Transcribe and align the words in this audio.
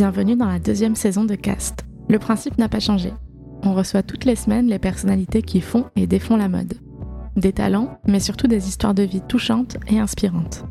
Bienvenue 0.00 0.34
dans 0.34 0.46
la 0.46 0.58
deuxième 0.58 0.96
saison 0.96 1.24
de 1.24 1.34
Cast. 1.34 1.84
Le 2.08 2.18
principe 2.18 2.56
n'a 2.56 2.70
pas 2.70 2.80
changé. 2.80 3.12
On 3.62 3.74
reçoit 3.74 4.02
toutes 4.02 4.24
les 4.24 4.34
semaines 4.34 4.66
les 4.66 4.78
personnalités 4.78 5.42
qui 5.42 5.60
font 5.60 5.90
et 5.94 6.06
défont 6.06 6.38
la 6.38 6.48
mode. 6.48 6.72
Des 7.36 7.52
talents, 7.52 8.00
mais 8.06 8.18
surtout 8.18 8.46
des 8.46 8.66
histoires 8.66 8.94
de 8.94 9.02
vie 9.02 9.20
touchantes 9.20 9.76
et 9.88 9.98
inspirantes. 9.98 10.64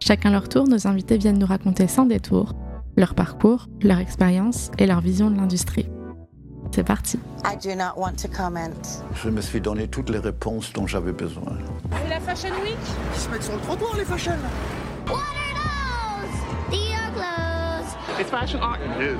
Chacun 0.00 0.30
leur 0.30 0.48
tour, 0.48 0.66
nos 0.66 0.86
invités 0.86 1.18
viennent 1.18 1.38
nous 1.38 1.46
raconter 1.46 1.86
sans 1.86 2.06
détour 2.06 2.54
leur 2.96 3.14
parcours, 3.14 3.68
leur 3.82 3.98
expérience 3.98 4.70
et 4.78 4.86
leur 4.86 5.02
vision 5.02 5.30
de 5.30 5.36
l'industrie. 5.36 5.90
C'est 6.74 6.82
parti. 6.82 7.18
I 7.44 7.58
do 7.62 7.74
not 7.74 8.00
want 8.00 8.14
to 8.22 8.28
comment. 8.34 8.72
Je 9.22 9.28
me 9.28 9.42
suis 9.42 9.60
donné 9.60 9.86
toutes 9.86 10.08
les 10.08 10.18
réponses 10.18 10.72
dont 10.72 10.86
j'avais 10.86 11.12
besoin. 11.12 11.58
Et 12.06 12.08
la 12.08 12.20
Fashion 12.20 12.54
Week? 12.64 12.78
Ils 13.14 13.20
se 13.20 13.28
mettent 13.28 13.42
sur 13.42 13.52
le 13.52 13.60
trottoir, 13.60 13.94
les 13.98 14.04
fashion 14.06 14.32
What 15.08 15.35
It's 18.18 18.30
fashion 18.30 18.60
art. 18.60 18.80
It 18.80 19.12
is. 19.12 19.18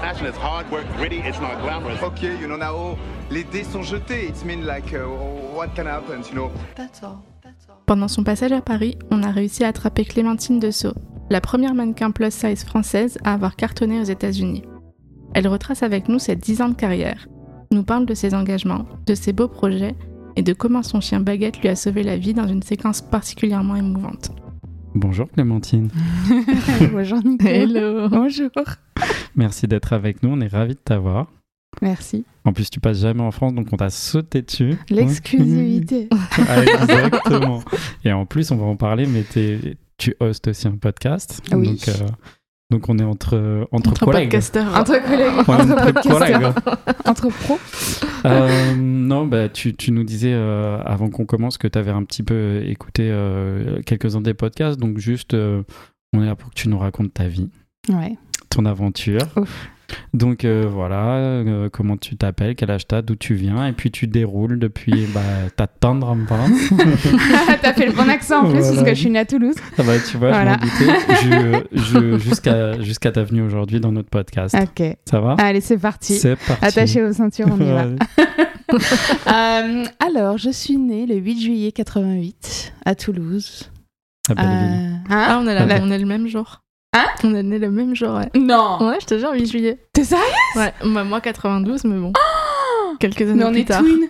Fashion 0.00 0.26
is 0.26 0.36
hard 0.36 0.70
work, 0.70 0.86
gritty, 0.96 1.18
it's 1.18 1.40
not 1.40 1.60
glamorous. 1.60 2.00
Okay, 2.02 2.36
you 2.38 2.46
know 2.46 2.56
now 2.56 2.96
les 3.30 3.42
dés 3.42 3.64
sont 3.64 3.82
jetés. 3.82 4.28
It's 4.28 4.44
mean 4.44 4.64
like 4.64 4.94
uh, 4.94 5.08
what 5.54 5.74
can 5.74 5.86
happen, 5.86 6.22
you 6.28 6.34
know? 6.34 6.52
That's 6.76 7.02
all. 7.02 7.24
That's 7.42 7.68
all. 7.68 7.82
Pendant 7.86 8.06
son 8.06 8.22
passage 8.22 8.52
à 8.52 8.60
Paris, 8.60 8.96
on 9.10 9.24
a 9.24 9.32
réussi 9.32 9.64
à 9.64 9.68
attraper 9.68 10.04
Clémentine 10.04 10.60
Dessau, 10.60 10.92
la 11.30 11.40
première 11.40 11.74
mannequin 11.74 12.12
plus 12.12 12.32
size 12.32 12.64
française 12.64 13.18
à 13.24 13.34
avoir 13.34 13.56
cartonné 13.56 13.98
aux 13.98 14.04
États-Unis. 14.04 14.62
Elle 15.34 15.48
retrace 15.48 15.82
avec 15.82 16.08
nous 16.08 16.20
ses 16.20 16.36
10 16.36 16.62
ans 16.62 16.68
de 16.68 16.74
carrière, 16.74 17.26
nous 17.72 17.82
parle 17.82 18.06
de 18.06 18.14
ses 18.14 18.34
engagements, 18.34 18.86
de 19.06 19.16
ses 19.16 19.32
beaux 19.32 19.48
projets 19.48 19.96
et 20.36 20.42
de 20.42 20.52
comment 20.52 20.84
son 20.84 21.00
chien 21.00 21.18
Baguette 21.18 21.60
lui 21.60 21.68
a 21.68 21.74
sauvé 21.74 22.04
la 22.04 22.16
vie 22.16 22.34
dans 22.34 22.46
une 22.46 22.62
séquence 22.62 23.00
particulièrement 23.00 23.74
émouvante. 23.74 24.30
Bonjour 24.94 25.30
Clémentine. 25.30 25.90
Bonjour 26.92 27.18
Nico. 27.24 27.46
Hello 27.46 28.08
Bonjour. 28.08 28.50
Merci 29.36 29.68
d'être 29.68 29.92
avec 29.92 30.22
nous, 30.22 30.30
on 30.30 30.40
est 30.40 30.48
ravis 30.48 30.74
de 30.74 30.80
t'avoir. 30.80 31.28
Merci. 31.80 32.24
En 32.44 32.52
plus, 32.52 32.68
tu 32.68 32.80
passes 32.80 33.00
jamais 33.00 33.22
en 33.22 33.30
France, 33.30 33.54
donc 33.54 33.68
on 33.72 33.76
t'a 33.76 33.90
sauté 33.90 34.42
dessus. 34.42 34.76
L'exclusivité. 34.88 36.08
Ah, 36.48 36.62
exactement. 36.62 37.62
Et 38.04 38.12
en 38.12 38.26
plus, 38.26 38.50
on 38.50 38.56
va 38.56 38.64
en 38.64 38.76
parler, 38.76 39.06
mais 39.06 39.24
tu 39.96 40.16
hostes 40.18 40.48
aussi 40.48 40.66
un 40.66 40.76
podcast. 40.76 41.40
Oui. 41.52 41.68
Donc, 41.68 41.88
euh, 41.88 42.06
donc 42.70 42.88
on 42.88 42.98
est 42.98 43.04
entre, 43.04 43.66
entre, 43.72 43.90
Entre 43.90 44.04
collègues. 44.04 44.34
Entre 44.34 45.02
collègues, 45.02 45.20
est 45.20 45.28
entre 45.38 45.60
entre 45.98 46.08
collègues. 46.08 46.52
entre 47.06 47.28
pros. 47.28 47.58
Euh, 48.26 48.74
non, 48.76 49.26
bah, 49.26 49.48
tu, 49.48 49.74
tu 49.74 49.92
nous 49.92 50.04
disais 50.04 50.32
euh, 50.32 50.78
avant 50.84 51.08
qu'on 51.10 51.24
commence 51.26 51.58
que 51.58 51.66
tu 51.68 51.78
avais 51.78 51.90
un 51.90 52.04
petit 52.04 52.22
peu 52.22 52.62
écouté 52.64 53.08
euh, 53.10 53.80
quelques-uns 53.82 54.20
des 54.20 54.34
podcasts. 54.34 54.78
Donc 54.78 54.98
juste, 54.98 55.34
euh, 55.34 55.62
on 56.12 56.22
est 56.22 56.26
là 56.26 56.36
pour 56.36 56.50
que 56.50 56.54
tu 56.54 56.68
nous 56.68 56.78
racontes 56.78 57.14
ta 57.14 57.26
vie, 57.28 57.48
Ouais. 57.88 58.16
ton 58.50 58.64
aventure. 58.66 59.22
Ouf. 59.36 59.68
Donc 60.14 60.44
euh, 60.44 60.66
voilà, 60.70 61.16
euh, 61.16 61.68
comment 61.70 61.96
tu 61.96 62.16
t'appelles, 62.16 62.54
quel 62.54 62.70
âge 62.70 62.86
t'as, 62.86 63.02
d'où 63.02 63.16
tu 63.16 63.34
viens, 63.34 63.66
et 63.66 63.72
puis 63.72 63.90
tu 63.90 64.06
déroules 64.06 64.58
depuis 64.58 65.06
bah, 65.14 65.20
ta 65.56 65.66
tendre 65.66 66.08
enfance. 66.10 66.50
T'as 67.62 67.72
fait 67.72 67.86
le 67.86 67.92
bon 67.92 68.08
accent 68.08 68.40
en 68.40 68.50
plus 68.50 68.58
Voilà. 68.60 68.72
parce 68.74 68.82
que 68.84 68.90
je 68.94 69.00
suis 69.00 69.10
née 69.10 69.18
à 69.20 69.24
Toulouse. 69.24 69.54
Ah 69.78 69.82
bah, 69.82 69.92
tu 70.10 70.16
vois, 70.16 70.30
Voilà. 70.30 70.58
je 71.72 72.18
Jusqu'à 72.18 72.80
jusqu'à 72.80 73.12
ta 73.12 73.22
venue 73.24 73.42
aujourd'hui 73.42 73.80
dans 73.80 73.92
notre 73.92 74.10
podcast. 74.10 74.54
Ok. 74.60 74.96
Ça 75.08 75.20
va? 75.20 75.34
Allez, 75.38 75.60
c'est 75.60 75.78
parti. 75.78 76.14
C'est 76.14 76.36
parti. 76.36 76.64
Attachez 76.64 77.02
vos 77.02 77.12
ceintures, 77.12 77.46
on 77.50 77.60
y 77.60 77.64
va. 77.70 77.86
Euh, 78.72 79.84
alors, 79.98 80.38
je 80.38 80.50
suis 80.50 80.76
née 80.76 81.04
le 81.04 81.16
8 81.16 81.40
juillet 81.40 81.72
88 81.72 82.72
à 82.84 82.94
Toulouse. 82.94 83.68
Ah, 84.28 84.34
belle 84.34 84.44
ville. 84.46 84.54
Euh, 84.54 84.94
hein? 85.10 85.26
Ah, 85.28 85.40
on 85.42 85.46
est, 85.48 85.54
là, 85.54 85.66
La- 85.66 85.82
on 85.82 85.90
est 85.90 85.98
le 85.98 86.06
même 86.06 86.28
jour. 86.28 86.62
Hein 86.92 87.06
On 87.22 87.34
est 87.34 87.42
né 87.42 87.58
le 87.58 87.70
même 87.70 87.94
jour, 87.94 88.14
ouais. 88.16 88.28
Non 88.34 88.78
Ouais, 88.80 88.96
je 89.00 89.06
te 89.06 89.18
jure, 89.18 89.32
8 89.32 89.46
juillet. 89.46 89.78
T'es 89.92 90.02
sérieux 90.04 90.24
Ouais, 90.56 90.72
bah, 90.84 91.04
moi 91.04 91.20
92, 91.20 91.84
mais 91.84 92.00
bon. 92.00 92.12
Quelques 92.98 93.22
années 93.22 93.34
Mais 93.34 93.44
on 93.44 93.50
plus 93.52 93.60
est 93.60 93.64
tard. 93.64 93.80
twin. 93.82 94.08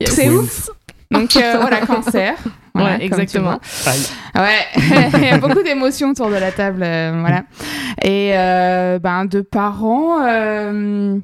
Yes. 0.00 0.10
C'est 0.14 0.28
ouf 0.30 0.70
Donc 1.10 1.36
euh, 1.36 1.56
voilà, 1.60 1.80
cancer. 1.86 2.34
Voilà, 2.74 2.96
Ouais, 2.96 3.04
exactement. 3.04 3.60
Ouais, 4.34 4.66
il 4.78 5.24
y 5.24 5.28
a 5.28 5.36
beaucoup 5.36 5.62
d'émotions 5.62 6.08
autour 6.12 6.30
de 6.30 6.36
la 6.36 6.52
table, 6.52 6.82
euh, 6.82 7.18
voilà. 7.20 7.42
Et 8.02 8.32
euh, 8.34 8.98
ben 8.98 9.26
deux 9.26 9.42
parents 9.42 10.22
euh, 10.26 11.18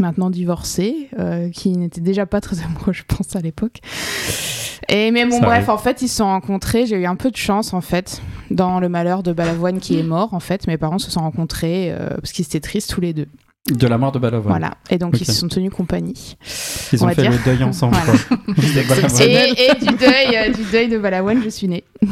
maintenant 0.00 0.30
divorcés, 0.30 1.08
euh, 1.18 1.50
qui 1.50 1.70
n'étaient 1.72 2.00
déjà 2.00 2.26
pas 2.26 2.40
très 2.40 2.56
amoureux, 2.64 2.92
je 2.92 3.02
pense 3.06 3.34
à 3.36 3.40
l'époque. 3.40 3.80
Et 4.88 5.10
mais 5.10 5.24
bon 5.24 5.38
Ça 5.40 5.46
bref, 5.46 5.52
arrive. 5.68 5.70
en 5.70 5.78
fait, 5.78 6.02
ils 6.02 6.08
se 6.08 6.16
sont 6.16 6.26
rencontrés. 6.26 6.86
J'ai 6.86 6.96
eu 6.96 7.06
un 7.06 7.16
peu 7.16 7.30
de 7.30 7.36
chance 7.36 7.72
en 7.72 7.80
fait 7.80 8.20
dans 8.50 8.80
le 8.80 8.88
malheur 8.88 9.22
de 9.22 9.32
Balavoine 9.32 9.80
qui 9.80 9.98
est 9.98 10.02
mort. 10.02 10.34
En 10.34 10.40
fait, 10.40 10.66
mes 10.66 10.76
parents 10.76 10.98
se 10.98 11.10
sont 11.10 11.20
rencontrés 11.20 11.90
euh, 11.90 12.10
parce 12.16 12.32
qu'ils 12.32 12.44
étaient 12.44 12.60
tristes 12.60 12.90
tous 12.90 13.00
les 13.00 13.14
deux. 13.14 13.28
De 13.72 13.86
la 13.86 13.96
mort 13.96 14.12
de 14.12 14.18
Balavoine. 14.18 14.58
Voilà. 14.58 14.74
Et 14.90 14.98
donc 14.98 15.18
ils 15.18 15.24
se 15.24 15.32
sont 15.32 15.48
tenus 15.48 15.70
compagnie. 15.70 16.36
Ils 16.92 17.00
on 17.02 17.04
ont 17.04 17.08
va 17.08 17.14
fait 17.14 17.22
dire. 17.22 17.30
le 17.30 17.38
deuil 17.46 17.64
ensemble. 17.64 17.96
Voilà. 17.96 18.18
Et, 19.24 19.70
et 19.70 19.74
du 19.86 19.94
deuil, 19.96 20.36
euh, 20.36 20.52
du 20.52 20.62
deuil 20.70 20.88
de 20.90 20.98
Balavoine, 20.98 21.42
je 21.42 21.48
suis 21.48 21.66
née. 21.66 21.82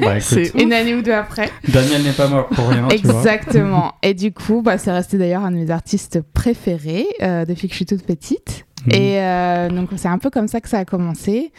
Bah, 0.00 0.18
C'est 0.20 0.54
Une 0.58 0.72
année 0.72 0.94
ou 0.94 1.02
deux 1.02 1.12
après. 1.12 1.50
Daniel 1.68 2.02
n'est 2.02 2.12
pas 2.12 2.28
mort 2.28 2.48
pour 2.48 2.66
rien, 2.68 2.88
tu 2.88 2.96
vois. 3.06 3.14
Exactement. 3.20 3.92
Et 4.02 4.14
du 4.14 4.32
coup, 4.32 4.62
bah, 4.62 4.78
c'est 4.78 4.90
resté 4.90 5.18
d'ailleurs 5.18 5.44
un 5.44 5.50
de 5.50 5.56
mes 5.56 5.70
artistes 5.70 6.22
préférés 6.32 7.06
euh, 7.22 7.44
depuis 7.44 7.68
que 7.68 7.74
je 7.74 7.76
suis 7.76 7.86
toute 7.86 8.02
petite. 8.06 8.64
Mhm. 8.86 8.94
Et 8.94 9.20
euh, 9.20 9.68
donc, 9.68 9.90
c'est 9.96 10.08
un 10.08 10.16
peu 10.16 10.30
comme 10.30 10.48
ça 10.48 10.62
que 10.62 10.68
ça 10.70 10.78
a 10.78 10.86
commencé. 10.86 11.52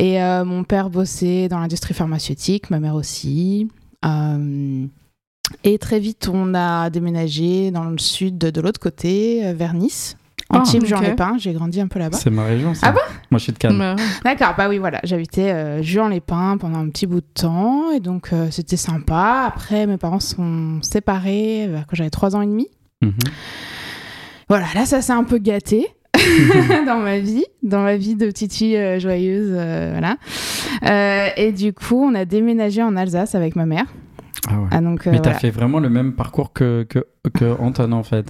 Et 0.00 0.18
mon 0.44 0.64
père 0.64 0.90
bossait 0.90 1.46
dans 1.46 1.60
l'industrie 1.60 1.94
pharmaceutique, 1.94 2.70
ma 2.70 2.80
mère 2.80 2.96
aussi. 2.96 3.68
Et 5.64 5.78
très 5.78 5.98
vite, 5.98 6.28
on 6.32 6.54
a 6.54 6.90
déménagé 6.90 7.70
dans 7.70 7.84
le 7.84 7.98
sud, 7.98 8.38
de, 8.38 8.60
l'autre 8.60 8.80
côté, 8.80 9.46
euh, 9.46 9.52
vers 9.52 9.74
Nice. 9.74 10.16
En 10.48 10.60
Ah, 10.60 10.62
type 10.62 10.82
ok. 10.82 10.88
Juan-les-Pins, 10.88 11.36
j'ai 11.38 11.52
grandi 11.52 11.80
un 11.80 11.88
peu 11.88 11.98
là-bas. 11.98 12.16
C'est 12.16 12.30
ma 12.30 12.44
région, 12.44 12.72
ça. 12.74 12.88
Ah 12.88 12.92
bon? 12.92 13.00
Moi, 13.30 13.38
je 13.38 13.44
suis 13.44 13.52
de 13.52 13.58
Cannes. 13.58 13.78
Bah, 13.78 13.94
ouais. 13.96 14.02
D'accord, 14.24 14.54
bah 14.56 14.68
oui, 14.68 14.78
voilà. 14.78 15.00
J'habitais 15.02 15.50
euh, 15.52 15.82
Juan-les-Pins 15.82 16.56
pendant 16.58 16.78
un 16.78 16.88
petit 16.88 17.06
bout 17.06 17.20
de 17.20 17.26
temps 17.34 17.90
et 17.90 17.98
donc 17.98 18.32
euh, 18.32 18.46
c'était 18.50 18.76
sympa. 18.76 19.44
Après, 19.48 19.86
mes 19.86 19.96
parents 19.96 20.20
sont 20.20 20.78
séparés 20.82 21.66
euh, 21.66 21.78
quand 21.88 21.96
j'avais 21.96 22.10
3 22.10 22.36
ans 22.36 22.42
et 22.42 22.46
demi. 22.46 22.68
Mhm. 23.02 23.12
Voilà, 24.48 24.66
là, 24.74 24.86
ça 24.86 25.02
s'est 25.02 25.12
un 25.12 25.24
peu 25.24 25.38
gâté. 25.38 25.88
dans 26.86 26.98
ma 26.98 27.18
vie, 27.18 27.44
dans 27.62 27.82
ma 27.82 27.96
vie 27.96 28.14
de 28.14 28.26
petite 28.26 28.54
fille 28.54 29.00
joyeuse, 29.00 29.52
euh, 29.52 29.90
voilà. 29.92 30.16
Euh, 30.84 31.28
et 31.36 31.52
du 31.52 31.72
coup, 31.72 32.02
on 32.02 32.14
a 32.14 32.24
déménagé 32.24 32.82
en 32.82 32.96
Alsace 32.96 33.34
avec 33.34 33.56
ma 33.56 33.66
mère. 33.66 33.86
Ah 34.48 34.60
ouais. 34.60 34.68
Ah, 34.70 34.80
donc, 34.80 35.06
euh, 35.06 35.10
Mais 35.10 35.18
t'as 35.18 35.24
voilà. 35.30 35.38
fait 35.38 35.50
vraiment 35.50 35.80
le 35.80 35.88
même 35.90 36.12
parcours 36.14 36.52
que, 36.52 36.84
que, 36.88 37.04
que 37.34 37.56
Anton, 37.60 37.92
en 37.92 38.02
fait. 38.02 38.26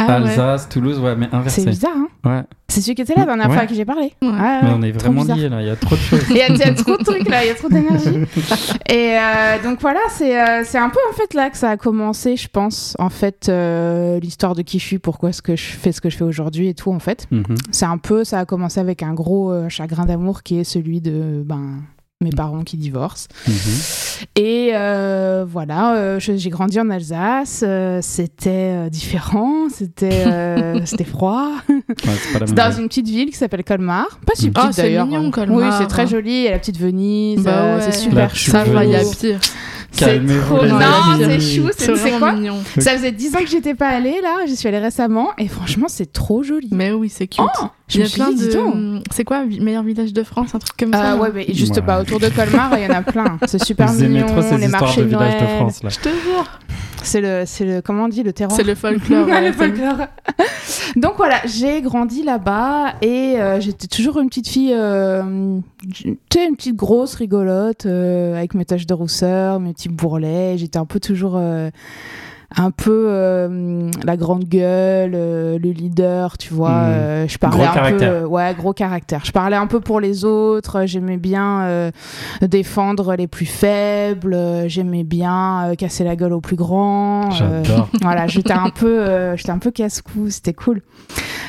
Ah 0.00 0.06
ouais. 0.06 0.28
Alsace, 0.28 0.68
Toulouse, 0.68 1.00
ouais, 1.00 1.16
mais 1.16 1.26
C'est 1.28 1.36
inversé. 1.36 1.64
bizarre, 1.66 1.92
hein 1.96 2.08
Ouais. 2.24 2.42
C'est 2.68 2.80
celui 2.82 2.94
qui 2.94 3.02
était 3.02 3.14
là 3.14 3.20
la 3.22 3.26
dernière 3.26 3.48
Ouais. 3.48 3.54
fois 3.54 3.62
à 3.64 3.66
qui 3.66 3.74
j'ai 3.74 3.84
parlé. 3.84 4.12
Ouais. 4.22 4.28
Ah, 4.38 4.60
Mais 4.62 4.70
on 4.72 4.82
est 4.82 4.92
vraiment 4.92 5.24
liés, 5.24 5.48
là. 5.48 5.60
Il 5.60 5.66
y 5.66 5.70
a 5.70 5.74
trop 5.74 5.96
de 5.96 6.00
choses. 6.00 6.22
Il 6.30 6.36
y, 6.36 6.40
a, 6.42 6.48
il 6.48 6.56
y 6.56 6.62
a 6.62 6.72
trop 6.72 6.96
de 6.96 7.02
trucs 7.02 7.28
là, 7.28 7.42
il 7.44 7.48
y 7.48 7.50
a 7.50 7.54
trop 7.56 7.68
d'énergie. 7.68 8.08
Et 8.88 9.16
euh, 9.18 9.60
donc 9.64 9.80
voilà, 9.80 9.98
c'est 10.10 10.40
euh, 10.40 10.62
c'est 10.64 10.78
un 10.78 10.88
peu 10.90 11.00
en 11.10 11.14
fait 11.16 11.34
là 11.34 11.50
que 11.50 11.56
ça 11.56 11.70
a 11.70 11.76
commencé, 11.76 12.36
je 12.36 12.46
pense, 12.48 12.94
en 13.00 13.08
fait, 13.10 13.48
euh, 13.48 14.20
l'histoire 14.20 14.54
de 14.54 14.62
qui 14.62 14.78
je 14.78 14.84
suis, 14.84 14.98
pourquoi 15.00 15.30
est-ce 15.30 15.42
que 15.42 15.56
je 15.56 15.64
fais 15.64 15.90
ce 15.90 16.00
que 16.00 16.10
je 16.10 16.16
fais 16.16 16.24
aujourd'hui 16.24 16.68
et 16.68 16.74
tout, 16.74 16.92
en 16.92 17.00
fait. 17.00 17.26
Mhm. 17.32 17.56
C'est 17.72 17.86
un 17.86 17.98
peu, 17.98 18.22
ça 18.22 18.38
a 18.38 18.44
commencé 18.44 18.78
avec 18.78 19.02
un 19.02 19.14
gros 19.14 19.50
euh, 19.50 19.68
chagrin 19.68 20.04
d'amour 20.04 20.44
qui 20.44 20.60
est 20.60 20.64
celui 20.64 21.00
de 21.00 21.42
ben, 21.44 21.80
mes 22.20 22.30
parents 22.30 22.64
qui 22.64 22.76
divorcent. 22.76 23.28
Mhm. 23.46 23.54
Et 24.34 24.70
euh, 24.74 25.44
voilà, 25.48 25.94
euh, 25.94 26.18
j'ai 26.18 26.50
grandi 26.50 26.80
en 26.80 26.90
Alsace, 26.90 27.62
euh, 27.64 28.00
c'était 28.02 28.50
euh, 28.50 28.88
différent, 28.88 29.68
c'était 29.72 30.26
euh, 30.26 30.80
c'était 30.84 31.04
froid. 31.04 31.52
Ouais, 31.68 31.76
c'est 32.32 32.40
la 32.40 32.46
C'est 32.48 32.54
dans 32.54 32.72
une 32.72 32.88
petite 32.88 33.06
ville 33.08 33.30
qui 33.30 33.36
s'appelle 33.36 33.62
Colmar. 33.62 34.18
Pas 34.26 34.32
si 34.34 34.50
petite 34.50 34.64
Oh, 34.68 34.72
c'est 34.72 34.82
d'ailleurs. 34.82 35.06
mignon, 35.06 35.28
hein. 35.28 35.30
Colmar. 35.30 35.58
Oui, 35.58 35.76
c'est 35.78 35.86
très 35.86 36.08
joli. 36.08 36.30
Il 36.32 36.42
y 36.42 36.48
a 36.48 36.52
la 36.52 36.58
petite 36.58 36.78
Venise. 36.80 37.44
Bah 37.44 37.50
euh, 37.52 37.76
ouais. 37.76 37.82
c'est 37.82 37.90
La 37.90 38.28
super 38.28 38.30
petite 38.32 38.50
Ça 38.50 38.64
va, 38.64 38.84
il 38.84 38.90
y 38.90 38.96
a 38.96 39.04
pire. 39.04 39.40
C'est 39.90 40.04
Calmez-vous, 40.04 40.66
Non, 40.66 40.78
c'est 41.18 41.40
chou. 41.40 41.68
C'est 41.76 42.18
quoi 42.18 42.32
mignon. 42.32 42.58
Ça 42.78 42.92
faisait 42.92 43.10
10 43.12 43.36
ans 43.36 43.40
que 43.40 43.46
j'étais 43.48 43.74
pas 43.74 43.88
allée 43.88 44.20
là. 44.22 44.44
J'y 44.46 44.54
suis 44.54 44.68
allée 44.68 44.78
récemment 44.78 45.30
et 45.38 45.48
franchement, 45.48 45.86
c'est 45.88 46.12
trop 46.12 46.42
joli. 46.42 46.68
Mais 46.72 46.92
oui, 46.92 47.08
c'est 47.08 47.26
cute. 47.26 47.40
Oh, 47.62 47.66
je 47.88 47.98
il 47.98 48.00
y 48.00 48.02
me 48.04 48.08
a 48.08 48.14
plein 48.14 48.30
de. 48.32 49.02
C'est 49.10 49.24
quoi, 49.24 49.44
meilleur 49.44 49.82
village 49.82 50.12
de 50.12 50.22
France, 50.22 50.54
un 50.54 50.58
truc 50.58 50.76
comme 50.78 50.92
ça 50.92 51.14
Euh, 51.14 51.16
ouais, 51.18 51.30
mais 51.34 51.46
juste 51.54 51.80
Ouais. 51.80 51.94
autour 52.00 52.20
de 52.20 52.28
Colmar, 52.28 52.70
il 52.78 52.84
y 52.84 52.86
en 52.86 52.94
a 52.94 53.02
plein. 53.02 53.38
C'est 53.46 53.62
super 53.64 53.92
mignon. 53.92 54.26
les 54.58 54.68
marchés 54.68 55.02
de 55.02 55.06
village 55.08 55.40
de. 55.40 55.46
France, 55.46 55.82
là. 55.82 55.88
Je 55.90 55.98
te 55.98 56.08
jure. 56.08 56.58
C'est 57.02 57.20
le, 57.20 57.44
c'est 57.46 57.64
le, 57.64 57.80
comment 57.80 58.04
on 58.04 58.08
dit, 58.08 58.22
le 58.22 58.32
terroir? 58.32 58.56
C'est 58.56 58.64
le 58.64 58.74
folklore. 58.74 59.26
Ouais, 59.28 59.46
le 59.46 59.52
folklore. 59.52 60.06
Donc 60.96 61.14
voilà, 61.16 61.40
j'ai 61.44 61.80
grandi 61.82 62.22
là-bas 62.22 62.94
et 63.02 63.40
euh, 63.40 63.60
j'étais 63.60 63.86
toujours 63.86 64.18
une 64.18 64.28
petite 64.28 64.48
fille, 64.48 64.72
euh, 64.74 65.58
tu 65.92 66.18
sais, 66.32 66.46
une 66.46 66.56
petite 66.56 66.76
grosse 66.76 67.14
rigolote 67.14 67.86
euh, 67.86 68.36
avec 68.36 68.54
mes 68.54 68.64
taches 68.64 68.86
de 68.86 68.94
rousseur, 68.94 69.60
mes 69.60 69.72
petits 69.72 69.88
bourrelets. 69.88 70.56
J'étais 70.58 70.78
un 70.78 70.86
peu 70.86 71.00
toujours, 71.00 71.40
un 72.56 72.70
peu 72.70 73.06
euh, 73.08 73.90
la 74.04 74.16
grande 74.16 74.44
gueule, 74.44 75.12
euh, 75.14 75.58
le 75.58 75.70
leader, 75.70 76.38
tu 76.38 76.54
vois. 76.54 76.70
Mm. 76.70 76.84
euh, 76.92 77.28
je 77.28 77.38
parlais 77.38 77.58
Gros 77.58 77.66
un 77.70 77.74
caractère. 77.74 78.20
peu, 78.20 78.26
ouais, 78.26 78.54
gros 78.56 78.72
caractère. 78.72 79.24
Je 79.24 79.32
parlais 79.32 79.56
un 79.56 79.66
peu 79.66 79.80
pour 79.80 80.00
les 80.00 80.24
autres. 80.24 80.86
J'aimais 80.86 81.18
bien 81.18 81.62
euh, 81.62 81.90
défendre 82.40 83.14
les 83.16 83.26
plus 83.26 83.44
faibles. 83.46 84.32
euh, 84.32 84.66
J'aimais 84.66 85.04
bien 85.04 85.68
euh, 85.70 85.74
casser 85.74 86.04
la 86.04 86.16
gueule 86.16 86.32
aux 86.32 86.40
plus 86.40 86.56
grands. 86.56 87.28
euh, 87.42 87.62
voilà, 88.00 88.26
j'étais 88.26 88.52
un 88.54 88.70
peu, 88.70 88.98
euh, 89.00 89.36
j'étais 89.36 89.50
un 89.52 89.58
peu 89.58 89.70
casse-cou. 89.70 90.30
C'était 90.30 90.54
cool. 90.54 90.80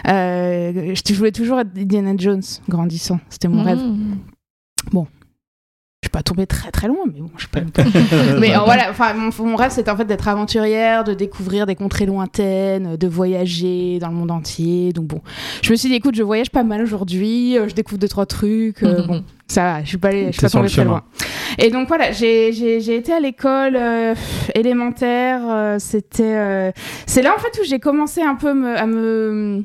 Euh, 0.07 0.93
je 0.95 1.13
voulais 1.13 1.31
toujours 1.31 1.59
être 1.61 1.69
Indiana 1.77 2.11
Jones 2.17 2.41
grandissant. 2.67 3.19
C'était 3.29 3.47
mon 3.47 3.63
rêve. 3.63 3.79
Mmh. 3.79 4.17
Je 6.11 6.17
suis 6.17 6.23
pas 6.23 6.23
tombée 6.23 6.47
très 6.47 6.71
très 6.71 6.87
loin, 6.87 7.03
mais 7.05 7.19
bon, 7.21 7.29
je 7.37 7.41
suis 7.41 7.49
pas. 7.49 7.59
mais 8.39 8.55
euh, 8.55 8.59
voilà, 8.65 8.87
enfin, 8.89 9.13
mon, 9.13 9.29
mon 9.45 9.55
rêve 9.55 9.69
c'était 9.71 9.91
en 9.91 9.95
fait 9.97 10.05
d'être 10.05 10.27
aventurière, 10.27 11.03
de 11.03 11.13
découvrir 11.13 11.67
des 11.67 11.75
contrées 11.75 12.07
lointaines, 12.07 12.95
de 12.97 13.07
voyager 13.07 13.99
dans 13.99 14.07
le 14.09 14.15
monde 14.15 14.31
entier. 14.31 14.91
Donc 14.91 15.05
bon, 15.05 15.21
je 15.61 15.69
me 15.71 15.75
suis 15.75 15.87
dit, 15.89 15.95
écoute, 15.95 16.15
je 16.15 16.23
voyage 16.23 16.49
pas 16.49 16.63
mal 16.63 16.81
aujourd'hui, 16.81 17.57
euh, 17.59 17.67
je 17.69 17.75
découvre 17.75 17.99
deux 17.99 18.07
trois 18.07 18.25
trucs. 18.25 18.81
euh, 18.81 19.01
Mhm. 19.01 19.07
Bon, 19.07 19.23
ça 19.47 19.61
va, 19.63 19.83
je 19.83 19.89
suis 19.89 19.97
pas, 19.99 20.07
allée- 20.07 20.27
je 20.27 20.31
suis 20.31 20.39
T'es 20.41 20.45
pas 20.47 20.49
tombée 20.49 20.67
très 20.69 20.83
loin. 20.83 21.03
Et 21.59 21.69
donc 21.69 21.87
voilà, 21.87 22.11
j'ai 22.11 22.95
été 22.95 23.13
à 23.13 23.19
l'école 23.19 23.75
euh, 23.75 24.15
élémentaire. 24.55 25.41
euh, 25.47 25.77
c'était, 25.79 26.23
euh, 26.23 26.71
c'est 27.05 27.21
là 27.21 27.33
en 27.35 27.39
fait 27.39 27.59
où 27.61 27.65
j'ai 27.67 27.79
commencé 27.79 28.21
un 28.21 28.35
peu 28.35 28.53
me- 28.53 28.75
à 28.77 28.85
me 28.87 29.63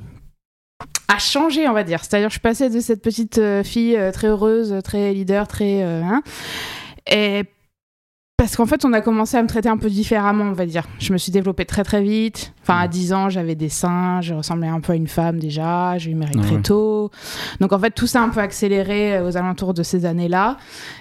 à 1.14 1.18
changer, 1.18 1.68
on 1.68 1.72
va 1.72 1.84
dire. 1.84 2.04
C'est-à-dire, 2.04 2.30
je 2.30 2.40
passée 2.40 2.68
de 2.70 2.80
cette 2.80 3.02
petite 3.02 3.38
euh, 3.38 3.62
fille 3.62 3.96
euh, 3.96 4.10
très 4.10 4.28
heureuse, 4.28 4.76
très 4.82 5.12
leader, 5.12 5.46
très. 5.46 5.82
euh, 5.82 6.02
hein, 6.02 6.22
et 7.10 7.44
parce 8.36 8.56
qu'en 8.56 8.66
fait, 8.66 8.84
on 8.84 8.92
a 8.92 9.00
commencé 9.00 9.36
à 9.36 9.42
me 9.42 9.46
traiter 9.46 9.68
un 9.68 9.76
peu 9.76 9.88
différemment, 9.88 10.44
on 10.44 10.52
va 10.52 10.66
dire. 10.66 10.82
Je 10.98 11.12
me 11.12 11.18
suis 11.18 11.30
développée 11.30 11.64
très 11.64 11.84
très 11.84 12.02
vite. 12.02 12.52
Enfin, 12.62 12.78
à 12.80 12.88
10 12.88 13.12
ans, 13.12 13.28
j'avais 13.30 13.54
des 13.54 13.68
seins, 13.68 14.20
je 14.22 14.34
ressemblais 14.34 14.66
un 14.66 14.80
peu 14.80 14.92
à 14.92 14.96
une 14.96 15.06
femme 15.06 15.38
déjà, 15.38 15.96
j'ai 15.98 16.10
eu 16.10 16.14
mes 16.16 16.24
règles 16.26 16.40
Ah 16.42 16.46
très 16.46 16.56
ouais. 16.56 16.62
tôt. 16.62 17.10
Donc 17.60 17.72
en 17.72 17.78
fait, 17.78 17.92
tout 17.92 18.08
ça 18.08 18.20
a 18.20 18.24
un 18.24 18.30
peu 18.30 18.40
accéléré 18.40 19.16
euh, 19.18 19.28
aux 19.28 19.36
alentours 19.36 19.72
de 19.72 19.84
ces 19.84 20.04
années-là. 20.04 20.56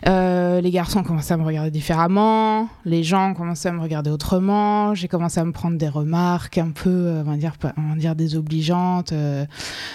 Euh, 0.07 0.61
les 0.61 0.69
garçons 0.69 0.99
ont 0.99 1.03
commencé 1.03 1.33
à 1.33 1.37
me 1.37 1.43
regarder 1.43 1.71
différemment, 1.71 2.69
les 2.85 3.01
gens 3.03 3.31
ont 3.31 3.33
commencé 3.33 3.67
à 3.67 3.71
me 3.71 3.81
regarder 3.81 4.11
autrement, 4.11 4.93
j'ai 4.93 5.07
commencé 5.07 5.39
à 5.39 5.43
me 5.45 5.51
prendre 5.51 5.77
des 5.77 5.89
remarques 5.89 6.59
un 6.59 6.69
peu, 6.69 6.89
euh, 6.91 7.23
on 7.25 7.31
va 7.31 7.37
dire, 7.37 7.57
pas- 7.57 7.73
on 7.77 7.93
va 7.93 7.95
dire 7.95 8.15
désobligeantes, 8.15 9.11
euh, 9.11 9.45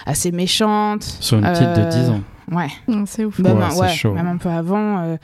assez 0.07 0.33
méchantes. 0.33 1.05
Sur 1.21 1.39
une 1.39 1.45
petite 1.45 1.63
de 1.63 1.83
Euh, 1.83 1.89
10 1.89 2.11
ans. 2.11 2.21
Ouais. 2.51 2.69
C'est 3.07 3.25
ouf. 3.25 3.39
Même, 3.39 3.59
Ouais, 3.59 3.65
un- 3.65 3.71
c'est 3.71 3.81
ouais, 3.81 3.89
chaud. 3.91 4.13
même 4.13 4.27
un 4.27 4.39
peu 4.39 4.49
avant. 4.49 5.17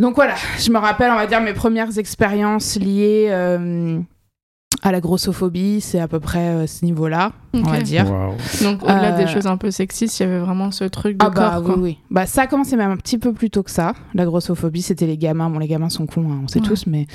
Donc 0.00 0.16
voilà, 0.16 0.34
je 0.58 0.70
me 0.70 0.78
rappelle, 0.78 1.12
on 1.12 1.16
va 1.16 1.26
dire, 1.26 1.40
mes 1.40 1.52
premières 1.52 1.98
expériences 1.98 2.76
liées 2.76 3.28
euh, 3.30 4.00
à 4.82 4.90
la 4.90 5.00
grossophobie, 5.00 5.80
c'est 5.80 6.00
à 6.00 6.08
peu 6.08 6.18
près 6.18 6.48
euh, 6.48 6.66
ce 6.66 6.84
niveau-là, 6.84 7.30
on 7.54 7.70
va 7.70 7.80
dire. 7.80 8.04
Donc 8.62 8.82
au-delà 8.82 9.12
des 9.12 9.24
Euh, 9.24 9.26
choses 9.26 9.46
un 9.46 9.56
peu 9.56 9.70
sexistes, 9.70 10.18
il 10.20 10.22
y 10.24 10.26
avait 10.26 10.38
vraiment 10.38 10.70
ce 10.70 10.84
truc 10.84 11.16
de 11.18 11.24
Ah 11.24 11.30
bah 11.30 11.50
corps. 11.54 11.60
oui, 11.60 11.64
quoi. 11.74 11.82
oui. 11.82 11.98
Bah 12.10 12.26
ça 12.26 12.42
a 12.42 12.46
commencé 12.46 12.76
même 12.76 12.90
un 12.90 12.96
petit 12.96 13.18
peu 13.18 13.32
plus 13.32 13.50
tôt 13.50 13.62
que 13.62 13.70
ça. 13.70 13.92
La 14.14 14.24
grossophobie, 14.24 14.82
c'était 14.82 15.06
les 15.06 15.16
gamins. 15.18 15.48
Bon, 15.50 15.58
les 15.58 15.68
gamins 15.68 15.88
sont 15.88 16.06
cons, 16.06 16.26
hein, 16.30 16.40
on 16.44 16.48
sait 16.48 16.60
Ouais. 16.60 16.66
tous, 16.66 16.86
mais 16.86 17.06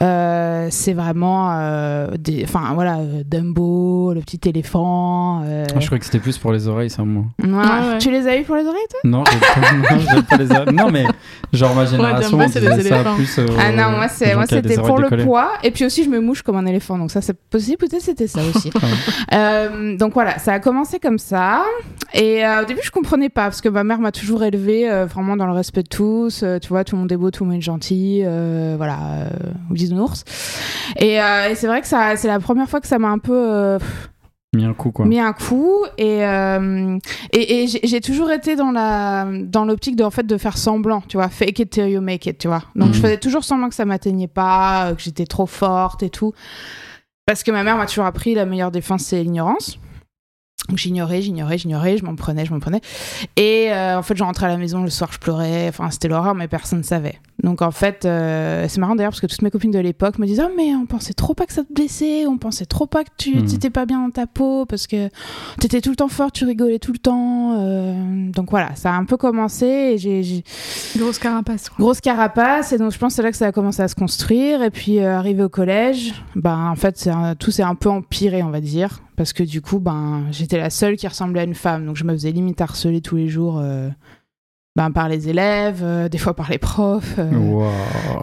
euh, 0.00 0.68
c'est 0.70 0.92
vraiment, 0.92 1.50
euh, 1.52 2.08
des, 2.18 2.44
enfin 2.44 2.72
voilà, 2.74 2.98
Dumbo, 3.26 4.12
le 4.14 4.20
petit 4.20 4.40
éléphant. 4.48 5.42
euh, 5.44 5.64
Ah, 5.74 5.80
je 5.80 5.86
crois 5.86 5.98
que 5.98 6.04
c'était 6.04 6.18
plus 6.18 6.38
pour 6.38 6.52
les 6.52 6.68
oreilles, 6.68 6.90
ça, 6.90 7.04
moi. 7.04 7.24
ouais. 7.42 7.48
Ah 7.64 7.88
ouais. 7.92 7.98
Tu 7.98 8.10
les 8.10 8.26
as 8.28 8.36
eu 8.38 8.44
pour 8.44 8.56
les 8.56 8.64
oreilles, 8.66 8.80
toi? 8.90 9.00
Non, 9.04 9.18
non, 9.24 10.22
pas 10.22 10.36
les 10.36 10.50
oreilles. 10.52 10.74
Non, 10.74 10.90
mais 10.90 11.04
genre 11.52 11.74
ma 11.74 11.84
génération, 11.86 12.36
Dumbo, 12.38 12.52
des 12.52 12.82
ça 12.82 13.04
plus. 13.14 13.38
euh, 13.38 13.46
Ah 13.58 13.72
non, 13.72 13.96
moi, 13.96 14.08
c'était 14.08 14.76
pour 14.76 14.98
le 14.98 15.08
poids. 15.24 15.50
Et 15.62 15.70
puis 15.70 15.84
aussi, 15.84 16.04
je 16.04 16.10
me 16.10 16.20
mouche 16.20 16.42
comme 16.42 16.56
un 16.56 16.66
éléphant. 16.66 16.98
Donc 16.98 17.10
ça, 17.10 17.20
c'est 17.20 17.36
possible. 17.48 17.78
Peut-être 17.78 18.02
c'était 18.02 18.26
ça 18.26 18.40
aussi. 18.54 18.70
Euh, 19.70 19.96
donc 19.96 20.14
voilà, 20.14 20.38
ça 20.38 20.52
a 20.54 20.58
commencé 20.60 20.98
comme 20.98 21.18
ça. 21.18 21.62
Et 22.14 22.44
euh, 22.44 22.62
au 22.62 22.64
début, 22.64 22.80
je 22.82 22.90
comprenais 22.90 23.28
pas 23.28 23.44
parce 23.44 23.60
que 23.60 23.68
ma 23.68 23.84
mère 23.84 23.98
m'a 24.00 24.12
toujours 24.12 24.42
élevée 24.44 24.90
euh, 24.90 25.06
vraiment 25.06 25.36
dans 25.36 25.46
le 25.46 25.52
respect 25.52 25.82
de 25.82 25.88
tous. 25.88 26.44
Tu 26.62 26.68
vois, 26.68 26.84
tout 26.84 26.96
le 26.96 27.00
monde 27.02 27.12
est 27.12 27.16
beau, 27.16 27.30
tout 27.30 27.44
le 27.44 27.50
monde 27.50 27.58
est 27.58 27.62
gentil. 27.62 28.22
voilà, 28.76 28.98
euh, 29.24 29.28
bisounours. 29.70 30.24
Et, 30.98 31.14
et 31.16 31.54
c'est 31.54 31.66
vrai 31.66 31.80
que 31.80 31.86
ça, 31.86 32.16
c'est 32.16 32.28
la 32.28 32.40
première 32.40 32.68
fois 32.68 32.80
que 32.80 32.86
ça 32.88 32.98
m'a 32.98 33.08
un 33.08 33.18
peu 33.18 33.78
Mis 34.56 34.64
un 34.64 34.72
coup, 34.72 34.92
quoi. 34.92 35.04
mis 35.04 35.20
un 35.20 35.34
coup 35.34 35.74
et 35.98 36.24
euh, 36.24 36.96
et, 37.34 37.64
et 37.64 37.66
j'ai 37.66 38.00
toujours 38.00 38.30
été 38.30 38.56
dans 38.56 38.70
la 38.70 39.26
dans 39.42 39.66
l'optique 39.66 39.94
de 39.94 40.02
en 40.04 40.10
fait 40.10 40.26
de 40.26 40.38
faire 40.38 40.56
semblant 40.56 41.02
tu 41.06 41.18
vois 41.18 41.28
fake 41.28 41.58
it 41.58 41.68
till 41.70 41.86
you 41.86 42.00
make 42.00 42.24
it 42.24 42.38
tu 42.38 42.48
vois 42.48 42.62
donc 42.74 42.88
Mhm. 42.88 42.94
je 42.94 43.00
faisais 43.02 43.16
toujours 43.18 43.44
semblant 43.44 43.68
que 43.68 43.74
ça 43.74 43.84
m'atteignait 43.84 44.26
pas 44.26 44.94
que 44.96 45.02
j'étais 45.02 45.26
trop 45.26 45.44
forte 45.44 46.02
et 46.02 46.08
tout 46.08 46.32
parce 47.28 47.42
que 47.42 47.50
ma 47.50 47.62
mère 47.62 47.76
m'a 47.76 47.84
toujours 47.84 48.06
appris 48.06 48.32
la 48.32 48.46
meilleure 48.46 48.70
défense 48.70 49.02
c'est 49.02 49.22
l'ignorance 49.22 49.78
donc 50.68 50.78
j'ignorais, 50.78 51.22
j'ignorais, 51.22 51.56
j'ignorais, 51.58 51.96
je 51.96 52.04
m'en 52.04 52.14
prenais, 52.14 52.44
je 52.44 52.52
m'en 52.52 52.60
prenais. 52.60 52.80
Et 53.36 53.68
euh, 53.72 53.98
en 53.98 54.02
fait, 54.02 54.16
je 54.16 54.22
rentrais 54.24 54.46
à 54.46 54.48
la 54.50 54.56
maison 54.58 54.82
le 54.82 54.90
soir, 54.90 55.10
je 55.12 55.18
pleurais. 55.18 55.66
Enfin, 55.68 55.90
c'était 55.90 56.08
l'horreur, 56.08 56.34
mais 56.34 56.46
personne 56.48 56.78
ne 56.80 56.84
savait. 56.84 57.18
Donc 57.42 57.62
en 57.62 57.70
fait, 57.70 58.04
euh, 58.04 58.66
c'est 58.68 58.78
marrant 58.80 58.96
d'ailleurs 58.96 59.12
parce 59.12 59.20
que 59.20 59.26
toutes 59.28 59.42
mes 59.42 59.50
copines 59.50 59.70
de 59.70 59.78
l'époque 59.78 60.18
me 60.18 60.26
disaient 60.26 60.42
oh, 60.44 60.50
mais 60.56 60.74
on 60.74 60.86
pensait 60.86 61.14
trop 61.14 61.34
pas 61.34 61.46
que 61.46 61.52
ça 61.52 61.62
te 61.62 61.72
blessait, 61.72 62.26
on 62.26 62.36
pensait 62.36 62.66
trop 62.66 62.86
pas 62.86 63.04
que 63.04 63.10
tu 63.16 63.36
Mhm. 63.36 63.46
t'étais 63.46 63.70
pas 63.70 63.86
bien 63.86 64.00
dans 64.02 64.10
ta 64.10 64.26
peau 64.26 64.66
parce 64.66 64.86
que 64.88 65.08
t'étais 65.60 65.80
tout 65.80 65.90
le 65.90 65.96
temps 65.96 66.08
fort, 66.08 66.32
tu 66.32 66.44
rigolais 66.44 66.78
tout 66.80 66.92
le 66.92 66.98
temps. 66.98 67.54
euh, 67.60 68.30
donc 68.32 68.50
voilà, 68.50 68.74
ça 68.74 68.90
a 68.92 68.96
un 68.96 69.04
peu 69.04 69.16
commencé 69.16 69.66
et 69.66 69.98
j'ai 69.98 70.42
Grosse 70.96 71.18
carapace. 71.20 71.68
quoi. 71.68 71.76
grosse 71.78 72.00
carapace 72.00 72.72
et 72.72 72.78
donc 72.78 72.90
je 72.92 72.98
pense 72.98 73.12
que 73.12 73.16
c'est 73.16 73.22
là 73.22 73.30
que 73.30 73.36
ça 73.36 73.46
a 73.46 73.52
commencé 73.52 73.82
à 73.82 73.88
se 73.88 73.94
construire 73.94 74.62
et 74.62 74.70
puis 74.70 74.98
euh, 74.98 75.16
arrivé 75.16 75.42
au 75.44 75.48
collège 75.48 76.14
ben 76.34 76.68
en 76.70 76.74
fait 76.76 77.06
un- 77.06 77.36
tout 77.36 77.50
s'est 77.52 77.62
un 77.62 77.74
peu 77.76 77.88
empiré 77.88 78.42
on 78.42 78.50
va 78.50 78.60
dire 78.60 79.00
parce 79.18 79.32
que 79.32 79.42
du 79.42 79.60
coup 79.60 79.80
ben 79.80 80.28
j'étais 80.30 80.58
la 80.58 80.70
seule 80.70 80.96
qui 80.96 81.08
ressemblait 81.08 81.40
à 81.40 81.44
une 81.44 81.56
femme. 81.56 81.84
Donc 81.84 81.96
je 81.96 82.04
me 82.04 82.12
faisais 82.12 82.30
limite 82.30 82.60
harceler 82.60 83.00
tous 83.00 83.16
les 83.16 83.28
jours 83.28 83.58
euh, 83.58 83.90
ben, 84.78 84.92
par 84.92 85.08
les 85.08 85.28
élèves 85.28 85.80
euh, 85.82 86.08
des 86.08 86.18
fois 86.18 86.34
par 86.34 86.48
les 86.50 86.58
profs 86.58 87.16
euh, 87.18 87.28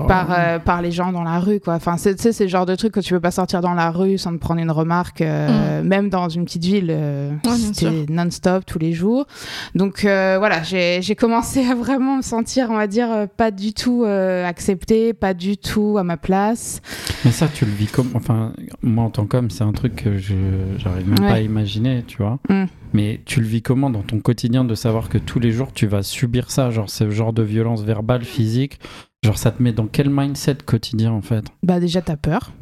par, 0.07 0.27
euh, 0.31 0.57
par 0.57 0.81
les 0.81 0.91
gens 0.91 1.11
dans 1.11 1.23
la 1.23 1.39
rue 1.39 1.59
quoi 1.59 1.73
enfin 1.75 1.97
c'est 1.97 2.17
c'est 2.31 2.43
le 2.45 2.49
genre 2.49 2.65
de 2.65 2.75
truc 2.75 2.93
que 2.93 3.01
tu 3.01 3.13
peux 3.13 3.19
pas 3.19 3.31
sortir 3.31 3.59
dans 3.59 3.73
la 3.73 3.91
rue 3.91 4.17
sans 4.17 4.31
te 4.31 4.37
prendre 4.37 4.61
une 4.61 4.71
remarque 4.71 5.19
euh, 5.19 5.83
même 5.83 6.07
dans 6.09 6.29
une 6.29 6.45
petite 6.45 6.63
ville 6.63 6.87
euh, 6.89 7.31
Mm. 7.43 7.47
Ouais, 7.49 7.57
c'était 7.57 8.05
non-stop 8.09 8.65
tous 8.65 8.79
les 8.79 8.93
jours 8.93 9.25
donc 9.73 10.05
euh, 10.05 10.35
voilà 10.39 10.63
j'ai 10.63 11.01
j'ai 11.01 11.15
commencé 11.15 11.65
à 11.65 11.75
vraiment 11.75 12.17
me 12.17 12.21
sentir 12.21 12.67
on 12.71 12.75
va 12.77 12.87
dire 12.87 13.27
pas 13.35 13.51
du 13.51 13.73
tout 13.73 14.03
euh, 14.05 14.45
acceptée 14.47 15.11
pas 15.13 15.33
du 15.33 15.57
tout 15.57 15.97
à 15.99 16.03
ma 16.03 16.15
place 16.17 16.81
Mais 17.25 17.31
ça, 17.31 17.47
tu 17.53 17.65
le 17.65 17.71
vis 17.71 17.87
comme. 17.87 18.11
Enfin, 18.13 18.53
moi, 18.83 19.03
en 19.05 19.09
tant 19.09 19.25
qu'homme, 19.25 19.49
c'est 19.49 19.63
un 19.63 19.71
truc 19.71 19.95
que 19.95 20.17
je 20.17 20.35
j'arrive 20.77 21.09
même 21.09 21.19
Ouais. 21.19 21.27
pas 21.29 21.35
à 21.35 21.39
imaginer, 21.41 22.03
tu 22.07 22.17
vois. 22.17 22.37
Mm. 22.49 22.65
Mais 22.95 23.19
tu 23.25 23.41
le 23.41 23.45
vis 23.45 23.61
comment 23.61 23.89
dans 23.89 24.03
ton 24.03 24.21
quotidien 24.21 24.63
de 24.63 24.73
savoir 24.73 25.09
que 25.09 25.17
tous 25.17 25.39
les 25.39 25.51
jours, 25.51 25.73
tu 25.73 25.85
vas 25.85 26.01
subir 26.01 26.49
ça, 26.49 26.71
genre 26.71 26.89
ce 26.89 27.09
genre 27.09 27.33
de 27.33 27.43
violence 27.43 27.81
verbale, 27.81 28.23
physique? 28.23 28.79
Genre, 29.21 29.37
ça 29.37 29.51
te 29.51 29.61
met 29.61 29.73
dans 29.73 29.87
quel 29.87 30.09
mindset 30.09 30.59
quotidien, 30.65 31.11
en 31.11 31.21
fait? 31.21 31.43
Bah 31.61 31.81
déjà 31.81 32.01
t'as 32.01 32.15
peur. 32.15 32.53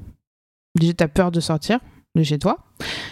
Déjà 0.79 0.93
t'as 0.93 1.07
peur 1.07 1.31
de 1.31 1.39
sortir 1.39 1.79
de 2.15 2.23
chez 2.23 2.39
toi. 2.39 2.65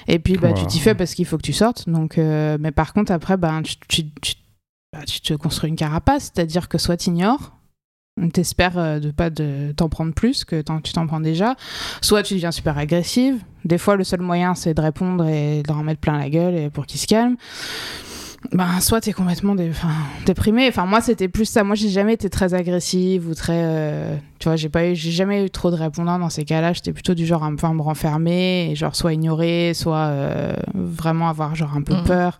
Et 0.08 0.18
puis 0.18 0.36
bah 0.38 0.54
tu 0.54 0.66
t'y 0.66 0.80
fais 0.80 0.96
parce 0.96 1.13
qu'il 1.13 1.25
faut 1.25 1.38
que 1.38 1.44
tu 1.44 1.54
sortes. 1.54 1.88
Donc 1.88 2.18
euh, 2.18 2.58
mais 2.60 2.72
par 2.72 2.92
contre 2.92 3.12
après 3.12 3.38
bah, 3.38 3.62
tu, 3.63 3.75
tu, 3.88 4.10
tu, 4.20 4.34
bah, 4.92 5.04
tu 5.06 5.22
te 5.22 5.36
construis 5.36 5.70
une 5.70 5.75
carapace. 5.75 6.32
C'est 6.34 6.42
à 6.42 6.46
dire 6.48 6.70
que 6.70 6.80
soit 6.80 6.98
t'ignores 6.98 7.56
t'espères 8.30 8.78
euh, 8.78 9.00
de 9.00 9.12
pas 9.12 9.30
de 9.30 9.74
t'en 9.75 9.90
prendre 9.90 10.13
plus 10.13 10.46
que 10.46 10.62
tu 10.84 10.94
t'en 10.94 11.08
prends 11.08 11.20
déjà. 11.20 11.56
Soit 12.01 12.24
tu 12.24 12.36
deviens 12.36 12.51
super 12.51 12.78
agressive. 12.78 13.38
Des 13.66 13.78
fois 13.78 13.96
le 13.96 14.04
seul 14.04 14.22
moyen 14.22 14.56
c'est 14.56 14.74
de 14.74 14.82
répondre 14.82 15.25
et 15.28 15.62
de 15.63 15.68
leur 15.68 15.78
en 15.78 15.84
mettre 15.84 16.01
plein 16.01 16.18
la 16.18 16.30
gueule 16.30 16.56
et 16.56 16.70
pour 16.70 16.86
qu'ils 16.86 17.00
se 17.00 17.08
calment. 17.08 17.36
Ben 18.54 18.80
soit 18.80 19.01
t'es 19.01 19.13
complètement 19.13 19.54
dé- 19.54 19.68
enfin, 19.70 19.90
déprimé. 20.25 20.68
Enfin 20.68 20.88
moi 20.88 21.00
c'était 21.00 21.28
plus 21.28 21.46
ça. 21.46 21.63
Moi 21.63 21.75
j'ai 21.75 21.90
jamais 21.90 22.13
été 22.13 22.28
très 22.28 22.56
agressive 22.56 23.30
ou 23.30 23.36
très 23.36 23.54
euh, 23.56 24.16
tu 24.40 24.50
vois 24.50 24.56
j'ai 24.56 24.68
pas 24.68 24.88
eu 24.88 24.96
j'ai 24.96 25.12
jamais 25.12 25.46
eu 25.46 25.51
trop 25.51 25.70
de 25.70 25.75
répondants 25.75 26.18
dans 26.18 26.32
ces 26.32 26.44
cas-là. 26.44 26.74
J'étais 26.74 26.92
plutôt 26.92 27.13
du 27.13 27.28
genre 27.28 27.44
à 27.44 27.51
me, 27.51 27.56
me 27.56 27.82
renfermer 27.84 28.72
et 28.72 28.75
genre 28.75 28.96
soit 28.96 29.13
ignorer 29.13 29.74
soit 29.75 30.08
euh, 30.08 30.54
vraiment 30.74 31.30
avoir 31.30 31.54
genre 31.54 31.75
un 31.78 31.84
peu 31.84 31.94
Mhm. 31.94 32.04
peur. 32.04 32.40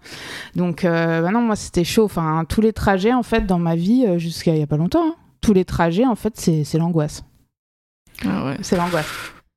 Donc 0.56 0.86
euh, 0.86 1.22
bah 1.22 1.30
non 1.30 1.42
moi 1.42 1.56
c'était 1.56 1.84
chaud. 1.84 2.06
Enfin 2.06 2.46
tous 2.50 2.62
les 2.62 2.74
trajets 2.74 3.14
en 3.14 3.22
fait 3.24 3.46
dans 3.46 3.60
ma 3.60 3.76
vie 3.76 4.04
jusqu'à 4.18 4.54
il 4.56 4.60
y 4.60 4.64
a 4.64 4.68
pas 4.68 4.78
longtemps 4.78 5.06
hein, 5.08 5.16
tous 5.42 5.54
les 5.54 5.66
trajets 5.66 6.06
en 6.06 6.16
fait 6.16 6.34
c'est 6.40 6.78
l'angoisse 6.78 7.24
Ah 8.26 8.46
ouais. 8.46 8.58
c'est 8.62 8.78
l'angoisse 8.78 9.08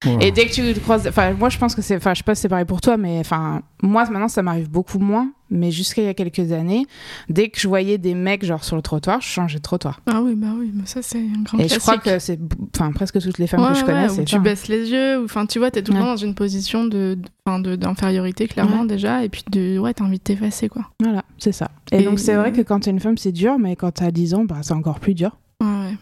Wow. 0.07 0.19
et 0.21 0.33
dès 0.33 0.45
que 0.45 0.75
tu 0.75 0.81
croises, 0.81 1.07
enfin 1.09 1.33
moi 1.33 1.49
je 1.49 1.57
pense 1.57 1.75
que 1.75 1.81
c'est, 1.81 1.97
enfin 1.97 2.13
je 2.13 2.19
sais 2.19 2.25
pas 2.25 2.35
si 2.35 2.43
c'est 2.43 2.49
pareil 2.51 2.67
pour 2.67 2.83
toi, 2.83 2.99
mais 2.99 3.21
enfin 3.21 3.63
moi 3.83 4.05
maintenant 4.11 4.29
ça 4.29 4.43
m'arrive 4.43 4.69
beaucoup 4.69 4.99
moins, 4.99 5.33
mais 5.49 5.71
jusqu'à 5.71 6.03
il 6.03 6.05
y 6.05 6.09
a 6.09 6.13
quelques 6.13 6.53
années, 6.53 6.85
dès 7.31 7.49
que 7.49 7.59
je 7.59 7.67
voyais 7.67 7.97
des 7.97 8.13
mecs 8.13 8.45
genre 8.45 8.65
sur 8.65 8.77
le 8.77 8.83
trottoir, 8.83 9.23
je 9.23 9.29
changeais 9.29 9.57
de 9.57 9.63
trottoir. 9.63 10.03
Ah 10.05 10.21
oui, 10.21 10.35
bah 10.35 10.49
oui, 10.59 10.71
mais 10.75 10.85
ça 10.85 11.01
c'est 11.01 11.17
un 11.21 11.41
grand 11.43 11.59
Et 11.59 11.69
je 11.69 11.79
crois 11.79 11.97
que 11.97 12.19
c'est, 12.19 12.39
enfin 12.77 12.93
presque 12.93 13.19
toutes 13.19 13.39
les 13.39 13.47
femmes 13.47 13.63
Ouais, 13.63 13.69
que 13.69 13.75
je 13.77 13.81
ouais, 13.81 13.87
connais, 13.87 14.11
où 14.11 14.15
c'est 14.15 14.25
tu 14.27 14.37
ça. 14.37 14.41
baisses 14.43 14.69
les 14.69 14.91
yeux, 14.91 15.21
ou 15.23 15.25
enfin 15.25 15.47
tu 15.47 15.59
vois, 15.59 15.71
t'es 15.71 15.83
tout 15.83 15.93
le 15.93 15.97
Ouais. 15.99 16.05
temps 16.05 16.11
dans 16.11 16.17
une 16.19 16.35
position 16.35 16.85
de, 16.85 17.15
de- 17.15 17.29
enfin, 17.47 17.61
de, 17.61 17.75
d'infériorité 17.75 18.47
clairement 18.47 18.85
déjà, 18.85 19.25
et 19.25 19.31
puis 19.31 19.43
de, 19.51 19.79
ouais, 19.79 19.95
t'as 19.95 20.05
envie 20.05 20.19
de 20.19 20.23
t'effacer 20.23 20.69
quoi. 20.69 20.83
Voilà, 21.03 21.25
c'est 21.39 21.53
ça. 21.53 21.71
Et, 21.93 22.01
Et- 22.01 22.05
donc 22.05 22.19
c'est 22.19 22.35
vrai 22.35 22.53
que 22.53 22.61
quand 22.61 22.81
t'es 22.81 22.91
une 22.91 23.01
femme 23.01 23.17
c'est 23.17 23.33
dur, 23.33 23.59
mais 23.59 23.75
quand 23.75 23.93
t'as 23.93 24.11
10 24.11 24.35
ans, 24.35 24.45
bah 24.45 24.57
c'est 24.61 24.75
encore 24.75 25.01
plus 25.01 25.15
dur. 25.15 25.39
Ouais, 25.65 25.87
ouais. 25.91 25.97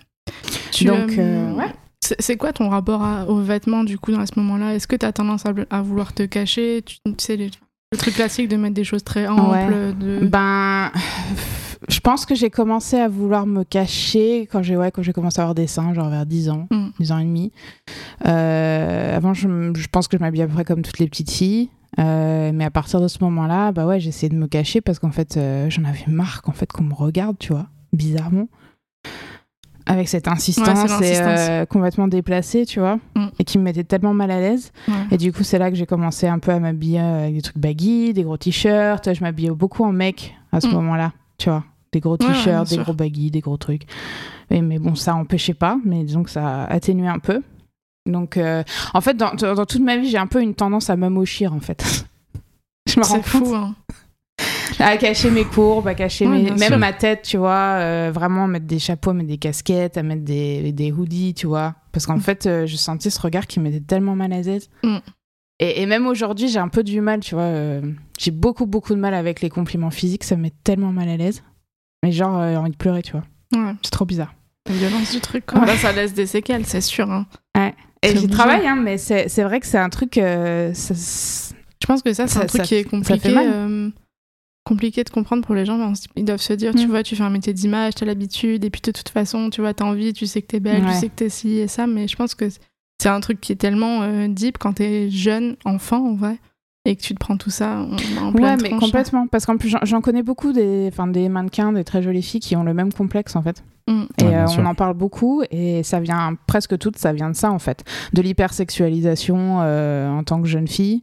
Tu, 0.71 0.85
Donc, 0.85 1.13
euh, 1.19 1.53
ouais. 1.55 1.73
C'est 2.19 2.37
quoi 2.37 2.53
ton 2.53 2.69
rapport 2.69 3.03
à- 3.03 3.27
aux 3.29 3.41
vêtements 3.41 3.85
du 3.85 3.97
coup 3.99 4.11
dans 4.13 4.27
ce 4.27 4.33
moment-là? 4.37 4.75
Est-ce 4.75 4.87
que 4.87 4.97
tu 4.97 5.07
as 5.07 5.13
tendance 5.13 5.47
à, 5.47 5.53
à 5.71 5.83
vouloir 5.83 6.13
te 6.13 6.25
cacher? 6.25 6.83
Tu, 6.85 6.97
tu 7.05 7.13
sais, 7.19 7.37
le 7.37 7.99
truc 7.99 8.15
classique 8.15 8.49
de 8.49 8.57
mettre 8.57 8.75
des 8.75 8.85
choses 8.85 9.05
très 9.05 9.27
amples. 9.29 9.95
De... 10.01 10.19
Ben, 10.27 10.91
je 11.89 12.01
pense 12.01 12.27
que 12.27 12.35
j'ai 12.35 12.51
commencé 12.51 12.97
à 12.99 13.09
vouloir 13.09 13.47
me 13.47 13.65
cacher 13.65 14.49
quand 14.51 14.63
j'ai 14.63 14.77
ouais, 14.77 14.91
quand 14.91 15.03
commencé 15.13 15.41
à 15.41 15.45
avoir 15.45 15.55
des 15.55 15.67
seins, 15.67 15.95
genre 15.95 16.09
vers 16.09 16.27
10 16.27 16.49
ans, 16.51 16.67
Mm. 16.71 16.89
10 16.99 17.13
ans 17.13 17.19
et 17.19 17.25
demi. 17.25 17.53
Euh, 18.27 19.17
avant, 19.17 19.35
je, 19.35 19.47
pense 19.91 20.09
que 20.09 20.17
je 20.17 20.23
m'habillais 20.23 20.45
à 20.45 20.47
peu 20.47 20.55
près 20.55 20.65
comme 20.65 20.83
toutes 20.83 20.99
les 20.99 21.09
petites 21.09 21.31
filles. 21.31 21.69
Euh, 21.99 22.51
mais 22.55 22.65
à 22.65 22.71
partir 22.71 23.01
de 23.03 23.09
ce 23.09 23.19
moment-là, 23.23 23.71
bah 23.73 23.87
ouais, 23.87 24.01
j'essayais 24.01 24.31
de 24.31 24.37
me 24.37 24.47
cacher 24.47 24.81
parce 24.81 24.99
qu'en 24.99 25.11
fait, 25.11 25.37
euh, 25.37 25.69
j'en 25.69 25.85
avais 25.85 26.05
marre 26.09 26.41
qu'en 26.43 26.53
fait 26.53 26.71
qu'on 26.73 26.85
me 26.85 26.95
regarde, 26.95 27.37
tu 27.39 27.53
vois, 27.53 27.67
bizarrement. 27.93 28.49
Avec 29.87 30.09
cette 30.09 30.29
insistance 30.29 30.91
et 31.03 31.21
euh, 31.21 31.67
complètement 31.67 32.07
déplacée, 32.09 32.67
tu 32.67 32.79
vois, 32.81 32.99
Mm. 33.17 33.27
et 33.39 33.45
qui 33.45 33.59
me 33.59 33.65
mettait 33.65 33.85
tellement 33.85 34.15
mal 34.15 34.31
à 34.31 34.41
l'aise. 34.41 34.73
Et 35.11 35.17
du 35.17 35.33
coup, 35.33 35.43
c'est 35.43 35.59
là 35.59 35.71
que 35.71 35.77
j'ai 35.77 35.87
commencé 35.87 36.27
un 36.29 36.39
peu 36.39 36.53
à 36.53 36.59
m'habiller 36.61 37.01
avec 37.01 37.35
des 37.35 37.43
trucs 37.43 37.59
baggy, 37.59 38.13
des 38.13 38.23
gros 38.23 38.37
t-shirts. 38.37 39.13
Je 39.15 39.21
m'habillais 39.23 39.51
beaucoup 39.51 39.85
en 39.85 39.93
mec 39.93 40.35
à 40.53 40.61
ce 40.61 40.69
Mm. 40.69 40.73
moment-là, 40.75 41.13
tu 41.39 41.49
vois. 41.51 41.65
Des 41.93 42.01
gros 42.01 42.17
Ouais, 42.17 42.27
ouais, 42.27 42.33
t-shirts, 42.33 42.69
des 42.69 42.75
sûr. 42.77 42.85
gros 42.85 42.95
baggy, 42.95 43.31
des 43.31 43.41
gros 43.41 43.57
trucs. 43.57 43.83
Et, 44.51 44.61
mais 44.63 44.79
bon, 44.79 44.95
ça 44.95 45.15
empêchait 45.15 45.55
pas, 45.55 45.77
mais 45.85 46.05
disons 46.05 46.23
que 46.23 46.31
ça 46.31 46.63
a 46.65 46.73
atténué 46.73 47.09
un 47.09 47.19
peu. 47.19 47.43
Donc, 48.07 48.37
euh, 48.37 48.63
en 48.95 49.01
fait, 49.01 49.15
dans, 49.17 49.31
toute 49.37 49.81
ma 49.81 49.97
vie, 49.97 50.09
j'ai 50.09 50.19
un 50.19 50.27
peu 50.27 50.43
une 50.43 50.55
tendance 50.55 50.91
à 50.91 50.97
m'amochir, 50.97 51.53
en 51.55 51.61
fait. 51.61 52.05
Je 52.89 52.99
me 52.99 53.05
rends 53.05 53.15
compte. 53.17 53.25
fou. 53.25 53.55
Hein. 53.55 53.75
À 54.79 54.97
cacher 54.97 55.31
mes 55.31 55.45
courbes, 55.45 55.89
à 55.89 55.95
cacher 55.95 56.27
Ouais, 56.27 56.39
mes- 56.43 56.51
même 56.51 56.59
sûr. 56.59 56.79
ma 56.79 56.93
tête, 56.93 57.23
tu 57.23 57.37
vois. 57.37 57.77
euh, 57.79 58.11
vraiment 58.13 58.47
mettre 58.47 58.67
des 58.67 58.79
chapeaux, 58.79 59.13
mettre 59.13 59.29
des 59.29 59.39
casquettes, 59.39 59.97
à 59.99 60.03
mettre 60.03 60.23
des, 60.23 60.73
des 60.73 60.93
hoodies, 60.93 61.35
tu 61.35 61.47
vois. 61.47 61.75
Parce 61.93 62.07
qu'en 62.07 62.19
fait, 62.19 62.47
euh, 62.47 62.67
je 62.67 62.77
sentais 62.77 63.11
ce 63.11 63.21
regard 63.21 63.47
qui 63.47 63.61
m'était 63.61 63.81
tellement 63.81 64.15
mal 64.17 64.33
à 64.33 64.41
l'aise. 64.41 64.69
Mm. 64.83 64.97
Et, 65.61 65.83
et 65.83 65.87
même 65.87 66.07
aujourd'hui, 66.07 66.49
j'ai 66.49 66.59
un 66.59 66.69
peu 66.69 66.83
du 66.83 67.01
mal, 67.01 67.21
tu 67.21 67.35
vois. 67.35 67.45
euh, 67.45 67.83
j'ai 68.19 68.31
beaucoup, 68.31 68.67
beaucoup 68.67 68.95
de 68.95 68.99
mal 69.01 69.15
avec 69.15 69.41
les 69.43 69.49
compliments 69.51 69.91
physiques. 69.91 70.25
Ça 70.25 70.37
me 70.37 70.43
met 70.43 70.53
tellement 70.65 70.93
mal 70.93 71.09
à 71.09 71.17
l'aise. 71.17 71.43
Mais 72.05 72.11
genre, 72.13 72.39
euh, 72.41 72.57
envie 72.57 72.71
de 72.73 72.77
pleurer, 72.77 73.03
tu 73.03 73.13
vois. 73.13 73.25
Ouais. 73.55 73.75
C'est 73.83 73.91
trop 73.93 74.05
bizarre. 74.07 74.35
La 74.69 74.75
violence 74.75 75.13
du 75.13 75.21
truc. 75.21 75.47
Quoi. 75.47 75.61
Ouais. 75.61 75.67
Là, 75.67 75.77
ça 75.77 75.93
laisse 75.93 76.15
des 76.15 76.27
séquelles, 76.27 76.65
c'est 76.67 76.81
sûr. 76.81 77.11
Hein. 77.11 77.27
Et 78.05 78.09
C'est 78.09 78.17
j'y 78.19 78.27
travaille, 78.29 78.67
hein, 78.67 78.75
mais 78.77 78.99
c'est 78.99 79.43
vrai 79.43 79.61
que 79.61 79.67
c'est 79.67 79.79
un 79.79 79.89
truc. 79.91 80.15
ça- 80.15 80.95
Je 81.81 81.87
pense 81.87 82.03
que 82.03 82.13
ça, 82.13 82.27
c'est 82.27 82.39
un 82.41 82.47
truc 82.47 82.63
ça- 82.63 82.67
qui 82.67 82.75
est 82.77 82.85
compliqué. 82.85 83.33
euh, 83.37 83.91
compliqué 84.65 85.03
de 85.05 85.11
comprendre 85.11 85.45
pour 85.45 85.55
les 85.55 85.65
gens. 85.65 85.93
Ils 86.17 86.25
doivent 86.25 86.41
se 86.41 86.53
dire, 86.53 86.75
tu 86.75 86.87
Mm. 86.87 86.91
vois, 86.91 87.03
tu 87.03 87.17
fais 87.17 87.23
un 87.25 87.31
métier 87.31 87.53
d'image, 87.53 87.95
t'as 87.97 88.07
l'habitude, 88.07 88.65
et 88.65 88.71
puis 88.71 88.81
de 88.83 88.93
toute 88.93 89.09
façon, 89.09 89.51
tu 89.51 89.61
vois, 89.61 89.75
t'as 89.75 89.85
envie, 89.85 90.13
tu 90.13 90.27
sais 90.27 90.41
que 90.43 90.47
t'es 90.47 90.61
belle, 90.61 90.85
Ouais. 90.85 90.93
tu 90.93 90.97
sais 90.99 91.09
que 91.09 91.15
t'es 91.17 91.29
ci 91.29 91.59
et 91.59 91.69
ça, 91.69 91.87
mais 91.87 92.07
je 92.09 92.17
pense 92.17 92.35
que 92.35 92.45
c'est 93.01 93.09
un 93.09 93.21
truc 93.21 93.41
qui 93.41 93.53
est 93.53 93.57
tellement 93.57 94.03
euh, 94.03 94.29
deep 94.29 94.59
quand 94.59 94.75
t'es 94.75 95.11
jeune, 95.11 95.57
enfant, 95.65 96.07
en 96.11 96.15
vrai, 96.15 96.37
et 96.85 96.95
que 96.97 97.03
tu 97.03 97.15
te 97.15 97.19
prends 97.19 97.37
tout 97.37 97.51
ça 97.51 97.79
en, 97.81 97.93
en 98.25 98.27
Ouais, 98.33 98.41
pleine 98.41 98.59
mais 98.63 98.73
hein. 98.73 98.79
complètement. 98.79 99.27
Parce 99.27 99.47
qu'en 99.47 99.57
plus, 99.57 99.75
j'en- 99.83 100.01
connais 100.01 100.23
beaucoup 100.23 100.53
des, 100.53 100.89
enfin, 100.93 101.09
des 101.09 101.29
mannequins, 101.29 101.73
des 101.73 101.83
très 101.85 102.03
jolies 102.03 102.23
filles 102.23 102.41
qui 102.41 102.55
ont 102.57 102.63
le 102.65 102.75
même 102.75 102.93
complexe, 102.93 103.35
en 103.37 103.43
fait. 103.43 103.65
Mm. 103.89 104.03
Et 104.21 104.25
Ouais, 104.25 104.35
euh, 104.37 104.47
on 104.59 104.67
en 104.67 104.75
parle 104.77 104.95
beaucoup 104.95 105.43
et 105.51 105.83
ça 105.83 105.99
vient 105.99 106.37
presque 106.47 106.79
tout, 106.79 106.93
ça 106.95 107.13
vient 107.13 107.31
de 107.31 107.35
ça 107.37 107.51
en 107.51 107.59
fait, 107.59 107.83
de 108.13 108.23
l'hypersexualisation 108.23 109.59
euh, 109.63 110.09
en 110.09 110.23
tant 110.23 110.41
que 110.41 110.47
jeune 110.47 110.69
fille 110.69 111.03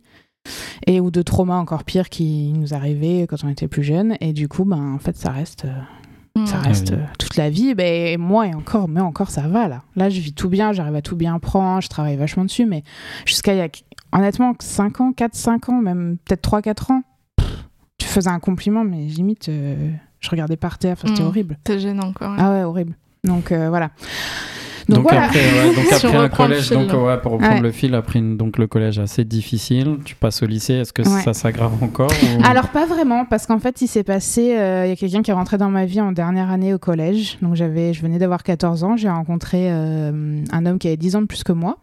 et 0.88 1.00
ou 1.00 1.12
de 1.12 1.22
traumas 1.22 1.58
encore 1.58 1.84
pire 1.84 2.10
qui 2.10 2.53
nous 2.56 2.74
arrivaient 2.74 3.25
quand 3.29 3.44
on 3.44 3.50
était 3.50 3.68
plus 3.68 3.84
jeune 3.84 4.15
et 4.22 4.34
du 4.34 4.48
coup 4.48 4.65
ben 4.65 4.94
en 4.94 5.00
fait 5.00 5.15
ça 5.18 5.32
reste 5.32 5.65
euh, 5.65 5.70
Mm. 6.36 6.46
ça 6.46 6.60
reste 6.60 6.89
Ah 6.91 6.96
oui. 6.96 7.01
euh, 7.01 7.06
toute 7.18 7.36
la 7.38 7.50
vie 7.50 7.74
ben 7.74 8.15
moi 8.20 8.46
et 8.48 8.53
encore 8.53 8.88
mais 8.88 9.01
encore 9.01 9.32
ça 9.32 9.48
va 9.48 9.68
là 9.68 9.82
là 9.96 10.10
je 10.12 10.20
vis 10.22 10.32
tout 10.32 10.48
bien 10.48 10.72
j'arrive 10.74 10.94
à 10.94 11.01
tout 11.01 11.15
bien 11.15 11.39
prendre 11.39 11.82
je 11.82 11.88
travaille 11.89 12.18
vachement 12.18 12.46
dessus 12.46 12.68
mais 12.68 12.84
jusqu'à 13.25 13.56
il 13.56 13.58
y 13.58 13.62
a 13.62 13.68
honnêtement 14.13 14.53
5 14.60 15.01
ans 15.01 15.12
4 15.12 15.34
5 15.34 15.70
ans 15.70 15.82
même 15.82 16.18
peut-être 16.24 16.44
3 16.44 16.62
4 16.62 16.91
ans 16.91 17.01
pff, 17.36 17.65
tu 17.98 18.06
faisais 18.08 18.29
un 18.29 18.39
compliment 18.39 18.84
mais 18.84 19.06
limite 19.06 19.50
euh, 19.50 19.89
je 20.20 20.29
regardais 20.29 20.56
par 20.56 20.77
terre 20.77 20.94
enfin, 20.94 21.08
c'était 21.08 21.24
Mm. 21.24 21.27
horrible 21.27 21.58
C'est 21.65 21.79
gênant, 21.79 22.13
quoi. 22.13 22.29
ouais. 22.29 22.38
ah 22.38 22.51
ouais, 22.51 22.63
horrible. 22.63 22.96
Donc 23.24 23.51
euh, 23.51 23.70
voilà. 23.70 23.89
Donc, 24.96 25.03
voilà. 25.03 25.25
après, 25.25 25.39
ouais, 25.39 25.75
donc 25.75 25.86
après 25.93 26.17
un 26.17 26.29
collège, 26.29 26.69
donc 26.72 26.91
ouais, 26.93 27.17
pour 27.22 27.34
reprendre 27.34 27.55
Ouais. 27.55 27.62
le 27.62 27.72
fil, 27.72 27.93
après 27.96 28.19
une- 28.19 28.38
donc 28.38 28.58
le 28.58 28.67
collège 28.67 29.00
assez 29.00 29.24
difficile, 29.25 29.98
tu 30.05 30.15
passes 30.15 30.41
au 30.43 30.46
lycée, 30.46 30.74
est-ce 30.75 30.93
que 30.93 31.03
ça 31.03 31.34
s'aggrave 31.34 31.81
encore 31.84 32.12
ou- 32.12 32.43
Alors 32.43 32.69
pas 32.69 32.86
vraiment, 32.86 33.25
parce 33.25 33.46
qu'en 33.46 33.60
fait 33.60 33.81
il 33.81 33.88
s'est 33.88 34.03
passé, 34.03 34.58
euh, 34.58 34.86
il 34.86 34.89
y 34.89 34.91
a 34.91 34.96
quelqu'un 34.96 35.22
qui 35.22 35.31
est 35.31 35.34
rentré 35.34 35.58
dans 35.58 35.69
ma 35.69 35.86
vie 35.86 36.01
en 36.01 36.12
dernière 36.12 36.50
année 36.50 36.74
au 36.74 36.79
collège. 36.79 37.38
Donc 37.41 37.55
j'avais, 37.55 37.93
je 37.93 38.01
venais 38.01 38.17
d'avoir 38.19 38.43
14 38.43 38.84
ans, 38.84 38.98
j'ai 38.98 39.10
rencontré 39.10 39.72
euh, 39.72 40.43
un 40.51 40.65
homme 40.65 40.79
qui 40.79 40.88
avait 40.88 40.98
10 40.98 41.15
ans 41.15 41.22
de 41.22 41.27
plus 41.27 41.43
que 41.43 41.51
moi, 41.53 41.77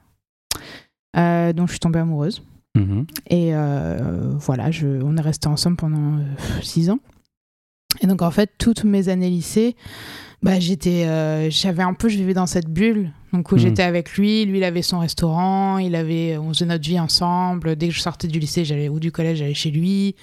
euh, 1.16 1.52
dont 1.52 1.66
je 1.66 1.72
suis 1.72 1.80
tombée 1.80 1.98
amoureuse. 2.00 2.42
Mhm. 2.76 3.06
Et 3.30 3.54
euh, 3.54 4.32
voilà, 4.38 4.70
je, 4.70 4.86
on 5.02 5.16
est 5.16 5.20
resté 5.22 5.48
ensemble 5.48 5.76
pendant 5.76 6.18
6 6.62 6.90
ans. 6.90 6.98
Et 8.02 8.06
donc 8.06 8.22
en 8.22 8.30
fait 8.30 8.50
toutes 8.58 8.84
mes 8.84 9.08
années 9.08 9.30
lycée, 9.30 9.76
bah, 10.42 10.60
j'étais, 10.60 11.06
euh, 11.06 11.48
j'avais 11.50 11.82
un 11.82 11.94
peu, 11.94 12.08
je 12.08 12.18
vivais 12.18 12.34
dans 12.34 12.46
cette 12.46 12.68
bulle, 12.68 13.10
donc 13.32 13.50
où 13.50 13.54
Mhm. 13.56 13.60
j'étais 13.60 13.82
avec 13.82 14.12
lui, 14.16 14.44
lui 14.44 14.58
il 14.58 14.64
avait 14.64 14.82
son 14.82 14.98
restaurant, 14.98 15.78
il 15.78 15.94
avait, 15.96 16.36
on 16.36 16.50
faisait 16.52 16.66
notre 16.66 16.84
vie 16.86 17.00
ensemble. 17.00 17.74
Dès 17.74 17.88
que 17.88 17.94
je 17.94 18.00
sortais 18.00 18.28
du 18.28 18.38
lycée, 18.38 18.64
j'allais 18.64 18.88
ou 18.88 19.00
du 19.00 19.10
collège, 19.10 19.38
j'allais 19.38 19.54
chez 19.54 19.70
lui. 19.70 20.14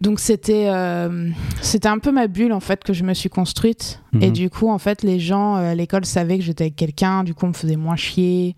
Donc 0.00 0.20
c'était, 0.20 0.68
euh, 0.68 1.30
c'était 1.60 1.88
un 1.88 1.98
peu 1.98 2.12
ma 2.12 2.26
bulle 2.28 2.52
en 2.52 2.60
fait 2.60 2.82
que 2.82 2.92
je 2.92 3.04
me 3.04 3.14
suis 3.14 3.28
construite. 3.28 4.00
Et 4.20 4.30
du 4.30 4.48
coup 4.50 4.68
en 4.70 4.78
fait 4.78 5.02
les 5.02 5.20
gens 5.20 5.56
euh, 5.56 5.72
à 5.72 5.74
l'école 5.74 6.06
savaient 6.06 6.38
que 6.38 6.44
j'étais 6.44 6.64
avec 6.64 6.76
quelqu'un, 6.76 7.22
du 7.22 7.34
coup 7.34 7.44
on 7.44 7.48
me 7.50 7.54
faisait 7.54 7.76
moins 7.76 7.96
chier. 7.96 8.56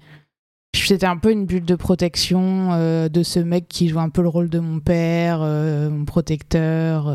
C'était 0.76 1.07
un 1.07 1.16
peu 1.16 1.33
une 1.33 1.45
bulle 1.45 1.64
de 1.64 1.75
protection 1.75 2.71
euh, 2.73 3.09
de 3.09 3.23
ce 3.25 3.40
mec 3.40 3.66
qui 3.68 3.88
joue 3.88 3.99
un 3.99 4.11
peu 4.11 4.23
le 4.23 4.28
rôle 4.28 4.49
de 4.49 4.59
mon 4.61 4.78
père, 4.80 5.40
mon 5.40 6.04
protecteur. 6.04 7.12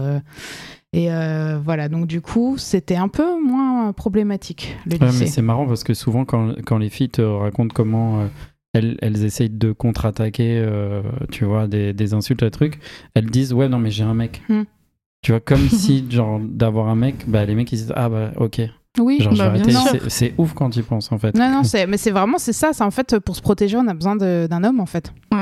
Et 0.93 1.11
euh, 1.11 1.59
voilà, 1.63 1.89
donc 1.89 2.07
du 2.07 2.21
coup, 2.21 2.55
c'était 2.57 2.95
un 2.95 3.07
peu 3.07 3.41
moins 3.41 3.91
problématique, 3.93 4.75
le 4.85 4.93
Ouais, 4.97 5.07
lycée. 5.07 5.19
mais 5.21 5.25
c'est 5.27 5.41
marrant 5.41 5.65
parce 5.67 5.83
que 5.83 5.93
souvent 5.93 6.23
quand, 6.23 6.53
quand 6.65 6.77
les 6.77 6.89
filles 6.89 7.09
te 7.09 7.21
racontent 7.21 7.73
comment 7.73 8.21
euh, 8.21 8.27
elles, 8.73 8.97
elles 9.01 9.23
essayent 9.25 9.49
de 9.49 9.71
contre-attaquer, 9.71 10.59
euh, 10.63 11.01
tu 11.31 11.45
vois, 11.45 11.67
des, 11.67 11.93
des 11.93 12.13
insultes, 12.13 12.43
des 12.43 12.51
trucs, 12.51 12.79
elles 13.15 13.29
disent 13.29 13.53
ouais 13.53 13.67
non 13.69 13.79
mais 13.79 13.91
j'ai 13.91 14.03
un 14.03 14.13
mec. 14.13 14.41
Hmm. 14.49 14.63
Tu 15.23 15.31
vois, 15.31 15.39
comme 15.39 15.67
si 15.69 16.05
genre 16.09 16.39
d'avoir 16.39 16.87
un 16.89 16.95
mec, 16.95 17.15
bah 17.27 17.43
les 17.45 17.55
mecs 17.55 17.71
ils 17.71 17.77
disent 17.77 17.93
ah 17.95 18.09
bah 18.09 18.31
ok, 18.37 18.61
Oui, 18.99 19.19
bah. 19.37 19.53
C'est- 19.91 20.09
C'est 20.09 20.33
ouf 20.37 20.53
quand 20.53 20.69
tu 20.69 20.83
penses 20.83 21.11
en 21.11 21.17
fait. 21.17 21.35
non, 21.35 21.49
non, 21.49 21.63
c'est, 21.63 21.87
mais 21.87 21.97
c'est 21.97 22.11
vraiment, 22.11 22.37
c'est 22.37 22.53
ça. 22.53 22.71
C'est 22.73 22.83
en 22.83 22.91
fait, 22.91 23.17
pour 23.19 23.35
se 23.35 23.41
protéger, 23.41 23.77
on 23.77 23.87
a 23.87 23.93
besoin 23.93 24.15
de- 24.15 24.47
d'un 24.49 24.63
homme, 24.63 24.79
en 24.79 24.85
fait. 24.85 25.11
C'est 25.31 25.37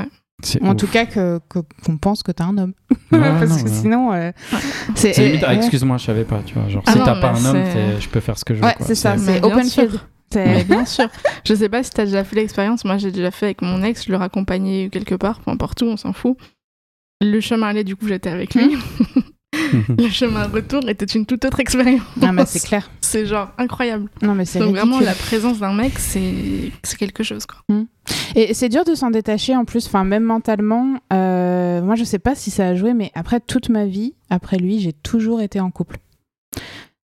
En 0.62 0.70
ouf. 0.70 0.76
tout 0.76 0.86
cas, 0.86 1.06
que, 1.06 1.38
que- 1.48 1.60
qu'on 1.84 1.96
pense 1.98 2.22
que 2.22 2.32
t'as 2.32 2.44
un 2.44 2.58
homme. 2.58 2.72
Ouais, 3.12 3.18
Parce 3.20 3.50
non, 3.50 3.56
que 3.58 3.62
ouais. 3.68 3.74
sinon, 3.74 4.12
euh, 4.12 4.32
c'est. 4.94 5.12
C'est 5.12 5.26
limite, 5.26 5.44
ah, 5.46 5.54
excuse-moi, 5.54 5.98
je 5.98 6.04
savais 6.04 6.24
pas, 6.24 6.40
tu 6.44 6.54
vois. 6.54 6.68
Genre, 6.68 6.82
Ah 6.86 6.92
si 6.92 6.98
non, 6.98 7.04
t'as 7.04 7.20
pas 7.20 7.30
un 7.32 7.44
homme, 7.44 7.62
t'es- 7.64 8.00
je 8.00 8.08
peux 8.08 8.20
faire 8.20 8.38
ce 8.38 8.44
que 8.44 8.54
je 8.54 8.60
veux. 8.60 8.66
Ouais, 8.66 8.74
quoi. 8.74 8.86
c'est 8.86 8.94
ça, 8.94 9.12
Mais 9.16 9.18
c'est 9.34 9.40
bien 9.40 9.50
open 9.50 9.64
sûr. 9.64 9.82
field. 9.84 10.00
Bien 10.66 10.86
sûr. 10.86 11.08
Je 11.44 11.52
sais 11.54 11.68
pas 11.68 11.82
si 11.82 11.90
t'as 11.90 12.06
déjà 12.06 12.24
fait 12.24 12.36
l'expérience. 12.36 12.86
Moi, 12.86 12.96
j'ai 12.96 13.10
déjà 13.12 13.30
fait 13.30 13.44
avec 13.46 13.60
mon 13.60 13.82
ex. 13.82 14.06
Je 14.06 14.10
le 14.10 14.16
raccompagnais 14.16 14.88
quelque 14.90 15.14
part, 15.14 15.40
peu 15.40 15.50
importe 15.50 15.82
où, 15.82 15.84
on 15.84 15.98
s'en 15.98 16.14
fout. 16.14 16.38
Le 17.20 17.38
chemin 17.40 17.66
aller, 17.68 17.84
du 17.84 17.96
coup, 17.96 18.08
j'étais 18.08 18.30
avec 18.30 18.54
lui. 18.54 18.74
le 19.98 20.08
chemin 20.08 20.46
retour 20.46 20.88
était 20.88 21.04
une 21.04 21.26
toute 21.26 21.44
autre 21.44 21.60
expérience. 21.60 22.02
Mais 22.16 22.46
c'est 22.46 22.64
clair. 22.64 22.90
C'est 23.00 23.26
genre 23.26 23.50
incroyable. 23.58 24.08
Non, 24.22 24.34
mais 24.34 24.44
c'est 24.44 24.58
Donc 24.58 24.74
vraiment, 24.74 25.00
la 25.00 25.14
présence 25.14 25.58
d'un 25.58 25.74
mec, 25.74 25.98
c'est 25.98 26.72
c'est 26.82 26.96
quelque 26.96 27.22
chose, 27.22 27.46
quoi. 27.46 27.58
Et 28.34 28.54
c'est 28.54 28.68
dur 28.68 28.84
de 28.84 28.94
s'en 28.94 29.10
détacher 29.10 29.54
en 29.54 29.64
plus, 29.64 29.86
enfin 29.86 30.04
même 30.04 30.24
mentalement. 30.24 30.96
Euh, 31.12 31.82
moi, 31.82 31.94
je 31.94 32.04
sais 32.04 32.18
pas 32.18 32.34
si 32.34 32.50
ça 32.50 32.68
a 32.68 32.74
joué, 32.74 32.94
mais 32.94 33.10
après 33.14 33.40
toute 33.40 33.68
ma 33.68 33.84
vie, 33.84 34.14
après 34.30 34.56
lui, 34.56 34.80
j'ai 34.80 34.92
toujours 34.92 35.42
été 35.42 35.60
en 35.60 35.70
couple. 35.70 35.98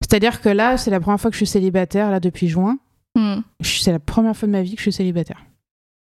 C'est-à-dire 0.00 0.40
que 0.40 0.48
là, 0.48 0.76
c'est 0.78 0.90
la 0.90 1.00
première 1.00 1.20
fois 1.20 1.30
que 1.30 1.34
je 1.34 1.44
suis 1.44 1.46
célibataire, 1.46 2.10
là 2.10 2.20
depuis 2.20 2.48
juin. 2.48 2.78
Hmm. 3.14 3.40
C'est 3.60 3.92
la 3.92 3.98
première 3.98 4.36
fois 4.36 4.46
de 4.46 4.52
ma 4.52 4.62
vie 4.62 4.72
que 4.72 4.78
je 4.78 4.82
suis 4.82 4.92
célibataire. 4.92 5.44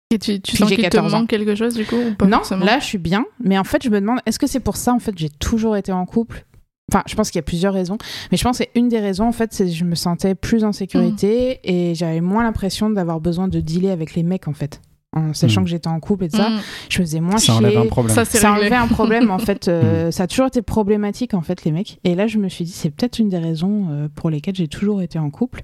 Et 0.09 0.19
tu, 0.19 0.39
tu 0.39 0.51
Puis 0.53 0.57
sens 0.59 0.69
j'ai 0.69 0.75
qu'il 0.75 0.85
te 0.85 0.89
14 0.89 1.13
ans. 1.13 1.19
manque 1.19 1.29
quelque 1.29 1.53
chose, 1.55 1.73
du 1.73 1.85
coup, 1.85 1.97
ou 1.97 2.13
pas 2.15 2.25
non, 2.27 2.37
forcément 2.37 2.63
là, 2.65 2.79
je 2.79 2.85
suis 2.85 2.97
bien, 2.97 3.25
mais 3.43 3.57
en 3.57 3.63
fait, 3.65 3.83
je 3.83 3.89
me 3.89 3.99
demande, 3.99 4.19
est-ce 4.25 4.39
que 4.39 4.47
c'est 4.47 4.61
pour 4.61 4.77
ça, 4.77 4.93
en 4.93 4.99
fait, 4.99 5.13
j'ai 5.17 5.29
toujours 5.29 5.75
été 5.75 5.91
en 5.91 6.05
couple? 6.05 6.45
Enfin, 6.89 7.03
je 7.05 7.15
pense 7.15 7.29
qu'il 7.29 7.39
y 7.39 7.43
a 7.43 7.43
plusieurs 7.43 7.73
raisons, 7.73 7.97
mais 8.31 8.37
je 8.37 8.43
pense 8.45 8.59
qu'une 8.59 8.87
des 8.87 8.99
raisons, 9.01 9.25
en 9.25 9.33
fait, 9.33 9.51
c'est 9.53 9.65
que 9.65 9.71
je 9.71 9.83
me 9.83 9.95
sentais 9.95 10.33
plus 10.35 10.63
en 10.63 10.71
sécurité 10.71 11.59
et 11.65 11.93
j'avais 11.95 12.21
moins 12.21 12.43
l'impression 12.43 12.89
d'avoir 12.89 13.19
besoin 13.19 13.49
de 13.49 13.59
dealer 13.59 13.89
avec 13.91 14.15
les 14.15 14.23
mecs, 14.23 14.47
en 14.47 14.53
fait. 14.53 14.79
En 15.13 15.33
sachant 15.33 15.61
Mm. 15.61 15.63
que 15.65 15.69
j'étais 15.71 15.87
en 15.89 15.99
couple 15.99 16.25
et 16.25 16.29
tout 16.29 16.37
ça, 16.37 16.49
Hmm. 16.49 16.59
je 16.89 16.97
faisais 16.97 17.19
moins 17.21 17.37
Ça 17.37 17.45
chier. 17.47 17.53
enlève 17.55 17.77
un 17.77 17.85
problème. 17.87 18.13
Ça, 18.15 18.23
ça 18.23 18.51
enlevait 18.53 18.75
un 18.75 18.87
problème 18.87 19.31
en 19.31 19.39
fait. 19.39 19.67
euh, 19.69 20.11
ça 20.11 20.23
a 20.23 20.27
toujours 20.27 20.47
été 20.47 20.61
problématique 20.61 21.33
en 21.33 21.41
fait 21.41 21.63
les 21.63 21.71
mecs. 21.71 21.97
Et 22.03 22.13
là 22.13 22.27
je 22.27 22.37
me 22.37 22.49
suis 22.49 22.65
dit 22.65 22.71
c'est 22.71 22.89
peut-être 22.91 23.17
une 23.17 23.29
des 23.29 23.37
raisons 23.37 23.87
euh, 23.89 24.07
pour 24.13 24.29
lesquelles 24.29 24.55
j'ai 24.55 24.67
toujours 24.67 25.01
été 25.01 25.17
en 25.17 25.29
couple. 25.29 25.61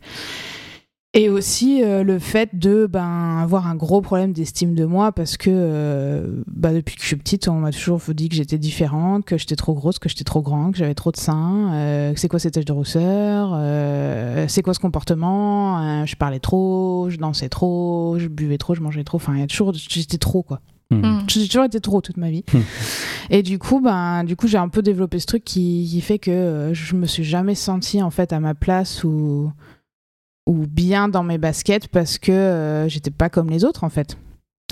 Et 1.16 1.30
aussi 1.30 1.84
euh, 1.84 2.04
le 2.04 2.18
fait 2.18 2.50
de 2.54 2.88
ben, 2.88 3.38
avoir 3.40 3.68
un 3.68 3.76
gros 3.76 4.02
problème 4.02 4.34
d'estime 4.34 4.74
de 4.74 4.84
moi 4.84 5.12
parce 5.12 5.38
que 5.38 5.52
euh, 5.52 6.42
bah, 6.48 6.74
depuis 6.74 6.96
que 6.96 7.04
je 7.04 7.08
suis 7.08 7.16
petite, 7.16 7.48
on 7.48 7.60
m'a 7.60 7.72
toujours 7.72 8.02
dit 8.08 8.30
que 8.30 8.36
j'étais 8.36 8.58
différente, 8.58 9.24
que 9.24 9.38
j'étais 9.38 9.56
trop 9.56 9.76
grosse, 9.76 10.00
que 10.00 10.10
j'étais 10.10 10.24
trop 10.24 10.42
grande, 10.42 10.72
que 10.72 10.80
j'avais 10.80 10.96
trop 10.96 11.12
de 11.12 11.18
seins, 11.18 11.72
euh, 11.74 12.14
que 12.14 12.20
c'est 12.20 12.30
quoi 12.30 12.40
cette 12.40 12.56
taches 12.56 12.66
de 12.66 12.74
rousseur, 12.74 13.52
euh, 13.54 14.46
c'est 14.48 14.64
quoi 14.64 14.74
ce 14.74 14.80
comportement, 14.80 16.02
euh, 16.02 16.06
je 16.08 16.16
parlais 16.16 16.40
trop, 16.40 17.12
je 17.12 17.18
dansais 17.18 17.50
trop, 17.50 18.18
je 18.18 18.28
buvais 18.28 18.58
trop, 18.58 18.74
je 18.74 18.82
mangeais 18.82 19.04
trop, 19.04 19.18
enfin 19.18 19.36
il 19.36 19.40
y 19.42 19.44
a 19.44 19.48
toujours, 19.48 19.72
j'étais 19.72 20.18
trop 20.18 20.42
quoi. 20.42 20.62
Hmm. 20.90 21.06
Mm. 21.06 21.24
J'ai 21.28 21.48
toujours 21.48 21.66
été 21.66 21.80
trop 21.80 22.02
toute 22.02 22.18
ma 22.18 22.30
vie. 22.30 22.44
Hmm. 22.54 22.62
Et 23.30 23.42
du 23.42 23.60
coup, 23.60 23.80
ben, 23.80 24.24
du 24.24 24.36
coup, 24.36 24.48
j'ai 24.48 24.58
un 24.58 24.68
peu 24.70 24.82
développé 24.82 25.20
ce 25.20 25.26
truc 25.26 25.44
qui, 25.44 25.88
qui 25.90 26.02
fait 26.02 26.20
que 26.20 26.32
euh, 26.32 26.74
je 26.74 26.96
me 26.96 27.06
suis 27.06 27.24
jamais 27.24 27.56
sentie 27.56 28.02
en 28.02 28.10
fait 28.10 28.34
à 28.34 28.40
ma 28.40 28.54
place 28.54 29.04
ou 29.04 29.52
ou 30.48 30.66
bien 30.68 31.08
dans 31.08 31.24
mes 31.24 31.38
baskets 31.38 31.88
parce 31.88 32.18
que 32.18 32.32
euh, 32.32 32.88
j'étais 32.90 33.12
pas 33.12 33.30
comme 33.30 33.50
les 33.50 33.64
autres 33.64 33.84
en 33.84 33.90
fait. 33.90 34.18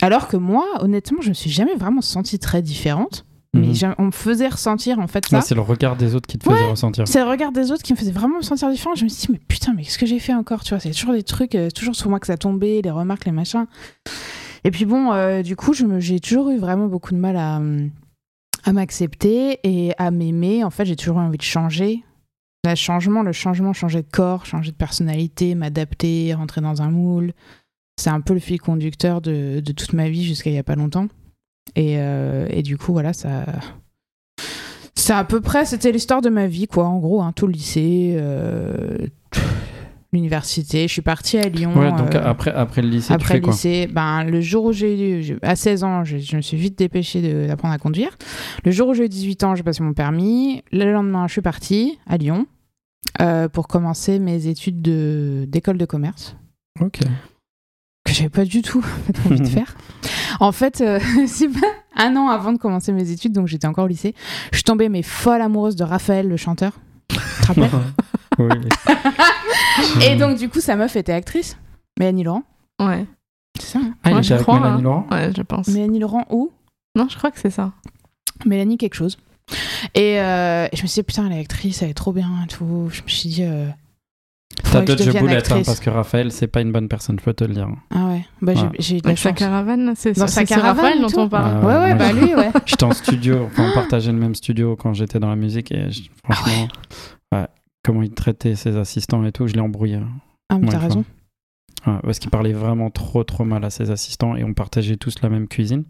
Alors 0.01 0.27
que 0.27 0.37
moi, 0.37 0.65
honnêtement, 0.79 1.21
je 1.21 1.29
me 1.29 1.33
suis 1.33 1.49
jamais 1.49 1.75
vraiment 1.75 2.01
sentie 2.01 2.39
très 2.39 2.61
différente. 2.61 3.25
Mais 3.53 3.67
Mhm. 3.67 3.95
on 3.97 4.03
me 4.05 4.11
faisait 4.11 4.47
ressentir 4.47 4.99
en 4.99 5.07
fait 5.07 5.25
ça. 5.25 5.35
Ouais, 5.35 5.41
c'est 5.41 5.55
le 5.55 5.61
regard 5.61 5.97
des 5.97 6.15
autres 6.15 6.25
qui 6.25 6.37
te 6.37 6.49
faisait 6.49 6.69
ressentir. 6.69 7.05
C'est 7.05 7.19
le 7.19 7.29
regard 7.29 7.51
des 7.51 7.69
autres 7.73 7.83
qui 7.83 7.91
me 7.91 7.97
faisait 7.97 8.13
vraiment 8.13 8.37
me 8.37 8.41
sentir 8.43 8.69
différente. 8.69 8.95
Je 8.97 9.03
me 9.03 9.09
suis 9.09 9.27
dit, 9.27 9.33
mais 9.33 9.41
putain, 9.45 9.73
mais 9.75 9.83
qu'est-ce 9.83 9.97
que 9.97 10.05
j'ai 10.05 10.19
fait 10.19 10.33
encore 10.33 10.63
Tu 10.63 10.69
vois, 10.69 10.79
c'est 10.79 10.91
toujours 10.91 11.11
des 11.13 11.23
trucs, 11.23 11.55
euh, 11.55 11.69
toujours 11.69 11.93
sur 11.97 12.09
moi 12.09 12.21
que 12.21 12.27
ça 12.27 12.37
tombait, 12.37 12.79
les 12.81 12.89
remarques, 12.91 13.25
les 13.25 13.33
machins. 13.33 13.65
Et 14.63 14.71
puis 14.71 14.85
bon, 14.85 15.11
euh, 15.11 15.41
du 15.41 15.57
coup, 15.57 15.73
j'ai 15.73 16.21
toujours 16.21 16.49
eu 16.51 16.57
vraiment 16.59 16.87
beaucoup 16.87 17.11
de 17.11 17.19
mal 17.19 17.35
à, 17.35 17.57
hum, 17.57 17.89
à 18.63 18.71
m'accepter 18.71 19.59
et 19.65 19.91
à 19.97 20.11
m'aimer. 20.11 20.63
En 20.63 20.69
fait, 20.69 20.85
j'ai 20.85 20.95
toujours 20.95 21.17
eu 21.17 21.21
envie 21.21 21.37
de 21.37 21.41
changer. 21.43 22.05
Le 22.63 22.75
changement, 22.75 23.23
le 23.23 23.31
changement, 23.31 23.73
changer 23.73 24.03
de 24.03 24.07
corps, 24.11 24.45
changer 24.45 24.71
de 24.71 24.75
personnalité, 24.77 25.55
m'adapter, 25.55 26.33
rentrer 26.35 26.61
dans 26.61 26.81
un 26.83 26.91
moule. 26.91 27.33
C'est 27.97 28.11
un 28.11 28.21
peu 28.21 28.33
le 28.35 28.39
fil 28.39 28.61
conducteur 28.61 29.19
de, 29.19 29.61
de 29.61 29.71
toute 29.71 29.93
ma 29.93 30.09
vie 30.09 30.23
jusqu'à 30.23 30.51
il 30.51 30.55
y 30.55 30.59
a 30.59 30.63
pas 30.63 30.75
longtemps. 30.75 31.07
Et, 31.75 31.97
euh, 31.97 32.47
et 32.49 32.61
du 32.61 32.77
coup, 32.77 32.93
voilà, 32.93 33.13
ça. 33.13 33.45
C'est 34.95 35.13
à 35.13 35.23
peu 35.23 35.41
près, 35.41 35.65
c'était 35.65 35.91
l'histoire 35.91 36.21
de 36.21 36.29
ma 36.29 36.45
vie, 36.45 36.67
quoi. 36.67 36.85
En 36.85 36.99
gros, 36.99 37.21
hein, 37.21 37.31
tout 37.35 37.47
le 37.47 37.53
lycée, 37.53 38.13
euh, 38.15 39.07
l'université. 40.13 40.87
Je 40.87 40.93
suis 40.93 41.01
partie 41.01 41.37
à 41.37 41.47
Lyon. 41.47 41.73
Ouais, 41.75 41.91
donc 41.91 42.15
euh, 42.15 42.21
après, 42.23 42.51
après 42.51 42.81
le 42.81 42.89
lycée, 42.89 43.07
tu 43.09 43.13
après 43.13 43.27
fais 43.27 43.33
le 43.35 43.41
quoi 43.41 43.53
lycée, 43.53 43.87
ben, 43.91 44.23
le 44.23 44.41
jour 44.41 44.65
où 44.65 44.71
j'ai 44.73 45.19
eu, 45.29 45.37
à 45.41 45.55
16 45.55 45.83
ans, 45.83 46.03
je, 46.03 46.17
je 46.17 46.35
me 46.35 46.41
suis 46.41 46.57
vite 46.57 46.77
dépêchée 46.77 47.47
d'apprendre 47.47 47.73
à 47.73 47.77
conduire. 47.77 48.17
Le 48.65 48.71
jour 48.71 48.89
où 48.89 48.93
j'ai 48.93 49.05
eu 49.05 49.09
18 49.09 49.43
ans, 49.43 49.55
j'ai 49.55 49.63
passé 49.63 49.83
mon 49.83 49.93
permis. 49.93 50.63
Le 50.71 50.91
lendemain, 50.91 51.27
je 51.27 51.31
suis 51.33 51.41
partie 51.41 51.97
à 52.07 52.17
Lyon 52.17 52.45
euh, 53.21 53.47
pour 53.47 53.67
commencer 53.67 54.19
mes 54.19 54.47
études 54.47 54.81
de- 54.81 55.45
d'école 55.47 55.77
de, 55.77 55.85
commerce 55.85 56.35
Ok. 56.79 56.99
que 58.05 58.13
j'avais 58.13 58.29
pas 58.29 58.45
du 58.45 58.61
tout 58.61 58.83
envie 59.25 59.39
de 59.41 59.47
faire. 59.47 59.75
En 60.39 60.51
fait, 60.51 60.81
euh, 60.81 60.99
c'est 61.27 61.47
pas 61.49 61.67
un 61.95 62.15
an 62.15 62.27
avant 62.29 62.51
de 62.53 62.57
commencer 62.57 62.91
mes 62.91 63.11
études, 63.11 63.31
donc 63.33 63.47
j'étais 63.47 63.67
encore 63.67 63.85
au 63.85 63.87
lycée, 63.89 64.13
je 64.51 64.57
suis 64.57 64.63
tombée 64.63 64.89
mais 64.89 65.03
folle 65.03 65.41
amoureuse 65.41 65.75
de 65.75 65.83
Raphaël, 65.83 66.27
le 66.27 66.37
chanteur. 66.37 66.73
Tu 67.09 67.17
te 67.17 67.47
rappelles? 67.47 67.69
Oui. 68.39 68.49
Et 70.05 70.15
donc 70.15 70.37
du 70.37 70.49
coup, 70.49 70.59
sa 70.61 70.75
meuf 70.75 70.95
était 70.95 71.13
actrice, 71.13 71.57
Mélanie 71.99 72.23
Laurent. 72.23 72.43
Ouais. 72.79 73.05
C'est 73.59 73.67
ça 73.73 73.79
hein 73.79 73.93
Ah, 74.03 74.09
il 74.09 74.13
Ouais, 74.13 74.19
était 74.19 74.27
je 74.29 74.33
avec 74.35 74.43
crois, 74.45 74.59
Mélanie 74.59 74.77
hein. 74.79 74.81
Laurent? 74.83 75.07
Ouais, 75.11 75.31
je 75.35 75.41
pense. 75.41 75.67
Mélanie 75.67 75.99
Laurent 75.99 76.25
où 76.29 76.51
Non, 76.95 77.07
je 77.09 77.17
crois 77.17 77.31
que 77.31 77.39
c'est 77.39 77.49
ça. 77.49 77.71
Mélanie 78.45 78.77
quelque 78.77 78.95
chose. 78.95 79.17
Et, 79.95 80.19
euh, 80.21 80.67
et 80.71 80.75
je 80.77 80.81
me 80.83 80.87
suis 80.87 81.01
dit, 81.01 81.03
putain, 81.03 81.25
elle 81.27 81.33
est 81.37 81.41
actrice, 81.41 81.81
elle 81.81 81.89
est 81.89 81.93
trop 81.93 82.13
bien 82.13 82.29
et 82.43 82.47
tout. 82.47 82.89
Je 82.91 83.01
me 83.03 83.07
suis 83.07 83.29
dit. 83.29 83.43
Euh, 83.43 83.67
T'as 84.71 84.81
que 84.81 84.91
je 84.91 84.95
dodge 84.97 85.05
devienne 85.05 85.23
boulette, 85.23 85.37
hein, 85.51 85.55
actrice. 85.55 85.65
parce 85.65 85.79
que 85.79 85.89
Raphaël, 85.89 86.31
c'est 86.31 86.47
pas 86.47 86.61
une 86.61 86.71
bonne 86.71 86.87
personne, 86.87 87.17
je 87.19 87.23
peux 87.23 87.33
te 87.33 87.43
le 87.43 87.53
dire. 87.53 87.67
Ah 87.89 88.05
ouais, 88.07 88.25
bah, 88.41 88.53
j'ai- 88.53 88.61
Ouais. 88.63 88.69
j'ai 88.79 88.95
eu 88.97 88.99
de 88.99 89.03
la 89.05 89.09
Avec 89.09 89.19
sa 89.19 89.29
chance. 89.29 89.39
caravane, 89.39 89.93
c'est 89.95 90.13
Dans 90.17 90.27
ça, 90.27 90.33
sa 90.33 90.45
caravane 90.45 91.01
dont 91.01 91.21
on 91.21 91.29
parle. 91.29 91.59
Ah, 91.61 91.65
Ouais, 91.65 91.75
ouais, 91.91 91.95
bah 91.95 92.11
lui, 92.13 92.35
ouais. 92.35 92.51
J'étais 92.65 92.83
en 92.83 92.91
studio, 92.91 93.45
enfin, 93.45 93.69
on 93.69 93.73
partageait 93.73 94.11
le 94.11 94.17
même 94.17 94.35
studio 94.35 94.75
quand 94.75 94.93
j'étais 94.93 95.19
dans 95.19 95.29
la 95.29 95.35
musique 95.35 95.71
et 95.71 95.89
je- 95.91 96.03
franchement, 96.23 96.67
ouais, 97.33 97.47
comment 97.83 98.03
il 98.03 98.11
traitait 98.11 98.55
ses 98.55 98.77
assistants 98.77 99.23
et 99.25 99.31
tout, 99.31 99.47
je 99.47 99.53
l'ai 99.53 99.59
embrouillé. 99.61 99.99
Ah, 100.49 100.57
mais 100.59 100.67
t'as 100.69 100.79
raison. 100.79 101.05
Ouais, 101.87 101.97
parce 102.03 102.19
qu'il 102.19 102.29
parlait 102.29 102.53
vraiment 102.53 102.89
trop 102.91 103.23
trop 103.23 103.43
mal 103.43 103.63
à 103.65 103.69
ses 103.71 103.89
assistants 103.89 104.35
et 104.35 104.43
on 104.43 104.53
partageait 104.53 104.97
tous 104.97 105.15
la 105.21 105.29
même 105.29 105.47
cuisine. 105.47 105.83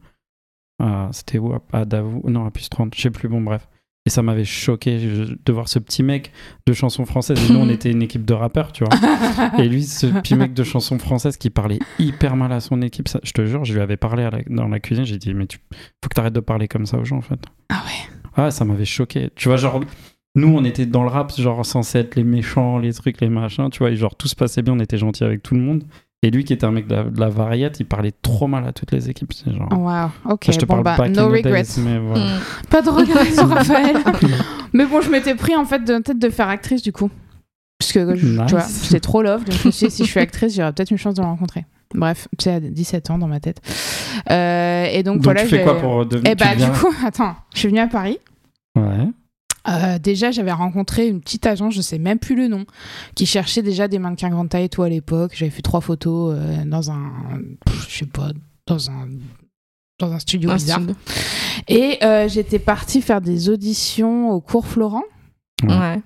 Ah, 0.81 1.09
C'était 1.11 1.37
où? 1.37 1.53
À- 1.73 1.85
Davou? 1.85 2.21
Non, 2.29 2.45
à 2.45 2.51
plus 2.51 2.69
30, 2.69 2.95
je 2.95 3.01
sais 3.01 3.11
plus, 3.11 3.27
bon 3.29 3.41
bref. 3.41 3.67
Et 4.07 4.09
ça 4.09 4.23
m'avait 4.23 4.45
choqué 4.45 4.97
je- 4.99 5.35
de 5.45 5.51
voir 5.53 5.67
ce 5.67 5.77
petit 5.77 6.01
mec 6.01 6.31
de 6.65 6.73
chansons 6.73 7.05
françaises. 7.05 7.37
Et 7.47 7.53
nous, 7.53 7.59
on 7.59 7.69
était 7.69 7.91
une 7.91 8.01
équipe 8.01 8.25
de 8.25 8.33
rappeurs, 8.33 8.71
tu 8.71 8.83
vois. 8.83 8.95
Et 9.59 9.67
lui, 9.69 9.83
ce 9.83 10.07
petit 10.07 10.33
mec 10.35 10.53
de 10.53 10.63
chansons 10.63 10.97
françaises 10.97 11.37
qui 11.37 11.51
parlait 11.51 11.77
hyper 11.99 12.35
mal 12.35 12.51
à 12.51 12.61
son 12.61 12.81
équipe, 12.81 13.07
ça- 13.07 13.19
je 13.23 13.31
te 13.31 13.45
jure, 13.45 13.63
je 13.63 13.73
lui 13.73 13.81
avais 13.81 13.97
parlé 13.97 14.23
la- 14.23 14.41
dans 14.47 14.67
la 14.67 14.79
cuisine, 14.79 15.05
j'ai 15.05 15.17
dit, 15.19 15.33
mais 15.35 15.45
tu 15.45 15.59
faut 15.69 16.09
que 16.09 16.15
t'arrêtes 16.15 16.33
de 16.33 16.39
parler 16.39 16.67
comme 16.67 16.87
ça 16.87 16.97
aux 16.97 17.05
gens, 17.05 17.17
en 17.17 17.21
fait. 17.21 17.39
Ah 17.69 17.83
ouais. 17.85 18.15
Ah, 18.37 18.49
ça 18.49 18.65
m'avait 18.65 18.85
choqué. 18.85 19.29
Tu 19.35 19.49
vois, 19.49 19.57
genre, 19.57 19.81
nous, 20.35 20.47
on 20.47 20.63
était 20.63 20.85
dans 20.85 21.03
le 21.03 21.09
rap, 21.09 21.31
genre, 21.37 21.65
censé 21.65 21.99
être 21.99 22.15
les 22.15 22.23
méchants, 22.23 22.77
les 22.77 22.93
trucs, 22.93 23.19
les 23.21 23.29
machins, 23.29 23.69
tu 23.69 23.79
vois, 23.79 23.91
et 23.91 23.95
genre, 23.95 24.15
tout 24.15 24.27
se 24.27 24.35
passait 24.35 24.61
bien, 24.61 24.73
on 24.73 24.79
était 24.79 24.97
gentils 24.97 25.23
avec 25.23 25.43
tout 25.43 25.55
le 25.55 25.61
monde. 25.61 25.83
Et 26.23 26.29
lui, 26.29 26.43
qui 26.43 26.53
était 26.53 26.65
un 26.65 26.71
mec 26.71 26.85
de 26.87 26.93
la, 26.95 27.03
de 27.05 27.19
la 27.19 27.29
variette, 27.29 27.79
il 27.79 27.85
parlait 27.85 28.11
trop 28.21 28.45
mal 28.45 28.67
à 28.67 28.71
toutes 28.73 28.91
les 28.91 29.09
équipes. 29.09 29.33
C'est 29.33 29.51
genre. 29.51 29.67
Waouh, 29.75 30.09
ok. 30.29 30.45
je 30.51 30.57
te 30.59 30.65
bon, 30.65 30.75
parle 30.75 30.83
bah, 30.83 30.95
pas 30.95 31.09
no 31.09 31.29
regrets. 31.29 31.63
mais 31.79 31.97
voilà. 31.97 32.23
Mm. 32.25 32.39
Pas 32.69 32.81
de 32.83 32.89
regrets 32.89 33.31
sur 33.31 33.47
Raphaël. 33.49 33.95
mais 34.71 34.85
bon, 34.85 35.01
je 35.01 35.09
m'étais 35.09 35.33
pris 35.33 35.55
en 35.55 35.65
fait 35.65 35.83
de 35.83 35.97
tête 35.97 36.19
de 36.19 36.29
faire 36.29 36.47
actrice 36.47 36.83
du 36.83 36.91
coup. 36.91 37.09
Parce 37.79 37.91
que 37.91 38.15
je- 38.15 38.27
Nice. 38.27 38.41
tu 38.47 38.53
vois, 38.53 38.65
j'étais 38.83 38.99
trop 38.99 39.23
love, 39.23 39.43
donc 39.45 39.55
je 39.55 39.67
me 39.67 39.71
suis 39.71 39.87
dit, 39.87 39.91
si 39.95 40.05
je 40.05 40.11
suis 40.11 40.19
actrice, 40.19 40.55
j'aurais 40.55 40.71
peut-être 40.73 40.91
une 40.91 40.99
chance 40.99 41.15
de 41.15 41.21
le 41.23 41.27
rencontrer. 41.27 41.65
Bref, 41.95 42.27
c'est 42.37 42.51
à 42.53 42.59
17 42.59 43.09
ans 43.09 43.17
dans 43.17 43.27
ma 43.27 43.39
tête. 43.39 43.59
Euh, 44.29 44.85
et 44.91 45.01
donc, 45.01 45.15
Donc, 45.15 45.23
voilà. 45.23 45.41
tu 45.41 45.47
fais 45.47 45.63
quoi 45.63 45.79
pour 45.79 46.05
devenir 46.05 46.31
Eh 46.31 46.35
bah, 46.35 46.53
viens- 46.55 46.69
du 46.69 46.77
coup, 46.79 46.93
attends, 47.05 47.35
je 47.55 47.59
suis 47.59 47.67
venue 47.69 47.79
à 47.81 47.87
Paris. 47.87 48.19
Ouais. 48.77 49.07
Euh, 49.67 49.99
déjà, 49.99 50.31
j'avais 50.31 50.51
rencontré 50.51 51.07
une 51.07 51.21
petite 51.21 51.45
agence, 51.45 51.73
je 51.75 51.81
sais 51.81 51.99
même 51.99 52.17
plus 52.19 52.35
le 52.35 52.47
nom, 52.47 52.65
qui 53.15 53.25
cherchait 53.25 53.61
déjà 53.61 53.87
des 53.87 53.99
mannequins 53.99 54.29
grande 54.29 54.49
taille 54.49 54.65
et 54.65 54.69
tout 54.69 54.83
à 54.83 54.89
l'époque. 54.89 55.33
J'avais 55.35 55.51
fait 55.51 55.61
trois 55.61 55.81
photos 55.81 56.35
euh, 56.35 56.63
dans 56.65 56.89
un, 56.91 57.11
pff, 57.65 57.87
je 57.89 57.97
sais 57.99 58.05
pas, 58.07 58.29
dans 58.65 58.89
un, 58.89 59.07
dans 59.99 60.11
un 60.11 60.19
studio 60.19 60.49
Un 60.49 60.55
bizarre. 60.55 60.77
studio. 60.79 60.95
Et 61.67 61.99
euh, 62.03 62.27
j'étais 62.27 62.57
partie 62.59 63.01
faire 63.01 63.21
des 63.21 63.49
auditions 63.49 64.31
au 64.31 64.41
cours 64.41 64.65
Florent. 64.65 65.03
Ouais. 65.63 65.77
Ouais. 65.77 66.01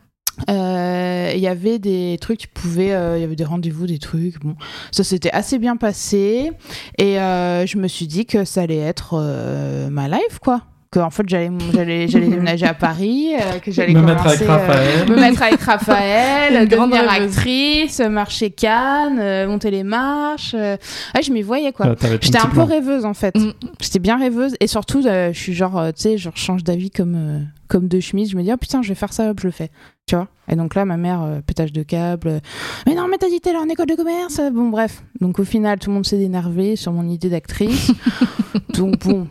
Euh, 0.49 1.31
Il 1.33 1.39
y 1.39 1.47
avait 1.47 1.79
des 1.79 2.17
trucs, 2.19 2.39
tu 2.39 2.47
pouvais, 2.49 2.91
euh, 2.93 3.17
il 3.17 3.21
y 3.21 3.23
avait 3.23 3.37
des 3.37 3.45
rendez-vous, 3.45 3.87
des 3.87 3.99
trucs. 3.99 4.37
Bon, 4.41 4.57
ça 4.91 5.05
s'était 5.05 5.31
assez 5.31 5.59
bien 5.59 5.77
passé. 5.77 6.51
Et 6.97 7.21
euh, 7.21 7.65
je 7.65 7.77
me 7.77 7.87
suis 7.87 8.05
dit 8.07 8.25
que 8.25 8.43
ça 8.43 8.63
allait 8.63 8.75
être 8.79 9.11
euh, 9.13 9.89
ma 9.89 10.09
life, 10.09 10.39
quoi. 10.41 10.63
Que 10.95 10.99
en 11.01 11.09
fait, 11.09 11.23
j'allais, 11.27 11.49
j'allais, 11.73 12.07
j'allais 12.07 12.27
déménager 12.29 12.65
à 12.65 12.73
Paris, 12.73 13.33
euh, 13.35 13.59
que 13.59 13.69
j'allais 13.69 13.93
Me 13.93 13.99
mettre 14.01 14.23
commencer, 14.23 14.43
avec 14.45 14.49
euh, 14.49 14.53
Raphaël. 14.67 15.09
me 15.09 15.15
mettre 15.17 15.43
avec 15.43 15.59
Raphaël, 15.61 16.67
devenir 16.69 17.09
rêveuse. 17.09 17.35
actrice, 17.37 17.99
marcher 17.99 18.49
Cannes, 18.51 19.19
euh, 19.19 19.45
monter 19.45 19.71
les 19.71 19.83
marches. 19.83 20.53
euh. 20.57 20.77
Ouais, 21.13 21.21
je 21.21 21.33
m'y 21.33 21.41
voyais, 21.41 21.73
quoi. 21.73 21.87
Ah, 22.01 22.07
J'étais 22.21 22.37
un 22.37 22.45
peu 22.45 22.51
plan. 22.51 22.65
rêveuse 22.65 23.03
en 23.03 23.13
fait. 23.13 23.35
Mm. 23.37 23.51
J'étais 23.81 23.99
bien 23.99 24.17
rêveuse 24.17 24.55
et 24.61 24.67
surtout 24.67 25.05
euh, 25.05 25.33
je 25.33 25.37
suis 25.39 25.53
genre 25.53 25.77
euh, 25.77 25.91
tu 25.91 26.01
sais 26.03 26.17
genre 26.17 26.31
je 26.35 26.41
change 26.41 26.63
d'avis 26.63 26.91
comme 26.91 27.15
euh, 27.15 27.39
comme 27.67 27.87
de 27.87 27.99
chemise. 27.99 28.29
Je 28.31 28.37
me 28.37 28.43
dis 28.43 28.51
ah 28.51 28.57
putain 28.57 28.81
je 28.81 28.89
vais 28.89 28.95
faire 28.95 29.13
ça 29.13 29.29
hop 29.29 29.39
je 29.39 29.47
le 29.47 29.51
fais. 29.51 29.69
Tu 30.05 30.15
vois? 30.15 30.27
Et 30.47 30.55
donc 30.55 30.75
là 30.75 30.85
ma 30.85 30.97
mère 30.97 31.21
euh, 31.23 31.41
pétage 31.41 31.73
de 31.73 31.83
câble. 31.83 32.27
euh, 32.27 32.39
mais 32.85 32.95
non 32.95 33.07
mais 33.07 33.17
t'as 33.17 33.29
dit 33.29 33.39
t'es 33.41 33.53
là 33.53 33.59
en 33.59 33.69
école 33.69 33.87
de 33.87 33.95
commerce. 33.95 34.39
Bon 34.53 34.69
bref. 34.69 35.03
Donc 35.21 35.39
au 35.39 35.43
final 35.43 35.79
tout 35.79 35.89
le 35.89 35.95
monde 35.95 36.05
s'est 36.05 36.19
énervé 36.19 36.75
sur 36.75 36.91
mon 36.91 37.07
idée 37.07 37.29
d'actrice. 37.29 37.91
donc 38.73 38.99
bon. 39.05 39.27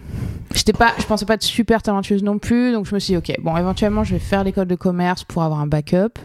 J'étais 0.54 0.72
pas, 0.72 0.92
je 0.98 1.04
pensais 1.04 1.26
pas 1.26 1.34
être 1.34 1.42
super 1.42 1.82
talentueuse 1.82 2.22
non 2.22 2.38
plus, 2.38 2.72
donc 2.72 2.86
je 2.86 2.94
me 2.94 3.00
suis 3.00 3.12
dit, 3.12 3.16
ok, 3.16 3.34
bon, 3.42 3.56
éventuellement, 3.56 4.04
je 4.04 4.14
vais 4.14 4.20
faire 4.20 4.44
l'école 4.44 4.68
de 4.68 4.76
commerce 4.76 5.24
pour 5.24 5.42
avoir 5.42 5.58
un 5.58 5.66
backup. 5.66 6.20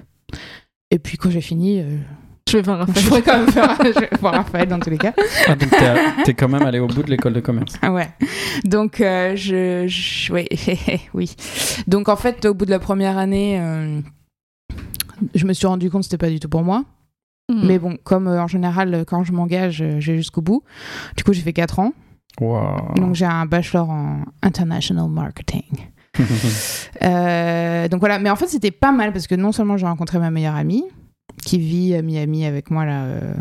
Et 0.92 1.00
puis 1.00 1.18
quand 1.18 1.32
j'ai 1.32 1.42
fini, 1.42 1.80
euh, 1.80 1.98
Je 2.50 2.58
vais 2.58 2.64
voir 2.64 2.82
je 2.82 2.86
Raphaël. 2.88 3.06
pourrais 3.08 3.22
quand 3.22 3.38
même 3.40 3.52
faire, 3.52 3.78
je 3.84 4.00
vais 4.00 4.10
voir 4.20 4.34
Raphaël 4.34 4.68
dans 4.68 4.80
tous 4.80 4.90
les 4.90 4.98
cas. 4.98 5.14
Ah, 5.48 5.56
donc 5.56 5.70
t'es, 6.26 6.34
quand 6.34 6.48
même 6.50 6.64
allé 6.64 6.80
au 6.80 6.88
bout 6.88 7.04
de 7.04 7.10
l'école 7.10 7.34
de 7.34 7.40
commerce. 7.42 7.74
Ah 7.82 7.92
ouais. 7.92 8.10
Donc, 8.66 9.02
euh, 9.02 9.36
je, 9.36 9.86
je- 9.88 10.32
ouais, 10.34 10.48
oui. 11.14 11.36
Donc, 11.88 12.10
en 12.10 12.16
fait, 12.16 12.46
au 12.46 12.54
bout 12.54 12.66
de 12.66 12.72
la 12.72 12.80
première 12.80 13.18
année, 13.18 13.60
euh, 13.60 14.00
je 15.36 15.46
me 15.46 15.54
suis 15.54 15.68
rendu 15.68 15.90
compte 15.90 16.02
que 16.02 16.06
c'était 16.06 16.18
pas 16.18 16.30
du 16.30 16.40
tout 16.40 16.50
pour 16.50 16.64
moi. 16.64 16.84
Mm. 17.52 17.68
Mais 17.68 17.80
bon, 17.80 17.98
comme 18.04 18.28
euh, 18.28 18.42
en 18.42 18.48
général, 18.48 19.04
quand 19.08 19.24
je 19.24 19.32
m'engage, 19.32 19.84
j'ai 20.00 20.18
jusqu'au 20.18 20.42
bout. 20.42 20.64
Du 21.18 21.24
coup, 21.24 21.34
j'ai 21.34 21.42
fait 21.42 21.54
4 21.54 21.80
ans. 21.80 21.94
Waouh. 22.40 22.94
Donc, 22.96 23.16
j'ai 23.16 23.26
un 23.26 23.46
bachelor 23.46 23.90
en 23.90 24.24
international 24.42 25.10
marketing. 25.10 25.64
Euh, 27.02 27.88
donc 27.88 28.00
voilà, 28.02 28.20
mais 28.20 28.30
en 28.30 28.36
fait, 28.36 28.48
c'était 28.48 28.72
pas 28.72 28.92
mal 28.92 29.14
parce 29.14 29.26
que 29.28 29.36
non 29.36 29.52
seulement 29.54 29.78
j'ai 29.78 29.86
rencontré 29.86 30.20
ma 30.20 30.32
meilleure 30.32 30.56
amie 30.56 30.84
qui 31.50 31.58
vit 31.58 31.96
à 31.96 32.04
Miami 32.04 32.46
avec 32.46 32.70
moi 32.70 32.86
là 32.86 33.06
euh, 33.06 33.34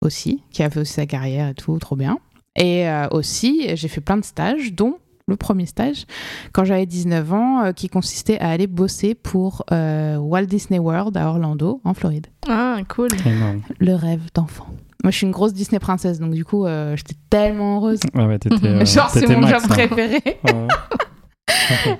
aussi, 0.00 0.42
qui 0.52 0.62
a 0.62 0.70
fait 0.70 0.80
aussi 0.80 0.94
sa 0.94 1.04
carrière 1.04 1.48
et 1.48 1.54
tout, 1.54 1.78
trop 1.78 1.96
bien. 1.96 2.18
Et 2.56 2.88
euh, 2.88 3.08
aussi, 3.10 3.76
j'ai 3.76 3.88
fait 3.88 4.00
plein 4.00 4.16
de 4.16 4.24
stages, 4.24 4.72
dont 4.72 4.96
le 5.28 5.36
premier 5.36 5.66
stage, 5.66 6.06
quand 6.52 6.64
j'avais 6.64 6.86
19 6.86 7.32
ans, 7.34 7.62
euh, 7.62 7.72
qui 7.72 7.88
consistait 7.88 8.38
à 8.38 8.48
aller 8.48 8.66
bosser 8.66 9.14
pour 9.14 9.64
euh, 9.70 10.16
Walt 10.16 10.46
Disney 10.46 10.78
World 10.78 11.14
à 11.18 11.28
Orlando, 11.28 11.82
en 11.84 11.92
Floride. 11.92 12.28
Ah, 12.48 12.78
cool. 12.88 13.08
Le 13.78 13.94
rêve 13.94 14.22
d'enfant. 14.32 14.68
Moi, 15.04 15.10
je 15.10 15.18
suis 15.18 15.26
une 15.26 15.32
grosse 15.32 15.52
Disney 15.52 15.78
princesse, 15.78 16.20
donc 16.20 16.32
du 16.32 16.46
coup, 16.46 16.64
euh, 16.64 16.96
j'étais 16.96 17.16
tellement 17.28 17.76
heureuse. 17.76 18.00
Ah 18.14 18.26
ouais, 18.26 18.38
t'étais. 18.38 18.56
euh, 18.66 18.86
Genre, 18.86 19.10
c'est 19.10 19.26
mon 19.26 19.40
max, 19.40 19.52
job 19.52 19.62
hein. 19.64 19.74
préféré. 19.74 20.22
Ouais. 20.44 20.68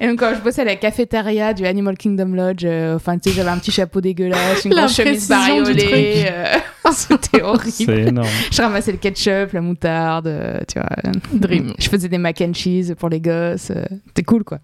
Et 0.00 0.06
donc, 0.08 0.18
quand 0.18 0.32
je 0.37 0.40
bossais 0.40 0.62
à 0.62 0.64
la 0.64 0.76
cafétéria 0.76 1.52
du 1.54 1.64
Animal 1.66 1.96
Kingdom 1.96 2.35
Lodge, 2.35 2.64
euh, 2.64 2.96
enfin, 2.96 3.18
tu 3.18 3.30
sais, 3.30 3.37
j'avais 3.37 3.50
un 3.50 3.58
petit 3.58 3.70
chapeau 3.72 4.00
dégueulasse, 4.00 4.64
une 4.64 4.74
La 4.74 4.82
grosse 4.82 4.96
chemise 4.96 5.28
bariolée. 5.28 6.26
euh, 6.30 6.56
C'était 6.92 7.42
horrible. 7.42 7.70
C'est 7.70 8.00
énorme. 8.08 8.28
Je 8.50 8.61
ramassais 8.62 8.92
le 8.92 8.98
ketchup, 8.98 9.52
la 9.52 9.61
moutarde, 9.61 10.26
euh, 10.26 10.61
tu 10.70 10.78
vois. 10.78 10.88
Dream. 11.32 11.72
Je 11.78 11.88
faisais 11.88 12.08
des 12.08 12.18
mac 12.18 12.40
and 12.40 12.54
cheese 12.54 12.94
pour 12.98 13.08
les 13.08 13.20
gosses. 13.20 13.70
euh, 13.70 13.85
C'était 14.08 14.24
cool, 14.24 14.44
quoi. 14.44 14.58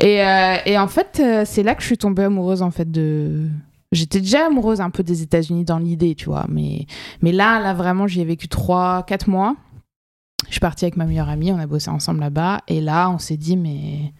Et, 0.00 0.22
euh, 0.22 0.56
et 0.66 0.78
en 0.78 0.86
fait, 0.88 1.20
euh, 1.20 1.42
c'est 1.46 1.62
là 1.62 1.74
que 1.74 1.82
je 1.82 1.86
suis 1.86 1.98
tombée 1.98 2.24
amoureuse, 2.24 2.62
en 2.62 2.70
fait, 2.70 2.90
de... 2.90 3.46
J'étais 3.92 4.20
déjà 4.20 4.46
amoureuse 4.46 4.80
un 4.80 4.90
peu 4.90 5.02
des 5.02 5.22
États-Unis 5.22 5.64
dans 5.64 5.78
l'idée, 5.78 6.14
tu 6.14 6.26
vois. 6.26 6.46
Mais, 6.48 6.86
mais 7.22 7.32
là, 7.32 7.58
là, 7.58 7.74
vraiment, 7.74 8.06
j'y 8.06 8.20
ai 8.20 8.24
vécu 8.24 8.46
3, 8.46 9.02
4 9.04 9.28
mois. 9.28 9.56
Je 10.46 10.52
suis 10.52 10.60
partie 10.60 10.84
avec 10.84 10.96
ma 10.96 11.04
meilleure 11.04 11.28
amie, 11.28 11.52
on 11.52 11.58
a 11.58 11.66
bossé 11.66 11.90
ensemble 11.90 12.20
là-bas. 12.20 12.60
Et 12.68 12.80
là, 12.80 13.10
on 13.10 13.18
s'est 13.18 13.36
dit, 13.36 13.56
mais... 13.56 14.12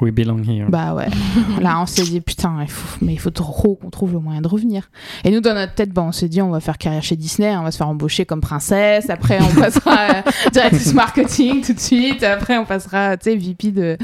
We 0.00 0.10
belong 0.14 0.42
here. 0.48 0.64
Bah 0.70 0.94
ouais. 0.94 1.08
Là, 1.60 1.78
on 1.78 1.84
s'est 1.84 2.02
dit, 2.04 2.22
putain, 2.22 2.56
il 2.62 2.68
faut, 2.70 3.04
mais 3.04 3.12
il 3.12 3.18
faut 3.18 3.28
trop 3.28 3.74
qu'on 3.76 3.90
trouve 3.90 4.14
le 4.14 4.18
moyen 4.18 4.40
de 4.40 4.48
revenir. 4.48 4.90
Et 5.24 5.30
nous, 5.30 5.40
dans 5.40 5.52
notre 5.52 5.74
tête, 5.74 5.90
bah, 5.90 6.00
on 6.02 6.10
s'est 6.10 6.28
dit, 6.30 6.40
on 6.40 6.48
va 6.48 6.60
faire 6.60 6.78
carrière 6.78 7.02
chez 7.02 7.16
Disney, 7.16 7.54
on 7.54 7.64
va 7.64 7.70
se 7.70 7.76
faire 7.76 7.88
embaucher 7.88 8.24
comme 8.24 8.40
princesse. 8.40 9.10
Après, 9.10 9.38
on 9.42 9.54
passera 9.60 9.98
euh, 10.10 10.22
directrice 10.52 10.94
marketing 10.94 11.60
tout 11.62 11.74
de 11.74 11.78
suite. 11.80 12.22
Après, 12.22 12.56
on 12.56 12.64
passera, 12.64 13.18
tu 13.18 13.24
sais, 13.30 13.36
VP 13.36 13.72
de, 13.72 13.98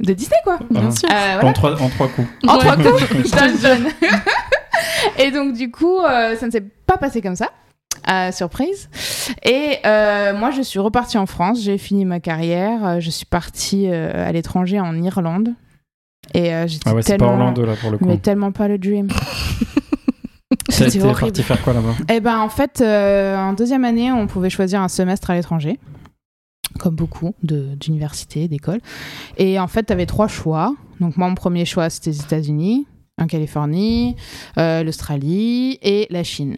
de 0.00 0.12
Disney, 0.14 0.36
quoi. 0.42 0.58
Bien 0.68 0.88
Ah. 0.88 0.90
sûr. 0.90 1.08
Euh, 1.12 1.34
voilà. 1.34 1.48
en, 1.48 1.52
trois, 1.52 1.80
en 1.80 1.88
trois 1.90 2.08
coups. 2.08 2.28
En 2.48 2.58
trois 2.58 2.76
coups, 2.76 3.32
jeune, 3.38 3.56
jeune. 3.60 3.86
Et 5.20 5.30
donc, 5.30 5.52
du 5.54 5.70
coup, 5.70 6.00
euh, 6.00 6.34
ça 6.36 6.46
ne 6.46 6.50
s'est 6.50 6.64
pas 6.86 6.96
passé 6.96 7.22
comme 7.22 7.36
ça. 7.36 7.50
Euh, 8.08 8.32
surprise. 8.32 8.88
Et 9.44 9.78
euh, 9.84 10.36
moi, 10.36 10.50
je 10.50 10.62
suis 10.62 10.78
repartie 10.78 11.18
en 11.18 11.26
France. 11.26 11.60
J'ai 11.60 11.78
fini 11.78 12.04
ma 12.04 12.20
carrière. 12.20 12.84
Euh, 12.84 13.00
Je 13.00 13.10
suis 13.10 13.26
partie 13.26 13.86
euh, 13.88 14.28
à 14.28 14.32
l'étranger 14.32 14.80
en 14.80 14.94
Irlande. 15.02 15.50
Et 16.34 16.50
j'étais 16.66 16.88
Ah 16.90 16.94
ouais, 16.94 17.02
pas 17.02 17.06
tellement... 17.06 17.28
Orlando 17.28 17.64
là 17.64 17.74
pour 17.80 17.90
le 17.90 17.98
coup. 17.98 18.04
Mais 18.06 18.18
tellement 18.18 18.50
pas 18.50 18.66
le 18.68 18.78
dream. 18.78 19.08
T'es 20.68 20.98
parti 20.98 21.42
faire 21.42 21.62
quoi 21.62 21.72
là-bas? 21.72 21.94
Eh 22.12 22.20
ben, 22.20 22.38
en 22.40 22.48
fait, 22.48 22.82
en 22.82 23.52
deuxième 23.52 23.84
année, 23.84 24.10
on 24.12 24.26
pouvait 24.26 24.50
choisir 24.50 24.80
un 24.82 24.88
semestre 24.88 25.30
à 25.30 25.34
l'étranger, 25.34 25.78
comme 26.80 26.96
beaucoup 26.96 27.34
d'universités, 27.42 28.48
d'écoles. 28.48 28.80
Et 29.38 29.58
en 29.60 29.68
fait, 29.68 29.84
tu 29.84 29.92
avais 29.92 30.06
trois 30.06 30.26
choix. 30.28 30.74
Donc, 31.00 31.16
moi, 31.16 31.28
mon 31.28 31.34
premier 31.36 31.64
choix, 31.64 31.88
c'était 31.90 32.10
les 32.10 32.20
États-Unis, 32.20 32.86
en 33.18 33.26
Californie, 33.26 34.16
euh, 34.58 34.82
l'Australie 34.82 35.78
et 35.82 36.06
la 36.10 36.24
Chine. 36.24 36.56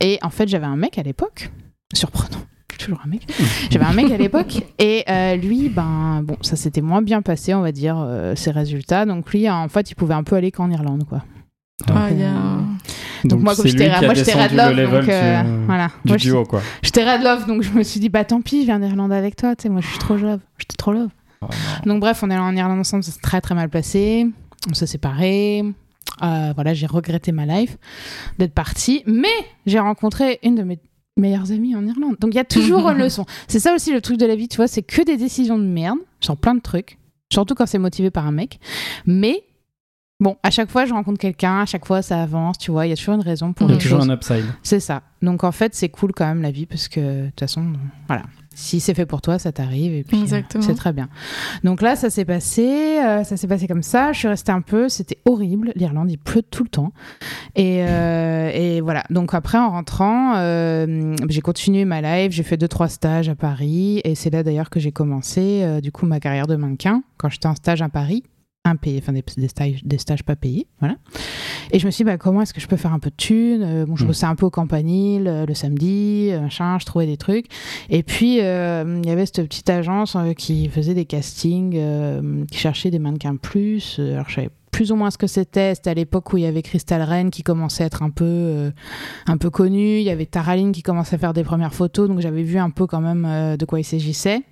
Et 0.00 0.18
en 0.22 0.30
fait, 0.30 0.48
j'avais 0.48 0.66
un 0.66 0.76
mec 0.76 0.98
à 0.98 1.02
l'époque, 1.02 1.50
surprenant. 1.94 2.38
Toujours 2.78 3.00
un 3.04 3.08
mec. 3.08 3.26
J'avais 3.70 3.84
un 3.84 3.92
mec 3.92 4.10
à 4.12 4.16
l'époque 4.16 4.62
et 4.78 5.04
euh, 5.08 5.34
lui, 5.34 5.68
ben 5.68 6.22
bon, 6.22 6.36
ça 6.42 6.54
s'était 6.54 6.80
moins 6.80 7.02
bien 7.02 7.22
passé, 7.22 7.52
on 7.54 7.60
va 7.60 7.72
dire, 7.72 7.96
euh, 7.98 8.36
ses 8.36 8.52
résultats. 8.52 9.04
Donc 9.04 9.32
lui, 9.32 9.50
en 9.50 9.68
fait, 9.68 9.90
il 9.90 9.94
pouvait 9.96 10.14
un 10.14 10.22
peu 10.22 10.36
aller 10.36 10.52
qu'en 10.52 10.70
Irlande, 10.70 11.04
quoi. 11.08 11.24
Ah, 11.88 12.08
il 12.10 12.20
y 12.20 12.24
a- 12.24 12.58
Donc, 13.24 13.40
moi, 13.42 13.56
comme 13.56 13.66
j'étais 13.66 13.88
moi, 14.04 14.14
j'étais 14.14 14.32
Red 14.32 14.52
Love, 14.52 14.90
donc 15.00 15.08
euh, 15.08 15.42
du, 15.42 15.66
voilà. 15.66 15.88
du 16.04 16.08
Moi, 16.12 16.16
duo 16.18 16.44
quoi. 16.44 16.60
J'étais 16.82 17.04
Red 17.10 17.22
Love, 17.22 17.46
donc 17.46 17.62
je 17.62 17.70
me 17.72 17.82
suis 17.82 17.98
dit, 17.98 18.08
bah 18.08 18.24
tant 18.24 18.40
pis, 18.40 18.60
je 18.60 18.66
viens 18.66 18.78
d'Irlande 18.78 19.12
avec 19.12 19.34
toi, 19.34 19.56
tu 19.56 19.64
sais, 19.64 19.68
moi 19.68 19.80
je 19.80 19.88
suis 19.88 19.98
trop 19.98 20.16
love, 20.16 20.40
j'étais 20.58 20.76
trop 20.76 20.92
love. 20.92 21.10
Donc 21.84 22.00
bref, 22.00 22.22
on 22.22 22.30
est 22.30 22.34
allé 22.34 22.42
en 22.42 22.54
Irlande 22.56 22.78
ensemble, 22.80 23.02
ça 23.04 23.10
s'est 23.12 23.20
très 23.20 23.40
très 23.40 23.54
mal 23.56 23.68
passé, 23.70 24.26
on 24.70 24.74
s'est 24.74 24.86
séparés, 24.86 25.64
Euh, 26.22 26.52
voilà, 26.54 26.74
j'ai 26.74 26.86
regretté 26.86 27.32
ma 27.32 27.46
life 27.46 27.76
d'être 28.38 28.54
partie, 28.54 29.02
mais 29.06 29.28
j'ai 29.66 29.78
rencontré 29.78 30.38
une 30.42 30.54
de 30.54 30.62
mes 30.62 30.78
meilleures 31.16 31.50
amies 31.52 31.74
en 31.74 31.86
Irlande. 31.86 32.16
Donc 32.20 32.32
il 32.32 32.36
y 32.36 32.40
a 32.40 32.44
toujours 32.44 32.88
une 32.90 32.98
leçon. 32.98 33.24
C'est 33.48 33.60
ça 33.60 33.74
aussi 33.74 33.92
le 33.92 34.00
truc 34.00 34.16
de 34.18 34.26
la 34.26 34.36
vie, 34.36 34.48
tu 34.48 34.56
vois, 34.56 34.68
c'est 34.68 34.82
que 34.82 35.02
des 35.02 35.16
décisions 35.16 35.58
de 35.58 35.64
merde, 35.64 35.98
sur 36.20 36.36
plein 36.36 36.54
de 36.54 36.60
trucs, 36.60 36.98
surtout 37.32 37.54
quand 37.54 37.66
c'est 37.66 37.78
motivé 37.78 38.10
par 38.10 38.26
un 38.26 38.32
mec, 38.32 38.58
mais... 39.06 39.42
Bon, 40.20 40.36
à 40.42 40.50
chaque 40.50 40.68
fois, 40.68 40.84
je 40.84 40.92
rencontre 40.92 41.20
quelqu'un, 41.20 41.60
à 41.60 41.64
chaque 41.64 41.86
fois, 41.86 42.02
ça 42.02 42.20
avance, 42.20 42.58
tu 42.58 42.72
vois, 42.72 42.86
il 42.86 42.90
y 42.90 42.92
a 42.92 42.96
toujours 42.96 43.14
une 43.14 43.20
raison 43.20 43.52
pour 43.52 43.68
Il 43.70 43.74
y 43.74 43.76
a 43.76 43.80
toujours 43.80 44.00
choses. 44.00 44.10
un 44.10 44.14
upside. 44.14 44.44
C'est 44.64 44.80
ça. 44.80 45.02
Donc 45.22 45.44
en 45.44 45.52
fait, 45.52 45.76
c'est 45.76 45.90
cool 45.90 46.10
quand 46.12 46.26
même 46.26 46.42
la 46.42 46.50
vie 46.50 46.66
parce 46.66 46.88
que 46.88 47.26
de 47.26 47.26
toute 47.26 47.38
façon, 47.38 47.64
voilà. 48.08 48.24
Si 48.60 48.80
c'est 48.80 48.92
fait 48.92 49.06
pour 49.06 49.22
toi, 49.22 49.38
ça 49.38 49.52
t'arrive 49.52 49.94
et 49.94 50.02
puis 50.02 50.18
euh, 50.18 50.22
Exactement. 50.22 50.64
c'est 50.64 50.74
très 50.74 50.92
bien. 50.92 51.08
Donc 51.62 51.80
là, 51.80 51.94
ça 51.94 52.10
s'est 52.10 52.24
passé, 52.24 52.98
euh, 52.98 53.22
ça 53.22 53.36
s'est 53.36 53.46
passé 53.46 53.68
comme 53.68 53.84
ça. 53.84 54.12
Je 54.12 54.18
suis 54.18 54.26
restée 54.26 54.50
un 54.50 54.62
peu, 54.62 54.88
c'était 54.88 55.18
horrible. 55.26 55.70
L'Irlande, 55.76 56.10
il 56.10 56.18
pleut 56.18 56.42
tout 56.42 56.64
le 56.64 56.68
temps. 56.68 56.92
Et, 57.54 57.84
euh, 57.84 58.50
et 58.52 58.80
voilà. 58.80 59.04
Donc 59.10 59.32
après, 59.32 59.58
en 59.58 59.70
rentrant, 59.70 60.34
j'ai 61.28 61.40
continué 61.40 61.84
ma 61.84 62.00
life. 62.00 62.32
J'ai 62.32 62.42
fait 62.42 62.56
deux 62.56 62.66
trois 62.66 62.88
stages 62.88 63.28
à 63.28 63.36
Paris 63.36 64.00
et 64.02 64.16
c'est 64.16 64.30
là 64.30 64.42
d'ailleurs 64.42 64.70
que 64.70 64.80
j'ai 64.80 64.90
commencé 64.90 65.80
du 65.80 65.92
coup 65.92 66.04
ma 66.04 66.18
carrière 66.18 66.48
de 66.48 66.56
mannequin 66.56 67.04
quand 67.16 67.28
j'étais 67.28 67.46
en 67.46 67.54
stage 67.54 67.80
à 67.80 67.88
Paris. 67.88 68.24
Impayé, 68.68 69.00
enfin 69.02 69.12
des, 69.12 69.24
des 69.36 69.48
stages, 69.48 69.84
des 69.84 69.98
stages 69.98 70.22
pas 70.22 70.36
payés, 70.36 70.66
voilà. 70.80 70.96
Et 71.72 71.78
je 71.78 71.86
me 71.86 71.90
suis 71.90 72.04
dit, 72.04 72.06
bah, 72.10 72.16
comment 72.16 72.42
est-ce 72.42 72.54
que 72.54 72.60
je 72.60 72.66
peux 72.66 72.76
faire 72.76 72.92
un 72.92 72.98
peu 72.98 73.10
de 73.10 73.16
thunes 73.16 73.62
Euh, 73.62 73.86
Bon, 73.86 73.96
je 73.96 74.04
Mm. 74.04 74.06
bossais 74.06 74.26
un 74.26 74.34
peu 74.36 74.46
au 74.46 74.50
campanile 74.50 75.26
euh, 75.28 75.44
le 75.46 75.54
samedi, 75.54 76.28
euh, 76.30 76.40
machin, 76.40 76.78
je 76.80 76.86
trouvais 76.86 77.06
des 77.06 77.16
trucs. 77.16 77.46
Et 77.90 78.02
puis, 78.02 78.40
euh, 78.40 79.00
il 79.02 79.08
y 79.08 79.12
avait 79.12 79.26
cette 79.26 79.42
petite 79.44 79.68
agence 79.70 80.16
euh, 80.16 80.32
qui 80.32 80.68
faisait 80.68 80.94
des 80.94 81.04
castings, 81.04 81.74
euh, 81.76 82.44
qui 82.50 82.58
cherchait 82.58 82.90
des 82.90 82.98
mannequins 82.98 83.36
plus. 83.36 83.98
Alors, 83.98 84.28
je 84.28 84.34
savais 84.36 84.50
plus 84.70 84.92
ou 84.92 84.96
moins 84.96 85.10
ce 85.10 85.18
que 85.18 85.26
c'était. 85.26 85.74
C'était 85.74 85.90
à 85.90 85.94
l'époque 85.94 86.32
où 86.32 86.36
il 86.36 86.44
y 86.44 86.46
avait 86.46 86.62
Crystal 86.62 87.02
Reine 87.02 87.30
qui 87.30 87.42
commençait 87.42 87.82
à 87.82 87.86
être 87.86 88.02
un 88.02 88.10
peu, 88.10 88.24
euh, 88.24 88.70
un 89.26 89.36
peu 89.36 89.50
connue. 89.50 89.96
Il 89.98 90.02
y 90.04 90.10
avait 90.10 90.26
Taraline 90.26 90.72
qui 90.72 90.82
commençait 90.82 91.16
à 91.16 91.18
faire 91.18 91.32
des 91.34 91.42
premières 91.44 91.74
photos. 91.74 92.08
Donc, 92.08 92.20
j'avais 92.20 92.42
vu 92.44 92.58
un 92.58 92.70
peu 92.70 92.86
quand 92.86 93.00
même 93.00 93.24
euh, 93.26 93.56
de 93.56 93.64
quoi 93.64 93.80
il 93.80 93.84
s'agissait. 93.84 94.42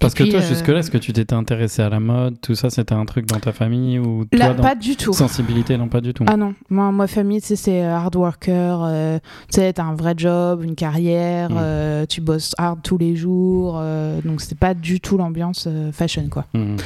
Parce 0.00 0.14
que 0.14 0.22
toi, 0.24 0.38
euh, 0.40 0.42
jusque-là, 0.46 0.78
est-ce 0.78 0.90
que 0.90 0.98
tu 0.98 1.12
t'étais 1.12 1.34
intéressé 1.34 1.82
à 1.82 1.88
la 1.88 1.98
mode 1.98 2.40
Tout 2.40 2.54
ça, 2.54 2.70
c'était 2.70 2.94
un 2.94 3.04
truc 3.04 3.26
dans 3.26 3.40
ta 3.40 3.52
famille 3.52 3.98
ou 3.98 4.24
toi, 4.26 4.38
Là, 4.38 4.54
dans 4.54 4.62
pas 4.62 4.74
du 4.74 4.96
tout. 4.96 5.12
sensibilité 5.12 5.76
Non, 5.76 5.88
pas 5.88 6.00
du 6.00 6.14
tout. 6.14 6.24
Ah 6.28 6.36
non, 6.36 6.54
moi, 6.70 6.92
moi 6.92 7.06
famille, 7.06 7.40
tu 7.40 7.48
sais, 7.48 7.56
c'est 7.56 7.82
hard 7.82 8.14
worker, 8.14 8.82
euh, 8.84 9.18
tu 9.50 9.56
sais, 9.60 9.72
t'as 9.72 9.84
un 9.84 9.94
vrai 9.94 10.14
job, 10.16 10.62
une 10.62 10.74
carrière, 10.76 11.50
Mm. 11.50 11.56
euh, 11.58 12.06
tu 12.06 12.20
bosses 12.20 12.54
hard 12.58 12.80
tous 12.82 12.98
les 12.98 13.16
jours, 13.16 13.78
euh, 13.80 14.20
donc 14.24 14.40
c'est 14.40 14.58
pas 14.58 14.74
du 14.74 15.00
tout 15.00 15.16
l'ambiance 15.16 15.64
euh, 15.66 15.90
fashion, 15.90 16.28
quoi. 16.30 16.44
Mhm. 16.54 16.76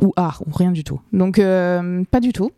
Ou 0.00 0.12
art, 0.16 0.42
ou 0.46 0.52
rien 0.52 0.72
du 0.72 0.82
tout. 0.82 1.00
Donc, 1.12 1.38
euh, 1.38 2.02
pas 2.10 2.20
du 2.20 2.32
tout. 2.32 2.50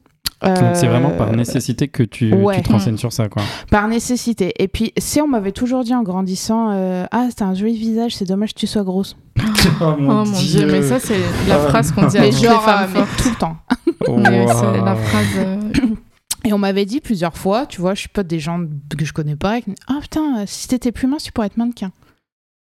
Donc 0.42 0.56
c'est 0.74 0.86
vraiment 0.86 1.10
par 1.10 1.30
Euh, 1.30 1.36
nécessité 1.36 1.88
que 1.88 2.02
tu, 2.04 2.32
ouais. 2.32 2.56
tu 2.56 2.62
te 2.62 2.70
renseignes 2.72 2.96
sur 2.96 3.12
ça, 3.12 3.28
quoi. 3.28 3.42
Par 3.70 3.88
nécessité. 3.88 4.52
Et 4.58 4.68
puis, 4.68 4.92
si 4.96 5.20
on 5.20 5.26
m'avait 5.26 5.50
toujours 5.52 5.82
dit 5.82 5.94
en 5.94 6.02
grandissant, 6.04 6.70
euh, 6.70 7.06
ah, 7.10 7.26
c'est 7.30 7.42
un 7.42 7.54
joli 7.54 7.76
visage, 7.76 8.14
c'est 8.14 8.24
dommage 8.24 8.54
que 8.54 8.60
tu 8.60 8.66
sois 8.68 8.84
grosse. 8.84 9.16
oh 9.40 9.42
Oh 9.80 9.96
mon 9.98 10.22
dieu, 10.24 10.66
mais 10.70 10.82
ça, 10.82 11.00
c'est 11.00 11.18
la 11.48 11.58
Oh. 11.58 11.68
phrase 11.68 11.90
qu'on 11.92 12.06
dit 12.06 12.18
à 12.18 12.20
Mais 12.20 12.30
toutes 12.30 12.44
genre, 12.44 12.60
les 12.60 12.72
femmes 12.72 12.90
euh, 12.96 13.00
mais 13.00 13.22
tout 13.22 13.28
le 13.30 13.34
temps. 13.36 13.56
Mais 14.30 14.44
Wow. 14.46 14.52
c'est 14.60 14.80
la 14.84 14.94
phrase. 14.94 15.26
euh, 15.38 15.60
Et 16.44 16.52
on 16.52 16.58
m'avait 16.58 16.86
dit 16.86 17.00
plusieurs 17.00 17.36
fois, 17.36 17.66
tu 17.66 17.80
vois, 17.80 17.94
je 17.94 18.00
suis 18.00 18.08
pas 18.08 18.22
des 18.22 18.38
gens 18.38 18.60
que 18.96 19.04
je 19.04 19.12
connais 19.12 19.34
pas, 19.36 19.58
ah 19.88 19.94
putain, 20.00 20.44
si 20.46 20.68
t'étais 20.68 20.92
plus 20.92 21.08
mince, 21.08 21.24
tu 21.24 21.32
pourrais 21.32 21.48
être 21.48 21.56
mannequin. 21.56 21.90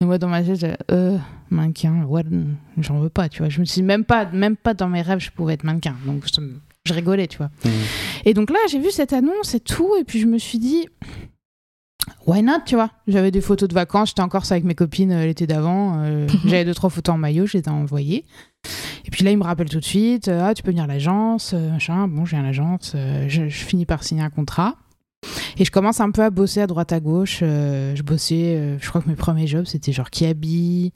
Et 0.01 0.05
moi, 0.05 0.17
dans 0.17 0.27
ma 0.27 0.41
tête, 0.41 0.59
j'ai, 0.59 0.73
euh, 0.91 1.17
mannequin, 1.51 2.03
ouais, 2.07 2.23
j'en 2.79 2.99
veux 2.99 3.09
pas, 3.09 3.29
tu 3.29 3.39
vois. 3.43 3.49
Je 3.49 3.59
me 3.59 3.65
suis 3.65 3.81
dit, 3.81 3.83
même 3.83 4.03
pas, 4.03 4.25
même 4.25 4.55
pas 4.57 4.73
dans 4.73 4.87
mes 4.89 5.01
rêves, 5.03 5.19
je 5.19 5.29
pouvais 5.31 5.53
être 5.53 5.63
mannequin. 5.63 5.93
Donc, 6.07 6.23
ça 6.27 6.41
me- 6.41 6.59
je 6.87 6.93
rigolais, 6.93 7.27
tu 7.27 7.37
vois. 7.37 7.49
Mhm. 7.65 7.71
Et 8.25 8.33
donc 8.33 8.49
là, 8.49 8.57
j'ai 8.69 8.79
vu 8.79 8.91
cette 8.91 9.13
annonce 9.13 9.53
et 9.53 9.59
tout, 9.59 9.95
et 9.99 10.03
puis 10.03 10.19
je 10.19 10.25
me 10.25 10.37
suis 10.37 10.57
dit, 10.59 10.87
why 12.25 12.41
not, 12.41 12.61
tu 12.65 12.75
vois. 12.75 12.89
J'avais 13.07 13.31
des 13.31 13.41
photos 13.41 13.67
de 13.69 13.73
vacances, 13.73 14.09
j'étais 14.09 14.21
en 14.21 14.29
Corse 14.29 14.51
avec 14.51 14.63
mes 14.63 14.75
copines 14.75 15.11
euh, 15.11 15.25
l'été 15.25 15.47
d'avant, 15.47 16.03
euh, 16.03 16.27
j'avais 16.45 16.65
deux, 16.65 16.73
trois 16.73 16.89
photos 16.89 17.15
en 17.15 17.17
maillot, 17.17 17.45
je 17.45 17.57
les 17.57 17.63
ai 17.63 17.69
envoyées. 17.69 18.25
Et 19.05 19.09
puis 19.09 19.23
là, 19.23 19.31
il 19.31 19.37
me 19.37 19.43
rappelle 19.43 19.69
tout 19.69 19.79
de 19.79 19.85
suite, 19.85 20.27
euh, 20.27 20.41
ah, 20.43 20.53
tu 20.53 20.63
peux 20.63 20.71
venir 20.71 20.83
à 20.83 20.87
l'agence, 20.87 21.53
machin. 21.53 22.07
Bon, 22.07 22.25
je 22.25 22.31
viens 22.31 22.39
à 22.41 22.43
l'agence, 22.43 22.93
euh, 22.95 23.25
je, 23.29 23.47
je 23.47 23.63
finis 23.63 23.85
par 23.85 24.03
signer 24.03 24.21
un 24.23 24.29
contrat. 24.29 24.75
Et 25.57 25.65
je 25.65 25.71
commence 25.71 25.99
un 26.01 26.11
peu 26.11 26.21
à 26.23 26.29
bosser 26.29 26.61
à 26.61 26.67
droite 26.67 26.91
à 26.93 26.99
gauche. 26.99 27.39
euh, 27.41 27.95
je 27.95 28.03
bossais, 28.03 28.55
euh, 28.55 28.77
je 28.79 28.87
crois 28.87 29.01
que 29.01 29.09
mes 29.09 29.15
premiers 29.15 29.47
jobs, 29.47 29.65
c'était 29.65 29.91
genre 29.91 30.09
Kiabi, 30.11 30.91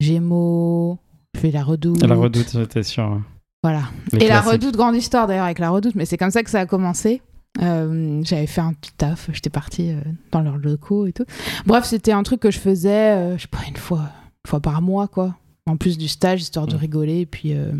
Gémeaux, 0.00 0.98
je 1.34 1.40
fais 1.40 1.50
la 1.50 1.64
redoute. 1.64 2.02
La 2.06 2.14
redoute, 2.14 2.50
j'étais 2.52 2.82
sûr. 2.82 3.20
Voilà. 3.64 3.84
Les 4.12 4.26
Et 4.26 4.28
la 4.28 4.42
redoute, 4.42 4.76
grande 4.76 4.94
histoire 4.94 5.26
d'ailleurs 5.26 5.46
avec 5.46 5.58
la 5.58 5.70
redoute, 5.70 5.94
mais 5.94 6.04
c'est 6.04 6.18
comme 6.18 6.30
ça 6.30 6.42
que 6.42 6.50
ça 6.50 6.60
a 6.60 6.66
commencé. 6.66 7.22
Euh, 7.62 8.20
J'avais 8.22 8.46
fait 8.46 8.60
un 8.60 8.74
petit 8.74 8.92
taf, 8.92 9.30
j'étais 9.32 9.48
partie 9.48 9.90
euh, 9.92 10.00
dans 10.32 10.40
leurs 10.42 10.58
locaux 10.58 11.06
et 11.06 11.12
tout. 11.14 11.24
Bref, 11.64 11.84
c'était 11.84 12.12
un 12.12 12.22
truc 12.24 12.40
que 12.40 12.50
je 12.50 12.58
faisais, 12.58 13.12
euh, 13.12 13.36
je 13.38 13.42
sais 13.42 13.48
pas, 13.48 13.62
une 13.66 13.76
fois, 13.78 14.00
une 14.44 14.50
fois 14.50 14.60
par 14.60 14.82
mois, 14.82 15.08
quoi. 15.08 15.34
En 15.66 15.78
plus 15.78 15.96
du 15.96 16.08
stage, 16.08 16.42
histoire 16.42 16.66
de 16.66 16.74
Mm. 16.74 16.78
rigoler 16.78 17.20
et 17.20 17.26
puis, 17.26 17.54
euh, 17.54 17.72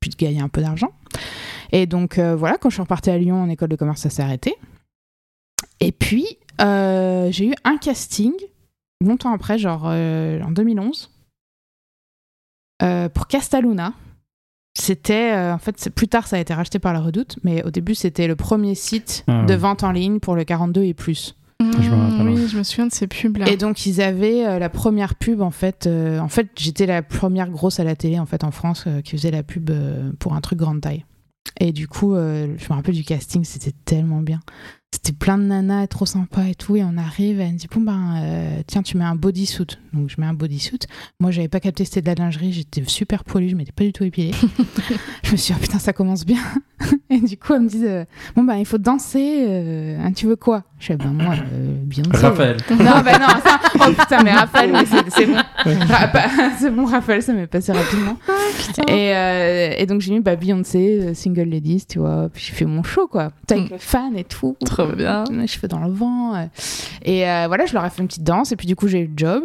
puis 0.00 0.08
de 0.08 0.16
gagner 0.16 0.40
un 0.40 0.48
peu 0.48 0.62
d'argent. 0.62 0.90
Et 1.70 1.84
donc 1.86 2.18
voilà, 2.18 2.56
quand 2.56 2.70
je 2.70 2.76
suis 2.76 2.82
repartie 2.82 3.10
à 3.10 3.18
Lyon 3.18 3.42
en 3.42 3.48
école 3.50 3.68
de 3.68 3.76
commerce, 3.76 4.00
ça 4.00 4.08
s'est 4.08 4.22
arrêté. 4.22 4.54
Et 5.80 5.92
puis, 5.92 6.24
j'ai 6.60 7.46
eu 7.46 7.54
un 7.64 7.76
casting, 7.76 8.32
longtemps 9.04 9.34
après, 9.34 9.58
genre 9.58 9.84
en 9.84 10.50
2011. 10.52 11.10
euh, 12.82 13.08
pour 13.08 13.26
Castaluna. 13.26 13.92
C'était, 14.78 15.32
euh, 15.32 15.54
en 15.54 15.58
fait, 15.58 15.88
plus 15.94 16.06
tard, 16.06 16.26
ça 16.26 16.36
a 16.36 16.38
été 16.38 16.52
racheté 16.52 16.78
par 16.78 16.92
la 16.92 17.00
Redoute, 17.00 17.38
mais 17.42 17.64
au 17.64 17.70
début, 17.70 17.94
c'était 17.94 18.26
le 18.26 18.36
premier 18.36 18.74
site 18.74 19.24
Ah 19.26 19.42
de 19.44 19.54
vente 19.54 19.82
en 19.84 19.90
ligne 19.90 20.20
pour 20.20 20.36
le 20.36 20.44
42 20.44 20.82
et 20.84 20.92
plus. 20.92 21.34
Je 21.60 21.88
me 21.88 21.94
rappelle, 21.96 22.26
Mmh, 22.26 22.34
oui, 22.34 22.48
je 22.48 22.58
me 22.58 22.62
souviens 22.62 22.86
de 22.86 22.92
ces 22.92 23.06
pubs-là. 23.06 23.48
Et 23.50 23.56
donc, 23.56 23.86
ils 23.86 24.02
avaient 24.02 24.46
euh, 24.46 24.58
la 24.58 24.68
première 24.68 25.14
pub, 25.14 25.40
en 25.40 25.50
fait. 25.50 25.86
euh, 25.86 26.18
en 26.18 26.28
fait, 26.28 26.48
j'étais 26.58 26.84
la 26.84 27.00
première 27.02 27.48
grosse 27.48 27.80
à 27.80 27.84
la 27.84 27.96
télé, 27.96 28.18
en 28.18 28.26
fait, 28.26 28.44
en 28.44 28.50
France, 28.50 28.84
euh, 28.86 29.00
qui 29.00 29.12
faisait 29.12 29.30
la 29.30 29.42
pub 29.42 29.70
euh, 29.70 30.12
pour 30.18 30.34
un 30.34 30.42
truc 30.42 30.58
grande 30.58 30.82
taille. 30.82 31.06
Et 31.58 31.72
du 31.72 31.88
coup, 31.88 32.14
euh, 32.14 32.54
je 32.58 32.64
me 32.70 32.74
rappelle 32.76 32.94
du 32.94 33.04
casting, 33.04 33.44
c'était 33.44 33.72
tellement 33.86 34.20
bien. 34.20 34.40
C'était 34.92 35.12
plein 35.12 35.36
de 35.36 35.42
nanas, 35.44 35.88
trop 35.88 36.06
sympa 36.06 36.46
et 36.48 36.54
tout. 36.54 36.76
Et 36.76 36.84
on 36.84 36.96
arrive, 36.96 37.40
elle 37.40 37.52
me 37.52 37.58
dit 37.58 37.68
Bon, 37.72 37.80
ben, 37.80 38.14
euh, 38.22 38.62
tiens, 38.66 38.82
tu 38.82 38.96
mets 38.96 39.04
un 39.04 39.14
bodysuit. 39.16 39.66
Donc, 39.92 40.08
je 40.08 40.20
mets 40.20 40.26
un 40.26 40.32
bodysuit. 40.34 40.78
Moi, 41.20 41.30
j'avais 41.32 41.48
pas 41.48 41.60
capté 41.60 41.82
que 41.84 41.88
c'était 41.90 42.02
de 42.14 42.18
la 42.18 42.24
lingerie. 42.24 42.52
J'étais 42.52 42.82
super 42.86 43.24
poilue, 43.24 43.48
je 43.48 43.56
m'étais 43.56 43.72
pas 43.72 43.84
du 43.84 43.92
tout 43.92 44.04
épilée. 44.04 44.32
je 45.22 45.32
me 45.32 45.36
suis 45.36 45.52
dit 45.52 45.58
Oh 45.58 45.62
putain, 45.62 45.78
ça 45.78 45.92
commence 45.92 46.24
bien. 46.24 46.38
et 47.10 47.20
du 47.20 47.36
coup, 47.36 47.54
elle 47.54 47.62
me 47.62 47.68
dit 47.68 47.84
euh, 47.84 48.04
Bon, 48.36 48.44
ben, 48.44 48.54
il 48.56 48.64
faut 48.64 48.78
danser. 48.78 49.44
euh, 49.48 49.98
hein, 50.00 50.12
tu 50.12 50.26
veux 50.26 50.36
quoi? 50.36 50.62
Je 50.78 50.86
fais 50.86 50.96
Ben, 50.96 51.10
moi, 51.12 51.34
euh, 51.52 51.76
Beyoncé. 51.84 52.10
Raphaël. 52.26 52.56
Non, 52.70 52.76
bah 53.04 53.18
non, 53.18 53.28
ça... 53.44 53.60
Oh 53.80 53.92
putain, 53.98 54.22
mais 54.22 54.32
Raphaël, 54.32 54.70
mais 54.72 54.84
c'est 54.86 55.10
c'est 55.10 55.26
bon. 55.26 55.34
Pa- 55.34 56.28
c'est 56.58 56.70
bon, 56.70 56.84
Raphaël, 56.86 57.22
ça 57.22 57.32
m'est 57.32 57.46
passé 57.46 57.72
rapidement. 57.72 58.16
et, 58.88 59.14
euh, 59.14 59.74
et 59.78 59.86
donc, 59.86 60.00
j'ai 60.00 60.12
mis 60.12 60.20
bah, 60.20 60.36
Beyoncé, 60.36 61.12
Single 61.14 61.48
Ladies, 61.48 61.84
tu 61.88 61.98
vois. 61.98 62.28
Puis 62.32 62.44
j'ai 62.48 62.52
fait 62.54 62.64
mon 62.66 62.82
show, 62.82 63.06
quoi. 63.08 63.30
T'as 63.46 63.56
Avec 63.56 63.70
Mm. 63.70 63.72
les 63.74 63.78
fans 63.78 64.12
et 64.14 64.24
tout. 64.24 64.56
Trop 64.84 64.92
bien. 64.92 65.24
Les 65.30 65.46
cheveux 65.46 65.68
dans 65.68 65.78
le 65.78 65.90
vent. 65.90 66.48
Et 67.02 67.26
euh, 67.28 67.46
voilà, 67.46 67.64
je 67.64 67.72
leur 67.72 67.84
ai 67.84 67.90
fait 67.90 68.02
une 68.02 68.08
petite 68.08 68.24
danse. 68.24 68.52
Et 68.52 68.56
puis, 68.56 68.66
du 68.66 68.76
coup, 68.76 68.88
j'ai 68.88 69.00
eu 69.00 69.06
le 69.06 69.16
job. 69.16 69.44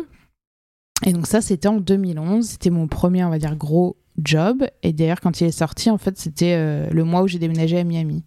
Et 1.05 1.13
donc, 1.13 1.25
ça, 1.25 1.39
c'était 1.39 1.69
en 1.69 1.77
2011. 1.77 2.45
C'était 2.45 2.69
mon 2.69 2.87
premier, 2.87 3.23
on 3.23 3.29
va 3.29 3.39
dire, 3.39 3.55
gros 3.55 3.95
job. 4.21 4.65
Et 4.83 4.91
d'ailleurs, 4.91 5.21
quand 5.21 5.39
il 5.39 5.47
est 5.47 5.51
sorti, 5.51 5.89
en 5.89 5.97
fait, 5.97 6.17
c'était 6.17 6.55
euh, 6.55 6.89
le 6.91 7.03
mois 7.05 7.21
où 7.21 7.27
j'ai 7.27 7.39
déménagé 7.39 7.79
à 7.79 7.85
Miami. 7.85 8.25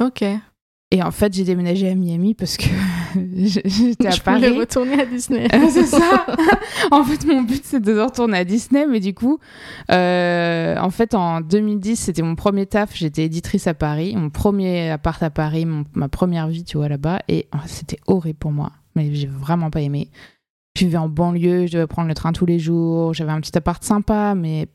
Ok. 0.00 0.24
Et 0.90 1.02
en 1.02 1.12
fait, 1.12 1.32
j'ai 1.32 1.44
déménagé 1.44 1.88
à 1.88 1.94
Miami 1.94 2.34
parce 2.34 2.56
que 2.56 2.66
j'étais 3.44 4.06
à 4.06 4.10
je 4.10 4.20
Paris. 4.20 4.38
voulais 4.48 4.58
retourner 4.60 5.00
à 5.00 5.06
Disney. 5.06 5.48
Euh, 5.54 5.66
c'est 5.70 5.86
ça. 5.86 6.26
en 6.90 7.04
fait, 7.04 7.24
mon 7.26 7.42
but, 7.42 7.62
c'est 7.64 7.80
de 7.80 7.98
retourner 7.98 8.38
à 8.38 8.44
Disney, 8.44 8.86
mais 8.86 9.00
du 9.00 9.14
coup, 9.14 9.38
euh, 9.90 10.76
en 10.78 10.90
fait, 10.90 11.14
en 11.14 11.40
2010, 11.40 11.96
c'était 11.96 12.22
mon 12.22 12.34
premier 12.34 12.66
taf. 12.66 12.94
J'étais 12.94 13.24
éditrice 13.24 13.66
à 13.66 13.74
Paris, 13.74 14.14
mon 14.16 14.30
premier 14.30 14.90
appart 14.90 15.22
à 15.22 15.30
Paris, 15.30 15.64
mon- 15.66 15.84
ma 15.94 16.08
première 16.08 16.48
vie, 16.48 16.64
tu 16.64 16.76
vois, 16.76 16.88
là-bas, 16.88 17.20
et 17.28 17.48
oh, 17.54 17.58
c'était 17.66 17.98
horrible 18.06 18.38
pour 18.38 18.52
moi. 18.52 18.72
Mais 18.96 19.14
j'ai 19.14 19.26
vraiment 19.28 19.70
pas 19.70 19.80
aimé. 19.80 20.10
Je 20.76 20.84
vivais 20.84 20.98
en 20.98 21.08
banlieue, 21.08 21.66
je 21.66 21.72
devais 21.72 21.86
prendre 21.86 22.08
le 22.08 22.14
train 22.14 22.32
tous 22.32 22.46
les 22.46 22.58
jours. 22.58 23.12
J'avais 23.14 23.32
un 23.32 23.40
petit 23.40 23.56
appart 23.56 23.82
sympa, 23.82 24.34
mais 24.36 24.68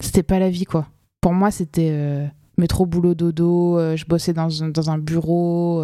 c'était 0.00 0.22
pas 0.22 0.38
la 0.38 0.50
vie, 0.50 0.64
quoi. 0.64 0.86
Pour 1.22 1.32
moi, 1.32 1.50
c'était 1.50 1.88
euh, 1.92 2.26
métro, 2.58 2.86
boulot, 2.86 3.14
dodo. 3.14 3.78
euh, 3.78 3.96
je 3.96 4.04
bossais 4.06 4.32
dans 4.34 4.62
un, 4.62 4.68
dans 4.68 4.90
un 4.90 4.98
bureau. 4.98 5.80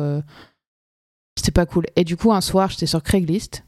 C'était 1.36 1.52
pas 1.52 1.66
cool. 1.66 1.86
Et 1.96 2.04
du 2.04 2.16
coup, 2.16 2.32
un 2.32 2.40
soir, 2.40 2.68
j'étais 2.70 2.86
sur 2.86 3.02
Craigslist. 3.02 3.64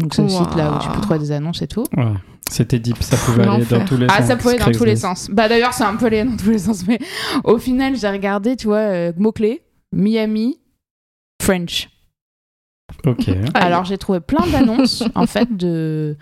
Donc, 0.00 0.12
c'est 0.14 0.22
le 0.22 0.28
Wow. 0.28 0.44
site 0.44 0.54
là 0.56 0.72
où 0.76 0.82
tu 0.82 0.88
peux 0.88 1.00
trouver 1.00 1.18
des 1.20 1.30
annonces 1.32 1.62
et 1.62 1.68
tout. 1.68 1.84
Ouais. 1.96 2.12
C'était 2.50 2.78
deep, 2.78 3.00
ça 3.02 3.16
pouvait 3.16 3.46
aller 3.46 3.64
dans 3.64 3.84
tous 3.84 3.96
les 3.96 4.06
Ah, 4.10 4.18
sens. 4.18 4.26
ça 4.26 4.36
pouvait 4.36 4.58
dans 4.58 4.70
tous 4.72 4.84
les 4.84 4.96
sens. 4.96 5.30
Bah, 5.30 5.48
d'ailleurs, 5.48 5.72
c'est 5.72 5.84
un 5.84 5.96
peu 5.96 6.06
allé 6.06 6.24
dans 6.24 6.36
tous 6.36 6.50
les 6.50 6.58
sens. 6.58 6.86
Mais 6.86 6.98
au 7.44 7.58
final, 7.58 7.96
j'ai 7.96 8.08
regardé, 8.08 8.56
tu 8.56 8.66
vois, 8.66 8.78
euh, 8.78 9.12
mots-clés 9.16 9.62
Miami, 9.92 10.58
French. 11.40 11.88
Ok. 13.06 13.28
Alors, 13.54 13.84
j'ai 13.84 13.96
trouvé 13.96 14.20
plein 14.20 14.46
d'annonces, 14.48 15.04
en 15.14 15.26
fait, 15.26 15.56
de, 15.56 16.16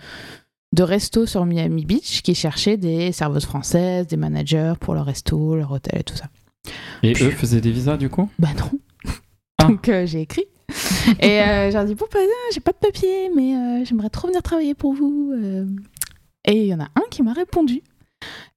de 0.73 0.83
restos 0.83 1.25
sur 1.25 1.45
Miami 1.45 1.83
Beach 1.85 2.21
qui 2.21 2.35
cherchaient 2.35 2.77
des 2.77 3.11
serveuses 3.11 3.45
françaises, 3.45 4.07
des 4.07 4.17
managers 4.17 4.73
pour 4.79 4.93
leur 4.93 5.05
resto, 5.05 5.55
leur 5.55 5.71
hôtel 5.71 5.99
et 5.99 6.03
tout 6.03 6.15
ça. 6.15 6.25
Et 7.01 7.11
eux 7.21 7.31
faisaient 7.31 7.59
des 7.59 7.71
visas 7.71 7.97
du 7.97 8.09
coup? 8.09 8.29
Bah 8.39 8.49
non. 8.57 8.71
Donc 9.67 9.89
euh, 9.89 10.05
j'ai 10.05 10.21
écrit. 10.21 10.45
Et 11.19 11.41
euh, 11.41 11.71
j'ai 11.71 11.85
dit, 11.85 11.95
bon, 11.95 12.05
bah, 12.11 12.19
j'ai 12.53 12.59
pas 12.59 12.71
de 12.71 12.77
papier, 12.77 13.29
mais 13.35 13.55
euh, 13.55 13.85
j'aimerais 13.85 14.09
trop 14.09 14.27
venir 14.27 14.41
travailler 14.41 14.73
pour 14.73 14.93
vous. 14.93 15.33
Et 16.45 16.61
il 16.61 16.65
y 16.67 16.73
en 16.73 16.79
a 16.79 16.85
un 16.95 17.03
qui 17.09 17.23
m'a 17.23 17.33
répondu. 17.33 17.81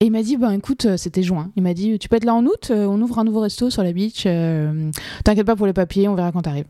Et 0.01 0.07
il 0.07 0.13
m'a 0.13 0.23
dit, 0.23 0.37
ben 0.37 0.53
écoute, 0.53 0.97
c'était 0.97 1.23
juin. 1.23 1.51
Il 1.57 1.63
m'a 1.63 1.75
dit, 1.75 1.99
tu 1.99 2.09
peux 2.09 2.17
être 2.17 2.25
là 2.25 2.35
en 2.35 2.45
août, 2.47 2.71
on 2.71 3.01
ouvre 3.03 3.19
un 3.19 3.25
nouveau 3.25 3.41
resto 3.41 3.69
sur 3.71 3.83
la 3.83 3.93
beach. 3.93 4.25
euh, 4.27 4.91
T'inquiète 5.25 5.47
pas 5.47 5.57
pour 5.57 5.67
les 5.67 5.73
papiers, 5.73 6.07
on 6.09 6.15
verra 6.15 6.31
quand 6.33 6.43
t'arrives. 6.43 6.67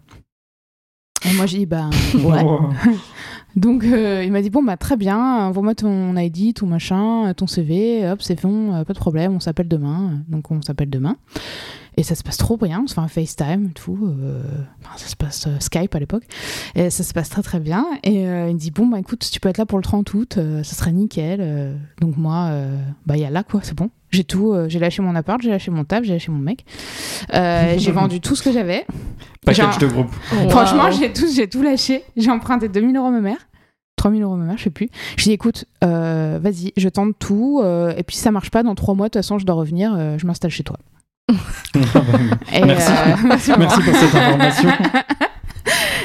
Et 1.29 1.33
moi 1.35 1.47
j'ai 1.47 1.59
dit, 1.59 1.67
ben 1.67 1.91
ouais. 2.15 2.45
Donc 3.57 3.85
euh, 3.85 4.23
il 4.23 4.33
m'a 4.33 4.43
dit 4.43 4.51
bon 4.51 4.63
bah 4.63 4.77
très 4.77 4.99
bien, 4.99 5.19
envoie-moi 5.47 5.75
ton 5.75 6.15
ID, 6.15 6.55
ton 6.55 6.67
machin, 6.67 7.33
ton 7.35 7.47
CV, 7.47 8.07
hop 8.09 8.21
c'est 8.21 8.41
bon, 8.43 8.75
euh, 8.75 8.85
pas 8.85 8.93
de 8.93 8.99
problème, 8.99 9.35
on 9.35 9.41
s'appelle 9.41 9.69
demain. 9.69 10.21
Donc 10.29 10.51
on 10.51 10.61
s'appelle 10.61 10.91
demain. 10.91 11.17
Et 11.99 12.03
ça 12.03 12.15
se 12.15 12.23
passe 12.23 12.37
trop 12.37 12.59
bien, 12.59 12.83
on 12.85 12.87
se 12.87 12.93
fait 12.93 13.01
un 13.01 13.09
FaceTime 13.09 13.69
et 13.71 13.73
tout. 13.73 13.99
euh, 14.03 14.43
ça 14.99 15.07
se 15.07 15.17
passe 15.17 15.49
Skype 15.61 15.95
à 15.95 15.99
l'époque. 15.99 16.25
Et 16.75 16.91
ça 16.91 17.03
se 17.03 17.15
passe 17.15 17.31
très 17.31 17.41
très 17.43 17.59
bien. 17.59 17.87
Et 18.03 18.25
il 18.25 18.55
me 18.55 18.59
dit 18.59 18.71
bon 18.71 18.87
bah 18.87 19.01
écoute, 19.01 19.27
tu 19.33 19.41
peux 19.41 19.49
être 19.49 19.57
là 19.57 19.65
pour 19.65 19.79
le 19.79 19.85
30 19.85 20.13
août, 20.13 20.39
ça 20.63 20.75
serait 20.75 20.93
nickel. 20.93 21.79
donc 22.03 22.19
moi, 22.19 22.51
bah 23.07 23.17
il 23.17 23.23
y 23.23 23.25
a 23.25 23.31
là 23.31 23.43
quoi, 23.43 23.61
c'est 23.63 23.75
bon. 23.75 23.89
J'ai 24.17 24.25
tout, 24.25 24.53
euh, 24.53 24.67
j'ai 24.69 24.79
lâché 24.79 25.03
mon 25.03 25.15
appart, 25.15 25.43
j'ai 25.43 25.51
lâché 25.51 25.71
mon 25.71 25.85
taf, 25.85 26.03
j'ai 26.05 26.15
lâché 26.15 26.33
mon 26.33 26.39
mec. 26.39 26.65
Euh, 27.35 27.75
j'ai 27.77 27.93
vendu 28.01 28.21
tout 28.21 28.35
ce 28.35 28.43
que 28.43 28.51
j'avais. 28.51 28.87
Package 29.45 29.73
Genre- 29.73 29.79
de 29.79 29.87
groupe. 29.87 30.11
Franchement, 30.49 30.91
j'ai 30.91 31.13
tout, 31.13 31.27
j'ai 31.35 31.49
tout 31.49 31.63
lâché. 31.63 32.03
J'ai 32.17 32.31
emprunté 32.31 32.69
2000 32.69 32.97
euros 32.97 33.09
à 33.09 33.11
ma 33.11 33.21
mère. 33.21 33.37
3000 33.97 34.23
euros 34.23 34.35
à 34.35 34.37
ma 34.39 34.45
mère, 34.45 34.57
je 34.59 34.65
sais 34.65 34.71
plus. 34.71 34.89
Je 35.19 35.25
lui 35.25 35.31
ai 35.31 35.31
dit, 35.31 35.33
écoute, 35.35 35.67
euh, 35.85 36.39
vas-y, 36.43 36.73
je 36.79 36.89
tente 36.89 37.19
tout. 37.19 37.61
euh, 37.63 37.93
et 37.97 38.03
puis, 38.03 38.17
si 38.17 38.23
ça 38.23 38.31
marche 38.31 38.51
pas, 38.51 38.63
dans 38.63 38.75
trois 38.75 38.95
mois, 38.95 39.07
de 39.07 39.11
toute 39.11 39.19
façon, 39.23 39.39
je 39.39 39.45
dois 39.45 39.55
revenir. 39.57 39.95
euh, 39.95 40.17
je 40.19 40.27
m'installe 40.27 40.51
chez 40.51 40.65
toi. 40.65 40.79
Et, 42.55 42.65
Merci. 42.65 42.93
euh, 42.93 43.57
pour 43.57 43.95
cette 43.95 44.15
information. 44.15 44.71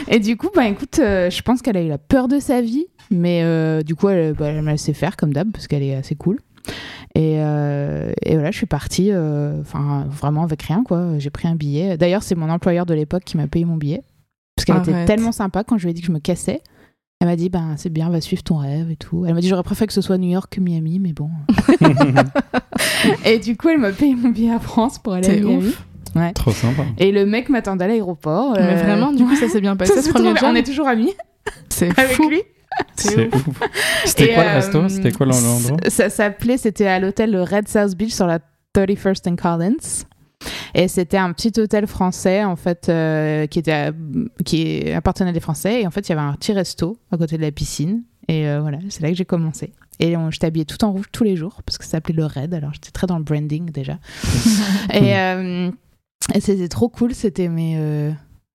Et 0.08 0.20
du 0.20 0.36
coup, 0.36 0.50
bah 0.54 0.68
écoute, 0.68 1.00
euh, 1.00 1.30
je 1.30 1.42
pense 1.42 1.62
qu'elle 1.62 1.78
a 1.78 1.82
eu 1.82 1.88
la 1.88 1.98
peur 2.00 2.28
de 2.28 2.40
sa 2.40 2.62
vie. 2.62 2.88
Mais 3.12 3.42
euh, 3.44 3.82
du 3.84 3.96
coup, 3.96 4.10
elle, 4.10 4.34
bah, 4.34 4.48
elle 4.48 4.62
m'a 4.62 4.72
laissé 4.72 4.94
faire 4.94 5.16
comme 5.16 5.32
d'hab, 5.34 5.52
parce 5.52 5.68
qu'elle 5.68 5.84
est 5.84 5.96
assez 5.96 6.16
cool. 6.16 6.40
Et, 7.16 7.36
euh, 7.40 8.14
et 8.24 8.36
voilà, 8.36 8.52
je 8.52 8.58
suis 8.58 8.66
partie, 8.66 9.12
euh, 9.12 9.60
enfin, 9.62 10.06
vraiment 10.10 10.44
avec 10.44 10.62
rien, 10.62 10.84
quoi. 10.84 11.18
J'ai 11.20 11.30
pris 11.30 11.48
un 11.48 11.56
billet. 11.56 11.98
D'ailleurs, 11.98 12.24
c'est 12.24 12.36
mon 12.36 12.50
employeur 12.50 12.86
de 12.86 12.94
l'époque 12.94 13.24
qui 13.26 13.38
m'a 13.38 13.48
payé 13.48 13.66
mon 13.66 13.76
billet. 13.78 14.02
Parce 14.56 14.66
qu'elle 14.66 14.78
était 14.78 15.06
tellement 15.06 15.32
sympa 15.32 15.64
quand 15.64 15.78
je 15.78 15.84
lui 15.86 15.92
ai 15.92 15.94
dit 15.94 16.02
que 16.02 16.08
je 16.08 16.12
me 16.12 16.20
cassais. 16.20 16.62
Elle 17.20 17.28
m'a 17.28 17.36
dit, 17.36 17.50
ben 17.50 17.76
c'est 17.78 17.92
bien, 17.92 18.10
va 18.10 18.20
suivre 18.20 18.42
ton 18.44 18.58
rêve 18.58 18.90
et 18.90 18.96
tout. 18.96 19.26
Elle 19.28 19.36
m'a 19.36 19.42
dit, 19.42 19.48
j'aurais 19.48 19.64
préféré 19.64 19.88
que 19.88 19.94
ce 19.94 20.02
soit 20.02 20.18
New 20.18 20.30
York 20.30 20.52
que 20.56 20.60
Miami, 20.60 21.00
mais 21.00 21.14
bon. 21.14 21.30
et 23.26 23.40
du 23.40 23.58
coup, 23.58 23.70
elle 23.70 23.78
m'a 23.80 23.92
payé 23.92 24.16
mon 24.16 24.30
billet 24.30 24.54
à 24.54 24.60
France 24.60 24.98
pour 25.00 25.14
aller 25.14 25.30
à 25.30 25.34
Miami. 25.34 25.68
ouf. 25.68 25.86
Trop 26.36 26.52
sympa. 26.52 26.84
Et 26.98 27.12
le 27.12 27.26
mec 27.26 27.50
m'attendait 27.50 27.86
à 27.86 27.88
l'aéroport. 27.88 28.54
Mais 28.54 28.74
euh, 28.74 28.84
vraiment, 28.84 29.12
du 29.12 29.24
coup, 29.24 29.36
ça 29.36 29.48
s'est 29.48 29.62
bien 29.62 29.76
passé 29.78 29.94
ça, 29.94 30.02
ce 30.02 30.10
premier 30.10 30.36
job. 30.36 30.50
On 30.52 30.56
est 30.56 30.64
toujours 30.66 30.88
amis 30.88 31.14
C'est 31.70 31.98
avec 31.98 32.16
fou. 32.16 32.30
lui. 32.30 32.42
C'est 32.96 33.34
ouf. 33.34 33.44
C'était 34.06 34.34
quoi 34.34 34.44
le 34.44 34.50
euh, 34.50 34.54
resto 34.56 34.90
C'était 34.90 35.12
quoi 35.12 35.26
l'endroit 35.26 35.78
Ça 35.90 36.10
s'appelait, 36.10 36.58
c'était 36.58 36.88
à 36.88 37.00
l'hôtel 37.00 37.32
le 37.32 37.42
Red 37.44 37.68
South 37.68 37.96
Beach 37.96 38.14
sur 38.14 38.28
la 38.28 38.40
31st 38.76 39.30
and 39.30 39.36
Collins. 39.36 40.06
Et 40.74 40.88
c'était 40.88 41.18
un 41.18 41.34
petit 41.34 41.52
hôtel 41.60 41.86
français, 41.86 42.44
en 42.44 42.56
fait, 42.56 42.88
euh, 42.90 43.46
qui, 43.48 43.60
était 43.60 43.72
à- 43.72 43.92
qui 44.46 44.92
appartenait 44.92 45.30
à 45.32 45.34
des 45.34 45.40
Français. 45.40 45.82
Et 45.82 45.88
en 45.88 45.92
fait, 45.92 46.08
il 46.08 46.10
y 46.10 46.14
avait 46.14 46.22
un 46.22 46.34
petit 46.34 46.54
resto 46.54 46.98
à 47.12 47.18
côté 47.18 47.38
de 47.38 47.42
la 47.42 47.52
piscine. 47.52 48.04
Et 48.28 48.48
euh, 48.48 48.62
voilà, 48.62 48.78
c'est 48.90 49.02
là 49.02 49.10
que 49.10 49.16
j'ai 49.16 49.26
commencé. 49.26 49.74
Et 50.00 50.16
on, 50.16 50.32
j'étais 50.32 50.48
habillée 50.48 50.66
tout 50.66 50.84
en 50.84 50.92
rouge 50.94 51.06
tous 51.12 51.24
les 51.24 51.36
jours, 51.36 51.62
parce 51.66 51.78
que 51.78 51.84
ça 51.84 51.92
s'appelait 51.92 52.16
le 52.16 52.26
Red. 52.26 52.54
Alors, 52.54 52.74
j'étais 52.74 52.92
très 52.92 53.06
dans 53.06 53.18
le 53.18 53.24
branding 53.24 53.70
déjà. 53.72 54.00
et 54.94 55.18
euh, 55.18 55.70
et 56.34 56.40
c'était 56.40 56.70
trop 56.70 56.88
cool. 56.88 57.14
C'était 57.14 57.50
mes, 57.50 57.76
euh, 57.78 58.12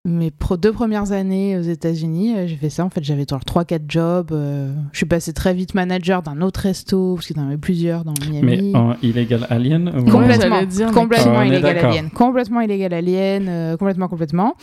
mes 0.06 0.30
pro- 0.30 0.56
deux 0.56 0.72
premières 0.72 1.12
années 1.12 1.58
aux 1.58 1.62
États-Unis. 1.62 2.34
Euh, 2.36 2.46
J'ai 2.46 2.56
fait 2.56 2.70
ça. 2.70 2.84
En 2.84 2.90
fait, 2.90 3.02
j'avais 3.02 3.24
genre 3.28 3.40
3-4 3.44 3.82
jobs. 3.88 4.30
euh, 4.32 4.72
je 4.92 4.96
suis 4.98 5.06
passée 5.06 5.32
très 5.32 5.52
vite 5.52 5.74
manager 5.74 6.22
d'un 6.22 6.40
autre 6.40 6.60
resto, 6.60 7.14
parce 7.16 7.26
qu'il 7.26 7.36
y 7.36 7.40
en 7.40 7.46
avait 7.48 7.56
plusieurs 7.58 8.04
dans 8.04 8.14
Miami. 8.28 8.72
Mais 8.72 8.76
en 8.78 8.94
illégal 9.02 9.46
alien 9.50 9.88
ou- 9.88 10.10
Complètement, 10.10 10.62
dire, 10.64 10.86
mais- 10.88 10.94
complètement 10.94 11.42
illégal 11.42 11.74
d'accord. 11.74 11.90
alien, 11.90 12.10
complètement 12.10 12.60
illégal 12.60 12.94
alien, 12.94 13.46
euh, 13.48 13.76
complètement, 13.76 14.08
complètement. 14.08 14.54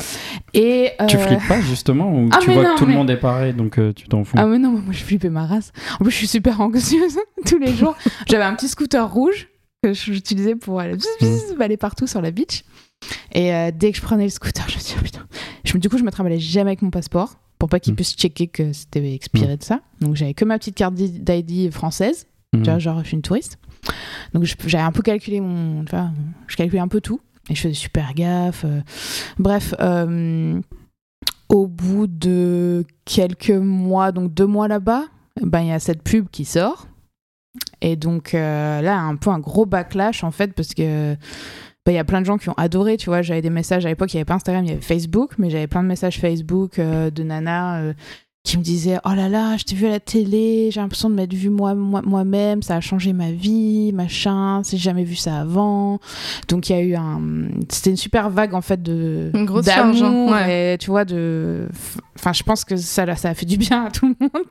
Et 0.53 0.91
Tu 1.07 1.17
flippes 1.17 1.47
pas 1.47 1.59
justement 1.61 2.13
ou 2.13 2.29
Ah, 2.31 2.39
tu 2.41 2.49
mais 2.49 2.53
vois 2.55 2.63
non, 2.63 2.73
que 2.75 2.79
tout 2.79 2.85
mais- 2.85 2.91
le 2.93 2.97
monde 2.97 3.09
est 3.09 3.17
pareil 3.17 3.53
donc 3.53 3.77
euh, 3.79 3.91
tu 3.93 4.07
t'en 4.07 4.23
fous 4.23 4.35
Ah 4.39 4.45
mais 4.45 4.59
non, 4.59 4.71
moi 4.71 4.81
je 4.91 5.03
flippais 5.03 5.29
ma 5.29 5.45
race. 5.45 5.71
En 5.99 6.03
plus, 6.03 6.11
je 6.11 6.17
suis 6.17 6.27
super 6.27 6.61
anxieuse 6.61 7.17
tous 7.45 7.57
les 7.57 7.73
jours. 7.73 7.95
J'avais 8.29 8.43
un 8.43 8.53
petit 8.53 8.67
scooter 8.69 9.11
rouge 9.11 9.47
que 9.83 9.93
j'utilisais 9.93 10.55
pour 10.55 10.79
aller, 10.79 10.95
bzz, 10.95 11.05
bzz, 11.19 11.55
aller 11.59 11.75
partout 11.77 12.07
sur 12.07 12.21
la 12.21 12.31
beach. 12.31 12.63
Et 13.33 13.53
euh, 13.53 13.71
dès 13.73 13.91
que 13.91 13.97
je 13.97 14.01
prenais 14.03 14.23
le 14.23 14.29
scooter, 14.29 14.65
je 14.69 14.75
me 14.75 14.79
disais, 14.79 14.95
oh, 14.99 15.03
putain. 15.03 15.25
Je, 15.63 15.77
du 15.77 15.89
coup, 15.89 15.97
je 15.97 16.03
me 16.03 16.11
travaillais 16.11 16.39
jamais 16.39 16.71
avec 16.71 16.81
mon 16.81 16.89
passeport 16.91 17.35
pour 17.59 17.69
pas 17.69 17.79
qu'ils 17.79 17.93
Mm. 17.93 17.95
puissent 17.95 18.15
checker 18.15 18.47
que 18.47 18.73
c'était 18.73 19.13
expiré 19.13 19.55
de 19.57 19.63
ça. 19.63 19.79
Donc 20.01 20.15
j'avais 20.15 20.33
que 20.33 20.43
ma 20.45 20.57
petite 20.59 20.75
carte 20.75 20.93
d'ID 20.95 21.71
française. 21.73 22.27
Tu 22.53 22.59
vois, 22.59 22.77
genre, 22.77 22.99
je 23.01 23.07
suis 23.07 23.15
une 23.15 23.23
touriste. 23.23 23.57
Donc, 24.33 24.43
j'avais 24.43 24.83
un 24.83 24.91
peu 24.91 25.01
calculé 25.01 25.39
mon. 25.41 25.83
Vois, 25.89 26.11
je 26.47 26.55
calculais 26.55 26.79
un 26.81 26.87
peu 26.87 27.01
tout. 27.01 27.19
Et 27.49 27.55
je 27.55 27.61
faisais 27.61 27.73
super 27.73 28.13
gaffe. 28.13 28.63
euh. 28.63 28.81
Bref, 29.39 29.73
euh, 29.79 30.61
au 31.49 31.65
bout 31.67 32.05
de 32.07 32.85
quelques 33.05 33.49
mois, 33.49 34.11
donc 34.11 34.33
deux 34.35 34.45
mois 34.45 34.67
là-bas, 34.67 35.05
ben, 35.41 35.61
il 35.61 35.67
y 35.69 35.71
a 35.71 35.79
cette 35.79 36.03
pub 36.03 36.27
qui 36.29 36.45
sort. 36.45 36.87
Et 37.81 37.95
donc 37.95 38.33
euh, 38.35 38.81
là, 38.81 38.99
un 38.99 39.15
peu 39.15 39.29
un 39.31 39.39
gros 39.39 39.65
backlash 39.65 40.23
en 40.23 40.31
fait, 40.31 40.53
parce 40.53 40.73
que 40.75 41.15
bah, 41.85 41.91
il 41.91 41.95
y 41.95 41.99
a 41.99 42.05
plein 42.05 42.21
de 42.21 42.25
gens 42.25 42.37
qui 42.37 42.49
ont 42.49 42.55
adoré, 42.55 42.95
tu 42.97 43.07
vois. 43.07 43.21
J'avais 43.21 43.41
des 43.41 43.49
messages 43.49 43.85
à 43.85 43.89
l'époque, 43.89 44.13
il 44.13 44.17
n'y 44.17 44.21
avait 44.21 44.25
pas 44.25 44.35
Instagram, 44.35 44.63
il 44.63 44.69
y 44.69 44.73
avait 44.73 44.81
Facebook, 44.81 45.31
mais 45.37 45.49
j'avais 45.49 45.67
plein 45.67 45.83
de 45.83 45.87
messages 45.87 46.19
Facebook 46.19 46.79
euh, 46.79 47.09
de 47.09 47.23
Nana 47.23 47.79
euh, 47.79 47.93
qui 48.43 48.57
me 48.57 48.63
disaient 48.63 48.99
Oh 49.05 49.13
là 49.13 49.27
là, 49.27 49.57
je 49.57 49.65
t'ai 49.65 49.75
vu 49.75 49.87
à 49.87 49.89
la 49.89 49.99
télé, 49.99 50.69
j'ai 50.71 50.79
l'impression 50.79 51.09
de 51.09 51.15
m'être 51.15 51.33
vu 51.33 51.49
moi, 51.49 51.75
moi, 51.75 52.01
moi-même, 52.01 52.61
ça 52.61 52.77
a 52.77 52.79
changé 52.79 53.11
ma 53.11 53.31
vie, 53.31 53.91
machin, 53.93 54.61
j'ai 54.63 54.77
jamais 54.77 55.03
vu 55.03 55.15
ça 55.15 55.41
avant. 55.41 55.99
Donc 56.47 56.69
il 56.69 56.73
y 56.73 56.79
a 56.79 56.81
eu 56.81 56.95
un. 56.95 57.21
C'était 57.67 57.89
une 57.89 57.97
super 57.97 58.29
vague 58.29 58.53
en 58.53 58.61
fait 58.61 58.81
de. 58.81 59.29
Une 59.33 59.45
grosse 59.45 59.65
charge, 59.65 60.01
hein, 60.01 60.47
et 60.47 60.77
tu 60.79 60.89
vois, 60.89 61.03
de. 61.03 61.67
Enfin, 62.17 62.31
je 62.31 62.43
pense 62.43 62.63
que 62.63 62.77
ça, 62.77 63.13
ça 63.15 63.29
a 63.29 63.33
fait 63.33 63.45
du 63.45 63.57
bien 63.57 63.85
à 63.85 63.91
tout 63.91 64.07
le 64.07 64.15
monde. 64.19 64.45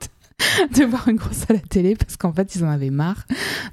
de 0.79 0.85
voir 0.85 1.09
une 1.09 1.17
grosse 1.17 1.45
à 1.49 1.53
la 1.55 1.59
télé 1.59 1.95
parce 1.97 2.17
qu'en 2.17 2.33
fait 2.33 2.55
ils 2.55 2.65
en 2.65 2.69
avaient 2.69 2.91
marre 2.91 3.25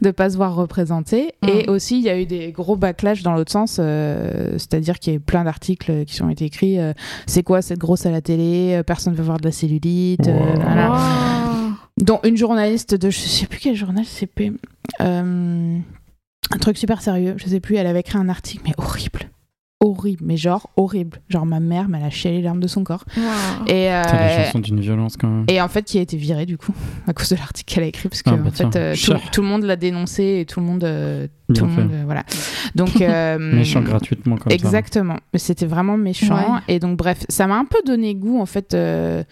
de 0.01 0.12
pas 0.12 0.29
se 0.29 0.38
voir 0.38 0.55
représentés 0.55 1.34
et 1.47 1.65
Mhm. 1.67 1.73
aussi 1.73 1.97
il 1.97 2.03
y 2.03 2.10
a 2.10 2.19
eu 2.19 2.25
des 2.25 2.51
gros 2.51 2.75
backlash 2.75 3.23
dans 3.23 3.34
l'autre 3.34 3.51
sens 3.51 3.77
euh, 3.79 4.51
c'est-à-dire 4.53 4.99
qu'il 4.99 5.13
y 5.13 5.15
a 5.15 5.17
eu 5.17 5.21
plein 5.21 5.43
d'articles 5.43 6.05
qui 6.05 6.21
ont 6.21 6.29
été 6.29 6.45
écrits 6.45 6.79
euh, 6.79 6.93
c'est 7.27 7.43
quoi 7.43 7.62
cette 7.62 7.79
grosse 7.79 8.05
à 8.05 8.12
la 8.12 8.21
télé? 8.21 8.75
Euh, 8.75 8.84
personne 8.84 9.13
veut 9.13 9.23
voir 9.23 9.38
de 9.39 9.45
la 9.45 9.51
cellulite 9.51 10.27
euh, 10.27 10.32
Wow. 10.55 10.62
voilà. 10.62 10.89
Wow. 10.91 11.73
dont 11.97 12.19
une 12.23 12.38
journaliste 12.38 12.95
de 12.95 13.10
je 13.10 13.17
sais 13.19 13.45
plus 13.45 13.60
quel 13.60 13.75
journal 13.75 14.05
CP 14.05 14.53
euh, 15.01 15.77
un 16.51 16.58
truc 16.60 16.77
super 16.77 17.01
sérieux 17.01 17.36
je 17.38 17.47
sais 17.47 17.60
plus 17.60 17.75
elle 17.75 17.88
avait 17.88 17.99
écrit 18.01 18.17
un 18.17 18.29
article 18.29 18.63
mais 18.65 18.73
horrible 18.77 19.29
horrible 19.81 20.23
mais 20.25 20.35
genre 20.35 20.69
horrible 20.75 21.21
genre 21.29 21.45
ma 21.45 21.61
mère 21.61 21.87
elle 21.95 22.03
a 22.03 22.09
chialé 22.09 22.37
les 22.37 22.43
larmes 22.43 22.59
de 22.59 22.67
son 22.67 22.83
corps 22.83 23.05
Wow. 23.15 23.23
et 23.67 23.91
euh, 23.93 24.03
les 24.37 24.43
chansons 24.45 24.59
d'une 24.59 24.79
violence 24.81 25.15
quand 25.15 25.29
même. 25.29 25.45
et 25.47 25.61
en 25.61 25.67
fait, 25.69 25.83
qui 25.83 25.97
a 25.97 26.01
été 26.01 26.17
virée 26.17 26.45
du 26.45 26.57
coup 26.57 26.73
à 27.07 27.13
cause 27.13 27.29
de 27.29 27.35
l'article 27.37 27.73
qu'elle 27.73 27.83
a 27.85 27.87
écrit, 27.87 28.09
parce 28.09 28.21
que 28.21 28.29
Ah, 28.29 28.35
bah 28.35 28.49
en 28.49 28.51
fait, 28.51 28.69
tiens. 28.69 28.81
euh, 28.81 28.95
tout, 29.31 29.41
le 29.41 29.47
monde 29.47 29.63
l'a 29.63 29.75
dénoncé 29.77 30.39
et 30.41 30.45
tout 30.45 30.59
le 30.59 30.65
monde, 30.65 30.83
euh, 30.83 31.27
tout 31.55 31.65
le 31.65 31.71
fait. 31.71 31.81
monde, 31.81 31.91
euh, 31.93 32.01
voilà. 32.05 32.23
Donc 32.75 32.99
euh, 33.01 33.37
Méchant 33.39 33.81
gratuitement 33.81 34.35
comme 34.37 34.49
ça. 34.51 34.55
Exactement. 34.55 35.15
Mais 35.33 35.39
c'était 35.39 35.65
vraiment 35.65 35.95
méchant. 35.97 36.35
Ouais. 36.55 36.59
Et 36.67 36.79
donc 36.79 36.97
bref, 36.97 37.25
ça 37.29 37.47
m'a 37.47 37.55
un 37.57 37.65
peu 37.65 37.79
donné 37.85 38.15
goût 38.15 38.39
en 38.41 38.45
fait. 38.45 38.73
euh, 38.73 39.23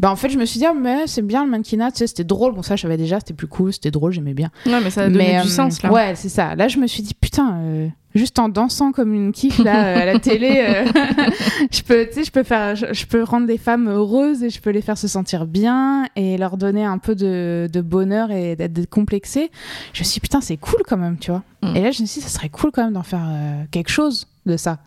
Bah 0.00 0.10
en 0.10 0.16
fait, 0.16 0.28
je 0.28 0.38
me 0.38 0.44
suis 0.44 0.58
dit 0.58 0.66
ah, 0.66 0.74
mais 0.78 1.06
c'est 1.06 1.22
bien 1.22 1.44
le 1.44 1.50
mannequinat, 1.50 1.92
tu 1.92 1.98
sais, 1.98 2.06
c'était 2.06 2.24
drôle. 2.24 2.54
Bon 2.54 2.62
ça, 2.62 2.76
je 2.76 2.82
savais 2.82 2.96
déjà, 2.98 3.20
c'était 3.20 3.34
plus 3.34 3.46
cool, 3.48 3.72
c'était 3.72 3.90
drôle, 3.90 4.12
j'aimais 4.12 4.34
bien. 4.34 4.50
Ouais, 4.66 4.80
mais 4.82 4.90
ça 4.90 5.02
a 5.04 5.08
donné 5.08 5.18
mais 5.36 5.40
du 5.40 5.46
euh, 5.48 5.50
sens 5.50 5.82
là. 5.82 5.90
Ouais, 5.92 6.12
c'est 6.14 6.28
ça. 6.28 6.54
Là, 6.56 6.68
je 6.68 6.78
me 6.78 6.86
suis 6.86 7.02
dit 7.02 7.14
putain. 7.14 7.90
Juste 8.14 8.38
en 8.38 8.48
dansant 8.48 8.92
comme 8.92 9.14
une 9.14 9.32
kiff 9.32 9.58
là 9.58 9.86
euh, 9.86 10.02
à 10.02 10.04
la 10.04 10.18
télé, 10.18 10.62
euh, 10.68 10.84
je 11.72 11.82
peux, 11.82 12.06
tu 12.06 12.12
sais, 12.14 12.24
je 12.24 12.30
peux 12.30 12.42
faire, 12.42 12.76
je, 12.76 12.86
je 12.92 13.06
peux 13.06 13.22
rendre 13.22 13.46
les 13.46 13.56
femmes 13.58 13.88
heureuses 13.88 14.42
et 14.42 14.50
je 14.50 14.60
peux 14.60 14.70
les 14.70 14.82
faire 14.82 14.98
se 14.98 15.08
sentir 15.08 15.46
bien 15.46 16.06
et 16.16 16.36
leur 16.36 16.56
donner 16.56 16.84
un 16.84 16.98
peu 16.98 17.14
de, 17.14 17.68
de 17.72 17.80
bonheur 17.80 18.30
et 18.30 18.54
d'être 18.56 18.72
décomplexées. 18.74 19.50
Je 19.94 20.00
me 20.00 20.04
suis 20.04 20.14
dit, 20.14 20.20
putain, 20.20 20.40
c'est 20.40 20.56
cool 20.58 20.82
quand 20.86 20.96
même, 20.98 21.18
tu 21.18 21.30
vois. 21.30 21.42
Mm. 21.62 21.76
Et 21.76 21.80
là, 21.82 21.90
je 21.90 22.02
me 22.02 22.06
suis 22.06 22.20
dit, 22.20 22.26
ça 22.26 22.28
serait 22.38 22.48
cool 22.50 22.70
quand 22.72 22.84
même 22.84 22.92
d'en 22.94 23.02
faire 23.02 23.26
euh, 23.26 23.62
quelque 23.70 23.90
chose 23.90 24.26
de 24.44 24.56
ça. 24.56 24.78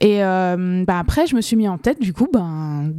Et 0.00 0.18
bah, 0.20 0.98
après, 0.98 1.26
je 1.26 1.36
me 1.36 1.40
suis 1.40 1.56
mis 1.56 1.68
en 1.68 1.78
tête, 1.78 2.00
du 2.00 2.12
coup, 2.12 2.26
ben, 2.32 2.92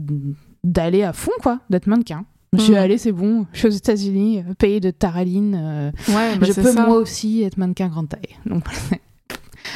d'aller 0.64 1.04
à 1.04 1.14
fond, 1.14 1.32
quoi, 1.42 1.60
d'être 1.70 1.88
mannequin. 1.88 2.26
Je 2.54 2.58
me 2.58 2.64
suis 2.64 2.74
dit, 2.74 2.80
Mm. 2.80 2.82
allez, 2.84 2.98
c'est 2.98 3.12
bon, 3.12 3.46
je 3.54 3.60
suis 3.60 3.68
aux 3.68 3.72
États-Unis, 3.72 4.44
pays 4.58 4.80
de 4.80 4.90
Taraline. 4.92 5.56
euh, 5.62 5.92
Ouais, 6.10 6.36
bah, 6.38 6.48
je 6.48 6.54
peux 6.54 6.72
ça. 6.72 6.86
moi 6.86 6.96
aussi 6.98 7.44
être 7.44 7.58
mannequin 7.58 7.88
grande 7.90 8.10
taille. 8.10 8.36
Donc, 8.46 8.64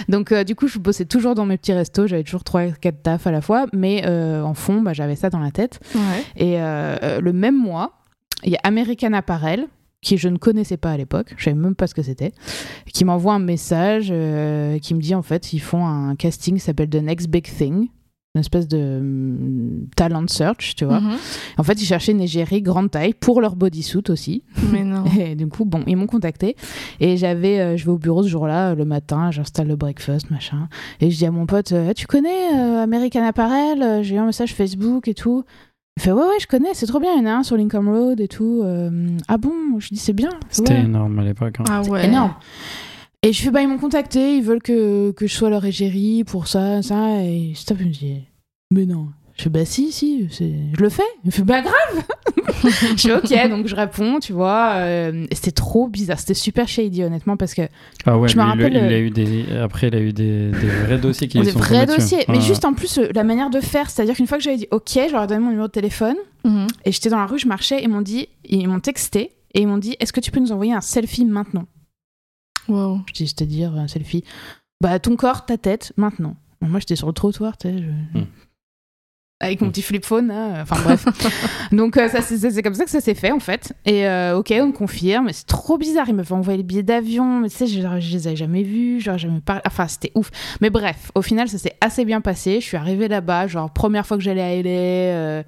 Donc 0.09 0.31
euh, 0.31 0.43
du 0.43 0.55
coup, 0.55 0.67
je 0.67 0.79
bossais 0.79 1.05
toujours 1.05 1.35
dans 1.35 1.45
mes 1.45 1.57
petits 1.57 1.73
restos, 1.73 2.07
j'avais 2.07 2.23
toujours 2.23 2.43
trois, 2.43 2.67
quatre 2.71 3.01
tafs 3.03 3.27
à 3.27 3.31
la 3.31 3.41
fois, 3.41 3.65
mais 3.73 4.03
euh, 4.05 4.43
en 4.43 4.53
fond, 4.53 4.81
bah, 4.81 4.93
j'avais 4.93 5.15
ça 5.15 5.29
dans 5.29 5.39
la 5.39 5.51
tête. 5.51 5.79
Ouais. 5.95 6.01
Et 6.35 6.61
euh, 6.61 7.19
le 7.19 7.33
même 7.33 7.57
mois, 7.57 7.93
il 8.43 8.51
y 8.51 8.55
a 8.55 8.59
American 8.63 9.13
Apparel 9.13 9.67
qui 10.01 10.17
je 10.17 10.27
ne 10.27 10.37
connaissais 10.37 10.75
pas 10.75 10.91
à 10.91 10.97
l'époque, 10.97 11.33
je 11.37 11.45
savais 11.45 11.55
même 11.55 11.75
pas 11.75 11.87
ce 11.87 11.95
que 11.95 12.01
c'était, 12.01 12.33
qui 12.93 13.05
m'envoie 13.05 13.33
un 13.33 13.39
message 13.39 14.07
qui 14.07 14.93
me 14.95 14.99
dit 14.99 15.15
en 15.15 15.21
fait 15.21 15.53
ils 15.53 15.59
font 15.59 15.85
un 15.85 16.17
casting 16.17 16.55
qui 16.55 16.59
s'appelle 16.59 16.89
The 16.89 16.95
Next 16.95 17.29
Big 17.29 17.45
Thing, 17.45 17.87
une 18.35 18.41
espèce 18.41 18.67
de 18.67 18.97
hum, 18.99 19.85
talent 19.95 20.25
search, 20.27 20.73
tu 20.75 20.85
vois. 20.85 20.99
Mhm. 20.99 21.11
En 21.57 21.63
fait, 21.63 21.79
ils 21.81 21.85
cherchaient 21.85 22.13
une 22.13 22.21
égérie 22.21 22.61
grande 22.63 22.89
taille 22.89 23.13
pour 23.13 23.41
leur 23.41 23.55
bodysuit 23.55 24.01
aussi. 24.09 24.43
Mais 24.71 24.83
non. 24.83 25.03
Et 25.19 25.35
du 25.35 25.47
coup, 25.47 25.65
bon, 25.65 25.83
ils 25.85 25.95
m'ont 25.95 26.07
contacté. 26.07 26.55
Et 26.99 27.15
j'avais, 27.17 27.59
euh, 27.59 27.77
je 27.77 27.85
vais 27.85 27.91
au 27.91 27.97
bureau 27.99 28.23
ce 28.23 28.29
jour-là, 28.29 28.71
euh, 28.71 28.75
le 28.75 28.85
matin, 28.85 29.29
j'installe 29.29 29.67
le 29.67 29.75
breakfast, 29.75 30.31
machin. 30.31 30.67
Et 30.99 31.11
je 31.11 31.17
dis 31.17 31.25
à 31.27 31.31
mon 31.31 31.45
pote, 31.45 31.71
euh, 31.73 31.93
tu 31.93 32.07
connais 32.07 32.53
euh, 32.55 32.81
American 32.81 33.23
Apparel? 33.23 33.81
Euh, 33.83 34.01
J'ai 34.03 34.15
eu 34.15 34.17
un 34.17 34.25
message 34.25 34.53
Facebook 34.55 35.07
et 35.07 35.13
tout. 35.13 35.43
Il 35.97 36.01
fait, 36.01 36.11
ouais, 36.11 36.23
ouais, 36.23 36.39
je 36.41 36.47
connais, 36.47 36.69
c'est 36.73 36.87
trop 36.87 36.99
bien. 36.99 37.11
Il 37.15 37.19
y 37.19 37.27
en 37.27 37.29
a 37.29 37.33
un 37.35 37.43
sur 37.43 37.55
Lincoln 37.55 37.85
Road 37.87 38.19
et 38.19 38.27
tout. 38.27 38.61
Euh, 38.63 39.09
ah 39.27 39.37
bon 39.37 39.53
Je 39.77 39.89
dis, 39.89 39.97
c'est 39.99 40.11
bien. 40.13 40.31
C'était 40.49 40.73
Ouais. 40.73 40.79
énorme 40.85 41.19
à 41.19 41.23
l'époque. 41.23 41.57
hein. 41.59 41.65
Ah 41.69 41.81
ouais. 41.83 42.07
énorme. 42.07 42.33
Et 43.25 43.31
je 43.31 43.41
fais, 43.41 43.51
bah, 43.51 43.61
ils 43.61 43.67
m'ont 43.69 43.77
contacté, 43.77 44.35
ils 44.37 44.43
veulent 44.43 44.61
que, 44.61 45.11
que 45.11 45.27
je 45.27 45.33
sois 45.33 45.49
leur 45.49 45.63
égérie 45.65 46.23
pour 46.25 46.47
ça, 46.47 46.81
ça. 46.81 47.21
Et 47.23 47.53
stop, 47.55 47.77
il 47.79 47.87
me 47.87 47.91
dit, 47.93 48.17
mais 48.71 48.85
non. 48.85 49.07
Je 49.37 49.43
fais, 49.43 49.49
bah 49.49 49.65
si, 49.65 49.91
si, 49.91 50.27
je 50.29 50.79
le 50.81 50.89
fais. 50.89 51.01
Il 51.23 51.27
me 51.27 51.31
fait, 51.31 51.41
bah 51.41 51.61
grave 51.61 52.03
Je 52.97 53.07
fais, 53.07 53.13
ok, 53.45 53.49
donc 53.49 53.67
je 53.67 53.75
réponds, 53.75 54.19
tu 54.19 54.31
vois. 54.31 54.73
euh, 54.75 55.25
et 55.31 55.35
c'était 55.35 55.51
trop 55.51 55.87
bizarre, 55.87 56.19
c'était 56.19 56.35
super 56.35 56.67
shady, 56.67 57.03
honnêtement, 57.03 57.35
parce 57.35 57.53
que 57.55 57.63
Ah 58.05 58.19
ouais, 58.19 58.27
Je 58.27 58.37
me 58.37 58.43
le- 58.43 58.49
rappelle, 58.49 58.73
il, 58.73 58.77
a 58.77 58.83
euh, 58.83 58.99
eu 58.99 59.09
des... 59.09 59.45
après 59.57 59.87
il 59.87 59.95
a 59.95 59.99
eu 59.99 60.13
des, 60.13 60.49
des 60.51 60.67
vrais 60.85 60.99
dossiers 60.99 61.27
qui 61.27 61.39
lui 61.39 61.45
des 61.45 61.51
sont 61.51 61.59
vrais 61.59 61.85
dossiers. 61.87 62.25
Mais 62.29 62.41
juste 62.41 62.63
en 62.65 62.73
plus, 62.73 62.99
euh, 62.99 63.07
la 63.15 63.23
manière 63.23 63.49
de 63.49 63.59
faire, 63.59 63.89
c'est-à-dire 63.89 64.15
qu'une 64.15 64.27
fois 64.27 64.37
que 64.37 64.43
j'avais 64.43 64.57
dit 64.57 64.67
ok, 64.69 64.87
je 65.07 65.11
leur 65.11 65.23
ai 65.23 65.27
donné 65.27 65.39
mon 65.39 65.49
numéro 65.49 65.67
de 65.67 65.71
téléphone, 65.71 66.15
Mhm. 66.45 66.67
et 66.85 66.91
j'étais 66.91 67.09
dans 67.09 67.17
la 67.19 67.25
rue, 67.25 67.39
je 67.39 67.47
marchais, 67.47 67.79
et 67.79 67.83
ils 67.85 67.89
m'ont 67.89 68.01
dit, 68.01 68.27
ils 68.47 68.67
m'ont 68.67 68.81
texté, 68.81 69.31
et 69.55 69.61
ils 69.61 69.67
m'ont 69.67 69.77
dit, 69.77 69.95
est-ce 69.99 70.11
que 70.13 70.19
tu 70.19 70.29
peux 70.29 70.39
nous 70.41 70.51
envoyer 70.51 70.73
un 70.73 70.81
selfie 70.81 71.25
maintenant? 71.25 71.65
Wow. 72.67 73.01
Je 73.07 73.13
dis, 73.13 73.27
c'est-à-dire 73.27 73.73
un 73.75 73.87
selfie 73.87 74.23
Bah, 74.81 74.99
ton 74.99 75.15
corps, 75.15 75.45
ta 75.45 75.57
tête, 75.57 75.93
maintenant. 75.97 76.35
Bon, 76.61 76.67
moi, 76.67 76.79
j'étais 76.79 76.95
sur 76.95 77.07
le 77.07 77.13
trottoir, 77.13 77.57
tu 77.57 77.67
sais. 77.69 77.77
je- 77.77 78.19
Hmm. 78.19 78.25
Avec 79.39 79.59
mon 79.59 79.69
petit 79.71 79.81
flip 79.81 80.05
phone, 80.05 80.27
là. 80.29 80.61
enfin 80.61 80.77
bref. 80.81 81.05
Donc, 81.73 81.97
euh, 81.97 82.07
ça, 82.07 82.21
c'est, 82.21 82.61
comme 82.63 82.75
ça 82.75 82.85
que 82.85 82.89
ça 82.89 83.01
s'est 83.01 83.13
fait, 83.15 83.31
en 83.31 83.41
fait. 83.41 83.73
Et 83.85 84.07
euh, 84.07 84.37
ok, 84.37 84.53
on 84.61 84.67
me 84.67 84.71
confirme. 84.71 85.29
C'est 85.33 85.45
trop 85.47 85.77
bizarre. 85.77 86.07
Ils 86.07 86.15
me 86.15 86.23
fait 86.23 86.33
envoyer 86.33 86.55
les 86.57 86.63
billets 86.63 86.83
d'avion. 86.83 87.41
Mais 87.41 87.49
tu 87.49 87.57
sais, 87.57 87.67
je, 87.67 87.81
je 87.81 88.11
les 88.13 88.27
avais 88.27 88.35
jamais 88.37 88.63
vus. 88.63 89.01
Genre, 89.01 89.17
jamais 89.17 89.41
parlé. 89.41 89.61
Enfin, 89.67 89.89
c'était 89.89 90.13
ouf. 90.15 90.31
Mais 90.61 90.69
bref, 90.69 91.11
au 91.13 91.21
final, 91.21 91.49
ça 91.49 91.57
s'est 91.57 91.75
assez 91.81 92.05
bien 92.05 92.21
passé. 92.21 92.61
Je 92.61 92.65
suis 92.65 92.77
arrivée 92.77 93.09
là-bas, 93.09 93.47
genre, 93.47 93.69
première 93.73 94.07
fois 94.07 94.15
que 94.15 94.23
j'allais 94.23 94.41
à 94.41 94.55
LA. 94.55 94.69
euh, 94.69 95.43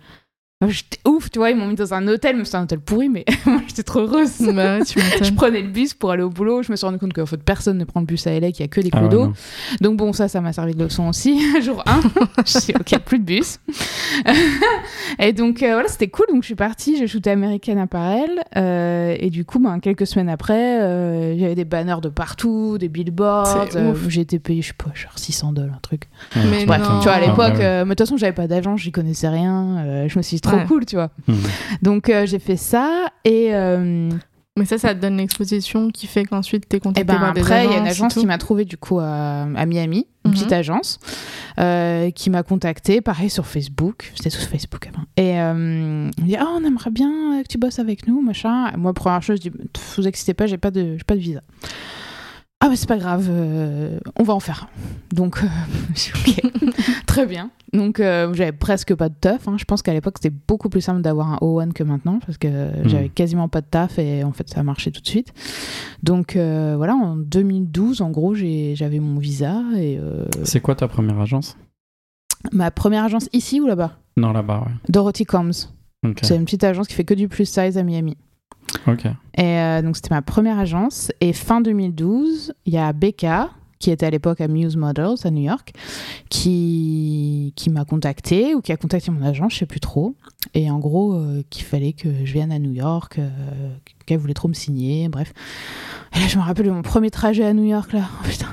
J'étais 0.69 0.97
ouf, 1.08 1.30
tu 1.30 1.39
vois. 1.39 1.49
Ils 1.51 1.58
m'ont 1.58 1.67
mis 1.67 1.75
dans 1.75 1.93
un 1.93 2.08
hôtel, 2.08 2.36
mais 2.38 2.45
c'était 2.45 2.58
un 2.58 2.63
hôtel 2.63 2.80
pourri, 2.80 3.10
mais 3.10 3.25
moi, 3.45 3.62
j'étais 3.67 3.84
trop 3.84 3.99
heureuse. 4.01 4.32
Bah 4.54 4.80
tu 4.86 4.99
Je 5.23 5.32
prenais 5.34 5.62
le 5.62 5.67
bus 5.69 5.93
pour 5.93 6.12
aller 6.12 6.23
au 6.23 6.30
boulot. 6.30 6.63
Je 6.63 6.71
me 6.71 6.75
suis 6.78 6.86
rendu 6.86 6.97
compte 6.99 7.13
qu'en 7.13 7.25
fait, 7.25 7.41
personne 7.43 7.78
ne 7.78 7.84
prend 7.86 7.99
le 7.99 8.06
bus 8.06 8.25
à 8.28 8.39
LA, 8.39 8.51
qu'il 8.51 8.62
y 8.62 8.63
a 8.63 8.67
que 8.67 8.82
des 8.82 8.89
Ah 8.93 9.01
ouais, 9.01 9.08
clodos. 9.10 9.25
non. 9.28 9.34
Donc 9.82 9.97
bon, 9.97 10.13
ça, 10.13 10.28
ça 10.28 10.41
m'a 10.41 10.54
servi 10.54 10.73
de 10.75 10.84
leçon 10.84 11.08
aussi. 11.10 11.41
Jour 11.62 11.84
1, 11.86 12.01
je 12.45 12.60
suis 12.60 12.73
ok, 12.75 12.99
plus 12.99 13.19
de 13.19 13.23
bus. 13.23 13.60
et 15.19 15.34
donc 15.34 15.62
euh, 15.63 15.73
voilà, 15.73 15.88
c'était 15.88 16.08
cool. 16.08 16.25
Donc 16.30 16.41
je 16.43 16.47
suis 16.47 16.56
partie, 16.56 16.97
j'ai 16.97 17.08
shooté 17.08 17.32
American 17.32 17.78
Apparel. 17.78 18.30
euh, 18.56 19.15
et 19.19 19.30
du 19.30 19.45
coup, 19.45 19.60
ben, 19.60 19.80
quelques 19.80 20.08
semaines 20.08 20.30
après, 20.30 20.82
euh, 20.82 21.34
il 21.36 21.41
y 21.41 21.45
avait 21.45 21.56
des 21.56 21.65
banners 21.65 22.01
de 22.01 22.10
partout, 22.10 22.78
des 22.78 22.89
billboards. 22.89 23.67
Euh, 23.75 23.93
j'ai 24.08 24.21
été 24.21 24.39
payée, 24.39 24.62
je 24.62 24.67
sais 24.69 24.73
pas, 24.73 24.91
genre 24.93 25.17
600 25.17 25.54
dollars, 25.54 25.75
un 25.75 25.80
truc. 25.82 26.04
Ouais, 26.36 26.41
Mais 26.49 26.60
tu 26.62 26.65
Bref, 26.65 26.82
non. 26.82 26.99
tu 26.99 27.04
vois, 27.06 27.13
à 27.13 27.15
Ah, 27.17 27.19
l'époque, 27.21 27.60
ouais. 27.60 27.84
mais 27.86 27.89
de 27.89 27.89
toute 27.89 27.99
façon, 27.99 28.17
j'avais 28.17 28.34
pas 28.34 28.47
d'agent, 28.47 28.78
j'y 28.78 28.91
connaissais 28.91 29.28
rien. 29.30 29.78
euh, 29.86 30.08
je 30.08 30.17
me 30.17 30.23
suis 30.23 30.36
dit, 30.38 30.41
trop 30.41 30.55
Ouais. 30.58 30.65
cool, 30.65 30.86
tu 30.86 30.96
vois. 30.96 31.10
Mhm. 31.28 31.36
Donc 31.82 32.10
euh, 32.10 32.26
j'ai 32.26 32.39
fait 32.39 32.58
ça. 32.58 33.08
Et. 33.24 33.54
euh, 33.54 34.10
Mais 34.58 34.63
ça, 34.65 34.78
ça 34.78 34.96
te 34.96 35.02
donne 35.02 35.18
l'exposition 35.18 35.89
qui 35.91 36.08
fait 36.08 36.24
qu'ensuite 36.24 36.70
t'es 36.70 36.78
Et 36.78 36.80
contacté 36.80 37.04
ben 37.04 37.20
par 37.20 37.34
des 37.34 37.41
après, 37.41 37.65
il 37.65 37.72
y 37.72 37.74
a 37.74 37.78
une 37.80 37.88
agence 37.88 38.13
qui 38.13 38.26
m'a 38.26 38.38
trouvé 38.38 38.63
du 38.63 38.78
coup 38.78 39.00
à, 39.00 39.41
à 39.56 39.65
Miami, 39.65 40.08
une 40.24 40.32
Mhm. 40.32 40.38
petite 40.38 40.54
agence, 40.54 41.00
euh, 41.60 42.10
qui 42.12 42.30
m'a 42.30 42.41
contacté, 42.44 43.02
pareil 43.02 43.30
sur 43.30 43.46
Facebook, 43.46 44.12
c'était 44.15 44.30
sur 44.30 44.48
Facebook 44.48 44.88
avant. 44.88 45.04
Et 45.18 45.39
euh, 45.41 45.52
on 46.18 46.22
me 46.22 46.26
dit, 46.26 46.38
oh, 46.41 46.46
on 46.58 46.63
aimerait 46.63 46.89
bien 46.91 47.41
que 47.44 47.48
tu 47.50 47.58
bosses 47.58 47.80
avec 47.80 48.08
nous, 48.08 48.22
machin. 48.22 48.72
Et 48.74 48.78
moi, 48.78 48.94
première 48.94 49.22
chose, 49.22 49.39
je 49.44 49.50
dis, 49.50 49.56
vous 49.98 50.08
excitez 50.08 50.34
pas, 50.34 50.46
j'ai 50.48 50.58
pas 50.58 50.72
de, 50.72 50.96
j'ai 50.98 51.04
pas 51.06 51.15
de 51.15 51.20
visa. 51.20 51.41
Ah, 52.65 52.69
mais 52.69 52.78
c'est 52.78 52.88
pas 52.89 52.97
grave, 52.97 53.28
euh, 53.30 53.99
on 54.15 54.23
va 54.23 54.34
en 54.34 54.39
faire. 54.39 54.69
Donc, 55.13 55.38
euh, 55.43 55.47
j'ai 55.93 56.12
ok, 56.41 56.73
très 57.06 57.28
bien. 57.28 57.51
Donc, 57.73 57.99
euh, 57.99 58.34
j'avais 58.34 58.54
presque 58.54 58.95
pas 58.95 59.08
de 59.08 59.13
taf. 59.13 59.47
hein. 59.47 59.56
Je 59.60 59.65
pense 59.65 59.84
qu'à 59.84 59.93
l'époque, 59.93 60.15
c'était 60.19 60.36
beaucoup 60.47 60.67
plus 60.69 60.82
simple 60.82 61.01
d'avoir 61.04 61.32
un 61.34 61.38
O1 61.43 61.73
que 61.73 61.84
maintenant, 61.84 62.17
parce 62.25 62.39
que 62.39 62.71
j'avais 62.86 63.10
quasiment 63.10 63.49
pas 63.49 63.62
de 63.62 63.67
taf 63.67 63.99
et 63.99 64.23
en 64.23 64.32
fait, 64.32 64.49
ça 64.49 64.62
a 64.62 64.63
marché 64.63 64.91
tout 64.91 64.99
de 65.01 65.08
suite. 65.08 65.32
Donc, 66.01 66.36
euh, 66.36 66.73
voilà, 66.75 66.95
en 66.95 67.15
2012, 67.15 68.01
en 68.01 68.10
gros, 68.10 68.34
j'avais 68.34 68.99
mon 68.99 69.19
visa 69.19 69.62
et 69.78 69.99
euh, 69.99 70.25
C'est 70.43 70.60
quoi 70.60 70.73
ta 70.73 70.88
première 70.88 71.19
agence? 71.19 71.58
Ma 72.51 72.71
première 72.71 73.04
agence 73.04 73.30
ici 73.32 73.62
ou 73.62 73.67
là-bas? 73.67 73.99
Non, 74.17 74.32
là-bas, 74.34 74.62
ouais. 74.65 74.73
Dorothy 74.89 75.25
Combs. 75.25 75.69
C'est 76.23 76.36
une 76.36 76.45
petite 76.45 76.63
agence 76.63 76.88
qui 76.88 76.95
fait 76.95 77.04
que 77.06 77.13
du 77.13 77.28
plus 77.28 77.45
size 77.45 77.78
à 77.78 77.84
Miami. 77.84 78.17
Ok. 78.88 79.05
Et 79.38 79.41
euh, 79.41 79.81
donc, 79.81 79.95
c'était 79.95 80.13
ma 80.13 80.21
première 80.21 80.60
agence. 80.60 81.12
Et 81.21 81.34
fin 81.34 81.62
2012, 81.62 82.53
il 82.65 82.73
y 82.73 82.77
a 82.77 82.91
Becca 82.93 83.49
qui 83.79 83.91
était 83.91 84.05
à 84.05 84.10
l'époque 84.10 84.41
à 84.41 84.47
Muse 84.47 84.77
Models 84.77 85.15
à 85.25 85.31
New 85.31 85.43
York, 85.43 85.73
qui, 86.29 87.53
qui 87.55 87.69
m'a 87.69 87.86
contacté 87.86 88.56
ou 88.56 88.62
qui 88.62 88.71
a 88.71 88.77
contacté 88.77 89.12
mon 89.12 89.21
agent, 89.21 89.50
je 89.50 89.58
sais 89.58 89.65
plus 89.65 89.79
trop. 89.79 90.15
Et 90.54 90.71
en 90.71 90.79
gros, 90.79 91.13
euh, 91.13 91.43
qu'il 91.50 91.65
fallait 91.65 91.93
que 91.93 92.10
je 92.23 92.33
vienne 92.33 92.52
à 92.52 92.60
New 92.60 92.71
York, 92.71 93.19
euh, 93.19 93.29
qu'elle 94.06 94.17
voulait 94.17 94.33
trop 94.33 94.48
me 94.48 94.54
signer, 94.54 95.10
bref. 95.10 95.33
Et 96.15 96.19
là, 96.19 96.27
je 96.27 96.37
me 96.37 96.43
rappelle 96.43 96.65
de 96.65 96.71
mon 96.71 96.81
premier 96.81 97.12
trajet 97.12 97.46
à 97.46 97.54
New 97.54 97.65
York, 97.65 97.93
là. 97.93 98.10
Oh, 98.19 98.23
putain. 98.27 98.48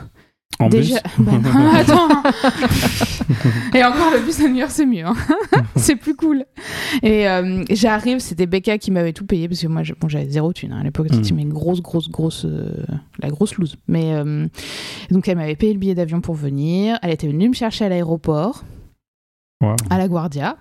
En 0.62 0.68
Déjà, 0.68 0.94
bus 0.94 1.02
bah 1.26 1.32
non, 1.38 1.70
attends. 1.74 2.08
et 3.74 3.84
encore 3.84 4.10
le 4.12 4.24
bus 4.24 4.40
à 4.40 4.48
New 4.48 4.56
York, 4.56 4.70
c'est 4.70 4.86
mieux. 4.86 5.04
hein. 5.06 5.14
c'est 5.76 5.96
plus 5.96 6.14
cool. 6.14 6.44
Et 7.02 7.28
euh, 7.28 7.64
j'arrive, 7.70 8.18
c'était 8.20 8.46
Becca 8.46 8.78
qui 8.78 8.90
m'avait 8.90 9.12
tout 9.12 9.26
payé 9.26 9.48
parce 9.48 9.60
que 9.60 9.66
moi, 9.68 9.82
je- 9.82 9.94
bon, 9.94 10.08
j'avais 10.08 10.28
zéro 10.30 10.52
thune 10.52 10.72
hein, 10.72 10.80
à 10.80 10.84
l'époque. 10.84 11.08
C'était 11.10 11.28
une 11.30 11.52
grosse, 11.52 11.80
grosse, 11.82 12.08
grosse, 12.10 12.44
euh, 12.44 12.72
la 13.20 13.28
grosse 13.30 13.56
loose. 13.56 13.76
Mais 13.88 14.12
euh, 14.14 14.46
donc 15.10 15.28
elle 15.28 15.36
m'avait 15.36 15.56
payé 15.56 15.72
le 15.72 15.78
billet 15.78 15.94
d'avion 15.94 16.20
pour 16.20 16.34
venir. 16.34 16.98
Elle 17.02 17.10
était 17.10 17.26
venue 17.28 17.48
me 17.48 17.54
chercher 17.54 17.84
à 17.84 17.88
l'aéroport, 17.88 18.64
Wow. 19.62 19.76
à 19.90 19.98
la 19.98 20.08
Guardia. 20.08 20.56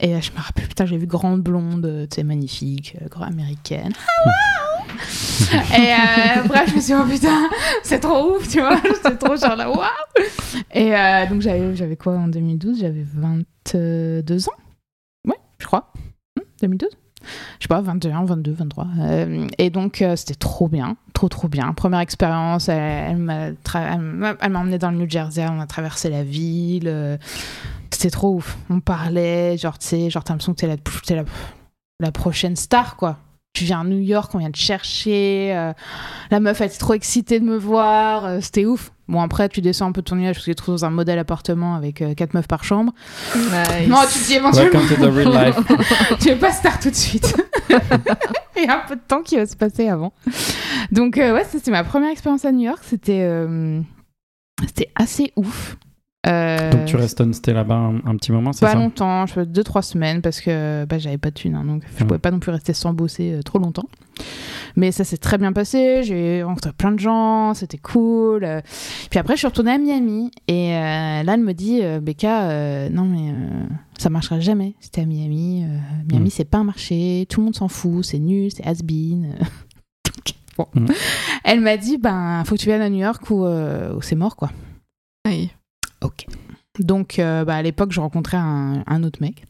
Et 0.00 0.20
je 0.20 0.32
me 0.32 0.38
rappelle, 0.38 0.66
putain, 0.66 0.84
j'ai 0.86 0.96
vu 0.96 1.06
grande 1.06 1.42
blonde, 1.42 2.06
tu 2.10 2.14
sais, 2.16 2.24
magnifique, 2.24 2.96
grande 3.10 3.28
américaine. 3.28 3.92
Et 5.76 5.92
euh, 5.92 6.42
bref, 6.46 6.70
je 6.70 6.76
me 6.76 6.80
suis 6.80 6.94
dit, 6.94 7.00
oh 7.00 7.08
putain, 7.08 7.50
c'est 7.82 8.00
trop 8.00 8.36
ouf, 8.36 8.48
tu 8.48 8.60
vois. 8.60 8.80
C'était 8.94 9.16
trop 9.16 9.36
genre 9.36 9.56
là, 9.56 9.70
waouh. 9.70 9.82
Et 10.72 10.94
euh, 10.96 11.26
donc, 11.26 11.42
j'avais, 11.42 11.96
quoi 11.96 12.14
en 12.14 12.28
2012 12.28 12.80
J'avais 12.80 13.04
22 13.14 14.48
ans. 14.48 14.52
Ouais, 15.26 15.38
je 15.58 15.66
crois. 15.66 15.92
Hmm, 16.36 16.42
2012 16.60 16.90
je 17.58 17.64
sais 17.64 17.68
pas, 17.68 17.80
21, 17.80 18.24
22, 18.24 18.52
23. 18.52 18.86
Euh, 18.98 19.46
et 19.58 19.70
donc, 19.70 20.02
euh, 20.02 20.16
c'était 20.16 20.34
trop 20.34 20.68
bien, 20.68 20.96
trop, 21.12 21.28
trop 21.28 21.48
bien. 21.48 21.72
Première 21.72 22.00
expérience, 22.00 22.68
elle, 22.68 23.16
m'a 23.16 23.50
emmené 24.42 24.78
dans 24.78 24.90
le 24.90 24.98
New 24.98 25.08
Jersey, 25.08 25.46
on 25.48 25.60
a 25.60 25.66
traversé 25.66 26.10
la 26.10 26.24
ville. 26.24 26.88
euh, 26.88 27.16
c'était 27.90 28.10
trop 28.10 28.34
ouf. 28.34 28.58
On 28.70 28.80
parlait, 28.80 29.56
genre, 29.58 29.78
tu 29.78 29.86
sais, 29.86 30.10
genre, 30.10 30.24
t'as 30.24 30.32
l'impression 30.32 30.54
que 30.54 30.60
t'es 30.60 31.14
la, 31.14 31.24
la 32.00 32.12
prochaine 32.12 32.56
star, 32.56 32.96
quoi. 32.96 33.18
Tu 33.54 33.64
viens 33.64 33.80
à 33.80 33.84
New 33.84 33.98
York, 33.98 34.34
on 34.34 34.38
vient 34.38 34.50
te 34.50 34.56
chercher. 34.58 35.52
euh, 35.54 35.72
la 36.30 36.40
meuf, 36.40 36.60
elle 36.62 36.68
était 36.68 36.78
trop 36.78 36.94
excitée 36.94 37.38
de 37.38 37.44
me 37.44 37.56
voir. 37.56 38.24
euh, 38.24 38.38
c'était 38.40 38.64
ouf. 38.64 38.92
Bon, 39.08 39.20
après, 39.20 39.50
tu 39.50 39.60
descends 39.60 39.88
un 39.88 39.92
peu 39.92 40.00
de 40.00 40.06
ton 40.06 40.16
nuage 40.16 40.36
parce 40.36 40.46
que 40.46 40.52
tu 40.52 40.54
trouves 40.54 40.76
dans 40.76 40.86
un 40.86 40.90
modèle 40.90 41.18
appartement 41.18 41.74
avec 41.74 42.00
euh, 42.00 42.14
quatre 42.14 42.32
meufs 42.32 42.48
par 42.48 42.64
chambre. 42.64 42.94
Non, 43.36 43.98
tu 44.10 44.18
te 44.20 44.26
dis 44.26 44.34
éventuellement. 44.36 44.80
Welcome 44.80 44.96
to 44.96 45.10
the 45.10 45.14
real 45.14 45.32
life. 45.46 46.18
tu 46.18 46.30
veux 46.30 46.38
pas 46.38 46.52
star 46.52 46.80
tout 46.80 46.88
de 46.88 46.94
suite. 46.94 47.36
Il 48.56 48.64
y 48.64 48.66
a 48.68 48.76
un 48.82 48.86
peu 48.88 48.96
de 48.96 49.02
temps 49.06 49.20
qui 49.22 49.36
va 49.36 49.44
se 49.44 49.54
passer 49.56 49.86
avant. 49.88 50.14
Donc, 50.90 51.18
euh, 51.18 51.34
ouais, 51.34 51.44
c'était 51.50 51.70
ma 51.70 51.84
première 51.84 52.10
expérience 52.10 52.46
à 52.46 52.52
New 52.52 52.64
York. 52.64 52.80
C'était 52.82 53.20
euh, 53.20 53.82
c'était 54.66 54.88
assez 54.94 55.30
ouf. 55.36 55.76
Euh, 56.24 56.70
Donc 56.70 56.84
tu 56.84 56.94
restes 56.94 57.18
resté 57.18 57.52
là-bas 57.52 57.74
un, 57.74 57.96
un 58.06 58.16
petit 58.16 58.30
moment, 58.30 58.52
c'est 58.52 58.64
pas 58.64 58.72
ça 58.74 58.78
longtemps, 58.78 59.26
je 59.26 59.32
fais 59.32 59.44
deux 59.46 59.64
trois 59.64 59.82
semaines 59.82 60.22
parce 60.22 60.40
que 60.40 60.84
bah, 60.84 60.98
j'avais 60.98 61.18
pas 61.18 61.30
de 61.30 61.34
thune, 61.34 61.56
hein, 61.56 61.64
donc 61.64 61.82
je 61.98 62.04
Mm. 62.04 62.06
pouvais 62.06 62.18
pas 62.20 62.30
non 62.30 62.38
plus 62.38 62.52
rester 62.52 62.72
sans 62.74 62.92
bosser 62.94 63.32
euh, 63.32 63.42
trop 63.42 63.58
longtemps. 63.58 63.88
Mais 64.76 64.92
ça 64.92 65.02
s'est 65.02 65.16
très 65.16 65.36
bien 65.36 65.52
passé, 65.52 66.02
j'ai 66.04 66.44
rencontré 66.44 66.70
plein 66.72 66.92
de 66.92 67.00
gens, 67.00 67.54
c'était 67.54 67.78
cool. 67.78 68.44
euh. 68.44 68.60
Puis 69.10 69.18
après 69.18 69.34
je 69.34 69.38
suis 69.38 69.48
retournée 69.48 69.72
à 69.72 69.78
Miami 69.78 70.30
et 70.46 70.76
euh, 70.76 71.22
là 71.24 71.34
elle 71.34 71.40
me 71.40 71.54
dit 71.54 71.80
euh, 71.82 71.98
Becca, 71.98 72.50
euh, 72.50 72.88
non 72.88 73.04
mais 73.04 73.30
euh, 73.32 73.64
ça 73.98 74.08
marchera 74.08 74.38
jamais. 74.38 74.74
C'était 74.78 75.00
à 75.00 75.06
Miami, 75.06 75.64
euh, 75.64 75.78
Miami 76.08 76.26
Mm. 76.28 76.30
c'est 76.30 76.44
pas 76.44 76.58
un 76.58 76.64
marché, 76.64 77.26
tout 77.30 77.40
le 77.40 77.46
monde 77.46 77.56
s'en 77.56 77.66
fout, 77.66 78.04
c'est 78.04 78.20
nul, 78.20 78.48
c'est 78.54 78.64
has-been. 78.64 79.34
Donc, 80.04 80.34
bon. 80.56 80.66
Mm. 80.80 80.86
Elle 81.42 81.60
m'a 81.62 81.76
dit 81.76 81.98
ben 81.98 82.44
faut 82.46 82.54
que 82.54 82.60
tu 82.60 82.66
viennes 82.66 82.80
à 82.82 82.88
New 82.90 83.00
York 83.00 83.28
ou, 83.30 83.44
euh, 83.44 83.92
ou 83.96 84.02
c'est 84.02 84.14
mort 84.14 84.36
quoi. 84.36 84.52
Oui. 85.26 85.50
Ok. 86.02 86.26
Donc, 86.78 87.18
euh, 87.18 87.44
bah, 87.44 87.56
à 87.56 87.62
l'époque, 87.62 87.92
je 87.92 88.00
rencontrais 88.00 88.38
un, 88.38 88.82
un 88.86 89.02
autre 89.02 89.20
mec 89.20 89.44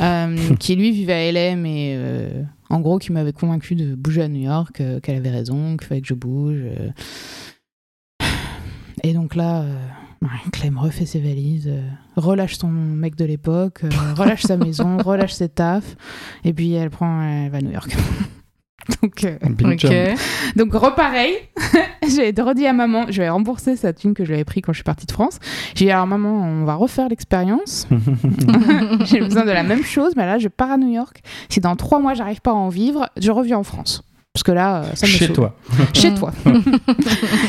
euh, 0.00 0.36
qui, 0.58 0.76
lui, 0.76 0.90
vivait 0.90 1.12
à 1.12 1.32
LA, 1.32 1.56
mais 1.56 1.94
euh, 1.96 2.42
en 2.70 2.80
gros, 2.80 2.98
qui 2.98 3.12
m'avait 3.12 3.32
convaincu 3.32 3.74
de 3.74 3.94
bouger 3.94 4.22
à 4.22 4.28
New 4.28 4.42
York, 4.42 4.82
qu'elle 5.02 5.16
avait 5.16 5.30
raison, 5.30 5.76
qu'il 5.76 5.86
fallait 5.86 6.00
que 6.00 6.08
je 6.08 6.14
bouge. 6.14 6.62
Et 9.04 9.12
donc 9.12 9.34
là, 9.34 9.64
ouais, 10.22 10.28
Clem 10.52 10.78
refait 10.78 11.06
ses 11.06 11.20
valises, 11.20 11.70
relâche 12.16 12.56
son 12.56 12.68
mec 12.68 13.14
de 13.14 13.24
l'époque, 13.24 13.82
relâche 14.16 14.42
sa 14.42 14.56
maison, 14.56 14.96
relâche 15.04 15.34
ses 15.34 15.50
tafs, 15.50 15.96
et 16.44 16.52
puis 16.52 16.72
elle 16.72 16.90
prend, 16.90 17.22
elle 17.22 17.50
va 17.50 17.58
à 17.58 17.60
New 17.60 17.70
York. 17.70 17.94
donc, 19.02 19.24
euh, 19.24 20.14
donc 20.54 20.72
repareil, 20.74 21.34
j'ai 22.08 22.32
redit 22.40 22.66
à 22.66 22.72
maman, 22.72 23.06
je 23.08 23.20
vais 23.20 23.28
rembourser 23.28 23.76
sa 23.76 23.92
thune 23.92 24.14
que 24.14 24.24
je 24.24 24.28
lui 24.28 24.34
avais 24.34 24.44
pris 24.44 24.62
quand 24.62 24.72
je 24.72 24.78
suis 24.78 24.84
partie 24.84 25.06
de 25.06 25.12
France. 25.12 25.38
J'ai 25.74 25.86
dit 25.86 25.90
alors 25.90 26.06
maman, 26.06 26.42
on 26.42 26.64
va 26.64 26.74
refaire 26.74 27.08
l'expérience. 27.08 27.88
j'ai 29.04 29.20
besoin 29.20 29.44
de 29.44 29.50
la 29.50 29.62
même 29.62 29.84
chose, 29.84 30.12
mais 30.16 30.26
là 30.26 30.38
je 30.38 30.48
pars 30.48 30.70
à 30.70 30.76
New 30.76 30.92
York. 30.92 31.22
Si 31.48 31.60
dans 31.60 31.76
trois 31.76 31.98
mois 31.98 32.14
j'arrive 32.14 32.40
pas 32.40 32.50
à 32.52 32.54
en 32.54 32.68
vivre, 32.68 33.08
je 33.20 33.30
reviens 33.30 33.58
en 33.58 33.62
France. 33.64 34.02
Parce 34.32 34.42
que 34.42 34.52
là, 34.52 34.82
euh, 34.82 34.94
ça 34.94 35.06
me 35.06 35.12
Chez 35.12 35.32
toi. 35.32 35.56
Chez 35.94 36.12
toi. 36.12 36.30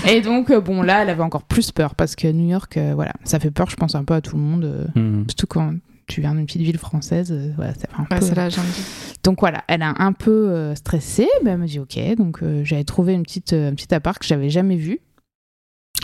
Et 0.08 0.22
donc 0.22 0.50
euh, 0.50 0.62
bon 0.62 0.82
là, 0.82 1.02
elle 1.02 1.10
avait 1.10 1.22
encore 1.24 1.44
plus 1.44 1.74
peur 1.74 1.96
parce 1.96 2.16
que 2.16 2.28
New 2.32 2.50
York, 2.50 2.78
euh, 2.78 2.94
voilà, 2.96 3.12
ça 3.26 3.40
fait 3.40 3.52
peur, 3.52 3.70
je 3.70 3.76
pense 3.76 3.94
un 3.96 4.06
peu 4.06 4.14
à 4.14 4.22
tout 4.22 4.38
le 4.38 4.42
monde, 4.42 4.64
euh, 4.64 4.86
Hmm. 4.96 5.24
surtout 5.28 5.48
quand 5.48 5.74
tu 6.08 6.22
viens 6.22 6.34
d'une 6.36 6.46
petite 6.46 6.62
ville 6.62 6.78
française. 6.78 7.32
euh, 7.32 7.52
voilà, 7.56 7.74
ça 7.74 7.82
fait 7.82 7.96
un 7.98 8.04
Ouais, 8.04 8.20
peu- 8.20 8.62
donc 9.24 9.40
voilà, 9.42 9.64
elle 9.68 9.82
a 9.82 9.94
un 10.02 10.14
peu 10.14 10.50
euh, 10.50 10.74
stressé, 10.76 11.28
mais 11.44 11.52
elle 11.52 11.58
m'a 11.58 11.66
dit 11.66 11.80
ok. 11.80 12.00
Donc 12.18 12.42
euh, 12.44 12.64
j'avais 12.64 12.84
trouvé 12.86 13.14
une 13.14 13.24
petite, 13.24 13.54
euh, 13.54 13.70
un 13.72 13.74
petit 13.76 13.94
appart 13.94 14.18
que 14.18 14.26
j'avais 14.26 14.50
jamais 14.50 14.78
vu. 14.78 15.00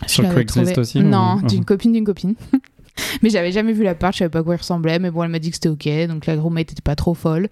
Je 0.06 0.12
Sur 0.12 0.24
Craigslist 0.30 0.78
aussi, 0.78 1.02
Non, 1.02 1.38
ou- 1.42 1.48
d'une 1.48 1.64
copine 1.66 1.94
d'une 1.94 2.04
copine. 2.04 2.36
mais 3.24 3.30
j'avais 3.30 3.52
jamais 3.52 3.74
vu 3.74 3.84
l'appart, 3.84 4.14
je 4.14 4.20
savais 4.20 4.30
pas 4.30 4.40
à 4.40 4.44
quoi 4.44 4.56
il 4.56 4.58
ressemblait, 4.58 5.00
mais 5.00 5.12
bon, 5.12 5.24
elle 5.24 5.30
m'a 5.30 5.40
dit 5.40 5.50
que 5.50 5.56
c'était 5.56 5.70
ok. 5.70 6.08
Donc 6.08 6.26
la 6.26 6.36
roommate 6.36 6.72
était 6.72 6.82
pas 6.82 6.96
trop 6.96 7.14
folle. 7.14 7.50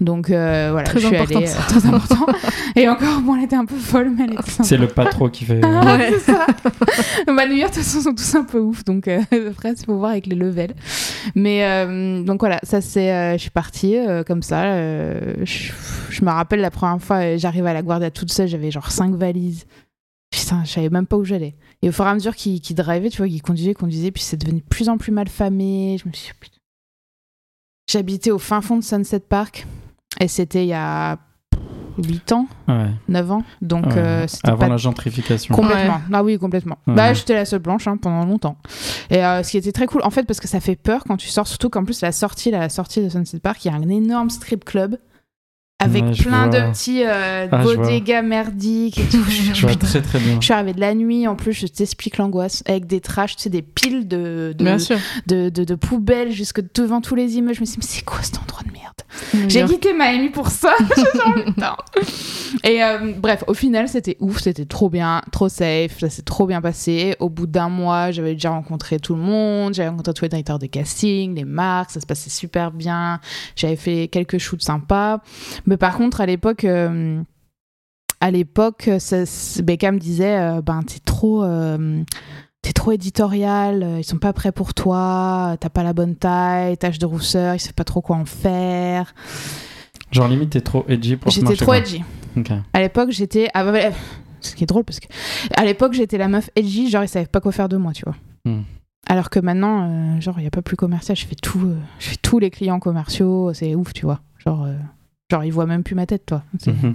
Donc 0.00 0.30
euh, 0.30 0.68
voilà, 0.72 0.86
Très 0.88 1.00
je 1.00 1.06
suis 1.06 1.16
allée. 1.16 1.36
euh, 1.36 1.68
très 1.68 1.86
important. 1.86 2.26
Et 2.76 2.88
encore, 2.88 3.20
bon, 3.20 3.36
elle 3.36 3.44
était 3.44 3.56
un 3.56 3.64
peu 3.66 3.76
folle, 3.76 4.10
mais 4.16 4.24
elle 4.24 4.32
était. 4.34 4.62
C'est 4.62 4.76
le 4.76 4.88
pas 4.88 5.06
trop 5.06 5.28
qui 5.28 5.44
fait. 5.44 5.60
Ah, 5.86 5.98
c'est 6.10 6.18
ça. 6.20 6.46
bah, 7.26 7.46
New 7.46 7.54
York, 7.56 7.70
de 7.72 7.76
toute 7.76 7.84
façon, 7.84 8.00
sont 8.00 8.14
tous 8.14 8.34
un 8.34 8.44
peu 8.44 8.58
ouf. 8.58 8.84
Donc, 8.84 9.08
euh, 9.08 9.20
après, 9.50 9.72
il 9.72 9.84
faut 9.84 9.96
voir 9.96 10.12
avec 10.12 10.26
les 10.26 10.36
levels. 10.36 10.74
Mais 11.34 11.64
euh, 11.64 12.22
donc 12.22 12.40
voilà, 12.40 12.58
ça 12.62 12.80
c'est. 12.80 13.12
euh, 13.12 13.32
je 13.34 13.38
suis 13.38 13.50
partie 13.50 13.96
euh, 13.96 14.22
comme 14.24 14.42
ça. 14.42 14.64
euh, 14.64 15.34
je, 15.44 16.24
me 16.24 16.30
rappelle 16.30 16.60
la 16.60 16.70
première 16.70 17.00
fois, 17.02 17.36
j'arrive 17.36 17.66
à 17.66 17.72
la 17.74 17.82
Guardia 17.82 18.10
toute 18.10 18.32
seule, 18.32 18.48
j'avais 18.48 18.70
genre 18.70 18.90
cinq 18.90 19.14
valises. 19.14 19.64
Putain, 20.30 20.62
je 20.64 20.70
savais 20.70 20.88
même 20.90 21.06
pas 21.06 21.16
où 21.16 21.24
j'allais. 21.24 21.54
Et 21.84 21.88
au 21.88 21.92
fur 21.92 22.06
et 22.06 22.08
à 22.08 22.14
mesure 22.14 22.34
qu'il 22.34 22.60
qu'il 22.62 22.76
drivait, 22.76 23.10
tu 23.10 23.18
vois, 23.18 23.28
qu'il 23.28 23.42
conduisait, 23.42 23.74
conduisait, 23.74 24.10
puis 24.10 24.22
c'est 24.22 24.38
devenu 24.38 24.60
de 24.60 24.64
plus 24.66 24.88
en 24.88 24.96
plus 24.96 25.12
mal 25.12 25.28
famé. 25.28 25.98
Je 26.02 26.08
me 26.08 26.14
suis 26.14 26.28
dit, 26.32 26.38
putain. 26.40 26.56
J'habitais 27.90 28.30
au 28.30 28.38
fin 28.38 28.60
fond 28.62 28.76
de 28.78 28.82
Sunset 28.84 29.20
Park. 29.20 29.66
Et 30.20 30.28
c'était 30.28 30.64
il 30.64 30.68
y 30.68 30.72
a 30.72 31.18
8 31.98 32.32
ans, 32.32 32.46
Ouais. 32.68 32.86
9 33.08 33.30
ans. 33.32 33.42
Donc, 33.60 33.84
Ouais. 33.86 33.92
euh, 33.98 34.26
Avant 34.44 34.56
pas 34.58 34.68
la 34.68 34.76
gentrification. 34.78 35.54
Complètement. 35.54 36.00
Ah 36.12 36.24
oui, 36.24 36.38
complètement. 36.38 36.78
Ouais. 36.86 36.94
Bah, 36.94 37.12
j'étais 37.12 37.34
la 37.34 37.44
seule 37.44 37.58
blanche 37.58 37.86
hein, 37.86 37.96
pendant 37.98 38.24
longtemps. 38.24 38.56
Et 39.10 39.22
euh, 39.24 39.42
ce 39.42 39.50
qui 39.50 39.58
était 39.58 39.72
très 39.72 39.86
cool, 39.86 40.00
en 40.04 40.10
fait, 40.10 40.22
parce 40.24 40.40
que 40.40 40.48
ça 40.48 40.60
fait 40.60 40.76
peur 40.76 41.04
quand 41.04 41.16
tu 41.18 41.28
sors, 41.28 41.46
surtout 41.46 41.68
qu'en 41.68 41.84
plus, 41.84 42.00
la 42.00 42.12
sortie, 42.12 42.50
la 42.50 42.68
sortie 42.70 43.02
de 43.02 43.08
Sunset 43.10 43.40
Park, 43.40 43.64
il 43.64 43.68
y 43.68 43.70
a 43.70 43.74
un 43.74 43.88
énorme 43.88 44.30
strip 44.30 44.64
club 44.64 44.96
avec 45.84 46.04
Ouais, 46.04 46.12
plein 46.14 46.46
de 46.48 46.70
petits 46.72 47.02
euh, 47.04 47.46
Ah, 47.50 47.62
bodegas 47.62 48.22
merdiques 48.22 48.98
et 48.98 49.04
tout. 49.04 49.22
Je 49.54 49.60
vois 49.66 49.74
très 49.76 50.02
très 50.02 50.18
bien. 50.18 50.36
Je 50.40 50.44
suis 50.44 50.52
arrivée 50.54 50.72
de 50.74 50.80
la 50.80 50.94
nuit, 50.94 51.26
en 51.28 51.36
plus, 51.36 51.52
je 51.52 51.66
t'explique 51.66 52.16
l'angoisse, 52.18 52.62
avec 52.66 52.86
des 52.86 53.00
trashs, 53.00 53.36
tu 53.36 53.42
sais, 53.44 53.50
des 53.50 53.62
piles 53.62 54.08
de, 54.08 54.54
de, 54.56 54.64
de, 55.26 55.48
de- 55.50 55.64
de 55.64 55.74
poubelles 55.74 56.32
jusque 56.32 56.60
devant 56.74 57.00
tous 57.00 57.14
les 57.14 57.36
immeubles. 57.36 57.54
Je 57.54 57.60
me 57.60 57.66
suis 57.66 57.74
dit, 57.80 57.86
mais 57.86 57.92
c'est 57.98 58.04
quoi 58.04 58.18
cet 58.22 58.38
endroit 58.40 58.62
de 58.66 58.72
merde? 58.72 58.84
J'ai 59.48 59.60
Bien. 59.62 59.66
quitté 59.68 59.92
Miami 59.92 60.30
pour 60.30 60.48
ça. 60.48 60.74
J'ai. 61.54 61.76
Et 62.64 62.82
euh, 62.82 63.12
bref, 63.16 63.44
au 63.46 63.54
final, 63.54 63.88
c'était 63.88 64.16
ouf, 64.20 64.40
c'était 64.40 64.64
trop 64.64 64.88
bien, 64.88 65.22
trop 65.32 65.48
safe, 65.48 65.98
ça 66.00 66.08
s'est 66.10 66.22
trop 66.22 66.46
bien 66.46 66.60
passé. 66.60 67.14
Au 67.20 67.28
bout 67.28 67.46
d'un 67.46 67.68
mois, 67.68 68.10
j'avais 68.10 68.34
déjà 68.34 68.50
rencontré 68.50 68.98
tout 68.98 69.14
le 69.14 69.20
monde, 69.20 69.74
j'avais 69.74 69.88
rencontré 69.88 70.14
tous 70.14 70.24
les 70.24 70.28
directeurs 70.30 70.58
de 70.58 70.66
casting, 70.66 71.34
les 71.34 71.44
marques, 71.44 71.90
ça 71.90 72.00
se 72.00 72.06
passait 72.06 72.30
super 72.30 72.70
bien. 72.72 73.20
J'avais 73.56 73.76
fait 73.76 74.08
quelques 74.08 74.38
shoots 74.38 74.62
sympas. 74.62 75.18
Mais 75.66 75.73
par 75.76 75.96
contre, 75.96 76.20
à 76.20 76.26
l'époque, 76.26 76.64
euh, 76.64 77.22
à 78.20 78.30
l'époque, 78.30 78.88
me 79.92 79.98
disait, 79.98 80.38
euh, 80.38 80.62
ben 80.62 80.82
t'es 80.82 81.00
trop. 81.00 81.44
euh, 81.44 82.02
T'es 82.62 82.72
trop 82.72 82.92
éditorial, 82.92 83.82
euh, 83.82 83.98
ils 83.98 84.04
sont 84.04 84.16
pas 84.16 84.32
prêts 84.32 84.50
pour 84.50 84.72
toi, 84.72 85.54
t'as 85.60 85.68
pas 85.68 85.82
la 85.82 85.92
bonne 85.92 86.16
taille, 86.16 86.78
tache 86.78 86.98
de 86.98 87.04
rousseur, 87.04 87.54
ils 87.54 87.60
savent 87.60 87.74
pas 87.74 87.84
trop 87.84 88.00
quoi 88.00 88.16
en 88.16 88.24
faire. 88.24 89.12
Genre 90.10 90.26
limite 90.28 90.48
t'es 90.48 90.62
trop 90.62 90.82
edgy 90.88 91.16
pour 91.16 91.30
J'étais 91.30 91.56
trop 91.56 91.74
edgy. 91.74 92.02
À 92.72 92.80
l'époque, 92.80 93.10
j'étais. 93.10 93.48
Ah, 93.52 93.64
bah, 93.64 93.72
bah, 93.72 93.94
ce 94.40 94.54
qui 94.54 94.64
est 94.64 94.66
drôle 94.66 94.84
parce 94.84 94.98
que. 94.98 95.08
À 95.54 95.64
l'époque, 95.66 95.92
j'étais 95.92 96.16
la 96.16 96.28
meuf 96.28 96.48
edgy, 96.56 96.88
genre 96.88 97.04
ils 97.04 97.08
savaient 97.08 97.26
pas 97.26 97.42
quoi 97.42 97.52
faire 97.52 97.68
de 97.68 97.76
moi, 97.76 97.92
tu 97.92 98.04
vois. 98.06 98.16
Hmm. 98.46 98.62
Alors 99.06 99.28
que 99.28 99.40
maintenant, 99.40 99.86
euh, 100.16 100.20
genre, 100.22 100.36
il 100.40 100.44
y 100.44 100.46
a 100.46 100.50
pas 100.50 100.62
plus 100.62 100.76
commercial, 100.76 101.18
je 101.18 101.26
fais 101.26 101.34
tout. 101.34 101.60
euh, 101.66 101.76
je 101.98 102.08
fais 102.08 102.16
tous 102.16 102.38
les 102.38 102.48
clients 102.48 102.80
commerciaux, 102.80 103.52
c'est 103.52 103.74
ouf, 103.74 103.92
tu 103.92 104.06
vois. 104.06 104.20
Genre. 104.38 104.64
euh, 104.64 104.74
Genre, 105.30 105.42
ils 105.42 105.50
voient 105.52 105.64
même 105.64 105.82
plus 105.82 105.94
ma 105.94 106.04
tête, 106.04 106.26
toi. 106.26 106.42
Mhm. 106.66 106.94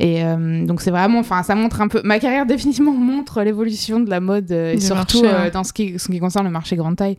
Et 0.00 0.24
euh, 0.24 0.66
donc 0.66 0.80
c'est 0.80 0.90
vraiment, 0.90 1.20
enfin, 1.20 1.44
ça 1.44 1.54
montre 1.54 1.80
un 1.80 1.86
peu. 1.86 2.00
Ma 2.04 2.18
carrière 2.18 2.44
définitivement 2.44 2.90
montre 2.98 3.42
l'évolution 3.42 4.00
de 4.00 4.10
la 4.10 4.18
mode 4.18 4.50
euh, 4.50 4.72
et 4.72 4.76
Du 4.76 4.80
surtout 4.84 5.22
marché, 5.22 5.36
euh, 5.46 5.50
dans 5.52 5.62
ce 5.62 5.72
qui, 5.72 5.96
ce 5.96 6.08
qui 6.10 6.18
concerne 6.18 6.44
le 6.46 6.50
marché 6.50 6.74
grande 6.74 6.96
taille, 6.96 7.16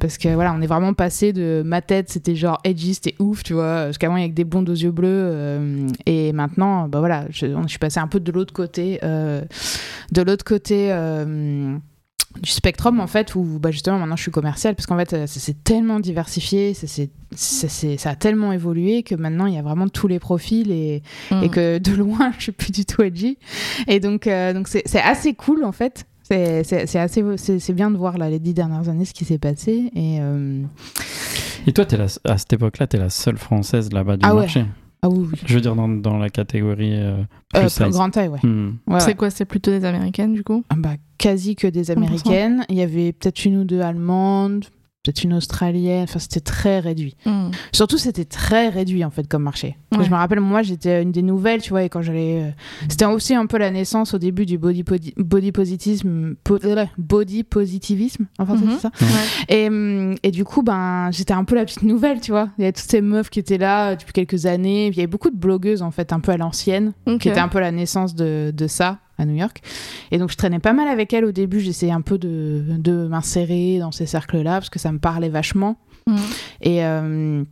parce 0.00 0.18
que 0.18 0.28
voilà, 0.34 0.52
on 0.58 0.60
est 0.60 0.66
vraiment 0.66 0.92
passé 0.92 1.32
de 1.32 1.62
ma 1.64 1.82
tête, 1.82 2.10
c'était 2.10 2.34
genre 2.34 2.58
edgy, 2.64 2.94
c'était 2.94 3.14
ouf, 3.20 3.44
tu 3.44 3.52
vois, 3.52 3.84
parce 3.84 3.98
qu'avant 3.98 4.16
il 4.16 4.22
y 4.22 4.24
avait 4.24 4.30
que 4.32 4.36
des 4.36 4.44
blondes 4.44 4.68
aux 4.68 4.74
yeux 4.74 4.90
bleus, 4.90 5.06
euh, 5.08 5.86
et 6.04 6.32
maintenant, 6.32 6.88
bah 6.88 6.98
voilà, 6.98 7.26
je, 7.30 7.46
on- 7.46 7.62
je 7.62 7.68
suis 7.68 7.78
passée 7.78 8.00
un 8.00 8.08
peu 8.08 8.18
de 8.18 8.32
l'autre 8.32 8.52
côté, 8.52 8.98
euh, 9.04 9.42
de 10.10 10.22
l'autre 10.22 10.44
côté. 10.44 10.90
Du 12.40 12.50
spectrum 12.50 12.98
en 13.00 13.06
fait 13.06 13.34
où 13.34 13.42
bah 13.60 13.70
justement 13.70 13.98
maintenant 13.98 14.16
je 14.16 14.22
suis 14.22 14.30
commerciale 14.30 14.74
parce 14.74 14.86
qu'en 14.86 14.96
fait 14.96 15.12
euh, 15.12 15.26
ça 15.26 15.38
s'est 15.38 15.56
tellement 15.64 16.00
diversifié 16.00 16.72
ça, 16.74 16.86
s'est- 16.86 17.10
ça, 17.36 17.68
ça 17.68 18.10
a 18.10 18.14
tellement 18.16 18.52
évolué 18.52 19.02
que 19.02 19.14
maintenant 19.14 19.46
il 19.46 19.54
y 19.54 19.58
a 19.58 19.62
vraiment 19.62 19.86
tous 19.88 20.08
les 20.08 20.18
profils 20.18 20.70
et, 20.70 21.02
Mm. 21.30 21.42
et 21.42 21.48
que 21.50 21.78
de 21.78 21.92
loin 21.96 22.32
je 22.38 22.44
suis 22.44 22.52
plus 22.52 22.72
du 22.72 22.84
tout 22.86 23.02
edgy 23.02 23.36
et 23.86 24.00
donc 24.00 24.26
euh, 24.26 24.52
donc 24.54 24.68
c'est 24.68 25.00
assez 25.00 25.34
cool 25.34 25.62
en 25.64 25.72
fait 25.72 26.06
c'est 26.22 26.60
assez 26.96 27.22
c'est 27.36 27.58
c'est 27.58 27.72
bien 27.74 27.90
de 27.90 27.96
voir 27.98 28.16
là 28.16 28.30
les 28.30 28.38
dix 28.38 28.54
dernières 28.54 28.88
années 28.88 29.04
ce 29.04 29.12
qui 29.12 29.26
s'est 29.26 29.36
passé 29.38 29.90
et 29.94 30.18
euh, 30.20 30.62
Et 31.66 31.72
toi, 31.72 31.84
es 31.90 31.96
la, 31.96 32.06
à 32.24 32.38
cette 32.38 32.52
époque-là, 32.54 32.86
t'es 32.86 32.96
la 32.98 33.10
seule 33.10 33.36
française 33.36 33.92
là-bas 33.92 34.16
du 34.16 34.24
Ah 34.26 34.34
ouais. 34.34 34.46
Ah 35.02 35.08
oui, 35.08 35.26
oui. 35.32 35.38
Je 35.46 35.54
veux 35.54 35.60
dire, 35.60 35.74
dans, 35.74 35.88
dans 35.88 36.16
la 36.18 36.30
catégorie 36.30 36.94
euh, 36.96 37.16
Euh, 37.56 37.60
plus 37.60 37.68
size. 37.70 37.88
grande 37.88 38.12
taille 38.12 38.28
ouais, 38.28 38.38
Hmm. 38.42 38.76
Ouais, 38.86 39.00
C'est 39.00 39.06
ouais. 39.08 39.14
quoi 39.14 39.30
C'est 39.30 39.44
plutôt 39.44 39.70
des 39.70 39.84
américaines 39.84 40.32
du 40.32 40.44
coup? 40.44 40.64
Ah 40.70 40.74
bah, 40.78 40.94
quasi 41.18 41.56
que 41.56 41.66
des 41.66 41.84
100%. 41.84 41.92
américaines 41.96 42.64
il 42.68 42.76
y 42.76 42.82
avait 42.82 43.12
peut-être 43.12 43.44
une 43.44 43.58
ou 43.58 43.64
deux 43.64 43.80
allemandes 43.80 44.64
peut-être 45.02 45.24
une 45.24 45.34
australienne 45.34 46.04
enfin 46.04 46.18
c'était 46.20 46.40
très 46.40 46.78
réduit 46.80 47.16
Mm. 47.26 47.50
Surtout, 47.72 47.98
c'était 47.98 48.24
très 48.24 48.68
réduit 48.68 49.04
en 49.04 49.10
fait 49.10 49.26
comme 49.28 49.42
marché. 49.42 49.76
Ouais. 49.96 50.04
Je 50.04 50.10
me 50.10 50.14
rappelle, 50.16 50.40
moi, 50.40 50.62
j'étais 50.62 51.02
une 51.02 51.12
des 51.12 51.22
nouvelles, 51.22 51.60
tu 51.60 51.70
vois, 51.70 51.82
et 51.84 51.88
quand 51.88 52.02
j'allais. 52.02 52.42
euh, 52.42 52.50
C'était 52.88 53.04
aussi 53.04 53.34
un 53.34 53.46
peu 53.46 53.58
la 53.58 53.70
naissance 53.70 54.14
au 54.14 54.18
début 54.18 54.46
du 54.46 54.58
body, 54.58 54.84
body 55.16 55.52
positivisme. 55.52 56.34
po- 56.44 56.58
euh, 56.64 56.84
body 56.98 57.44
positivisme, 57.44 58.26
en 58.38 58.46
français, 58.46 58.64
Mhm. 58.64 58.70
c'est 58.72 58.80
ça 58.80 58.90
Ouais. 59.00 59.56
et, 59.66 60.28
et 60.28 60.30
du 60.30 60.44
coup, 60.44 60.62
ben, 60.62 61.10
j'étais 61.12 61.34
un 61.34 61.44
peu 61.44 61.54
la 61.54 61.64
petite 61.64 61.82
nouvelle, 61.82 62.20
tu 62.20 62.30
vois. 62.32 62.48
Il 62.58 62.62
y 62.62 62.64
avait 62.64 62.72
toutes 62.72 62.90
ces 62.90 63.00
meufs 63.00 63.30
qui 63.30 63.38
étaient 63.40 63.58
là 63.58 63.90
euh, 63.90 63.96
depuis 63.96 64.12
quelques 64.12 64.46
années. 64.46 64.88
Il 64.88 64.96
y 64.96 65.00
avait 65.00 65.06
beaucoup 65.06 65.30
de 65.30 65.36
blogueuses, 65.36 65.82
en 65.82 65.90
fait, 65.90 66.12
un 66.12 66.20
peu 66.20 66.32
à 66.32 66.36
l'ancienne, 66.36 66.92
qui 67.20 67.28
étaient 67.28 67.38
un 67.40 67.48
peu 67.48 67.60
la 67.60 67.72
naissance 67.72 68.14
de, 68.14 68.52
de 68.54 68.66
ça 68.66 68.98
à 69.22 69.26
New 69.26 69.36
York. 69.36 69.60
Et 70.10 70.18
donc, 70.18 70.30
je 70.30 70.36
traînais 70.36 70.58
pas 70.58 70.72
mal 70.72 70.88
avec 70.88 71.12
elles 71.12 71.24
au 71.24 71.32
début. 71.32 71.60
J'essayais 71.60 71.92
un 71.92 72.00
peu 72.02 72.18
de, 72.18 72.62
de 72.78 73.06
m'insérer 73.06 73.78
dans 73.78 73.92
ces 73.92 74.06
cercles-là, 74.06 74.54
parce 74.54 74.70
que 74.70 74.78
ça 74.78 74.92
me 74.92 74.98
parlait 74.98 75.28
vachement. 75.30 75.76
Mm. 76.06 76.16
Et, 76.62 76.84
euh, 76.84 77.44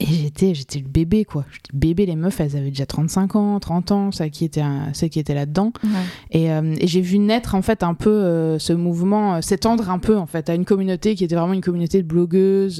et 0.00 0.06
j'étais, 0.06 0.52
j'étais 0.54 0.80
le 0.80 0.88
bébé, 0.88 1.24
quoi. 1.24 1.44
J'étais 1.52 1.70
bébé, 1.72 2.06
les 2.06 2.16
meufs, 2.16 2.40
elles 2.40 2.56
avaient 2.56 2.70
déjà 2.70 2.86
35 2.86 3.36
ans, 3.36 3.60
30 3.60 3.92
ans, 3.92 4.10
ça 4.10 4.28
qui 4.28 4.44
était, 4.44 4.60
un- 4.60 4.92
celles 4.94 5.10
qui 5.10 5.20
étaient 5.20 5.32
là-dedans. 5.34 5.72
Ouais. 5.84 5.90
Et, 6.32 6.50
euh, 6.52 6.74
et 6.80 6.88
j'ai 6.88 7.00
vu 7.00 7.20
naître, 7.20 7.54
en 7.54 7.62
fait, 7.62 7.84
un 7.84 7.94
peu 7.94 8.10
euh, 8.10 8.58
ce 8.58 8.72
mouvement, 8.72 9.36
euh, 9.36 9.40
s'étendre 9.42 9.88
un 9.90 10.00
peu, 10.00 10.16
en 10.16 10.26
fait, 10.26 10.50
à 10.50 10.54
une 10.56 10.64
communauté 10.64 11.14
qui 11.14 11.22
était 11.22 11.36
vraiment 11.36 11.52
une 11.52 11.60
communauté 11.60 12.02
de 12.02 12.08
blogueuses, 12.08 12.78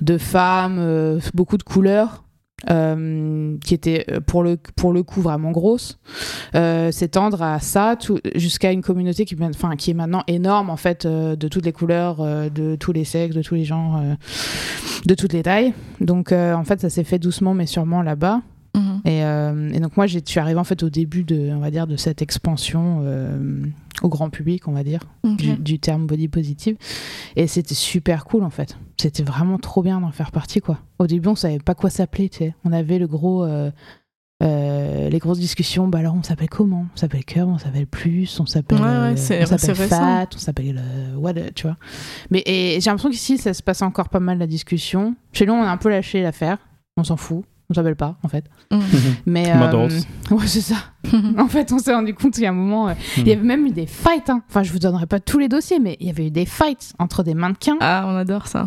de 0.00 0.18
femmes, 0.18 1.20
beaucoup 1.32 1.58
de 1.58 1.62
couleurs. 1.62 2.24
Euh, 2.70 3.56
qui 3.64 3.74
était 3.74 4.04
euh, 4.08 4.20
pour 4.20 4.44
le, 4.44 4.56
pour 4.76 4.92
le 4.92 5.02
coup 5.02 5.20
vraiment 5.20 5.50
grosse, 5.50 5.98
euh, 6.54 6.92
s'étendre 6.92 7.42
à 7.42 7.58
ça 7.58 7.96
jusqu'à 8.36 8.70
une 8.70 8.82
communauté 8.82 9.24
qui, 9.24 9.34
est 9.34 9.94
maintenant 9.94 10.22
énorme 10.28 10.70
en 10.70 10.76
fait 10.76 11.04
de 11.04 11.48
toutes 11.48 11.64
les 11.64 11.72
couleurs, 11.72 12.18
de 12.50 12.76
tous 12.76 12.92
les 12.92 13.04
sexes, 13.04 13.34
de 13.34 13.42
tous 13.42 13.56
les 13.56 13.64
genres, 13.64 14.00
de 15.06 15.14
toutes 15.14 15.32
les 15.32 15.42
tailles. 15.42 15.72
Donc 16.00 16.30
en 16.30 16.62
fait 16.62 16.80
ça 16.80 16.88
s'est 16.88 17.04
fait 17.04 17.18
doucement 17.18 17.54
mais 17.54 17.66
sûrement 17.66 18.00
là-bas. 18.00 18.42
Mhm. 18.74 19.00
Et, 19.04 19.24
euh, 19.24 19.70
et 19.72 19.80
donc 19.80 19.96
moi, 19.96 20.06
je 20.06 20.18
suis 20.24 20.40
arrivée 20.40 20.58
en 20.58 20.64
fait 20.64 20.82
au 20.82 20.90
début 20.90 21.24
de, 21.24 21.50
on 21.52 21.58
va 21.58 21.70
dire, 21.70 21.86
de 21.86 21.96
cette 21.96 22.22
expansion 22.22 23.00
euh, 23.02 23.64
au 24.02 24.08
grand 24.08 24.30
public, 24.30 24.66
on 24.68 24.72
va 24.72 24.82
dire, 24.82 25.00
du, 25.24 25.56
du 25.56 25.78
terme 25.78 26.06
body 26.06 26.28
positive. 26.28 26.76
Et 27.36 27.46
c'était 27.46 27.74
super 27.74 28.24
cool 28.24 28.44
en 28.44 28.50
fait. 28.50 28.76
C'était 29.00 29.22
vraiment 29.24 29.58
trop 29.58 29.82
bien 29.82 30.00
d'en 30.00 30.10
faire 30.10 30.30
partie 30.30 30.60
quoi. 30.60 30.78
Au 30.98 31.06
début, 31.06 31.28
on 31.28 31.34
savait 31.34 31.58
pas 31.58 31.74
quoi 31.74 31.90
s'appeler, 31.90 32.28
tu 32.28 32.38
sais. 32.38 32.54
On 32.64 32.72
avait 32.72 32.98
le 32.98 33.06
gros, 33.06 33.44
euh, 33.44 33.70
les 34.40 35.18
grosses 35.18 35.38
discussions. 35.38 35.86
Bah 35.88 35.98
alors, 35.98 36.14
on 36.14 36.22
s'appelle 36.22 36.48
comment? 36.48 36.86
On 36.94 36.96
s'appelle 36.96 37.24
cœur, 37.24 37.48
on 37.48 37.58
s'appelle 37.58 37.86
plus, 37.86 38.40
on 38.40 38.46
s'appelle, 38.46 38.78
Ouais, 38.80 38.84
ouais, 38.84 39.12
on 39.12 39.46
s'appelle 39.46 39.74
fat, 39.76 40.28
on 40.34 40.38
s'appelle 40.38 40.82
what, 41.16 41.34
tu 41.54 41.66
vois. 41.66 41.76
Mais 42.30 42.42
j'ai 42.46 42.80
l'impression 42.86 43.10
qu'ici, 43.10 43.36
ça 43.38 43.52
se 43.52 43.62
passe 43.62 43.82
encore 43.82 44.08
pas 44.08 44.20
mal 44.20 44.38
la 44.38 44.46
discussion. 44.46 45.14
Chez 45.32 45.44
nous, 45.46 45.52
on 45.52 45.62
a 45.62 45.70
un 45.70 45.76
peu 45.76 45.90
lâché 45.90 46.22
l'affaire. 46.22 46.58
On 46.96 47.04
s'en 47.04 47.16
fout. 47.16 47.44
On 47.72 47.74
s'appelle 47.74 47.96
pas 47.96 48.18
en 48.22 48.28
fait. 48.28 48.44
Mhm. 48.70 48.82
Mais 49.26 49.50
euh, 49.50 49.88
ouais, 50.30 50.46
c'est 50.46 50.60
ça. 50.60 50.76
en 51.38 51.48
fait, 51.48 51.72
on 51.72 51.78
s'est 51.78 51.94
rendu 51.94 52.14
compte 52.14 52.34
qu'il 52.34 52.42
y 52.42 52.46
a 52.46 52.50
un 52.50 52.54
moment, 52.54 52.88
euh, 52.90 52.94
il 53.16 53.26
y 53.26 53.32
avait 53.32 53.40
même 53.42 53.66
eu 53.66 53.70
des 53.70 53.86
fights. 53.86 54.28
hein. 54.30 54.42
Enfin, 54.48 54.62
je 54.62 54.70
vous 54.72 54.78
donnerai 54.78 55.06
pas 55.06 55.18
tous 55.20 55.38
les 55.38 55.48
dossiers, 55.48 55.78
mais 55.80 55.96
il 56.00 56.06
y 56.06 56.10
avait 56.10 56.26
eu 56.26 56.30
des 56.30 56.44
fights 56.46 56.92
entre 56.98 57.22
des 57.22 57.34
mannequins, 57.34 57.76
Ah, 57.80 58.04
on 58.06 58.14
adore 58.16 58.46
ça. 58.46 58.66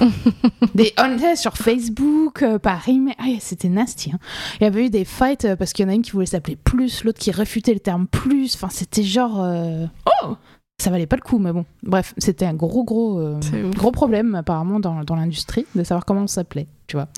des 0.74 0.92
on 0.98 1.36
sur 1.36 1.56
Facebook, 1.56 2.42
euh, 2.42 2.58
par 2.58 2.88
email. 2.88 3.14
Ah, 3.18 3.24
c'était 3.40 3.68
nasty. 3.68 4.12
hein. 4.14 4.18
Il 4.60 4.64
y 4.64 4.66
avait 4.66 4.86
eu 4.86 4.90
des 4.90 5.04
fights 5.04 5.44
euh, 5.44 5.56
parce 5.56 5.72
qu'il 5.72 5.84
y 5.84 5.88
en 5.88 5.90
a 5.90 5.94
une 5.94 6.02
qui 6.02 6.12
voulait 6.12 6.26
s'appeler 6.26 6.56
plus, 6.56 7.04
l'autre 7.04 7.18
qui 7.18 7.30
réfutait 7.30 7.74
le 7.74 7.80
terme 7.80 8.06
plus. 8.06 8.54
Enfin, 8.54 8.68
c'était 8.70 9.02
genre. 9.02 9.42
euh, 9.42 9.86
Oh 10.22 10.36
Ça 10.78 10.90
valait 10.90 11.06
pas 11.06 11.16
le 11.16 11.22
coup, 11.22 11.38
mais 11.38 11.52
bon. 11.52 11.64
Bref, 11.82 12.14
c'était 12.18 12.44
un 12.46 12.54
gros, 12.54 12.84
gros, 12.84 13.18
euh, 13.20 13.38
gros 13.74 13.90
problème 13.92 14.34
apparemment 14.34 14.80
dans, 14.80 15.02
dans 15.04 15.14
l'industrie 15.14 15.66
de 15.74 15.84
savoir 15.84 16.04
comment 16.04 16.22
on 16.22 16.26
s'appelait, 16.26 16.66
tu 16.86 16.96
vois. 16.96 17.08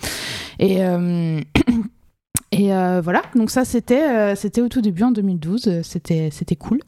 Et. 0.59 0.85
euh, 0.85 1.41
Et 2.53 2.73
euh, 2.73 3.01
voilà, 3.03 3.23
donc 3.35 3.51
ça 3.51 3.65
c'était 3.65 4.03
euh, 4.09 4.35
c'était 4.37 4.61
au 4.61 4.69
tout 4.69 4.81
début 4.81 5.03
en 5.03 5.11
2012, 5.11 5.67
euh, 5.67 5.81
c'était 5.83 6.29
c'était 6.31 6.55
cool. 6.55 6.79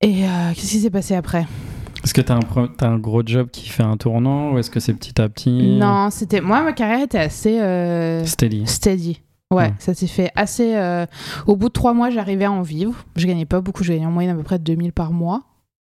Et 0.00 0.24
euh, 0.24 0.52
qu'est-ce 0.54 0.70
qui 0.70 0.78
s'est 0.80 0.90
passé 0.90 1.14
après? 1.14 1.46
Est-ce 2.02 2.14
que 2.14 2.22
t'as 2.22 2.34
un, 2.36 2.40
pro- 2.40 2.66
t'as 2.68 2.88
un 2.88 2.98
gros 2.98 3.22
job 3.24 3.48
qui 3.52 3.68
fait 3.68 3.82
un 3.82 3.96
tournant 3.98 4.52
ou 4.52 4.58
est-ce 4.58 4.70
que 4.70 4.80
c'est 4.80 4.94
petit 4.94 5.20
à 5.20 5.28
petit? 5.28 5.76
Non, 5.78 6.08
c'était 6.10 6.40
moi 6.40 6.62
ma 6.62 6.72
carrière 6.72 7.02
était 7.02 7.18
assez 7.18 7.60
euh, 7.60 8.24
Steady. 8.24 8.66
steady. 8.66 9.20
Ouais, 9.50 9.64
Ouais. 9.64 9.74
ça 9.78 9.92
s'est 9.94 10.06
fait 10.06 10.30
assez. 10.34 10.74
euh, 10.74 11.04
Au 11.46 11.54
bout 11.54 11.68
de 11.68 11.72
trois 11.74 11.92
mois, 11.92 12.08
j'arrivais 12.10 12.46
à 12.46 12.50
en 12.52 12.62
vivre. 12.62 12.94
Je 13.14 13.26
gagnais 13.26 13.44
pas 13.46 13.60
beaucoup, 13.60 13.84
je 13.84 13.92
gagnais 13.92 14.06
en 14.06 14.10
moyenne 14.10 14.34
à 14.34 14.38
peu 14.38 14.42
près 14.44 14.58
2000 14.58 14.92
par 14.92 15.12
mois. 15.12 15.42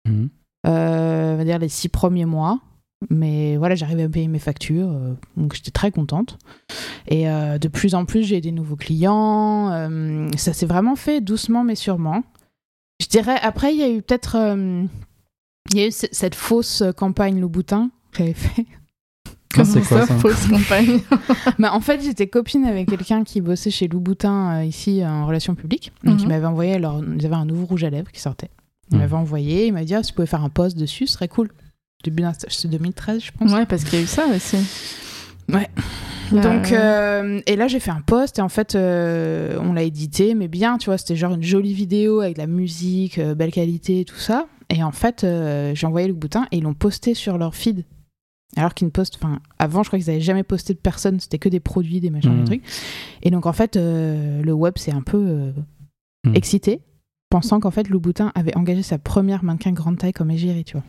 Mhm. 0.07 0.29
Euh, 0.65 1.33
on 1.33 1.37
va 1.37 1.43
dire 1.43 1.59
les 1.59 1.69
six 1.69 1.89
premiers 1.89 2.25
mois. 2.25 2.59
Mais 3.09 3.57
voilà, 3.57 3.75
j'arrivais 3.75 4.03
à 4.03 4.09
payer 4.09 4.29
mes 4.29 4.39
factures, 4.39 4.89
euh, 4.89 5.13
donc 5.35 5.55
j'étais 5.55 5.71
très 5.71 5.91
contente. 5.91 6.37
Et 7.09 7.29
euh, 7.29 7.57
de 7.57 7.67
plus 7.67 7.95
en 7.95 8.05
plus, 8.05 8.23
j'ai 8.23 8.39
des 8.39 8.53
nouveaux 8.53 8.77
clients. 8.77 9.69
euh, 9.73 10.29
ça 10.37 10.53
s'est 10.53 10.65
vraiment 10.65 10.95
fait 10.95 11.19
doucement 11.19 11.65
mais 11.65 11.75
sûrement. 11.75 12.23
Je 13.01 13.07
dirais, 13.07 13.37
après, 13.41 13.73
il 13.73 13.79
y 13.79 13.83
a 13.83 13.89
eu 13.89 14.01
peut-être. 14.01 14.37
euh, 14.37 14.85
il 15.73 15.77
y 15.79 15.83
a 15.83 15.87
eu 15.87 15.91
c- 15.91 16.07
cette 16.13 16.35
fausse 16.35 16.81
campagne 16.95 17.41
Louboutin 17.41 17.89
que 18.13 18.19
j'avais 18.19 18.33
fait. 18.33 18.65
Ah, 19.57 19.65
c'est 19.65 19.81
quoi 19.81 20.05
ça 20.07 20.17
Fausse 20.17 20.47
campagne. 20.49 20.99
Bah, 21.59 21.73
en 21.73 21.81
fait, 21.81 22.01
j'étais 22.01 22.27
copine 22.27 22.63
avec 22.65 22.87
quelqu'un 22.87 23.25
qui 23.25 23.41
bossait 23.41 23.69
chez 23.69 23.89
Louboutin 23.89 24.59
euh, 24.61 24.63
ici 24.63 25.05
en 25.05 25.27
relations 25.27 25.55
publiques. 25.55 25.91
Donc, 26.05 26.21
il 26.21 26.23
Mhm. 26.23 26.29
m'avait 26.29 26.45
envoyé, 26.47 26.73
alors, 26.75 27.01
ils 27.03 27.25
avaient 27.25 27.35
un 27.35 27.45
nouveau 27.45 27.65
rouge 27.65 27.83
à 27.83 27.89
lèvres 27.89 28.11
qui 28.11 28.21
sortait. 28.21 28.49
Il 28.91 28.95
Mhm. 28.95 29.01
m'avait 29.01 29.15
envoyé, 29.15 29.67
il 29.67 29.73
m'a 29.73 29.83
dit, 29.83 29.95
ah, 29.95 30.03
si 30.03 30.09
tu 30.09 30.15
pouvais 30.15 30.27
faire 30.27 30.43
un 30.43 30.49
post 30.49 30.77
dessus, 30.77 31.07
ce 31.07 31.13
serait 31.13 31.27
cool. 31.27 31.49
Début 32.03 32.21
d'un 32.21 32.33
stage, 32.33 32.55
c'est 32.55 32.67
2013, 32.67 33.23
je 33.23 33.31
pense. 33.31 33.51
Ouais, 33.51 33.65
parce 33.65 33.83
qu'il 33.85 33.97
y 33.97 34.01
a 34.01 34.03
eu 34.03 34.07
ça 34.07 34.25
aussi. 34.35 34.57
Ouais. 35.51 35.67
Euh, 36.33 36.41
Donc, 36.41 36.71
euh, 36.71 37.41
et 37.45 37.55
là, 37.55 37.67
j'ai 37.67 37.79
fait 37.79 37.91
un 37.91 38.01
post 38.01 38.39
et 38.39 38.41
en 38.41 38.49
fait, 38.49 38.75
euh, 38.75 39.57
on 39.61 39.73
l'a 39.73 39.83
édité, 39.83 40.35
mais 40.35 40.47
bien, 40.47 40.77
tu 40.77 40.85
vois, 40.87 40.97
c'était 40.97 41.15
genre 41.15 41.33
une 41.33 41.43
jolie 41.43 41.73
vidéo 41.73 42.21
avec 42.21 42.35
de 42.35 42.41
la 42.41 42.47
musique, 42.47 43.19
euh, 43.19 43.35
belle 43.35 43.51
qualité, 43.51 44.03
tout 44.05 44.17
ça. 44.17 44.47
Et 44.69 44.83
en 44.83 44.91
fait, 44.91 45.23
euh, 45.23 45.73
j'ai 45.75 45.85
envoyé 45.87 46.07
le 46.07 46.13
boutin 46.13 46.47
et 46.51 46.57
ils 46.57 46.63
l'ont 46.63 46.73
posté 46.73 47.13
sur 47.13 47.37
leur 47.37 47.55
feed. 47.55 47.83
Alors 48.55 48.73
qu'ils 48.73 48.85
ne 48.87 48.91
postent, 48.91 49.15
enfin, 49.15 49.39
avant, 49.59 49.83
je 49.83 49.89
crois 49.89 49.99
qu'ils 49.99 50.07
n'avaient 50.09 50.21
jamais 50.21 50.43
posté 50.43 50.73
de 50.73 50.79
personne, 50.79 51.19
c'était 51.19 51.39
que 51.39 51.49
des 51.49 51.59
produits, 51.59 51.99
des 51.99 52.09
machins, 52.09 52.37
des 52.37 52.45
trucs. 52.45 52.63
Et 53.23 53.31
donc, 53.31 53.45
en 53.45 53.53
fait, 53.53 53.75
euh, 53.77 54.41
le 54.43 54.53
web 54.53 54.77
s'est 54.77 54.91
un 54.93 55.01
peu 55.01 55.17
euh, 55.17 55.51
Mhm. 56.25 56.35
excité, 56.35 56.79
pensant 57.33 57.59
qu'en 57.59 57.71
fait, 57.71 57.89
Louboutin 57.89 58.31
avait 58.35 58.55
engagé 58.55 58.83
sa 58.83 58.99
première 58.99 59.43
mannequin 59.43 59.71
grande 59.71 59.97
taille 59.97 60.13
comme 60.13 60.29
égérie, 60.29 60.63
tu 60.63 60.73
vois. 60.77 60.83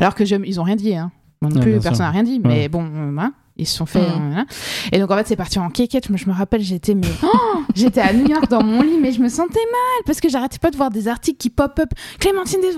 Alors 0.00 0.16
que 0.16 0.24
je, 0.24 0.34
ils 0.44 0.58
ont 0.58 0.64
rien 0.64 0.74
dit, 0.74 0.92
hein. 0.96 1.12
Moi 1.40 1.52
non 1.52 1.60
Ouais, 1.60 1.62
plus, 1.62 1.80
personne 1.80 2.04
n'a 2.06 2.10
rien 2.10 2.24
dit, 2.24 2.40
mais 2.42 2.62
Ouais. 2.62 2.68
bon, 2.68 2.84
euh, 2.84 3.10
voilà, 3.12 3.30
ils 3.56 3.64
se 3.66 3.76
sont 3.76 3.86
fait. 3.86 4.00
Euh, 4.00 4.08
voilà. 4.28 4.44
Et 4.90 4.98
donc 4.98 5.08
en 5.12 5.16
fait, 5.16 5.28
c'est 5.28 5.36
parti 5.36 5.60
en 5.60 5.70
kékette. 5.70 6.10
Moi, 6.10 6.18
je 6.20 6.26
me 6.28 6.34
rappelle, 6.34 6.62
j'étais 6.62 6.96
mais 6.96 7.06
oh, 7.22 7.60
j'étais 7.76 8.00
à 8.00 8.12
New 8.12 8.26
York 8.26 8.48
dans 8.50 8.64
mon 8.64 8.82
lit, 8.82 8.98
mais 9.00 9.12
je 9.12 9.20
me 9.20 9.28
sentais 9.28 9.60
mal 9.70 10.02
parce 10.04 10.20
que 10.20 10.28
j'arrêtais 10.28 10.58
pas 10.58 10.72
de 10.72 10.76
voir 10.76 10.90
des 10.90 11.06
articles 11.06 11.38
qui 11.38 11.48
pop 11.50 11.78
up. 11.78 11.90
Clémentine 12.18 12.60
des 12.60 12.74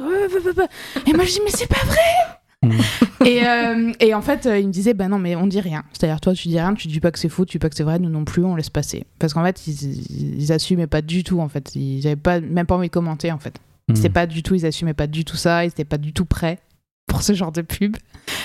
et 1.11 1.15
moi 1.15 1.25
je 1.25 1.33
dis 1.33 1.41
mais 1.43 1.51
c'est 1.51 1.69
pas 1.69 1.83
vrai. 1.87 2.40
et, 3.25 3.47
euh, 3.47 3.93
et 4.01 4.13
en 4.13 4.21
fait, 4.21 4.45
euh, 4.47 4.59
il 4.59 4.67
me 4.67 4.73
disait 4.73 4.93
bah 4.93 5.09
non 5.09 5.19
mais 5.19 5.35
on 5.35 5.47
dit 5.47 5.61
rien. 5.61 5.85
C'est-à-dire 5.93 6.21
toi 6.21 6.35
tu 6.35 6.49
dis 6.49 6.59
rien, 6.59 6.75
tu 6.75 6.89
dis 6.89 7.01
pas 7.01 7.11
que 7.11 7.19
c'est 7.19 7.29
faux, 7.29 7.45
tu 7.45 7.57
dis 7.57 7.59
pas 7.59 7.71
que 7.71 7.77
c'est 7.77 7.85
vrai, 7.85 7.99
nous 7.99 8.11
non 8.11 8.25
plus, 8.25 8.45
on 8.45 8.55
laisse 8.55 8.71
passer. 8.71 9.05
Parce 9.19 9.33
qu'en 9.33 9.45
fait, 9.45 9.67
ils, 9.67 10.41
ils 10.41 10.53
assumaient 10.53 10.87
pas 10.87 11.03
du 11.03 11.25
tout 11.25 11.41
en 11.41 11.49
fait. 11.49 11.75
Ils 11.75 12.07
avaient 12.07 12.17
pas 12.17 12.41
même 12.41 12.67
pas 12.67 12.75
envie 12.75 12.89
de 12.89 12.93
commenter 12.93 13.33
en 13.33 13.39
fait. 13.39 13.59
C'était 13.95 14.09
pas 14.09 14.27
du 14.27 14.43
tout, 14.43 14.55
ils 14.55 14.67
assumaient 14.67 14.95
pas 14.95 15.07
du 15.07 15.25
tout 15.25 15.37
ça, 15.37 15.65
ils 15.65 15.69
étaient 15.69 15.85
pas 15.85 15.99
du 15.99 16.13
tout 16.13 16.25
prêts 16.25 16.59
pour 17.07 17.23
ce 17.23 17.33
genre 17.33 17.53
de 17.53 17.63
pub. 17.63 17.97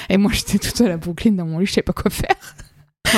Et 0.10 0.18
moi, 0.18 0.32
j'étais 0.34 0.58
toute 0.58 0.76
seule 0.76 0.92
à 0.92 0.98
Brooklyn 0.98 1.34
dans 1.34 1.46
mon 1.46 1.60
lit, 1.60 1.66
je 1.66 1.74
savais 1.74 1.84
pas 1.84 1.94
quoi 1.94 2.10
faire. 2.10 2.36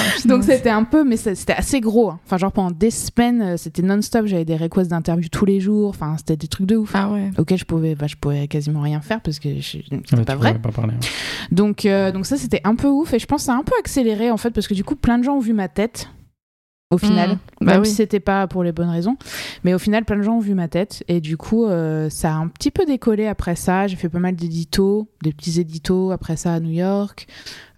Donc 0.26 0.44
c'était 0.44 0.70
un 0.70 0.84
peu, 0.84 1.04
mais 1.04 1.18
c'était 1.18 1.54
assez 1.54 1.80
gros. 1.82 2.10
hein. 2.12 2.20
Enfin, 2.26 2.38
genre 2.38 2.52
pendant 2.52 2.72
des 2.72 2.92
semaines, 2.92 3.42
euh, 3.42 3.58
c'était 3.58 3.82
non-stop. 3.82 4.26
J'avais 4.26 4.46
des 4.46 4.56
requests 4.58 4.90
d'interviews 4.90 5.30
tous 5.30 5.46
les 5.46 5.60
jours. 5.60 5.90
Enfin, 5.90 6.16
c'était 6.18 6.38
des 6.38 6.48
trucs 6.48 6.68
de 6.68 6.76
ouf. 6.78 6.92
Ah 6.94 7.12
ouais. 7.12 7.32
Auquel 7.38 7.58
je 7.58 7.66
pouvais, 7.66 7.96
bah, 7.96 8.08
je 8.08 8.16
pouvais 8.16 8.48
quasiment 8.48 8.82
rien 8.82 9.02
faire 9.02 9.22
parce 9.22 9.40
que 9.40 9.56
je- 9.60 9.80
c'était 9.84 10.00
Ah 10.12 10.16
bah, 10.18 10.24
pas 10.26 10.36
vrai. 10.36 10.50
pourrais 10.52 10.62
pas 10.62 10.72
parler. 10.72 10.94
ouais. 10.94 11.08
Donc, 11.52 11.86
euh, 11.86 12.12
donc 12.12 12.26
ça, 12.26 12.38
c'était 12.38 12.62
un 12.64 12.76
peu 12.76 12.88
ouf. 12.88 13.14
Et 13.14 13.20
je 13.20 13.26
pense 13.26 13.42
que 13.42 13.46
ça 13.46 13.54
a 13.54 13.58
un 13.58 13.64
peu 13.64 13.74
accéléré 13.80 14.32
en 14.32 14.38
fait 14.38 14.52
parce 14.52 14.68
que 14.68 14.74
du 14.74 14.84
coup, 14.84 14.96
plein 14.96 15.18
de 15.18 15.24
gens 15.24 15.36
ont 15.36 15.40
vu 15.42 15.54
ma 15.54 15.68
tête. 15.68 16.10
Au 16.90 16.98
final, 16.98 17.32
Mmh. 17.32 17.38
Bah 17.66 17.74
même 17.74 17.82
oui. 17.82 17.88
si 17.90 17.96
c'était 17.96 18.22
pas 18.22 18.48
pour 18.48 18.64
les 18.64 18.72
bonnes 18.72 18.88
raisons, 18.90 19.18
mais 19.66 19.74
au 19.74 19.78
final, 19.78 20.06
plein 20.06 20.16
de 20.16 20.22
gens 20.22 20.36
ont 20.38 20.40
vu 20.40 20.54
ma 20.54 20.70
tête 20.70 21.04
et 21.10 21.20
du 21.20 21.36
coup, 21.36 21.66
euh, 21.66 22.10
ça 22.10 22.32
a 22.32 22.36
un 22.38 22.48
petit 22.48 22.72
peu 22.72 22.86
décollé 22.86 23.28
après 23.28 23.58
ça. 23.58 23.88
J'ai 23.88 23.98
fait 23.98 24.08
pas 24.08 24.20
mal 24.20 24.38
d'éditos, 24.38 25.10
des 25.22 25.34
petits 25.34 25.60
éditos 25.60 26.12
après 26.12 26.38
ça 26.38 26.54
à 26.54 26.62
New 26.62 26.72
York. 26.72 27.28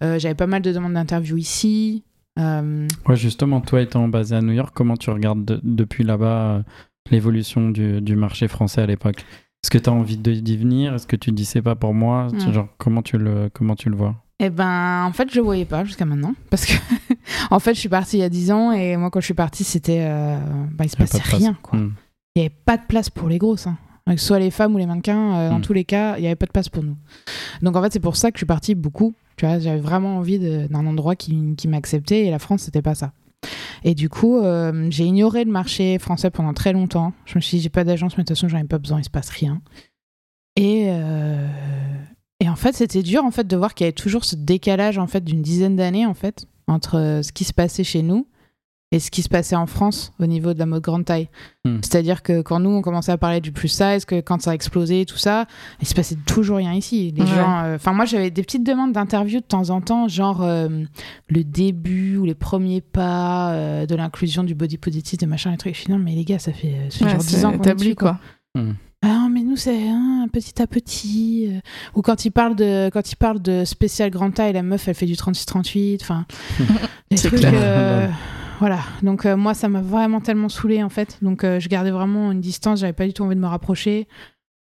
Euh, 0.04 0.20
J'avais 0.20 0.36
pas 0.36 0.46
mal 0.46 0.62
de 0.62 0.70
demandes 0.70 0.92
d'interview 0.94 1.36
ici. 1.38 2.04
Euh, 2.40 2.88
Ouais, 3.06 3.16
justement, 3.16 3.60
toi 3.60 3.80
étant 3.82 4.08
basé 4.08 4.34
à 4.36 4.40
New 4.42 4.52
York, 4.52 4.70
comment 4.74 4.96
tu 4.96 5.10
regardes 5.10 5.44
de- 5.44 5.60
depuis 5.62 6.04
là-bas 6.04 6.26
euh, 6.56 6.62
l'évolution 7.10 7.70
du, 7.70 8.00
du 8.00 8.16
marché 8.16 8.48
français 8.48 8.80
à 8.82 8.86
l'époque? 8.86 9.20
Est-ce 9.62 9.70
que 9.70 9.78
tu 9.78 9.90
as 9.90 9.92
envie 9.92 10.16
d'y 10.16 10.56
venir? 10.56 10.94
Est-ce 10.94 11.06
que 11.06 11.16
tu 11.16 11.32
dis 11.32 11.44
c'est 11.44 11.60
pas 11.62 11.74
pour 11.74 11.92
moi? 11.92 12.28
Mm. 12.32 12.52
Genre, 12.52 12.68
comment 12.78 13.02
tu 13.02 13.18
le, 13.18 13.50
comment 13.52 13.76
tu 13.76 13.90
le 13.90 13.96
vois? 13.96 14.14
Eh 14.38 14.48
ben, 14.48 15.04
en 15.04 15.12
fait, 15.12 15.28
je 15.30 15.36
le 15.36 15.42
voyais 15.42 15.66
pas 15.66 15.84
jusqu'à 15.84 16.06
maintenant. 16.06 16.34
Parce 16.50 16.64
que, 16.64 16.72
en 17.50 17.58
fait, 17.58 17.74
je 17.74 17.80
suis 17.80 17.90
partie 17.90 18.16
il 18.16 18.20
y 18.20 18.24
a 18.24 18.30
10 18.30 18.50
ans 18.52 18.72
et 18.72 18.96
moi, 18.96 19.10
quand 19.10 19.20
je 19.20 19.26
suis 19.26 19.34
partie, 19.34 19.64
c'était. 19.64 20.00
euh, 20.00 20.38
bah, 20.72 20.84
il 20.86 20.88
se 20.90 20.96
pas 20.96 21.04
passait 21.04 21.18
place. 21.20 21.34
rien, 21.42 21.58
quoi. 21.62 21.78
Mm. 21.78 21.92
Il 22.36 22.38
n'y 22.42 22.46
avait 22.46 22.54
pas 22.64 22.76
de 22.78 22.84
place 22.88 23.10
pour 23.10 23.28
les 23.28 23.36
grosses. 23.38 23.66
hein. 23.66 23.76
Que 24.06 24.16
ce 24.16 24.26
soit 24.26 24.38
les 24.38 24.50
femmes 24.50 24.74
ou 24.74 24.78
les 24.78 24.86
mannequins, 24.86 25.34
euh, 25.36 25.50
dans 25.50 25.58
Mm. 25.58 25.62
tous 25.62 25.72
les 25.74 25.84
cas, 25.84 26.16
il 26.16 26.22
n'y 26.22 26.26
avait 26.26 26.36
pas 26.36 26.46
de 26.46 26.52
place 26.52 26.68
pour 26.70 26.82
nous. 26.82 26.96
Donc, 27.60 27.76
en 27.76 27.82
fait, 27.82 27.92
c'est 27.92 28.00
pour 28.00 28.16
ça 28.16 28.30
que 28.30 28.36
je 28.36 28.40
suis 28.40 28.46
partie 28.46 28.74
beaucoup. 28.74 29.12
J'avais 29.40 29.80
vraiment 29.80 30.18
envie 30.18 30.38
d'un 30.38 30.86
endroit 30.86 31.16
qui, 31.16 31.56
m'acceptait 31.66 32.26
et 32.26 32.30
la 32.30 32.38
France, 32.38 32.62
c'était 32.62 32.82
pas 32.82 32.94
ça. 32.94 33.12
Et 33.82 33.94
du 33.94 34.08
coup, 34.10 34.38
euh, 34.38 34.88
j'ai 34.90 35.04
ignoré 35.04 35.44
le 35.44 35.50
marché 35.50 35.98
français 35.98 36.30
pendant 36.30 36.52
très 36.52 36.72
longtemps. 36.72 37.14
Je 37.24 37.36
me 37.36 37.40
suis 37.40 37.56
dit, 37.56 37.62
j'ai 37.62 37.70
pas 37.70 37.84
d'agence, 37.84 38.18
mais 38.18 38.24
de 38.24 38.28
toute 38.28 38.36
façon, 38.36 38.48
j'en 38.48 38.58
ai 38.58 38.64
pas 38.64 38.78
besoin, 38.78 39.00
il 39.00 39.04
se 39.04 39.10
passe 39.10 39.30
rien. 39.30 39.62
Et, 40.56 40.88
euh, 40.88 41.48
et 42.40 42.48
en 42.48 42.56
fait, 42.56 42.74
c'était 42.74 43.02
dur 43.02 43.24
en 43.24 43.30
fait 43.30 43.46
de 43.46 43.56
voir 43.56 43.74
qu'il 43.74 43.84
y 43.84 43.88
avait 43.88 43.92
toujours 43.92 44.24
ce 44.24 44.36
décalage 44.36 44.98
en 44.98 45.06
fait 45.06 45.24
d'une 45.24 45.40
dizaine 45.40 45.76
d'années 45.76 46.04
en 46.04 46.14
fait 46.14 46.46
entre 46.66 47.20
ce 47.22 47.32
qui 47.32 47.44
se 47.44 47.54
passait 47.54 47.84
chez 47.84 48.02
nous 48.02 48.26
et 48.92 48.98
ce 48.98 49.10
qui 49.10 49.22
se 49.22 49.28
passait 49.28 49.54
en 49.56 49.66
France 49.66 50.12
au 50.18 50.26
niveau 50.26 50.52
de 50.52 50.58
la 50.58 50.66
mode 50.66 50.82
grande 50.82 51.04
taille. 51.04 51.28
Hmm. 51.64 51.76
C'est-à-dire 51.82 52.22
que 52.22 52.42
quand 52.42 52.58
nous 52.58 52.70
on 52.70 52.82
commençait 52.82 53.12
à 53.12 53.18
parler 53.18 53.40
du 53.40 53.52
plus 53.52 53.68
size, 53.68 54.04
que 54.04 54.20
quand 54.20 54.42
ça 54.42 54.50
a 54.50 54.54
explosé 54.54 55.04
tout 55.06 55.16
ça, 55.16 55.46
il 55.80 55.86
se 55.86 55.94
passait 55.94 56.16
toujours 56.26 56.56
rien 56.56 56.72
ici. 56.72 57.12
Les 57.16 57.22
Ouais. 57.22 57.28
gens, 57.28 57.62
euh, 57.64 57.76
enfin 57.76 57.92
moi 57.92 58.04
j'avais 58.04 58.30
des 58.30 58.42
petites 58.42 58.64
demandes 58.66 58.92
d'interview 58.92 59.40
de 59.40 59.44
temps 59.44 59.70
en 59.70 59.80
temps, 59.80 60.08
genre 60.08 60.42
euh, 60.42 60.68
le 61.28 61.44
début 61.44 62.16
ou 62.16 62.24
les 62.24 62.34
premiers 62.34 62.80
pas 62.80 63.52
euh, 63.52 63.86
de 63.86 63.94
l'inclusion 63.94 64.42
du 64.42 64.54
body 64.56 64.78
positive, 64.78 65.18
des 65.20 65.26
machins, 65.26 65.52
les 65.52 65.56
trucs. 65.56 65.74
Je 65.76 65.82
suis 65.82 65.92
non 65.92 65.98
mais 65.98 66.12
les 66.14 66.24
gars, 66.24 66.38
ça 66.40 66.52
fait, 66.52 66.74
ça 66.90 66.98
fait 66.98 67.04
Ouais, 67.04 67.10
genre 67.12 67.20
10 67.20 67.26
c'est 67.28 67.44
ans 67.44 67.50
qu'on 67.52 67.56
est 67.58 67.60
établi 67.60 67.94
quoi. 67.94 68.18
quoi. 68.54 68.62
Ah 69.02 69.28
mais 69.30 69.42
nous 69.42 69.56
c'est 69.56 69.88
hein, 69.88 70.26
petit 70.32 70.60
à 70.60 70.66
petit 70.66 71.46
euh, 71.48 71.60
ou 71.94 72.02
quand 72.02 72.24
il 72.24 72.32
parle 72.32 72.54
de 72.56 72.90
quand 72.92 73.10
il 73.12 73.16
parle 73.16 73.40
de 73.40 73.64
spécial 73.64 74.10
grand 74.10 74.30
taille 74.30 74.52
la 74.52 74.62
meuf 74.62 74.88
elle 74.88 74.94
fait 74.94 75.06
du 75.06 75.16
36 75.16 75.46
38 75.46 76.02
enfin 76.02 76.26
des 77.10 77.16
C'est 77.16 77.28
trucs 77.28 77.40
clair. 77.40 78.10
Voilà. 78.60 78.80
Donc 79.02 79.26
euh, 79.26 79.36
moi 79.36 79.54
ça 79.54 79.68
m'a 79.68 79.80
vraiment 79.80 80.20
tellement 80.20 80.48
saoulé 80.48 80.82
en 80.82 80.88
fait. 80.90 81.18
Donc 81.22 81.42
euh, 81.44 81.58
je 81.58 81.68
gardais 81.68 81.90
vraiment 81.90 82.30
une 82.30 82.40
distance. 82.40 82.80
J'avais 82.80 82.92
pas 82.92 83.06
du 83.06 83.12
tout 83.14 83.24
envie 83.24 83.34
de 83.34 83.40
me 83.40 83.46
rapprocher. 83.46 84.06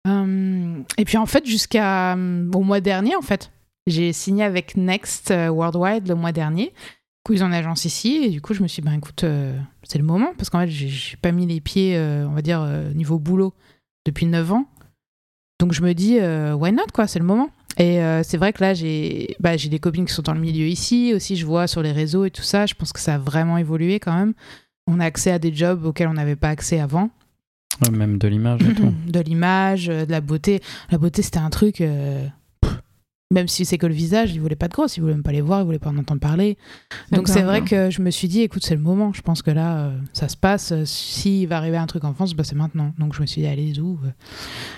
Euh, 0.07 0.81
et 0.97 1.05
puis 1.05 1.19
en 1.19 1.27
fait 1.27 1.45
jusqu'à 1.45 2.15
au 2.15 2.63
mois 2.63 2.81
dernier 2.81 3.17
en 3.17 3.21
fait 3.21 3.51
j'ai 3.87 4.13
signé 4.13 4.45
avec 4.45 4.77
Next 4.77 5.31
Worldwide 5.31 6.09
le 6.09 6.15
mois 6.15 6.33
dernier. 6.33 6.67
Du 6.67 7.23
coup 7.25 7.33
ils 7.35 7.43
ont 7.43 7.49
une 7.49 7.55
agence 7.55 7.85
ici. 7.85 8.21
Et 8.25 8.31
du 8.31 8.41
coup 8.41 8.55
je 8.55 8.63
me 8.63 8.69
suis 8.69 8.81
dit 8.81 8.89
ben 8.89 8.95
écoute 8.97 9.25
c'est 9.83 9.99
le 9.99 10.05
moment. 10.05 10.33
Parce 10.39 10.49
qu'en 10.49 10.61
fait 10.61 10.69
j'ai- 10.69 11.17
pas 11.17 11.33
mis 11.33 11.47
les 11.47 11.61
pieds 11.61 11.99
on 11.99 12.33
va 12.33 12.41
dire 12.43 12.63
niveau 12.95 13.19
boulot 13.19 13.53
depuis 14.07 14.27
9 14.27 14.53
ans. 14.53 14.67
Donc 15.61 15.73
je 15.73 15.83
me 15.83 15.93
dis, 15.93 16.21
why 16.21 16.71
not, 16.71 16.87
quoi, 16.95 17.09
c'est 17.09 17.19
le 17.19 17.25
moment. 17.25 17.51
Et 17.79 18.03
euh, 18.03 18.23
c'est 18.25 18.37
vrai 18.37 18.53
que 18.53 18.61
là, 18.63 18.75
j'ai 18.75 19.37
bah, 19.41 19.57
des 19.57 19.79
copines 19.79 20.05
qui 20.05 20.13
sont 20.13 20.23
dans 20.23 20.35
le 20.35 20.41
milieu 20.41 20.67
ici, 20.67 21.13
aussi 21.15 21.37
je 21.37 21.47
vois 21.47 21.67
sur 21.69 21.81
les 21.83 21.93
réseaux 21.93 22.25
et 22.25 22.31
tout 22.31 22.43
ça, 22.43 22.67
je 22.67 22.75
pense 22.75 22.93
que 22.93 22.99
ça 23.01 23.15
a 23.15 23.19
vraiment 23.19 23.57
évolué 23.57 24.01
quand 24.01 24.13
même. 24.17 24.35
On 24.89 24.99
a 25.01 25.05
accès 25.05 25.31
à 25.31 25.39
des 25.39 25.55
jobs 25.55 25.85
auxquels 25.85 26.09
on 26.09 26.15
n'avait 26.15 26.37
pas 26.37 26.49
accès 26.49 26.81
avant. 26.81 27.11
Ouais, 27.83 27.91
Même 27.97 28.19
de 28.19 28.27
l'image 28.27 28.63
et 28.63 28.75
tout. 28.75 28.93
de 29.07 29.21
l'image, 29.21 29.89
euh, 29.89 30.05
de 30.07 30.11
la 30.11 30.21
beauté. 30.21 30.61
La 30.91 30.99
beauté, 30.99 31.23
c'était 31.23 31.39
un 31.39 31.51
truc... 31.51 31.81
euh, 31.81 32.27
même 33.31 33.47
si 33.49 33.65
c'est 33.67 33.77
que 33.77 33.87
le 33.87 33.93
visage, 33.93 34.35
ils 34.35 34.41
voulaient 34.41 34.57
pas 34.57 34.69
de 34.69 34.73
grosses, 34.73 34.97
ils 34.97 35.01
voulaient 35.01 35.13
même 35.13 35.23
pas 35.23 35.33
les 35.33 35.43
voir, 35.43 35.61
ils 35.61 35.65
voulaient 35.65 35.79
pas 35.79 35.91
en 35.91 35.99
entendre 35.99 36.21
parler. 36.21 36.57
Donc 37.13 37.29
c'est 37.29 37.43
vrai 37.43 37.63
que 37.63 37.91
je 37.91 38.01
me 38.01 38.11
suis 38.11 38.27
dit, 38.27 38.41
écoute, 38.41 38.65
c'est 38.65 38.75
le 38.75 38.81
moment. 38.81 39.13
Je 39.13 39.21
pense 39.21 39.43
que 39.43 39.51
là, 39.51 39.79
euh, 39.81 39.99
ça 40.15 40.29
se 40.29 40.37
passe. 40.37 40.73
Euh, 40.73 40.85
S'il 40.87 41.47
va 41.47 41.59
arriver 41.59 41.77
un 41.77 41.87
truc 41.87 42.05
en 42.05 42.15
France, 42.15 42.35
bah, 42.35 42.45
c'est 42.45 42.55
maintenant. 42.57 42.95
Donc 42.99 43.15
je 43.15 43.21
me 43.21 43.27
suis 43.27 43.43
dit, 43.43 43.47
allez, 43.47 43.79
où 43.81 43.99
euh. 44.05 44.11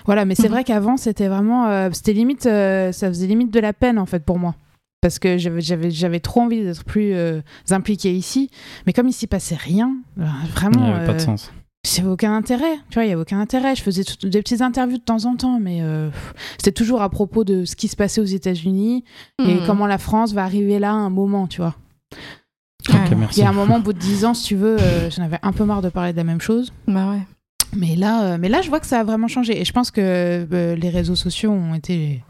Voilà, 0.05 0.25
mais 0.25 0.35
c'est 0.35 0.45
Mhm. 0.49 0.53
vrai 0.55 0.65
qu'avant, 0.65 0.97
c'était 0.97 1.29
vraiment. 1.29 1.69
euh, 1.69 1.91
c'était 1.93 2.13
limite. 2.13 2.47
euh, 2.47 2.91
ça 2.91 3.07
faisait 3.09 3.27
limite 3.29 3.53
de 3.53 3.61
la 3.61 3.73
peine, 3.73 3.99
en 3.99 4.07
fait, 4.07 4.25
pour 4.25 4.39
moi. 4.39 4.57
Parce 5.01 5.19
que 5.21 5.39
j'avais- 5.39 6.21
trop 6.21 6.41
envie 6.43 6.63
d'être 6.63 6.85
plus 6.85 7.15
euh, 7.15 7.41
impliquée 7.71 8.13
ici. 8.15 8.51
Mais 8.87 8.93
comme 8.93 9.07
il 9.09 9.13
s'y 9.13 9.27
passait 9.29 9.55
rien, 9.55 9.95
euh, 10.19 10.25
Il 10.25 10.45
n'y 10.45 10.51
vraiment. 10.51 10.95
avait 10.95 11.07
pas 11.07 11.15
de 11.15 11.21
sens. 11.21 11.53
C'est 11.83 12.05
aucun 12.05 12.35
intérêt, 12.37 12.77
tu 12.91 12.95
vois, 12.95 13.05
il 13.05 13.09
y 13.09 13.13
avait 13.13 13.23
aucun 13.23 13.41
intérêt. 13.41 13.75
Je 13.75 13.83
faisais 13.83 14.05
tout- 14.05 14.29
des 14.29 14.43
petites 14.43 14.61
interviews 14.61 14.99
de 14.99 15.03
temps 15.03 15.25
en 15.25 15.37
temps, 15.37 15.59
mais 15.61 15.81
euh, 15.83 16.11
c'était 16.59 16.73
toujours 16.73 17.01
à 17.03 17.09
propos 17.09 17.43
de 17.45 17.65
ce 17.65 17.75
qui 17.75 17.89
se 17.89 17.97
passait 17.97 18.21
aux 18.21 18.25
États-Unis 18.25 19.05
et 19.41 19.55
Mhm. 19.55 19.67
comment 19.67 19.87
la 19.87 19.99
France 19.99 20.33
va 20.35 20.45
arriver 20.45 20.79
là 20.79 20.91
à 20.91 20.95
un 20.95 21.11
moment, 21.11 21.47
tu 21.47 21.61
vois. 21.63 21.75
Ok, 22.89 22.95
Ouais. 22.95 23.15
merci. 23.17 23.41
Il 23.41 23.43
y 23.43 23.47
a 23.47 23.51
un 23.51 23.55
moment, 23.55 23.77
au 23.77 23.81
bout 23.81 23.93
de 23.93 23.99
10 23.99 24.25
ans, 24.25 24.35
si 24.35 24.45
tu 24.45 24.57
veux, 24.57 24.77
euh, 24.81 25.11
j'en 25.11 25.23
avais 25.23 25.39
un 25.43 25.53
peu 25.53 25.65
marre 25.65 25.83
de 25.83 25.89
parler 25.89 26.13
de 26.13 26.17
la 26.19 26.25
même 26.25 26.41
chose. 26.41 26.73
Bah 26.87 27.11
ouais. 27.11 27.23
Mais 27.77 27.95
là, 27.97 28.25
euh, 28.25 28.39
mais 28.41 28.49
là, 28.49 28.63
je 28.63 28.69
vois 28.69 28.81
que 28.81 28.87
ça 28.87 29.01
a 29.01 29.05
vraiment 29.05 29.29
changé. 29.29 29.61
Et 29.61 29.65
je 29.65 29.73
pense 29.73 29.91
que 29.91 30.01
euh, 30.01 30.75
les 30.77 30.89
réseaux 30.91 31.15
sociaux 31.15 31.51
ont 31.53 31.75
été 31.75 32.23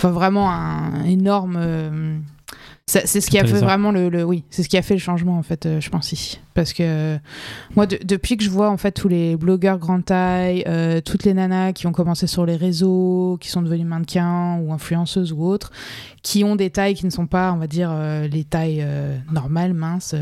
enfin, 0.00 0.10
vraiment 0.10 0.50
un 0.50 1.04
énorme. 1.04 2.22
C'est 2.86 3.20
ce 3.20 3.30
qui 3.30 3.38
a 3.38 3.42
fait 3.46 3.52
vraiment 3.64 3.92
le, 3.92 4.08
le- 4.08 4.24
oui, 4.24 4.44
c'est 4.50 4.62
ce 4.62 4.68
qui 4.68 4.76
a 4.76 4.82
fait 4.82 4.94
le 4.94 5.00
changement 5.00 5.38
en 5.38 5.42
fait, 5.42 5.66
euh, 5.66 5.80
je 5.80 5.88
pense 5.88 6.12
ici. 6.12 6.40
Parce 6.54 6.72
que 6.74 6.82
euh, 6.82 7.18
moi, 7.76 7.86
de- 7.86 7.98
depuis 8.04 8.36
que 8.36 8.44
je 8.44 8.50
vois 8.50 8.68
en 8.70 8.76
fait 8.76 8.90
tous 8.92 9.08
les 9.08 9.36
blogueurs 9.36 9.78
grande 9.78 10.04
taille, 10.04 10.64
euh, 10.66 11.00
toutes 11.00 11.24
les 11.24 11.32
nanas 11.32 11.72
qui 11.72 11.86
ont 11.86 11.92
commencé 11.92 12.26
sur 12.26 12.44
les 12.44 12.56
réseaux, 12.56 13.38
qui 13.40 13.48
sont 13.48 13.62
devenues 13.62 13.84
mannequins 13.84 14.58
ou 14.58 14.72
influenceuses 14.72 15.32
ou 15.32 15.42
autres, 15.44 15.70
qui 16.22 16.44
ont 16.44 16.56
des 16.56 16.70
tailles 16.70 16.94
qui 16.94 17.06
ne 17.06 17.10
sont 17.10 17.26
pas, 17.26 17.52
on 17.52 17.56
va 17.56 17.66
dire, 17.68 17.92
les 18.30 18.44
tailles 18.44 18.84
normales, 19.32 19.72
minces 19.74 20.14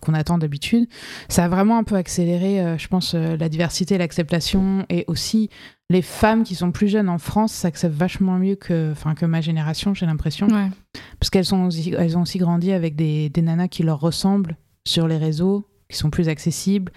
qu'on 0.00 0.14
attend 0.14 0.38
d'habitude, 0.38 0.88
ça 1.28 1.44
a 1.44 1.48
vraiment 1.48 1.78
un 1.78 1.84
peu 1.84 1.96
accéléré, 1.96 2.76
je 2.78 2.88
pense, 2.88 3.14
la 3.14 3.48
diversité, 3.48 3.98
l'acceptation 3.98 4.86
et 4.88 5.04
aussi 5.08 5.50
les 5.90 6.02
femmes 6.02 6.44
qui 6.44 6.54
sont 6.54 6.72
plus 6.72 6.88
jeunes 6.88 7.08
en 7.08 7.18
France 7.18 7.52
s'acceptent 7.52 7.94
vachement 7.94 8.38
mieux 8.38 8.56
que, 8.56 8.92
enfin, 8.92 9.14
que 9.14 9.26
ma 9.26 9.40
génération, 9.40 9.94
j'ai 9.94 10.06
l'impression. 10.06 10.48
Ouais. 10.48 10.68
Parce 11.20 11.30
qu'elles 11.30 11.44
sont 11.44 11.64
aussi, 11.66 11.94
elles 11.96 12.16
ont 12.16 12.22
aussi 12.22 12.38
grandi 12.38 12.72
avec 12.72 12.96
des, 12.96 13.28
des 13.28 13.42
nanas 13.42 13.68
qui 13.68 13.82
leur 13.82 14.00
ressemblent 14.00 14.56
sur 14.86 15.06
les 15.08 15.18
réseaux, 15.18 15.68
qui 15.88 15.96
sont 15.96 16.10
plus 16.10 16.28
accessibles. 16.28 16.92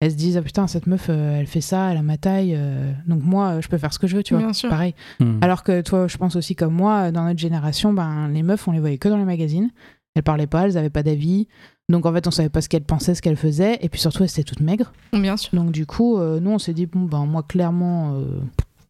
Elles 0.00 0.10
se 0.10 0.16
disent, 0.16 0.36
ah 0.36 0.42
putain, 0.42 0.66
cette 0.66 0.88
meuf, 0.88 1.06
euh, 1.08 1.38
elle 1.38 1.46
fait 1.46 1.60
ça, 1.60 1.92
elle 1.92 1.98
a 1.98 2.02
ma 2.02 2.18
taille, 2.18 2.54
euh, 2.56 2.92
donc 3.06 3.22
moi, 3.22 3.50
euh, 3.50 3.60
je 3.60 3.68
peux 3.68 3.78
faire 3.78 3.92
ce 3.92 4.00
que 4.00 4.08
je 4.08 4.16
veux, 4.16 4.24
tu 4.24 4.34
vois. 4.34 4.42
Bien 4.42 4.52
sûr. 4.52 4.68
Pareil. 4.68 4.96
Hmm. 5.20 5.38
Alors 5.40 5.62
que 5.62 5.80
toi, 5.80 6.08
je 6.08 6.16
pense 6.16 6.34
aussi 6.34 6.56
comme 6.56 6.74
moi, 6.74 7.12
dans 7.12 7.24
notre 7.24 7.38
génération, 7.38 7.92
ben, 7.92 8.26
les 8.28 8.42
meufs, 8.42 8.66
on 8.66 8.72
les 8.72 8.80
voyait 8.80 8.98
que 8.98 9.08
dans 9.08 9.16
les 9.16 9.24
magazines. 9.24 9.70
Elles 10.14 10.24
parlaient 10.24 10.48
pas, 10.48 10.66
elles 10.66 10.76
avaient 10.76 10.90
pas 10.90 11.04
d'avis. 11.04 11.46
Donc 11.88 12.06
en 12.06 12.12
fait, 12.12 12.26
on 12.26 12.30
savait 12.30 12.48
pas 12.48 12.60
ce 12.60 12.68
qu'elles 12.68 12.84
pensaient, 12.84 13.14
ce 13.14 13.20
qu'elles 13.22 13.36
faisaient. 13.36 13.78
Et 13.82 13.88
puis 13.88 14.00
surtout, 14.00 14.22
elles 14.22 14.30
étaient 14.30 14.44
toutes 14.44 14.60
maigres. 14.60 14.92
Bien 15.12 15.36
sûr. 15.36 15.50
Donc 15.54 15.72
du 15.72 15.84
coup, 15.84 16.18
euh, 16.18 16.40
nous, 16.40 16.50
on 16.50 16.58
s'est 16.58 16.72
dit, 16.74 16.86
bon, 16.86 17.00
ben 17.02 17.26
moi, 17.26 17.42
clairement, 17.42 18.14
euh, 18.14 18.40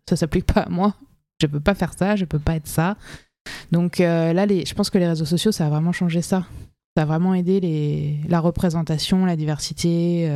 ça 0.09 0.17
s'applique 0.17 0.47
pas 0.47 0.61
à 0.63 0.69
moi. 0.69 0.95
Je 1.41 1.47
peux 1.47 1.61
pas 1.61 1.75
faire 1.75 1.93
ça, 1.99 2.15
je 2.17 2.25
peux 2.25 2.39
pas 2.39 2.55
être 2.55 2.69
ça. 2.69 2.97
Donc 3.73 3.99
euh, 4.01 4.33
là, 4.33 4.47
les, 4.47 4.65
je 4.65 4.75
pense 4.75 4.91
que 4.91 4.99
les 4.99 5.09
réseaux 5.09 5.25
sociaux, 5.25 5.51
ça 5.51 5.67
a 5.67 5.71
vraiment 5.71 5.91
changé 5.93 6.23
ça. 6.23 6.45
Ça 6.97 7.05
a 7.05 7.07
vraiment 7.07 7.33
aidé 7.35 7.59
les, 7.59 8.19
la 8.29 8.39
représentation, 8.39 9.25
la 9.25 9.35
diversité 9.35 10.31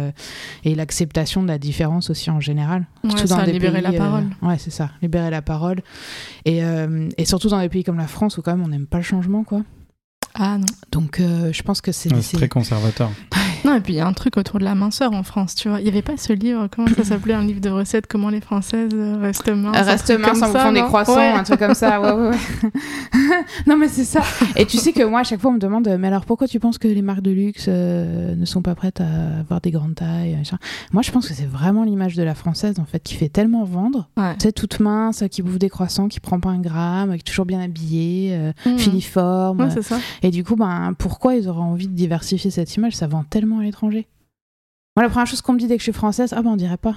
et 0.64 0.74
l'acceptation 0.74 1.42
de 1.42 1.48
la 1.48 1.58
différence 1.58 2.08
aussi 2.08 2.30
en 2.30 2.40
général. 2.40 2.86
Ouais, 3.04 3.10
Surtout 3.10 3.26
ça 3.26 3.36
dans 3.36 3.42
a 3.42 3.44
des 3.46 3.52
libéré 3.52 3.82
la 3.82 3.90
pays, 3.90 3.98
euh, 3.98 4.02
parole. 4.02 4.24
ouais, 4.40 4.56
c'est 4.56 4.70
ça, 4.70 4.90
libérer 5.02 5.28
la 5.28 5.42
parole. 5.42 5.82
Et, 6.46 6.62
et 7.18 7.24
surtout 7.26 7.50
dans 7.50 7.60
des 7.60 7.68
pays 7.68 7.84
comme 7.84 7.98
la 7.98 8.06
France 8.06 8.38
où 8.38 8.42
quand 8.42 8.52
même 8.56 8.64
on 8.64 8.68
n'aime 8.68 8.86
pas 8.86 8.96
le 8.96 9.02
changement, 9.02 9.44
quoi. 9.44 9.60
Ah 10.38 10.58
non. 10.58 10.66
Donc 10.92 11.20
euh, 11.20 11.52
je 11.52 11.62
pense 11.62 11.80
que 11.80 11.92
c'est 11.92 12.12
Ouais, 12.12 12.22
c'est 12.22 12.36
très 12.36 12.48
conservateur. 12.48 13.10
Non, 13.64 13.74
et 13.76 13.80
puis 13.80 13.94
il 13.94 13.96
y 13.96 14.00
a 14.00 14.06
un 14.06 14.12
truc 14.12 14.36
autour 14.36 14.58
de 14.58 14.64
la 14.64 14.74
minceur 14.74 15.12
en 15.12 15.22
France, 15.22 15.54
tu 15.54 15.68
vois. 15.68 15.80
Il 15.80 15.86
y 15.86 15.88
avait 15.88 16.02
pas 16.02 16.16
ce 16.16 16.32
livre, 16.32 16.68
comment 16.74 16.88
ça 16.96 17.04
s'appelait, 17.04 17.34
un 17.34 17.44
livre 17.44 17.60
de 17.60 17.70
recettes, 17.70 18.06
comment 18.06 18.28
les 18.30 18.40
Françaises 18.40 18.90
euh, 18.94 19.16
restent 19.20 19.48
minces. 19.48 19.76
un 19.76 19.82
Reste 19.82 20.06
truc 20.06 20.18
mince 20.20 20.32
comme 20.40 20.42
en 20.50 20.52
bouffant 20.52 20.72
des 20.72 20.82
croissants, 20.82 21.16
Ouais. 21.16 21.28
un 21.30 21.42
truc 21.42 21.58
comme 21.58 21.74
ça. 21.74 22.00
Ouais, 22.00 22.12
ouais, 22.12 22.28
ouais. 22.30 22.70
non, 23.66 23.76
mais 23.76 23.88
c'est 23.88 24.04
ça. 24.04 24.22
Et 24.56 24.66
tu 24.66 24.76
sais 24.76 24.92
que 24.92 25.02
moi, 25.02 25.20
à 25.20 25.24
chaque 25.24 25.40
fois, 25.40 25.50
on 25.50 25.54
me 25.54 25.58
demande, 25.58 25.88
mais 25.98 26.08
alors 26.08 26.24
pourquoi 26.24 26.46
tu 26.46 26.60
penses 26.60 26.78
que 26.78 26.88
les 26.88 27.02
marques 27.02 27.22
de 27.22 27.30
luxe 27.30 27.66
euh, 27.68 28.34
ne 28.34 28.44
sont 28.44 28.62
pas 28.62 28.74
prêtes 28.74 29.00
à 29.00 29.40
avoir 29.40 29.60
des 29.60 29.70
grandes 29.70 29.94
tailles 29.94 30.38
Moi, 30.92 31.02
je 31.02 31.10
pense 31.10 31.28
que 31.28 31.34
c'est 31.34 31.46
vraiment 31.48 31.84
l'image 31.84 32.14
de 32.14 32.22
la 32.22 32.34
française, 32.34 32.78
en 32.78 32.84
fait, 32.84 33.02
qui 33.02 33.14
fait 33.14 33.28
tellement 33.28 33.64
vendre. 33.64 34.08
Ouais. 34.16 34.34
Tu 34.38 34.44
sais, 34.44 34.52
toute 34.52 34.80
mince, 34.80 35.24
qui 35.30 35.42
bouffe 35.42 35.58
des 35.58 35.68
croissants, 35.70 36.08
qui 36.08 36.20
prend 36.20 36.40
pas 36.40 36.50
un 36.50 36.60
gramme, 36.60 37.10
qui 37.12 37.20
est 37.20 37.22
toujours 37.22 37.46
bien 37.46 37.60
habillée, 37.60 38.30
euh, 38.32 38.52
Mhm. 38.66 38.78
filiforme. 38.78 39.60
Ouais, 39.60 39.70
c'est 39.70 39.82
ça. 39.82 39.98
Et 40.22 40.30
du 40.30 40.44
coup, 40.44 40.56
ben, 40.56 40.92
pourquoi 40.98 41.34
ils 41.36 41.48
auraient 41.48 41.60
envie 41.60 41.88
de 41.88 41.94
diversifier 41.94 42.50
cette 42.50 42.74
image? 42.76 42.94
Ça 42.96 43.06
vend 43.06 43.24
tellement 43.28 43.55
à 43.60 43.62
l'étranger. 43.62 44.06
Moi, 44.96 45.04
la 45.04 45.10
première 45.10 45.26
chose 45.26 45.42
qu'on 45.42 45.52
me 45.52 45.58
dit 45.58 45.66
dès 45.66 45.74
que 45.76 45.80
je 45.80 45.84
suis 45.84 45.92
française, 45.92 46.32
ah 46.36 46.42
ben 46.42 46.50
on 46.50 46.56
dirait 46.56 46.76
pas. 46.78 46.94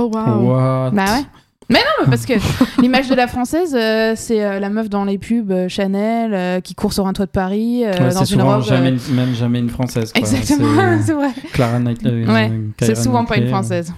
Oh 0.00 0.10
waouh. 0.12 0.90
Bah 0.92 1.04
ouais. 1.16 1.24
Mais 1.70 1.78
non, 1.78 2.04
mais 2.04 2.10
parce 2.10 2.26
que 2.26 2.34
l'image 2.82 3.08
de 3.08 3.14
la 3.14 3.26
française, 3.28 3.74
euh, 3.74 4.12
c'est 4.16 4.44
euh, 4.44 4.58
la 4.60 4.68
meuf 4.68 4.88
dans 4.90 5.04
les 5.04 5.16
pubs 5.18 5.50
euh, 5.50 5.68
Chanel 5.68 6.34
euh, 6.34 6.60
qui 6.60 6.74
court 6.74 6.92
sur 6.92 7.06
un 7.06 7.12
toit 7.12 7.26
de 7.26 7.30
Paris 7.30 7.84
euh, 7.84 7.92
Ouais, 7.92 7.98
dans 7.98 8.10
c'est 8.10 8.34
une 8.34 8.40
souvent 8.40 8.54
robe. 8.56 8.64
jamais 8.64 8.90
euh, 8.92 8.98
une- 9.08 9.14
même 9.14 9.34
jamais 9.34 9.58
une 9.60 9.70
française. 9.70 10.12
Quoi. 10.12 10.20
Exactement, 10.20 10.98
C'est 11.04 11.12
vrai. 11.14 11.30
Clara 11.52 11.78
Knightley. 11.78 12.26
Ouais, 12.26 12.52
C'est 12.80 12.96
souvent 12.96 13.24
pas 13.24 13.36
une 13.38 13.48
française. 13.48 13.90
Ouais. 13.90 13.96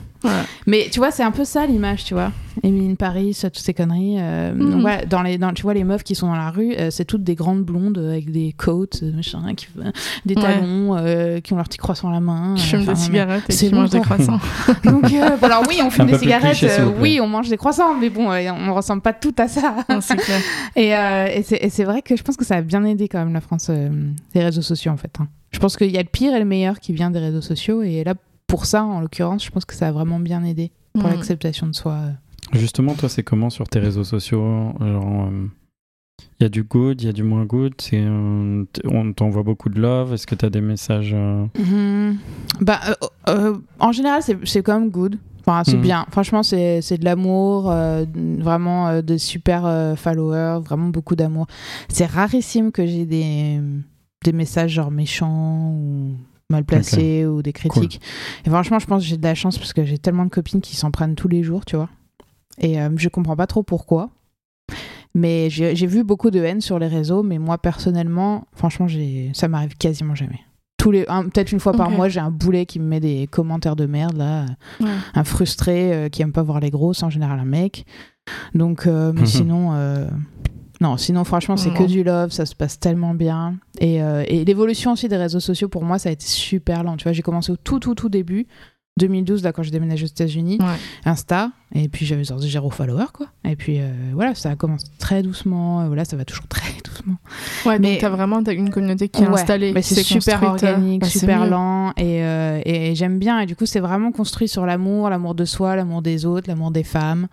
Mais 0.67 0.89
tu 0.91 0.99
vois, 1.01 1.11
c'est 1.11 1.23
un 1.23 1.31
peu 1.31 1.45
ça 1.45 1.67
l'image, 1.67 2.05
tu 2.05 2.15
vois. 2.15 2.33
Émilie 2.63 2.95
Paris, 2.95 3.37
toutes 3.43 3.59
ces 3.59 3.75
conneries. 3.75 4.15
euh, 4.21 4.55
donc 4.55 4.81
voilà, 4.81 5.05
dans 5.07 5.23
les, 5.23 5.39
dans, 5.39 5.53
tu 5.53 5.63
vois, 5.65 5.75
les 5.75 5.83
meufs 5.83 6.05
qui 6.05 6.15
sont 6.15 6.29
dans 6.29 6.37
la 6.37 6.51
rue, 6.51 6.73
euh, 6.79 6.91
c'est 6.91 7.05
toutes 7.05 7.25
des 7.25 7.35
grandes 7.35 7.63
blondes 7.65 7.99
euh, 7.99 8.13
avec 8.13 8.31
des 8.31 8.53
coats, 8.57 8.87
euh, 9.03 9.13
machin, 9.13 9.43
qui, 9.57 9.67
des 10.25 10.35
Ouais. 10.37 10.41
talons, 10.43 10.97
euh, 10.97 11.41
qui 11.41 11.53
ont 11.53 11.57
leur 11.57 11.67
petit 11.67 11.79
croissant 11.79 12.11
à 12.11 12.13
la 12.13 12.21
main. 12.21 12.55
Qui 12.57 12.63
euh, 12.63 12.79
fument 12.79 12.85
des 12.85 12.95
cigarettes 12.95 13.45
et 13.51 13.53
qui 13.55 13.75
mangent 13.75 13.91
des 13.91 14.01
croissants. 14.01 14.39
Donc, 14.85 15.05
euh, 15.13 15.37
bon, 15.37 15.47
alors 15.47 15.65
oui, 15.69 15.81
on 15.85 15.91
fume 15.91 16.07
des 16.07 16.17
cigarettes, 16.19 16.57
cliché, 16.57 16.81
euh, 16.81 16.91
oui, 17.01 17.19
on 17.21 17.27
mange 17.27 17.49
des 17.49 17.57
croissants, 17.57 17.95
mais 17.95 18.09
bon, 18.09 18.31
euh, 18.31 18.51
on 18.53 18.73
ressemble 18.73 19.03
pas 19.03 19.13
tout 19.13 19.35
à 19.37 19.49
ça. 19.49 19.75
Non, 19.89 20.01
c'est 20.01 20.17
clair. 20.17 20.41
Et, 20.77 20.95
euh, 20.97 21.27
et 21.27 21.43
c'est 21.43 21.57
et 21.61 21.71
c'est 21.71 21.85
vrai 21.85 22.03
que 22.03 22.17
je 22.17 22.23
pense 22.23 22.37
que 22.37 22.45
ça 22.45 22.57
a 22.57 22.63
bien 22.63 22.85
aidé 22.85 23.09
quand 23.09 23.19
même 23.19 23.33
la 23.33 23.41
France, 23.41 23.67
euh, 23.71 23.89
les 24.35 24.43
réseaux 24.45 24.63
sociaux 24.63 24.93
en 24.93 24.97
fait. 24.97 25.11
hein. 25.21 25.27
Je 25.51 25.59
pense 25.59 25.77
qu'il 25.77 25.91
y 25.91 25.99
a 25.99 26.03
le 26.03 26.09
pire 26.09 26.35
et 26.35 26.39
le 26.39 26.45
meilleur 26.45 26.79
qui 26.81 26.93
vient 26.93 27.11
des 27.11 27.21
réseaux 27.21 27.41
sociaux. 27.41 27.83
Et 27.83 28.03
là, 28.05 28.15
pour 28.55 28.67
ça, 28.67 28.85
en 28.85 29.01
l'occurrence, 29.01 29.45
je 29.45 29.51
pense 29.51 29.65
que 29.65 29.75
ça 29.75 29.89
a 29.89 29.93
vraiment 29.93 30.21
bien 30.21 30.45
aidé 30.45 30.71
pour 30.93 31.05
Mhm. 31.05 31.11
l'acceptation 31.11 31.67
de 31.67 31.75
soi. 31.75 31.93
euh. 31.93 32.11
Justement, 32.53 32.95
toi, 32.95 33.09
c'est 33.09 33.25
comment 33.25 33.51
sur 33.51 33.67
tes 33.69 33.81
réseaux 33.81 34.05
sociaux 34.05 34.73
Genre, 34.81 35.29
il 36.39 36.43
y 36.45 36.47
a 36.47 36.49
du 36.49 36.63
good, 36.63 37.03
il 37.03 37.07
y 37.07 37.09
a 37.09 37.13
du 37.13 37.25
moins 37.25 37.45
good. 37.47 37.73
c'est, 37.81 37.99
euh, 38.01 38.65
on 38.85 39.13
t'envoie 39.13 39.43
beaucoup 39.43 39.71
de 39.71 39.81
love. 39.81 40.13
Est-ce 40.15 40.27
que 40.29 40.37
tu 40.37 40.45
as 40.45 40.51
des 40.51 40.61
messages 40.61 41.11
euh, 41.15 41.47
Mhm. 41.59 42.19
Bah, 42.61 42.79
euh, 42.89 42.95
euh, 43.29 43.59
en 43.81 43.91
général, 43.91 44.23
c'est 44.23 44.39
c'est 44.47 44.63
quand 44.63 44.79
même 44.79 44.91
good. 44.91 45.19
Enfin, 45.41 45.63
c'est 45.65 45.77
Mhm. 45.77 45.83
bien. 45.83 46.07
Franchement, 46.13 46.45
c'est 46.45 46.81
c'est 46.81 46.97
de 46.99 47.05
l'amour, 47.05 47.71
euh, 47.73 48.05
vraiment 48.39 48.87
euh, 48.87 49.03
de 49.03 49.17
super 49.17 49.67
euh, 49.67 49.97
followers, 49.97 50.61
vraiment 50.65 50.89
beaucoup 50.91 51.17
d'amour. 51.17 51.47
C'est 51.89 52.07
rarissime 52.07 52.71
que 52.71 52.87
j'ai 52.87 53.05
des, 53.05 53.61
des 54.25 54.33
messages 54.33 54.71
genre 54.71 54.93
méchants 54.93 55.73
ou 55.73 56.13
mal 56.51 56.65
placés 56.65 57.25
ou 57.27 57.43
des 57.43 57.53
critiques. 57.53 58.01
Et 58.45 58.51
franchement, 58.51 58.79
je 58.79 58.87
pense 58.87 59.03
que 59.03 59.09
j'ai 59.09 59.17
de 59.17 59.23
la 59.23 59.35
chance 59.35 59.59
parce 59.59 59.73
que 59.73 59.85
j'ai 59.85 59.99
tellement 59.99 60.25
de 60.25 60.31
copines 60.31 60.61
qui 60.61 60.77
s'en 60.77 60.91
prennent 60.91 61.15
tous 61.15 61.29
les 61.29 61.43
jours, 61.43 61.65
tu 61.65 61.77
vois. 61.77 61.89
Et 62.59 62.81
euh, 62.81 62.91
je 62.97 63.09
comprends 63.09 63.37
pas 63.37 63.47
trop 63.47 63.63
pourquoi. 63.63 64.11
Mais 65.15 65.49
j'ai 65.51 65.87
vu 65.87 66.03
beaucoup 66.03 66.31
de 66.31 66.41
haine 66.41 66.61
sur 66.61 66.79
les 66.79 66.89
réseaux, 66.89 67.23
mais 67.23 67.39
moi 67.39 67.57
personnellement, 67.59 68.47
franchement, 68.53 68.89
j'ai 68.89 69.31
ça 69.33 69.47
m'arrive 69.47 69.77
quasiment 69.77 70.15
jamais. 70.17 70.41
Tous 70.77 70.91
les, 70.91 71.05
un- 71.09 71.23
peut-être 71.29 71.53
une 71.53 71.61
fois 71.61 71.73
par 71.73 71.89
mois, 71.91 72.09
j'ai 72.09 72.19
un 72.21 72.33
boulet 72.33 72.67
qui 72.67 72.81
me 72.81 72.85
met 72.85 73.01
des 73.01 73.29
commentaires 73.29 73.77
de 73.77 73.87
merde 73.87 74.17
là, 74.17 74.47
Ouais. 74.81 74.89
un 75.15 75.25
frustré 75.25 75.93
euh, 75.95 76.09
qui 76.09 76.21
aime 76.23 76.33
pas 76.33 76.43
voir 76.43 76.59
les 76.61 76.71
grosses, 76.71 77.03
en 77.05 77.11
général 77.11 77.39
un 77.39 77.45
mec. 77.45 77.87
Donc, 78.55 78.87
euh, 78.87 79.13
mais 79.15 79.25
sinon, 79.27 79.71
euh, 79.75 80.07
non, 80.85 80.99
sinon 80.99 81.25
franchement, 81.25 81.57
c'est 81.57 81.73
que 81.73 81.85
du 81.85 82.05
love, 82.05 82.31
ça 82.31 82.45
se 82.45 82.55
passe 82.55 82.79
tellement 82.79 83.15
bien. 83.15 83.57
Et, 83.81 84.03
euh, 84.03 84.23
et 84.29 84.45
l'évolution 84.45 84.93
aussi 84.93 85.09
des 85.09 85.17
réseaux 85.17 85.41
sociaux 85.41 85.71
pour 85.71 85.83
moi, 85.83 85.99
ça 85.99 86.11
a 86.11 86.13
été 86.13 86.27
super 86.27 86.85
lent. 86.85 86.99
Tu 86.99 87.05
vois, 87.05 87.13
j'ai 87.13 87.23
commencé 87.23 87.51
au 87.51 87.57
tout, 87.57 87.79
tout, 87.79 87.95
tout 87.95 88.11
début. 88.11 88.47
2012, 89.01 89.43
là, 89.43 89.53
quand 89.53 89.65
j'ai 89.65 89.73
déménagé 89.73 90.05
aux 90.05 90.09
États-Unis, 90.09 90.59
Ouais. 90.61 90.67
Insta, 91.05 91.51
et 91.75 91.89
puis 91.89 92.07
j'avais 92.07 92.23
genre 92.23 92.39
zéro 92.39 92.71
follower, 92.71 93.07
quoi. 93.13 93.27
Et 93.45 93.57
puis 93.57 93.81
euh, 93.81 93.93
voilà, 94.13 94.37
ça 94.37 94.51
a 94.51 94.55
commencé 94.57 94.87
très 94.99 95.21
doucement, 95.25 95.85
et 95.85 95.89
voilà, 95.89 96.05
ça 96.05 96.17
va 96.17 96.25
toujours 96.25 96.47
très 96.47 96.73
doucement. 96.85 97.17
Ouais, 97.67 97.81
Mais- 97.81 97.99
t'as 98.01 98.09
vraiment 98.09 98.41
t'as 98.45 98.55
une 98.55 98.71
communauté 98.71 99.09
qui 99.09 99.25
est 99.25 99.27
Ouais, 99.27 99.35
installée. 99.35 99.75
qui 99.75 99.83
c'est 99.83 100.05
super 100.05 100.41
organique, 100.45 101.01
bah, 101.01 101.09
super 101.09 101.45
lent, 101.49 101.91
et, 101.97 102.23
euh, 102.23 102.61
et 102.65 102.95
j'aime 102.95 103.19
bien. 103.19 103.41
Et 103.41 103.47
du 103.47 103.57
coup, 103.57 103.67
c'est 103.67 103.81
vraiment 103.81 104.13
construit 104.13 104.47
sur 104.47 104.65
l'amour, 104.65 105.11
l'amour 105.11 105.35
de 105.35 105.45
soi, 105.45 105.75
l'amour 105.75 106.01
des 106.01 106.25
autres, 106.25 106.49
l'amour 106.49 106.71
des 106.71 106.85
femmes. 106.85 107.27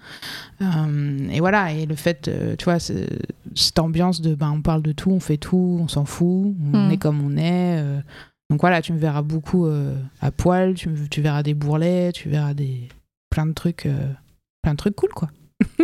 Euh, 0.63 1.29
et 1.31 1.41
voilà, 1.41 1.71
et 1.73 1.85
le 1.85 1.93
fait, 1.95 2.27
tu 2.57 2.63
vois, 2.65 2.79
cette 2.79 3.77
ambiance 3.77 4.19
de, 4.21 4.33
ben, 4.33 4.51
on 4.51 4.61
parle 4.63 4.81
de 4.81 4.93
tout, 4.93 5.11
on 5.11 5.19
fait 5.19 5.37
tout, 5.37 5.77
on 5.79 5.87
s'en 5.87 6.05
fout, 6.05 6.55
on 6.73 6.87
Mm. 6.87 6.91
est 6.91 6.97
comme 6.97 7.21
on 7.23 7.37
est. 7.37 7.83
euh. 8.51 8.53
donc 8.53 8.61
voilà, 8.61 8.81
tu 8.81 8.93
me 8.93 8.97
verras 8.99 9.21
beaucoup 9.21 9.65
euh, 9.65 9.95
à 10.21 10.31
poil, 10.31 10.73
tu, 10.75 10.89
me- 10.89 11.07
tu 11.07 11.21
verras 11.21 11.43
des 11.43 11.53
bourrelets, 11.53 12.11
tu 12.13 12.29
verras 12.29 12.53
des 12.53 12.87
plein 13.29 13.45
de 13.45 13.53
trucs, 13.53 13.85
euh, 13.85 14.11
plein 14.61 14.73
de 14.73 14.77
trucs 14.77 14.95
cool, 14.95 15.09
quoi. 15.09 15.29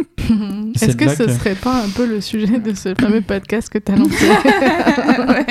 Est-ce 0.76 0.96
que 0.98 1.08
ce 1.10 1.24
que- 1.24 1.32
serait 1.32 1.56
pas 1.56 1.84
un 1.84 1.90
peu 1.90 2.06
le 2.08 2.20
sujet 2.22 2.60
de 2.60 2.74
ce 2.74 2.94
fameux 2.96 3.22
podcast 3.22 3.70
que 3.70 3.78
t'as 3.78 3.96
lancé 3.96 4.28
Ouais. 5.28 5.46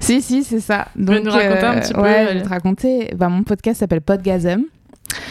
si, 0.00 0.20
si, 0.22 0.44
c'est 0.44 0.60
ça. 0.60 0.88
Donc, 0.96 1.24
nous 1.24 1.30
raconter 1.30 1.66
un 1.66 1.80
petit 1.80 1.92
peu, 1.92 2.00
ouais, 2.00 2.26
je 2.30 2.34
vais 2.38 2.42
te 2.42 2.48
raconter. 2.48 3.10
Bah, 3.16 3.28
mon 3.28 3.42
podcast 3.42 3.80
s'appelle 3.80 4.00
Podgasm. 4.00 4.62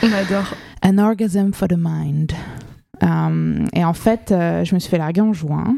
On 0.03 0.11
adore. 0.11 0.53
An 0.83 0.97
Orgasm 0.97 1.51
for 1.53 1.67
the 1.67 1.75
Mind. 1.77 2.31
Euh, 3.03 3.65
et 3.73 3.83
en 3.85 3.93
fait, 3.93 4.31
euh, 4.31 4.63
je 4.63 4.73
me 4.75 4.79
suis 4.79 4.89
fait 4.89 4.97
larguer 4.97 5.21
en 5.21 5.33
juin. 5.33 5.75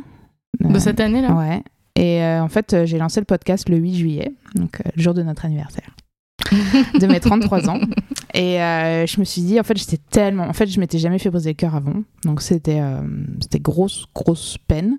De 0.59 0.75
Euh, 0.75 0.79
cette 0.79 0.99
année 0.99 1.21
là 1.21 1.33
Ouais. 1.33 1.61
Et 1.99 2.23
euh, 2.23 2.41
en 2.41 2.47
fait, 2.47 2.73
euh, 2.73 2.85
j'ai 2.85 2.97
lancé 2.97 3.19
le 3.19 3.25
podcast 3.25 3.67
le 3.67 3.75
8 3.75 3.95
juillet, 3.95 4.31
donc 4.55 4.79
euh, 4.79 4.89
le 4.95 5.01
jour 5.01 5.13
de 5.13 5.21
notre 5.21 5.43
anniversaire, 5.43 5.97
de 6.99 7.07
mes 7.07 7.19
33 7.19 7.69
ans. 7.69 7.79
Et 8.33 8.61
euh, 8.61 9.05
je 9.07 9.19
me 9.19 9.25
suis 9.25 9.41
dit, 9.41 9.59
en 9.59 9.63
fait, 9.63 9.77
j'étais 9.77 9.97
tellement. 10.11 10.43
En 10.43 10.53
fait, 10.53 10.67
je 10.67 10.79
m'étais 10.79 10.99
jamais 10.99 11.17
fait 11.19 11.29
briser 11.29 11.49
le 11.51 11.55
cœur 11.55 11.75
avant. 11.75 12.03
Donc, 12.23 12.41
c'était 12.41 12.79
euh, 12.79 13.01
c'était 13.41 13.59
grosse, 13.59 14.05
grosse 14.13 14.57
peine. 14.67 14.97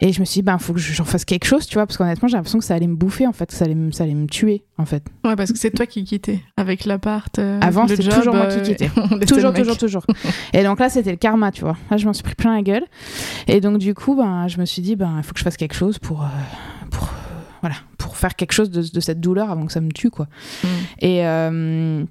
Et 0.00 0.12
je 0.12 0.20
me 0.20 0.24
suis 0.24 0.40
dit, 0.40 0.42
ben, 0.42 0.58
faut 0.58 0.72
que 0.72 0.80
j'en 0.80 1.04
fasse 1.04 1.24
quelque 1.24 1.44
chose, 1.44 1.66
tu 1.66 1.74
vois, 1.74 1.86
parce 1.86 1.96
qu'honnêtement, 1.96 2.28
j'ai 2.28 2.36
l'impression 2.36 2.58
que 2.58 2.64
ça 2.64 2.74
allait 2.74 2.86
me 2.86 2.96
bouffer, 2.96 3.26
en 3.26 3.32
fait, 3.32 3.46
que 3.46 3.54
ça 3.54 3.66
allait 3.66 3.74
me, 3.74 3.92
ça 3.92 4.04
allait 4.04 4.14
me 4.14 4.26
tuer, 4.26 4.64
en 4.78 4.84
fait. 4.86 5.04
Ouais, 5.24 5.36
parce 5.36 5.52
que 5.52 5.58
c'est 5.58 5.70
toi 5.70 5.86
qui 5.86 6.02
quittais 6.04 6.40
avec 6.56 6.86
l'appart. 6.86 7.38
euh, 7.38 7.58
Avant, 7.60 7.86
c'était 7.86 8.08
toujours 8.08 8.34
moi 8.34 8.46
qui 8.46 8.62
quittais. 8.62 8.90
toujours, 9.26 9.52
toujours, 9.52 9.76
toujours. 9.78 10.04
Et 10.52 10.62
donc 10.64 10.80
là, 10.80 10.88
c'était 10.88 11.10
le 11.12 11.16
karma, 11.18 11.52
tu 11.52 11.60
vois. 11.62 11.76
Là, 11.90 11.96
je 11.98 12.06
m'en 12.06 12.12
suis 12.12 12.22
pris 12.24 12.34
plein 12.34 12.54
la 12.56 12.62
gueule. 12.62 12.84
Et 13.46 13.60
donc, 13.60 13.78
du 13.78 13.94
coup, 13.94 14.16
ben, 14.16 14.48
je 14.48 14.58
me 14.58 14.64
suis 14.64 14.82
dit, 14.82 14.96
ben, 14.96 15.14
il 15.18 15.22
faut 15.22 15.32
que 15.32 15.38
je 15.38 15.44
fasse 15.44 15.56
quelque 15.56 15.74
chose 15.74 15.98
pour, 15.98 16.26
voilà, 17.60 17.76
pour 17.98 18.16
faire 18.16 18.34
quelque 18.36 18.52
chose 18.52 18.70
de, 18.70 18.82
de 18.82 19.00
cette 19.00 19.20
douleur 19.20 19.50
avant 19.50 19.66
que 19.66 19.72
ça 19.72 19.80
me 19.80 19.92
tue, 19.92 20.10
quoi. 20.10 20.26
Mm. 20.62 20.68
Et, 21.00 21.26
euh, 21.26 22.04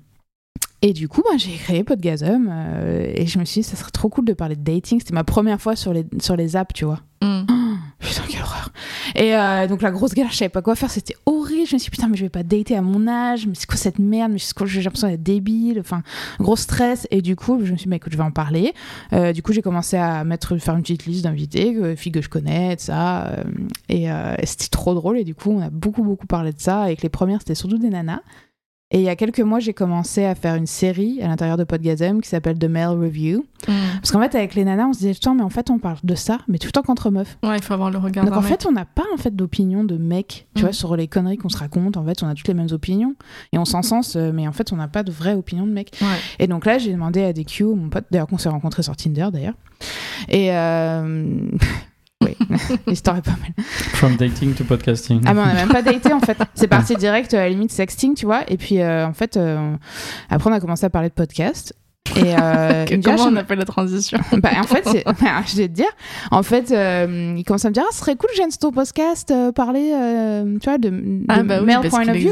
et 0.81 0.93
du 0.93 1.07
coup, 1.09 1.21
ben, 1.29 1.37
j'ai 1.37 1.55
créé 1.55 1.83
Podgasm 1.83 2.49
euh, 2.49 3.11
et 3.13 3.27
je 3.27 3.37
me 3.39 3.45
suis 3.45 3.61
dit, 3.61 3.67
ça 3.67 3.75
serait 3.75 3.91
trop 3.91 4.09
cool 4.09 4.25
de 4.25 4.33
parler 4.33 4.55
de 4.55 4.63
dating. 4.63 4.99
C'était 4.99 5.13
ma 5.13 5.23
première 5.23 5.59
fois 5.59 5.75
sur 5.75 5.93
les, 5.93 6.05
sur 6.21 6.35
les 6.35 6.55
apps, 6.55 6.73
tu 6.73 6.85
vois. 6.85 7.01
Mm. 7.21 7.45
Putain, 7.99 8.21
quelle 8.29 8.41
horreur. 8.41 8.71
Et 9.15 9.35
euh, 9.35 9.67
donc, 9.67 9.81
la 9.81 9.91
grosse 9.91 10.13
galère, 10.13 10.31
je 10.31 10.37
savais 10.37 10.49
pas 10.49 10.61
quoi 10.61 10.75
faire. 10.75 10.89
C'était 10.91 11.15
horrible. 11.25 11.67
Je 11.67 11.75
me 11.75 11.79
suis 11.79 11.89
dit, 11.89 11.89
putain, 11.89 12.07
mais 12.07 12.17
je 12.17 12.23
vais 12.23 12.29
pas 12.29 12.43
dater 12.43 12.75
à 12.75 12.81
mon 12.81 13.07
âge. 13.07 13.47
Mais 13.47 13.53
c'est 13.55 13.65
quoi 13.67 13.77
cette 13.77 13.99
merde? 13.99 14.31
Mais 14.31 14.39
quoi- 14.55 14.67
j'ai 14.67 14.81
l'impression 14.81 15.07
d'être 15.07 15.23
débile. 15.23 15.79
Enfin, 15.79 16.01
gros 16.39 16.55
stress. 16.55 17.07
Et 17.11 17.21
du 17.21 17.35
coup, 17.35 17.59
je 17.63 17.71
me 17.71 17.77
suis 17.77 17.85
dit, 17.85 17.89
bah, 17.89 17.95
écoute, 17.97 18.11
je 18.11 18.17
vais 18.17 18.23
en 18.23 18.31
parler. 18.31 18.73
Euh, 19.13 19.33
du 19.33 19.41
coup, 19.41 19.53
j'ai 19.53 19.61
commencé 19.61 19.97
à 19.97 20.23
mettre, 20.23 20.57
faire 20.57 20.75
une 20.75 20.81
petite 20.81 21.05
liste 21.05 21.23
d'invités, 21.23 21.75
euh, 21.77 21.95
filles 21.95 22.11
que 22.11 22.21
je 22.21 22.29
connais, 22.29 22.75
de 22.75 22.81
ça. 22.81 23.27
euh, 23.27 23.43
et 23.89 24.11
euh, 24.11 24.35
et 24.41 24.45
c'était 24.45 24.67
trop 24.69 24.93
drôle. 24.93 25.17
Et 25.17 25.23
du 25.23 25.35
coup, 25.35 25.51
on 25.51 25.61
a 25.61 25.69
beaucoup, 25.69 26.03
beaucoup 26.03 26.27
parlé 26.27 26.51
de 26.53 26.59
ça. 26.59 26.81
Avec 26.81 27.01
les 27.01 27.09
premières, 27.09 27.39
c'était 27.39 27.55
surtout 27.55 27.77
des 27.77 27.89
nanas. 27.89 28.21
Et 28.91 28.97
il 28.97 29.03
y 29.03 29.09
a 29.09 29.15
quelques 29.15 29.41
mois, 29.41 29.59
j'ai 29.59 29.73
commencé 29.73 30.25
à 30.25 30.33
faire 30.33 30.55
une 30.55 30.65
série 30.65 31.21
à 31.21 31.27
l'intérieur 31.27 31.57
de 31.57 31.63
Podgasm 31.63 32.21
qui 32.21 32.27
s'appelle 32.29 32.57
The 32.57 32.65
Male 32.65 32.97
Review. 32.99 33.45
Mm. 33.67 33.71
Parce 34.01 34.11
qu'en 34.11 34.19
fait, 34.19 34.33
avec 34.33 34.55
les 34.55 34.63
nanas, 34.65 34.87
on 34.87 34.93
se 34.93 34.99
disait, 34.99 35.13
putain, 35.13 35.35
mais 35.35 35.43
en 35.43 35.49
fait, 35.49 35.69
on 35.69 35.77
parle 35.77 35.97
de 36.03 36.15
ça, 36.15 36.39
mais 36.47 36.57
tout 36.57 36.65
le 36.67 36.71
temps 36.71 36.81
qu'entre 36.81 37.11
meufs. 37.11 37.37
Ouais, 37.43 37.57
il 37.57 37.61
faut 37.63 37.75
avoir 37.75 37.91
le 37.91 37.99
regard 37.99 38.25
Donc 38.25 38.35
en 38.35 38.41
mec. 38.41 38.49
fait, 38.49 38.65
on 38.65 38.71
n'a 38.71 38.85
pas 38.85 39.03
en 39.13 39.17
fait 39.17 39.35
d'opinion 39.35 39.83
de 39.83 39.95
mec, 39.97 40.47
tu 40.55 40.61
Mm. 40.61 40.65
vois, 40.65 40.73
sur 40.73 40.95
les 40.95 41.07
conneries 41.07 41.37
qu'on 41.37 41.49
se 41.49 41.57
raconte. 41.57 41.97
En 41.97 42.03
fait, 42.05 42.23
on 42.23 42.27
a 42.27 42.33
toutes 42.33 42.47
les 42.47 42.55
mêmes 42.55 42.71
opinions 42.71 43.13
et 43.53 43.59
on 43.59 43.65
s'en 43.65 43.83
sens, 43.83 44.15
euh, 44.15 44.31
mais 44.33 44.47
en 44.47 44.53
fait, 44.53 44.73
on 44.73 44.77
n'a 44.77 44.87
pas 44.87 45.03
de 45.03 45.11
vraie 45.11 45.35
opinion 45.35 45.67
de 45.67 45.71
mec. 45.71 45.91
Ouais. 46.01 46.07
Et 46.39 46.47
donc 46.47 46.65
là, 46.65 46.79
j'ai 46.79 46.91
demandé 46.91 47.21
à 47.23 47.31
DQ, 47.31 47.65
mon 47.75 47.89
pote, 47.89 48.05
d'ailleurs 48.09 48.25
qu'on 48.27 48.39
s'est 48.39 48.49
rencontrés 48.49 48.81
sur 48.81 48.95
Tinder 48.95 49.27
d'ailleurs. 49.31 49.55
Et 50.29 50.51
euh... 50.51 51.47
oui, 52.23 52.35
l'histoire 52.87 53.17
est 53.17 53.21
pas 53.21 53.31
mal. 53.31 53.53
From 53.65 54.15
dating 54.17 54.53
to 54.53 54.63
podcasting. 54.63 55.21
Ah 55.25 55.33
mais 55.33 55.41
on 55.41 55.45
n'a 55.45 55.53
même 55.53 55.69
pas 55.69 55.81
daté 55.83 56.11
en 56.13 56.19
fait. 56.19 56.37
C'est 56.55 56.67
parti 56.67 56.95
direct 56.95 57.33
à 57.33 57.37
la 57.37 57.49
limite 57.49 57.71
sexting, 57.71 58.13
tu 58.15 58.25
vois. 58.25 58.43
Et 58.51 58.57
puis 58.57 58.79
euh, 58.81 59.05
en 59.07 59.13
fait, 59.13 59.37
euh, 59.37 59.75
après 60.29 60.49
on 60.49 60.53
a 60.53 60.59
commencé 60.59 60.85
à 60.85 60.89
parler 60.89 61.09
de 61.09 61.13
podcast. 61.13 61.73
Et 62.15 62.33
euh, 62.39 62.85
Que- 62.87 63.01
Comment 63.01 63.15
on 63.21 63.23
j'aime- 63.25 63.37
appelle 63.37 63.59
la 63.59 63.65
transition? 63.65 64.17
Bah, 64.33 64.49
en 64.59 64.63
fait, 64.63 64.83
bah, 65.05 65.43
je 65.47 65.55
vais 65.57 65.67
te 65.67 65.73
dire, 65.73 65.89
en 66.31 66.41
fait, 66.43 66.71
euh, 66.71 67.35
il 67.37 67.43
commence 67.43 67.65
à 67.65 67.69
me 67.69 67.73
dire, 67.73 67.83
ah, 67.85 67.91
ce 67.93 67.99
serait 67.99 68.15
cool, 68.15 68.29
sur 68.33 68.47
ton 68.57 68.71
podcast, 68.71 69.29
euh, 69.31 69.51
parler, 69.51 69.91
euh, 69.93 70.57
tu 70.59 70.67
vois, 70.69 70.77
de, 70.79 70.89
de 70.89 71.23
Ah 71.29 71.43
bah 71.43 71.59
oui, 71.59 71.67
male 71.67 71.81
parce 71.81 71.89
point 71.93 72.07
of 72.09 72.15
view. 72.15 72.31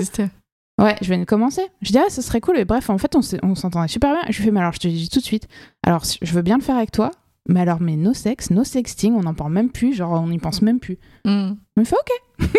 Ouais, 0.82 0.96
je 1.02 1.08
viens 1.08 1.20
de 1.20 1.26
commencer. 1.26 1.62
Je 1.84 1.92
dis, 1.92 1.98
ah, 2.00 2.10
ça 2.10 2.22
serait 2.24 2.42
cool. 2.42 2.58
Et 2.58 2.66
bref, 2.66 2.90
en 2.90 2.98
fait, 2.98 3.16
on 3.44 3.56
s'entendait 3.56 3.88
super 3.88 4.12
bien. 4.14 4.22
Je 4.30 4.38
lui 4.38 4.46
fais, 4.46 4.52
mais 4.52 4.60
alors, 4.60 4.74
je 4.74 4.80
te 4.80 4.88
dis 4.88 5.10
tout 5.10 5.20
de 5.20 5.24
suite. 5.26 5.48
Alors, 5.86 6.04
je 6.22 6.34
veux 6.34 6.42
bien 6.42 6.58
le 6.58 6.64
faire 6.64 6.76
avec 6.76 6.92
toi. 6.92 7.12
Mais 7.48 7.62
alors, 7.62 7.80
mais 7.82 7.96
no 7.96 8.14
sexe, 8.14 8.50
no 8.50 8.64
sexting, 8.64 9.14
on 9.16 9.22
n'en 9.22 9.34
parle 9.34 9.54
même 9.54 9.70
plus. 9.70 9.94
Genre, 9.94 10.12
on 10.22 10.28
n'y 10.28 10.38
pense 10.38 10.62
même 10.62 10.80
plus. 10.80 10.98
Mm. 11.26 11.52
Il 11.78 11.80
me 11.80 11.84
fait, 11.86 11.96
ok. 11.96 12.50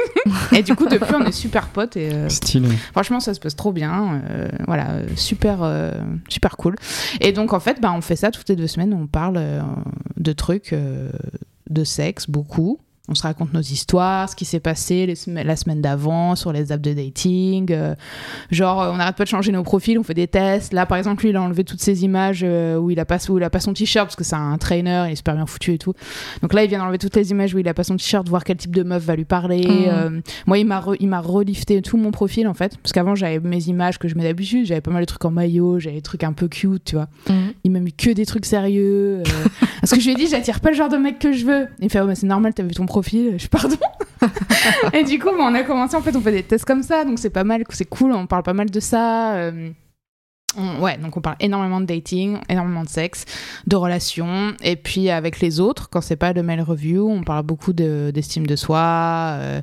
et 0.57 0.63
du 0.63 0.75
coup, 0.75 0.87
depuis, 0.87 1.15
on 1.15 1.25
est 1.25 1.33
super 1.33 1.69
potes. 1.69 1.97
Et 1.97 2.13
euh, 2.13 2.29
Stylé. 2.29 2.69
franchement, 2.93 3.21
ça 3.21 3.35
se 3.35 3.41
passe 3.41 3.55
trop 3.55 3.73
bien. 3.73 4.23
euh, 4.31 4.49
voilà, 4.67 5.01
super, 5.17 5.63
euh, 5.63 5.93
super 6.29 6.57
cool. 6.57 6.77
Et 7.21 7.33
donc, 7.33 7.53
en 7.53 7.61
fait, 7.61 7.81
bah, 7.81 7.93
on 7.95 8.01
fait 8.01 8.17
ça 8.17 8.31
toutes 8.31 8.49
les 8.49 8.57
deux 8.57 8.67
semaines. 8.67 8.95
On 8.95 9.07
parle 9.07 9.37
euh, 9.37 9.61
de 10.17 10.33
trucs, 10.33 10.73
euh, 10.73 11.11
de 11.69 11.85
sexe, 11.85 12.29
beaucoup. 12.29 12.81
On 13.09 13.15
se 13.15 13.23
raconte 13.23 13.53
nos 13.55 13.61
histoires, 13.61 14.29
ce 14.29 14.37
qui 14.37 14.45
s'est 14.45 14.61
passé 14.61 15.07
les 15.07 15.15
sem- 15.15 15.43
la 15.43 15.57
semaine 15.57 15.81
d'avant 15.81 16.37
sur 16.37 16.53
les 16.53 16.73
apps 16.73 16.83
de 16.83 16.93
dating. 16.93 17.73
euh, 17.73 17.95
genre, 18.51 18.83
euh, 18.83 18.91
on 18.93 18.97
n'arrête 18.97 19.17
pas 19.17 19.25
de 19.25 19.29
changer 19.29 19.51
nos 19.53 19.63
profils, 19.63 19.99
on 19.99 20.03
fait 20.03 20.15
des 20.15 20.29
tests. 20.29 20.73
Là, 20.73 20.85
par 20.87 20.99
exemple, 20.99 21.23
lui, 21.23 21.31
il 21.31 21.37
a 21.37 21.43
enlevé 21.43 21.65
toutes 21.65 21.81
ses 21.81 22.05
images 22.05 22.41
euh, 22.45 22.77
où 22.77 22.91
il 22.91 23.01
a 23.01 23.05
pas, 23.05 23.17
où 23.31 23.39
il 23.39 23.43
a 23.45 23.51
pas 23.51 23.61
son 23.61 23.73
t-shirt 23.73 24.07
parce 24.07 24.17
que 24.17 24.25
c'est 24.25 24.37
un 24.37 24.59
trainer, 24.59 25.05
il 25.09 25.13
est 25.13 25.17
super 25.17 25.35
bien 25.35 25.47
foutu 25.47 25.73
et 25.75 25.79
tout. 25.79 25.95
Donc 26.43 26.53
là, 26.53 26.65
il 26.65 26.69
vient 26.69 26.79
d'enlever 26.81 26.99
toutes 26.99 27.17
les 27.17 27.31
images 27.31 27.55
où 27.55 27.59
il 27.59 27.69
a 27.69 27.75
pas 27.75 27.85
son 27.85 27.97
t-shirt, 27.97 28.29
voir 28.29 28.45
quel 28.45 28.57
type 28.57 28.75
de 28.75 28.83
meuf 28.83 29.03
va 29.03 29.17
lui 29.17 29.25
parler. 29.25 29.67
Euh, 29.89 30.21
moi, 30.47 30.59
il 30.59 30.67
m'a 30.67 30.81
re- 30.81 30.97
il 31.01 31.09
m'a 31.09 31.21
relifté 31.21 31.81
tout 31.83 31.97
mon 31.97 32.11
profil 32.11 32.47
en 32.49 32.55
fait, 32.55 32.77
parce 32.83 32.93
qu'avant 32.93 33.15
j'avais 33.15 33.41
mes 33.41 33.69
images 33.69 33.99
que 33.99 34.09
je 34.09 34.15
mets 34.17 34.25
d'habitude, 34.25 34.67
j'avais 34.67 34.81
pas 34.81 34.91
mal 34.91 35.01
de 35.03 35.07
trucs 35.07 35.25
en 35.25 35.31
maillot, 35.31 35.79
j'avais 35.79 35.97
des 35.97 36.03
trucs 36.03 36.25
un 36.25 36.33
peu 36.33 36.49
cute, 36.49 36.85
tu 36.85 36.97
vois. 36.97 37.09
Mm. 37.29 37.33
Il 37.65 37.71
m'a 37.71 37.81
mis 37.81 37.93
que 37.93 38.11
des 38.11 38.27
trucs 38.27 38.45
sérieux. 38.45 39.21
euh, 39.21 39.23
parce 39.81 39.93
que 39.93 40.01
je 40.01 40.05
lui 40.07 40.13
ai 40.13 40.15
dit, 40.17 40.27
j'attire 40.29 40.61
pas 40.61 40.71
le 40.71 40.77
genre 40.77 40.89
de 40.89 40.97
mec 40.97 41.19
que 41.19 41.33
je 41.33 41.47
veux. 41.47 41.67
Il 41.79 41.85
me 41.85 41.89
fait, 41.89 42.01
oh, 42.01 42.07
bah, 42.07 42.15
c'est 42.15 42.27
normal, 42.27 42.53
t'as 42.55 42.63
vu 42.63 42.71
ton 42.73 42.85
profil. 42.87 42.98
Je 43.03 43.39
suis 43.39 43.49
pardon. 43.49 43.77
et 44.93 45.05
du 45.05 45.19
coup, 45.19 45.27
bah, 45.31 45.37
on 45.41 45.55
a 45.55 45.63
commencé, 45.63 45.97
en 45.97 46.03
fait, 46.03 46.15
on 46.17 46.21
fait 46.21 46.33
des 46.33 46.43
tests 46.43 46.65
comme 46.65 46.83
ça, 46.83 47.05
donc 47.05 47.19
c'est 47.19 47.31
pas 47.31 47.45
mal, 47.45 47.65
c'est 47.71 47.85
cool, 47.89 48.13
on 48.13 48.27
parle 48.27 48.43
pas 48.43 48.53
mal 48.55 48.71
de 48.71 48.81
ça. 48.81 49.35
euh, 49.37 49.71
on- 50.57 50.81
ouais, 50.81 50.97
donc 50.99 51.17
on 51.17 51.21
parle 51.21 51.37
énormément 51.41 51.81
de 51.81 51.87
dating, 51.87 52.39
énormément 52.49 52.83
de 52.83 52.89
sexe, 52.89 53.25
de 53.67 53.77
relations, 53.77 54.55
et 54.63 54.77
puis 54.77 55.11
avec 55.11 55.41
les 55.41 55.61
autres, 55.61 55.89
quand 55.91 56.01
c'est 56.01 56.17
pas 56.17 56.33
de 56.33 56.41
mail 56.43 56.63
review, 56.63 57.09
on 57.09 57.23
parle 57.23 57.45
beaucoup 57.45 57.73
de- 57.73 58.11
d'estime 58.13 58.47
de, 58.47 58.57
soi, 58.57 59.37
euh, 59.39 59.61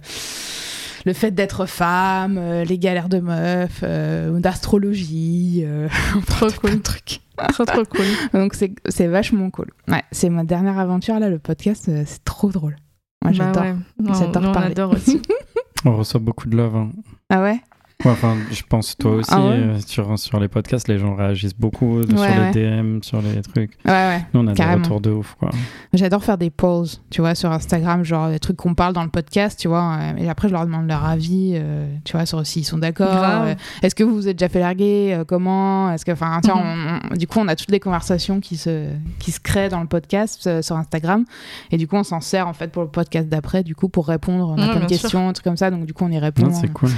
le 1.06 1.14
fait 1.14 1.32
d'être 1.32 1.66
femme, 1.66 2.38
euh, 2.40 2.64
les 2.64 2.78
galères 2.80 3.10
de 3.10 3.20
meuf, 3.20 3.82
euh, 3.84 4.40
d'astrologie, 4.40 5.64
euh, 5.66 5.88
Trop 6.28 6.48
cool. 6.62 6.72
de 6.72 6.76
trucs. 6.78 7.20
Trop, 7.50 7.66
trop 7.66 7.84
cool. 7.84 8.06
Donc 8.34 8.54
c'est 8.56 9.08
vachement 9.08 9.50
cool. 9.50 9.72
Ouais, 9.90 10.04
c'est 10.14 10.30
ma 10.30 10.44
dernière 10.46 10.80
aventure 10.80 11.20
là, 11.20 11.30
le 11.30 11.40
podcast, 11.40 11.92
c'est 12.06 12.24
trop 12.24 12.50
drôle. 12.50 12.78
Moi 13.26 13.34
Bah 13.38 13.52
j'adore. 13.54 13.64
ouais. 13.64 13.76
J'adore 14.18 14.58
adore 14.58 14.94
aussi. 14.94 15.22
On 15.86 15.96
reçoit 15.98 16.20
beaucoup 16.20 16.48
de 16.48 16.56
love. 16.58 16.76
hein. 16.76 16.90
Ah 17.30 17.42
ouais? 17.42 17.60
Ouais, 18.04 18.12
enfin, 18.12 18.36
je 18.52 18.62
pense 18.68 18.98
toi 18.98 19.12
aussi 19.14 19.30
Ah 19.34 19.40
ouais 19.40 19.54
euh, 19.54 19.80
sur, 19.80 20.20
sur 20.20 20.40
les 20.40 20.50
podcasts, 20.50 20.90
les 20.90 21.00
gens 21.00 21.16
réagissent 21.16 21.56
beaucoup 21.58 22.04
sur 22.04 22.20
Ouais, 22.20 22.52
les 22.54 22.82
DM, 22.82 23.02
sur 23.02 23.22
les 23.22 23.42
trucs. 23.42 23.72
Ouais, 23.86 23.92
ouais. 23.92 24.26
Nous, 24.34 24.42
on 24.42 24.48
a 24.48 24.54
Carrément. 24.54 24.78
des 24.78 24.84
retours 24.84 25.02
de 25.02 25.12
ouf, 25.12 25.36
quoi. 25.40 25.50
J'adore 25.94 26.22
faire 26.24 26.38
des 26.38 26.50
polls, 26.50 26.88
tu 27.10 27.22
vois, 27.22 27.36
sur 27.36 27.52
Instagram, 27.52 28.04
genre 28.04 28.30
des 28.30 28.38
trucs 28.40 28.58
qu'on 28.58 28.76
parle 28.76 28.94
dans 28.94 29.04
le 29.04 29.10
podcast, 29.10 29.58
tu 29.60 29.70
vois. 29.70 29.98
euh, 30.02 30.18
et 30.18 30.30
après, 30.30 30.50
je 30.50 30.54
leur 30.54 30.66
demande 30.66 30.88
leur 30.90 31.06
avis, 31.06 31.54
euh, 31.56 31.88
tu 32.04 32.18
vois, 32.18 32.26
sur 32.26 32.46
s'ils 32.46 32.66
sont 32.66 32.78
d'accord. 32.78 33.08
Euh, 33.46 33.56
Est-ce 33.82 33.96
que 33.96 34.04
vous 34.04 34.14
vous 34.14 34.28
êtes 34.28 34.38
déjà 34.38 34.50
fait 34.50 34.60
larguer 34.60 35.14
euh, 35.18 35.24
Comment 35.24 35.92
Est-ce 35.94 36.04
que, 36.04 36.12
enfin, 36.12 36.42
Mhm. 36.46 37.00
on- 37.14 37.16
du 37.16 37.28
coup, 37.28 37.40
on 37.40 37.48
a 37.48 37.56
toutes 37.56 37.72
les 37.72 37.80
conversations 37.80 38.42
qui 38.42 38.58
se, 38.58 38.90
qui 39.20 39.32
se 39.32 39.40
créent 39.40 39.70
dans 39.70 39.80
le 39.82 39.88
podcast 39.88 40.46
euh, 40.48 40.62
sur 40.62 40.76
Instagram. 40.76 41.24
Et 41.72 41.78
du 41.78 41.88
coup, 41.88 41.96
on 41.96 42.04
s'en 42.04 42.20
sert 42.20 42.48
en 42.50 42.54
fait 42.54 42.72
pour 42.74 42.84
le 42.84 42.90
podcast 42.90 43.30
d'après, 43.30 43.64
du 43.64 43.74
coup, 43.74 43.88
pour 43.88 44.06
répondre. 44.08 44.50
On 44.50 44.62
a 44.62 44.66
Ouais, 44.68 44.72
plein 44.74 44.82
de 44.82 44.86
questions, 44.86 45.30
un 45.30 45.34
truc 45.34 45.46
comme 45.46 45.56
ça. 45.58 45.72
Donc, 45.72 45.86
du 45.86 45.94
coup, 45.94 46.04
on 46.04 46.12
y 46.12 46.20
répond. 46.20 46.48
Non, 46.48 46.54
c'est 46.54 46.68
cool. 46.74 46.90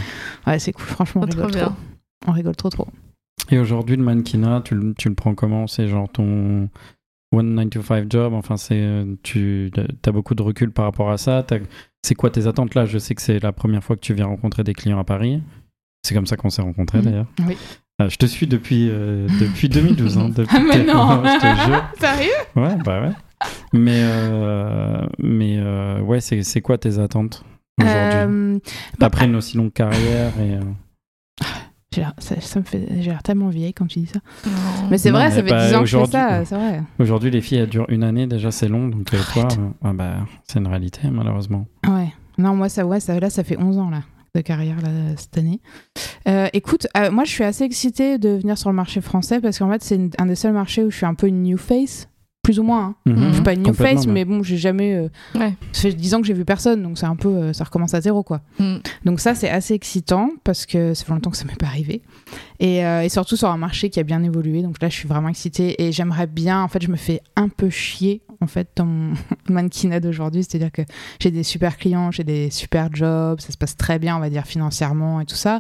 Ouais, 0.48 0.58
c'est 0.58 0.74
cool. 0.74 0.87
Franchement, 0.88 1.22
on 1.24 1.28
trop 1.28 1.42
rigole 1.44 1.54
bien. 1.56 1.66
trop. 1.66 1.76
On 2.28 2.32
rigole 2.32 2.56
trop, 2.56 2.70
trop. 2.70 2.88
Et 3.52 3.60
aujourd'hui, 3.60 3.96
le 3.96 4.04
mannequinat, 4.04 4.62
tu, 4.66 4.76
le- 4.76 4.94
tu 4.96 5.08
le 5.10 5.16
prends 5.16 5.36
comment? 5.36 5.68
C'est 5.68 5.88
genre 5.88 6.10
ton 6.10 6.70
one 7.32 7.54
9 7.56 7.70
to 7.70 7.82
5 7.82 8.12
job? 8.12 8.34
Enfin, 8.34 8.58
c'est 8.58 8.80
euh, 8.82 9.06
tu 9.24 9.72
as 10.06 10.12
beaucoup 10.12 10.36
de 10.36 10.42
recul 10.42 10.72
par 10.72 10.86
rapport 10.86 11.12
à 11.12 11.18
ça? 11.18 11.46
C'est 12.04 12.16
quoi 12.16 12.30
tes 12.30 12.48
attentes? 12.48 12.74
Là 12.76 12.86
Je 12.86 12.98
sais 12.98 13.16
que 13.16 13.22
c'est 13.22 13.40
la 13.40 13.52
première 13.52 13.84
fois 13.84 13.96
que 13.96 14.02
tu 14.02 14.14
viens 14.14 14.26
rencontrer 14.26 14.64
des 14.64 14.74
clients 14.74 15.00
à 15.00 15.04
Paris. 15.04 15.42
C'est 16.04 16.16
comme 16.16 16.26
ça 16.28 16.36
qu'on 16.38 16.50
s'est 16.50 16.62
rencontrés 16.62 17.00
Mhm. 17.00 17.04
d'ailleurs. 17.06 17.26
Oui. 17.48 17.58
Euh, 18.02 18.10
je 18.10 18.18
te 18.18 18.26
suis 18.28 18.48
depuis, 18.48 18.90
euh, 18.90 19.28
depuis 19.42 19.70
2012. 19.70 20.18
Hein, 20.18 20.30
depuis 20.36 20.56
Ah, 20.56 20.62
mais 20.66 20.84
non 20.86 21.24
je 21.24 21.40
te 21.40 21.66
jure. 21.66 21.84
Sérieux? 22.00 22.32
Ouais, 22.56 22.76
bah 22.84 23.02
ouais. 23.02 23.12
Mais, 23.74 24.02
euh, 24.04 25.06
mais 25.20 25.58
euh, 25.60 26.00
ouais, 26.02 26.22
c'est 26.22 26.44
c'est 26.44 26.62
quoi 26.62 26.78
tes 26.78 27.00
attentes? 27.00 27.44
Aujourd'hui 27.80 28.19
Euh, 28.19 28.59
bah, 28.99 29.07
Après 29.07 29.25
une 29.25 29.36
aussi 29.36 29.57
longue 29.57 29.73
carrière 29.73 30.32
et. 30.39 30.53
euh, 30.55 30.61
ça, 32.19 32.39
ça 32.39 32.59
me 32.59 32.63
fait, 32.65 32.88
j'ai 32.99 33.09
l'air 33.09 33.23
tellement 33.23 33.49
vieille 33.49 33.73
quand 33.73 33.88
tu 33.88 33.99
dis 33.99 34.05
ça. 34.07 34.19
Mais 34.91 34.97
c'est 34.99 35.09
vrai, 35.09 35.30
mais 35.30 35.36
ça 35.36 35.43
fait 35.43 35.49
bah, 35.49 35.67
10 35.67 35.75
ans 35.75 35.80
que 35.80 35.86
je 35.88 35.97
fais 35.97 36.05
ça, 36.05 36.45
c'est 36.45 36.55
vrai. 36.55 36.84
Aujourd'hui, 36.99 37.32
les 37.32 37.41
filles, 37.41 37.57
elles 37.59 37.69
durent 37.69 37.89
une 37.89 38.03
année, 38.03 38.28
déjà 38.28 38.51
c'est 38.51 38.67
long, 38.67 38.88
donc 38.88 39.11
euh, 39.13 39.17
toi, 39.34 39.47
euh, 39.51 39.69
ah 39.84 39.93
bah, 39.93 40.17
c'est 40.47 40.59
une 40.59 40.67
réalité 40.67 41.09
malheureusement. 41.09 41.65
Ouais. 41.88 42.13
Non, 42.38 42.55
moi, 42.55 42.69
ça, 42.69 42.86
ouais, 42.86 42.99
ça, 42.99 43.19
là, 43.19 43.32
ça 43.32 43.43
fait 43.43 43.57
11 43.57 43.80
ans, 43.80 43.89
là, 43.89 44.03
de 44.36 44.41
carrière, 44.41 44.80
là, 44.82 44.89
cette 45.15 45.36
année. 45.39 45.59
Euh, 46.28 46.47
écoute, 46.53 46.86
euh, 46.95 47.09
moi, 47.09 47.23
je 47.23 47.32
suis 47.32 47.43
assez 47.43 47.63
excitée 47.63 48.19
de 48.19 48.30
venir 48.30 48.59
sur 48.59 48.69
le 48.69 48.75
marché 48.75 49.01
français 49.01 49.39
parce 49.41 49.57
qu'en 49.57 49.71
fait, 49.71 49.82
c'est 49.84 49.99
un 50.21 50.25
des 50.28 50.36
seuls 50.36 50.53
marchés 50.53 50.84
où 50.84 50.91
je 50.91 50.97
suis 50.97 51.05
un 51.07 51.15
peu 51.15 51.28
une 51.28 51.41
new 51.41 51.57
face. 51.57 52.09
Plus 52.48 52.60
ou 52.60 52.64
moins. 52.64 52.95
hein. 53.06 53.12
Mhm. 53.12 53.28
Je 53.28 53.34
suis 53.34 53.43
pas 53.43 53.52
une 53.52 53.64
new 53.64 53.74
face, 53.74 54.06
ouais. 54.06 54.12
mais 54.14 54.24
bon, 54.24 54.41
j'ai 54.41 54.56
jamais. 54.56 54.93
euh, 54.95 55.10
Ouais. 55.38 55.54
Ça 55.74 55.82
fait 55.82 55.91
10 55.93 56.14
ans 56.14 56.22
que 56.22 56.28
j'ai 56.28 56.34
vu 56.34 56.45
personne, 56.45 56.82
donc 56.82 56.98
c'est 56.98 57.06
un 57.06 57.18
peu. 57.18 57.28
euh, 57.28 57.52
ça 57.52 57.66
recommence 57.66 57.93
à 57.93 58.00
zéro, 58.00 58.24
quoi. 58.24 58.39
Mm. 58.58 58.78
Donc 59.04 59.20
ça, 59.20 59.36
c'est 59.36 59.50
assez 59.50 59.74
excitant 59.74 60.30
parce 60.45 60.66
que 60.66 60.93
ça 60.93 61.04
fait 61.04 61.12
longtemps 61.12 61.30
que 61.30 61.36
ça 61.36 61.43
m'est 61.43 61.58
pas 61.58 61.66
arrivé. 61.66 62.04
Et, 62.62 62.86
euh, 62.86 63.02
et 63.04 63.10
surtout 63.10 63.36
sur 63.36 63.50
un 63.50 63.58
marché 63.58 63.89
qui 63.89 64.00
a 64.00 64.04
bien 64.04 64.24
évolué. 64.24 64.62
Donc 64.62 64.82
là, 64.82 64.88
je 64.88 64.95
suis 64.95 65.10
vraiment 65.10 65.28
excitée 65.28 65.84
et 65.84 65.91
j'aimerais 65.91 66.26
bien. 66.28 66.64
En 66.64 66.70
fait, 66.70 66.82
je 66.82 66.88
me 66.89 66.95
fais 66.95 67.20
un 67.36 67.50
peu 67.50 67.70
chier 67.70 68.22
en 68.39 68.48
fait 68.48 68.70
dans 68.78 68.86
mon 68.86 69.14
mannequinat 69.50 70.00
d'aujourd'hui. 70.00 70.45
C'est-à-dire 70.45 70.72
que 70.72 70.84
j'ai 71.20 71.32
des 71.32 71.43
super 71.43 71.76
clients, 71.76 72.12
j'ai 72.12 72.24
des 72.24 72.50
super 72.50 72.88
jobs, 72.93 73.41
ça 73.41 73.52
se 73.52 73.58
passe 73.58 73.76
très 73.76 74.00
bien, 74.00 74.16
on 74.16 74.22
va 74.22 74.30
dire 74.30 74.45
financièrement 74.45 75.20
et 75.20 75.26
tout 75.26 75.36
ça. 75.36 75.60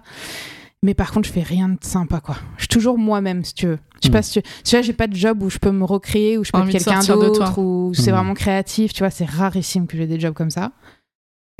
Mais 0.83 0.93
par 0.93 1.11
contre, 1.11 1.27
je 1.27 1.33
fais 1.33 1.41
rien 1.41 1.69
de 1.69 1.77
sympa, 1.81 2.19
quoi. 2.19 2.35
Je 2.57 2.61
suis 2.63 2.67
toujours 2.67 2.97
moi-même, 2.97 3.43
si 3.43 3.53
tu 3.55 3.65
veux. 3.67 3.79
Je 3.95 4.07
sais 4.07 4.09
Mm. 4.09 4.11
pas 4.11 4.21
si 4.21 4.39
tu... 4.41 4.47
tu 4.63 4.71
vois, 4.75 4.81
j'ai 4.83 4.93
pas 4.93 5.07
de 5.07 5.15
job 5.15 5.41
où 5.41 5.49
je 5.49 5.57
peux 5.57 5.71
me 5.71 5.83
recréer, 5.83 6.37
où 6.37 6.43
je 6.43 6.51
peux 6.51 6.59
être 6.59 6.69
quelqu'un 6.71 7.01
d'autre, 7.15 7.59
où 7.59 7.93
c'est 7.95 8.11
Mm. 8.11 8.15
vraiment 8.15 8.33
créatif. 8.35 8.93
Tu 8.93 8.99
vois, 8.99 9.09
c'est 9.09 9.25
rarissime 9.25 9.87
que 9.87 9.97
j'ai 9.97 10.05
des 10.07 10.19
jobs 10.19 10.33
comme 10.35 10.51
ça. 10.51 10.71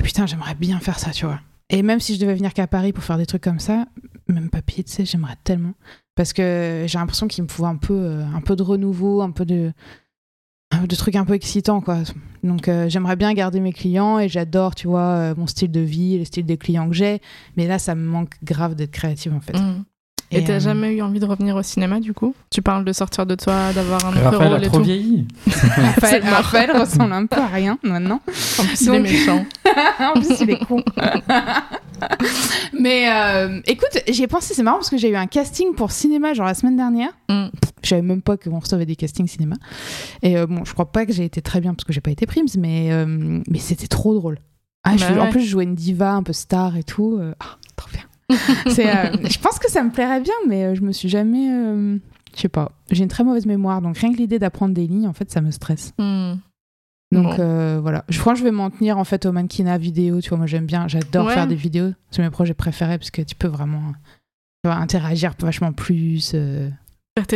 Putain, 0.02 0.26
j'aimerais 0.26 0.54
bien 0.54 0.78
faire 0.78 0.98
ça, 0.98 1.10
tu 1.10 1.26
vois. 1.26 1.40
Et 1.70 1.82
même 1.82 2.00
si 2.00 2.14
je 2.14 2.20
devais 2.20 2.34
venir 2.34 2.54
qu'à 2.54 2.66
Paris 2.66 2.92
pour 2.92 3.02
faire 3.04 3.18
des 3.18 3.26
trucs 3.26 3.42
comme 3.42 3.58
ça, 3.58 3.86
même 4.28 4.48
papier, 4.50 4.84
tu 4.84 4.92
sais, 4.92 5.04
j'aimerais 5.04 5.36
tellement. 5.44 5.74
Parce 6.14 6.32
que 6.32 6.84
j'ai 6.86 6.98
l'impression 6.98 7.26
qu'il 7.28 7.42
me 7.44 7.48
faut 7.48 7.66
un 7.66 7.76
peu, 7.76 7.94
euh, 7.94 8.24
un 8.24 8.40
peu 8.40 8.56
de 8.56 8.62
renouveau, 8.62 9.20
un 9.20 9.30
peu 9.32 9.44
de, 9.44 9.72
de 10.80 10.96
trucs 10.96 11.16
un 11.16 11.24
peu 11.24 11.34
excitants, 11.34 11.80
quoi. 11.80 11.98
Donc 12.42 12.68
euh, 12.68 12.88
j'aimerais 12.88 13.16
bien 13.16 13.32
garder 13.34 13.60
mes 13.60 13.72
clients 13.72 14.18
et 14.18 14.28
j'adore, 14.28 14.74
tu 14.74 14.86
vois, 14.86 15.00
euh, 15.00 15.34
mon 15.36 15.46
style 15.46 15.70
de 15.70 15.80
vie, 15.80 16.18
le 16.18 16.24
style 16.24 16.46
des 16.46 16.56
clients 16.56 16.88
que 16.88 16.94
j'ai. 16.94 17.20
Mais 17.56 17.66
là, 17.66 17.78
ça 17.78 17.94
me 17.94 18.04
manque 18.04 18.34
grave 18.42 18.74
d'être 18.74 18.92
créative, 18.92 19.34
en 19.34 19.40
fait. 19.40 19.58
Mm. 19.58 19.84
Et 20.30 20.44
t'as 20.44 20.54
euh, 20.54 20.60
jamais 20.60 20.94
eu 20.94 21.00
envie 21.02 21.20
de 21.20 21.24
revenir 21.24 21.56
au 21.56 21.62
cinéma 21.62 22.00
du 22.00 22.12
coup? 22.12 22.34
Tu 22.50 22.60
parles 22.60 22.84
de 22.84 22.92
sortir 22.92 23.24
de 23.24 23.34
toi, 23.34 23.72
d'avoir 23.74 24.04
un 24.06 24.10
autre 24.12 24.36
rôle 24.44 24.62
et 24.62 24.66
trop 24.68 24.78
tout. 24.78 24.84
vieilli. 24.84 25.26
Raphaël. 25.46 26.22
Raphaël 26.24 26.70
ressemble 26.78 27.12
un 27.14 27.24
peu 27.26 27.40
à 27.40 27.46
rien 27.46 27.78
maintenant. 27.82 28.20
En 28.58 28.64
plus, 28.64 28.80
il 28.82 28.88
est 28.88 28.92
Donc- 28.98 29.02
méchant. 29.02 29.46
en 30.00 30.12
plus, 30.20 30.40
il 30.40 30.50
est 30.50 30.64
con. 30.66 30.82
Mais 32.78 33.08
euh, 33.10 33.60
écoute, 33.66 33.88
j'y 34.08 34.22
ai 34.22 34.26
pensé, 34.26 34.54
c'est 34.54 34.62
marrant 34.62 34.76
parce 34.78 34.90
que 34.90 34.96
j'ai 34.98 35.10
eu 35.10 35.16
un 35.16 35.26
casting 35.26 35.74
pour 35.74 35.90
cinéma 35.90 36.34
genre 36.34 36.46
la 36.46 36.54
semaine 36.54 36.76
dernière. 36.76 37.10
Mm. 37.28 37.46
Je 37.82 37.88
savais 37.88 38.02
même 38.02 38.22
pas 38.22 38.36
qu'on 38.36 38.58
recevait 38.58 38.86
des 38.86 38.96
castings 38.96 39.26
cinéma. 39.28 39.56
Et 40.22 40.36
euh, 40.36 40.46
bon, 40.46 40.64
je 40.64 40.72
crois 40.72 40.90
pas 40.92 41.06
que 41.06 41.12
j'ai 41.12 41.24
été 41.24 41.40
très 41.42 41.60
bien 41.60 41.74
parce 41.74 41.84
que 41.84 41.92
j'ai 41.92 42.00
pas 42.00 42.10
été 42.10 42.26
primes, 42.26 42.46
mais, 42.58 42.88
euh, 42.92 43.40
mais 43.48 43.58
c'était 43.58 43.86
trop 43.88 44.14
drôle. 44.14 44.38
Ah, 44.84 44.96
je- 44.96 45.04
Bah 45.14 45.22
En 45.24 45.30
plus, 45.30 45.40
je 45.42 45.48
jouais 45.50 45.64
une 45.64 45.74
diva 45.74 46.12
un 46.12 46.22
peu 46.22 46.32
star 46.32 46.76
et 46.76 46.82
tout. 46.84 47.18
ah, 47.40 47.56
trop 47.76 47.88
bien. 47.92 48.02
Euh, 48.78 49.10
je 49.28 49.38
pense 49.38 49.58
que 49.58 49.70
ça 49.70 49.82
me 49.82 49.90
plairait 49.90 50.20
bien, 50.20 50.34
mais 50.48 50.64
euh, 50.64 50.74
je 50.74 50.82
me 50.82 50.92
suis 50.92 51.08
jamais. 51.08 51.50
euh, 51.50 51.98
je 52.36 52.40
sais 52.42 52.48
pas. 52.48 52.72
J'ai 52.90 53.02
une 53.02 53.08
très 53.08 53.24
mauvaise 53.24 53.46
mémoire, 53.46 53.80
donc 53.82 53.96
rien 53.98 54.12
que 54.12 54.18
l'idée 54.18 54.38
d'apprendre 54.38 54.74
des 54.74 54.86
lignes, 54.86 55.08
en 55.08 55.12
fait, 55.12 55.30
ça 55.30 55.40
me 55.40 55.50
stresse. 55.50 55.92
Mm. 55.98 56.34
Donc 57.10 57.24
Bon. 57.24 57.36
euh, 57.40 57.78
voilà. 57.80 58.04
Je 58.10 58.20
crois 58.20 58.34
que 58.34 58.38
je 58.38 58.44
vais 58.44 58.50
m'en 58.50 58.70
tenir 58.70 58.98
en 58.98 59.04
fait 59.04 59.24
au 59.26 59.32
mannequinat 59.32 59.78
vidéo. 59.78 60.20
Tu 60.20 60.28
vois, 60.28 60.38
moi 60.38 60.46
j'aime 60.46 60.66
bien, 60.66 60.86
j'adore 60.88 61.26
Ouais. 61.26 61.34
faire 61.34 61.46
des 61.46 61.54
vidéos. 61.54 61.92
C'est 62.10 62.22
mes 62.22 62.28
projets 62.30 62.52
préférés 62.54 62.98
parce 62.98 63.10
que 63.10 63.22
tu 63.22 63.34
peux 63.34 63.48
vraiment 63.48 63.92
tu 64.62 64.68
vois, 64.70 64.74
interagir 64.74 65.32
vachement 65.40 65.72
plus, 65.72 66.32
euh, 66.34 66.68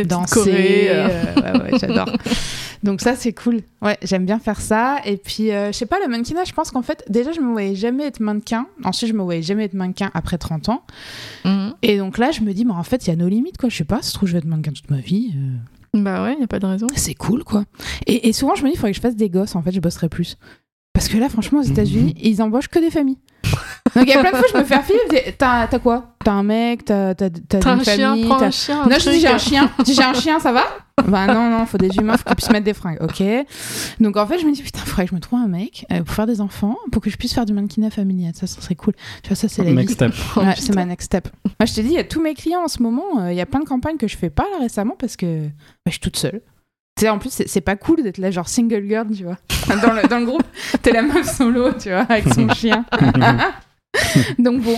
danser. 0.05 0.87
euh. 0.89 1.07
euh, 1.37 1.53
ouais, 1.59 1.71
ouais, 1.71 1.79
j'adore. 1.79 2.09
Donc 2.83 2.99
ça 2.99 3.15
c'est 3.15 3.31
cool. 3.31 3.61
Ouais, 3.81 3.97
j'aime 4.03 4.25
bien 4.25 4.39
faire 4.39 4.59
ça. 4.59 4.97
Et 5.05 5.15
puis 5.17 5.51
euh, 5.51 5.71
je 5.71 5.77
sais 5.77 5.85
pas, 5.85 5.97
le 6.03 6.09
mannequinat, 6.09 6.43
je 6.43 6.51
pense 6.51 6.69
qu'en 6.71 6.81
fait, 6.81 7.05
déjà 7.09 7.31
je 7.31 7.39
me 7.39 7.51
voyais 7.51 7.75
jamais 7.75 8.03
être 8.05 8.19
mannequin. 8.19 8.67
Ensuite 8.83 9.09
je 9.09 9.15
me 9.15 9.21
voyais 9.23 9.41
jamais 9.41 9.63
être 9.65 9.73
mannequin 9.73 10.11
après 10.13 10.37
30 10.37 10.67
ans. 10.69 10.83
Mm. 11.45 11.69
Et 11.81 11.97
donc 11.97 12.17
là 12.17 12.31
je 12.31 12.41
me 12.41 12.53
dis, 12.53 12.65
mais 12.65 12.73
en 12.73 12.83
fait 12.83 13.05
il 13.07 13.09
y 13.09 13.13
a 13.13 13.15
nos 13.15 13.29
limites 13.29 13.57
quoi. 13.57 13.69
Je 13.69 13.77
sais 13.77 13.83
pas, 13.85 14.01
se 14.01 14.13
trouve 14.13 14.27
je 14.27 14.33
vais 14.33 14.39
être 14.39 14.45
mannequin 14.45 14.71
toute 14.73 14.89
ma 14.91 14.97
vie. 14.99 15.33
euh, 15.95 16.01
Bah 16.03 16.23
ouais, 16.23 16.35
y 16.39 16.43
a 16.43 16.47
pas 16.47 16.59
de 16.59 16.65
raison. 16.65 16.87
c'est 16.95 17.13
cool 17.13 17.43
quoi. 17.45 17.63
Et, 18.05 18.27
et 18.27 18.33
souvent 18.33 18.55
je 18.55 18.63
me 18.63 18.67
dis 18.67 18.73
il 18.73 18.77
faudrait 18.77 18.91
que 18.91 18.97
je 18.97 19.01
fasse 19.01 19.15
des 19.15 19.29
gosses 19.29 19.55
en 19.55 19.61
fait 19.61 19.71
je 19.71 19.79
bosserais 19.79 20.09
plus. 20.09 20.37
Parce 20.91 21.07
que 21.07 21.17
là 21.17 21.29
franchement 21.29 21.59
aux 21.59 21.63
États-Unis 21.63 22.15
ils 22.21 22.41
embauchent 22.41 22.67
que 22.67 22.79
des 22.79 22.91
familles. 22.91 23.17
Donc 23.95 24.05
il 24.07 24.09
y 24.09 24.13
a 24.13 24.19
plein 24.21 24.31
de 24.31 24.37
fois, 24.37 24.47
je 24.51 24.57
me 24.57 24.63
fais 24.63 24.75
refiler. 24.77 24.99
je 25.11 25.15
dis, 25.15 25.21
T'as 25.37 25.67
t'as 25.67 25.79
quoi? 25.79 26.15
T'as 26.23 26.31
un 26.31 26.43
mec 26.43 26.85
T'as 26.85 27.13
t'as- 27.13 27.29
t'as 27.29 27.59
T'as 27.59 27.73
une 27.75 27.79
un 27.81 27.83
chien, 27.83 28.09
famille 28.09 28.27
t'as- 28.27 28.45
un 28.45 28.51
chien. 28.51 28.85
Non, 28.89 28.95
je 28.99 29.09
dis 29.11 29.19
j'ai 29.19 29.27
un 29.27 29.37
chien. 29.37 29.69
J'ai 29.85 30.03
un 30.03 30.13
chien, 30.19 30.39
ça 30.39 30.51
va? 30.51 30.63
Bah 31.07 31.25
non, 31.27 31.49
non, 31.49 31.65
faut 31.65 31.77
des 31.77 31.89
humains, 31.97 32.17
faut 32.17 32.23
qu'ils 32.23 32.35
puissent 32.35 32.49
mettre 32.51 32.65
des 32.65 32.73
fringues. 32.73 32.97
Ok. 33.01 33.21
Donc 33.99 34.15
en 34.17 34.25
fait, 34.25 34.39
je 34.39 34.45
me 34.45 34.51
dis 34.53 34.61
putain, 34.63 34.79
faudrait 34.79 35.03
que 35.05 35.09
je 35.11 35.15
me 35.15 35.19
trouve 35.19 35.39
un 35.39 35.47
mec 35.47 35.85
euh, 35.91 36.01
pour 36.03 36.15
faire 36.15 36.27
des 36.27 36.39
enfants, 36.41 36.77
pour 36.91 37.01
que 37.01 37.09
je 37.09 37.17
puisse 37.17 37.33
faire 37.33 37.45
du 37.45 37.53
mannequinat 37.53 37.89
familial. 37.89 38.33
Ça, 38.35 38.47
ça 38.47 38.61
serait 38.61 38.75
cool. 38.75 38.93
Tu 39.21 39.29
vois, 39.29 39.35
ça, 39.35 39.47
c'est 39.47 39.63
la 39.63 39.71
Next 39.71 39.89
vie. 39.89 39.93
step. 39.95 40.11
Ouais, 40.37 40.49
putain. 40.49 40.55
c'est 40.61 40.75
ma 40.75 40.85
next 40.85 41.05
step. 41.07 41.27
Moi, 41.45 41.65
je 41.65 41.73
te 41.73 41.81
dis, 41.81 41.87
il 41.89 41.93
y 41.93 41.99
a 41.99 42.03
tous 42.03 42.21
mes 42.21 42.33
clients 42.35 42.63
en 42.63 42.67
ce 42.67 42.81
moment. 42.81 43.19
euh, 43.19 43.31
Il 43.31 43.37
y 43.37 43.41
a 43.41 43.45
plein 43.45 43.59
de 43.59 43.65
campagnes 43.65 43.97
que 43.97 44.07
je 44.07 44.17
fais 44.17 44.29
pas 44.29 44.45
là 44.53 44.59
récemment 44.61 44.95
parce 44.97 45.17
que 45.17 45.47
bah, 45.47 45.51
je 45.87 45.91
suis 45.91 45.99
toute 45.99 46.17
seule. 46.17 46.41
Tu 46.95 47.01
sais, 47.01 47.09
en 47.09 47.17
plus, 47.19 47.31
c'est 47.31 47.47
c'est 47.47 47.61
pas 47.61 47.75
cool 47.75 48.03
d'être 48.03 48.19
là, 48.19 48.29
genre 48.31 48.47
single 48.47 48.85
girl, 48.87 49.07
tu 49.15 49.23
vois. 49.23 49.37
Dans 49.67 49.93
le, 49.93 50.07
dans 50.07 50.19
le 50.19 50.25
groupe, 50.25 50.43
t'es 50.81 50.91
la 50.91 51.01
meuf 51.01 51.25
solo, 51.35 51.73
tu 51.73 51.89
vois, 51.89 52.01
avec 52.01 52.31
son 52.33 52.47
chien. 52.53 52.85
Donc 54.39 54.61
bon. 54.61 54.77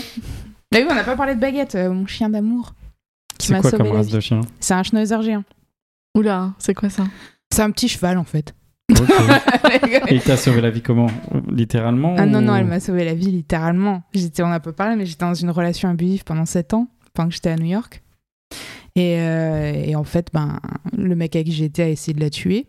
Là, 0.71 0.79
oui, 0.81 0.87
on 0.89 0.95
n'a 0.95 1.03
pas 1.03 1.15
parlé 1.15 1.35
de 1.35 1.39
baguette, 1.39 1.75
euh, 1.75 1.89
mon 1.91 2.05
chien 2.05 2.29
d'amour. 2.29 2.73
Qui 3.37 3.47
C'est 3.47 3.53
m'a 3.53 3.61
quoi 3.61 3.71
sauvé 3.71 3.83
comme 3.83 3.91
la 3.93 3.97
race 3.99 4.07
vie. 4.07 4.13
de 4.13 4.19
chien? 4.19 4.41
C'est 4.59 4.73
un 4.73 4.83
schnauzer 4.83 5.21
géant. 5.21 5.43
Oula, 6.17 6.53
c'est 6.57 6.73
quoi 6.73 6.89
ça? 6.89 7.03
C'est 7.53 7.61
un 7.61 7.71
petit 7.71 7.87
cheval, 7.89 8.17
en 8.17 8.23
fait. 8.23 8.53
Et 10.07 10.19
t'as 10.19 10.37
sauvé 10.37 10.61
la 10.61 10.69
vie 10.69 10.81
comment? 10.81 11.07
Littéralement 11.49 12.15
Ah 12.17 12.25
non, 12.25 12.39
ou- 12.39 12.41
non, 12.43 12.55
elle 12.55 12.65
m'a 12.65 12.79
sauvé 12.79 13.03
la 13.03 13.13
vie 13.13 13.31
littéralement. 13.31 14.03
J'étais, 14.13 14.43
on 14.43 14.47
n'a 14.49 14.59
pas 14.59 14.73
parlé, 14.73 14.95
mais 14.95 15.05
j'étais 15.05 15.25
dans 15.25 15.33
une 15.33 15.49
relation 15.49 15.89
abusive 15.89 16.23
pendant 16.23 16.45
7 16.45 16.73
ans, 16.73 16.87
pendant 17.13 17.29
que 17.29 17.35
j'étais 17.35 17.49
à 17.49 17.55
New 17.55 17.65
York. 17.65 18.03
Et, 18.95 19.19
euh, 19.19 19.73
et 19.73 19.95
en 19.95 20.03
fait, 20.03 20.29
ben, 20.33 20.59
le 20.97 21.15
mec 21.15 21.35
avec 21.35 21.47
qui 21.47 21.53
j'étais 21.53 21.83
a 21.83 21.89
essayé 21.89 22.13
de 22.13 22.21
la 22.21 22.29
tuer. 22.29 22.67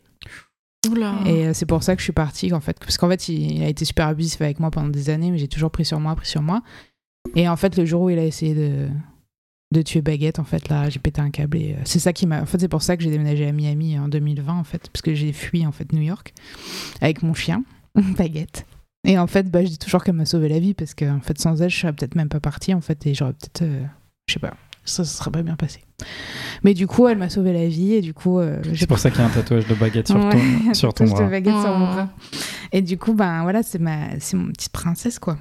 Oula. 0.90 1.14
Et 1.24 1.46
euh, 1.46 1.52
c'est 1.54 1.66
pour 1.66 1.82
ça 1.82 1.94
que 1.94 2.00
je 2.00 2.04
suis 2.04 2.12
partie, 2.12 2.52
en 2.52 2.60
fait. 2.60 2.78
Parce 2.80 2.98
qu'en 2.98 3.08
fait, 3.08 3.28
il, 3.28 3.56
il 3.58 3.62
a 3.62 3.68
été 3.68 3.84
super 3.84 4.08
abusif 4.08 4.40
avec 4.40 4.60
moi 4.60 4.70
pendant 4.70 4.88
des 4.88 5.10
années, 5.10 5.30
mais 5.30 5.38
j'ai 5.38 5.48
toujours 5.48 5.70
pris 5.70 5.84
sur 5.84 6.00
moi, 6.00 6.14
pris 6.16 6.26
sur 6.28 6.42
moi. 6.42 6.62
Et 7.34 7.48
en 7.48 7.56
fait, 7.56 7.76
le 7.76 7.84
jour 7.84 8.02
où 8.02 8.10
il 8.10 8.18
a 8.18 8.24
essayé 8.24 8.54
de, 8.54 8.88
de 9.72 9.82
tuer 9.82 10.00
Baguette, 10.00 10.38
en 10.38 10.44
fait, 10.44 10.68
là, 10.68 10.88
j'ai 10.88 10.98
pété 11.00 11.20
un 11.20 11.30
câble. 11.30 11.58
Et 11.58 11.74
euh, 11.74 11.78
c'est 11.84 11.98
ça 11.98 12.12
qui 12.12 12.26
m'a. 12.26 12.40
En 12.42 12.46
fait, 12.46 12.58
c'est 12.60 12.68
pour 12.68 12.82
ça 12.82 12.96
que 12.96 13.02
j'ai 13.02 13.10
déménagé 13.10 13.46
à 13.46 13.52
Miami 13.52 13.98
en 13.98 14.08
2020, 14.08 14.52
en 14.52 14.64
fait, 14.64 14.88
parce 14.92 15.02
que 15.02 15.14
j'ai 15.14 15.32
fui, 15.32 15.66
en 15.66 15.72
fait, 15.72 15.92
New 15.92 16.02
York 16.02 16.34
avec 17.00 17.22
mon 17.22 17.34
chien, 17.34 17.64
Baguette. 17.94 18.66
Et 19.06 19.18
en 19.18 19.26
fait, 19.28 19.48
bah, 19.50 19.64
je 19.64 19.68
dis 19.70 19.78
toujours 19.78 20.02
qu'elle 20.02 20.16
m'a 20.16 20.26
sauvé 20.26 20.48
la 20.48 20.58
vie, 20.58 20.74
parce 20.74 20.94
qu'en 20.94 21.20
fait, 21.20 21.38
sans 21.38 21.62
elle, 21.62 21.70
je 21.70 21.78
serais 21.78 21.92
peut-être 21.92 22.16
même 22.16 22.28
pas 22.28 22.40
partie, 22.40 22.74
en 22.74 22.80
fait, 22.80 23.06
et 23.06 23.14
j'aurais 23.14 23.32
peut-être. 23.34 23.62
euh, 23.62 23.84
je 24.28 24.34
sais 24.34 24.40
pas. 24.40 24.54
Ça, 24.86 25.04
ça 25.04 25.18
serait 25.18 25.30
pas 25.30 25.42
bien 25.42 25.56
passé. 25.56 25.80
Mais 26.62 26.72
du 26.72 26.86
coup, 26.86 27.06
elle 27.08 27.18
m'a 27.18 27.28
sauvé 27.28 27.52
la 27.52 27.66
vie, 27.68 27.92
et 27.94 28.00
du 28.00 28.14
coup. 28.14 28.38
euh, 28.38 28.62
C'est 28.74 28.86
pour 28.86 28.98
ça 28.98 29.10
qu'il 29.10 29.20
y 29.20 29.22
a 29.22 29.26
un 29.26 29.30
tatouage 29.30 29.66
de 29.66 29.74
baguette 29.74 30.06
sur 30.08 30.16
Ouais, 30.16 30.30
ton, 30.64 30.74
sur 30.74 30.94
ton 30.94 31.04
de 31.04 31.08
sur 31.10 31.18
mon 31.78 31.84
Oh. 31.84 31.92
bras. 31.94 32.08
Et 32.72 32.80
du 32.82 32.96
coup, 32.96 33.12
ben 33.12 33.42
voilà, 33.42 33.62
c'est 33.62 33.78
ma, 33.78 34.18
c'est 34.20 34.36
mon 34.36 34.46
petite 34.52 34.72
princesse 34.72 35.18
quoi. 35.18 35.36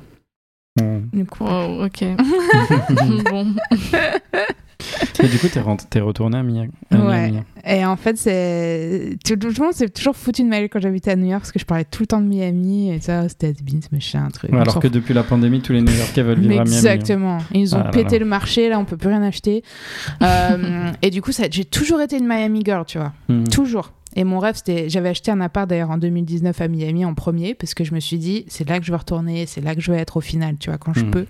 Mm. 0.82 1.00
Du 1.14 1.26
coup. 1.26 1.46
Wow, 1.46 1.86
ok. 1.86 2.04
bon. 3.32 3.54
Et 5.24 5.28
du 5.28 5.38
coup, 5.40 5.48
t'es, 5.48 6.00
retourné 6.00 6.38
à 6.38 6.44
Miami. 6.44 6.72
à 6.92 6.98
Ouais. 6.98 7.34
Et 7.66 7.86
en 7.86 7.96
fait, 7.96 8.18
c'est 8.18 9.18
tout, 9.26 9.36
le 9.42 9.64
monde 9.64 9.74
s'est 9.74 9.90
toujours 9.90 10.16
foutu 10.16 10.44
de 10.44 10.48
ma 10.48 10.60
gueule 10.60 10.70
quand 10.70 10.80
j'habitais 10.80 11.12
à 11.12 11.16
New 11.16 11.26
York 11.28 11.42
parce 11.42 11.52
que 11.52 11.60
je 11.60 11.66
parlais 11.66 11.86
tout 11.86 12.04
le 12.04 12.08
temps 12.08 12.22
de 12.22 12.28
Miami 12.28 12.92
et 12.92 13.00
ça, 13.00 13.28
c'était 13.30 13.54
beans, 13.64 13.80
machin, 13.92 14.28
truc. 14.32 14.52
Ouais, 14.52 14.58
On 14.58 14.62
alors 14.62 14.80
que 14.80 14.88
depuis 14.88 15.14
la 15.14 15.24
pandémie, 15.24 15.62
tous 15.62 15.74
les 15.74 15.82
New-Yorkais 15.82 16.22
veulent 16.22 16.40
vivre 16.40 16.60
à 16.62 16.64
Miami. 16.64 16.74
hein. 16.76 16.78
Exactement. 16.78 17.38
Ils 17.54 17.76
ont 17.76 17.82
Ah 17.86 17.90
pété 17.90 18.20
là. 18.20 18.20
le 18.20 18.26
marché, 18.26 18.70
là, 18.70 18.78
on 18.80 18.86
peut 18.86 18.98
plus 18.98 19.10
rien 19.10 19.24
acheter. 19.24 19.64
Euh, 20.22 20.92
et 21.02 21.10
du 21.10 21.22
coup, 21.22 21.32
ça, 21.32 21.44
j'ai 21.50 21.66
toujours 21.66 22.02
été 22.02 22.18
une 22.18 22.28
Miami 22.28 22.62
girl, 22.64 22.84
tu 22.86 22.98
vois. 22.98 23.14
Mhm. 23.30 23.48
Toujours. 23.48 23.92
Et 24.16 24.24
mon 24.24 24.40
rêve, 24.40 24.56
c'était. 24.56 24.90
J'avais 24.90 25.10
acheté 25.10 25.30
un 25.32 25.42
appart 25.42 25.70
d'ailleurs 25.70 25.90
en 25.92 25.98
2019 25.98 26.60
à 26.62 26.68
Miami 26.68 27.04
en 27.06 27.14
premier, 27.14 27.54
parce 27.54 27.74
que 27.74 27.84
je 27.84 27.94
me 27.94 28.00
suis 28.00 28.18
dit, 28.18 28.46
c'est 28.48 28.68
là 28.68 28.80
que 28.80 28.86
je 28.86 28.92
vais 28.92 28.98
retourner, 28.98 29.46
c'est 29.46 29.62
là 29.62 29.76
que 29.76 29.82
je 29.82 29.92
vais 29.92 29.98
être 29.98 30.18
au 30.18 30.22
final, 30.22 30.56
tu 30.58 30.70
vois, 30.70 30.78
quand 30.78 30.94
je 30.94 31.02
Mhm. 31.04 31.12
peux. 31.12 31.26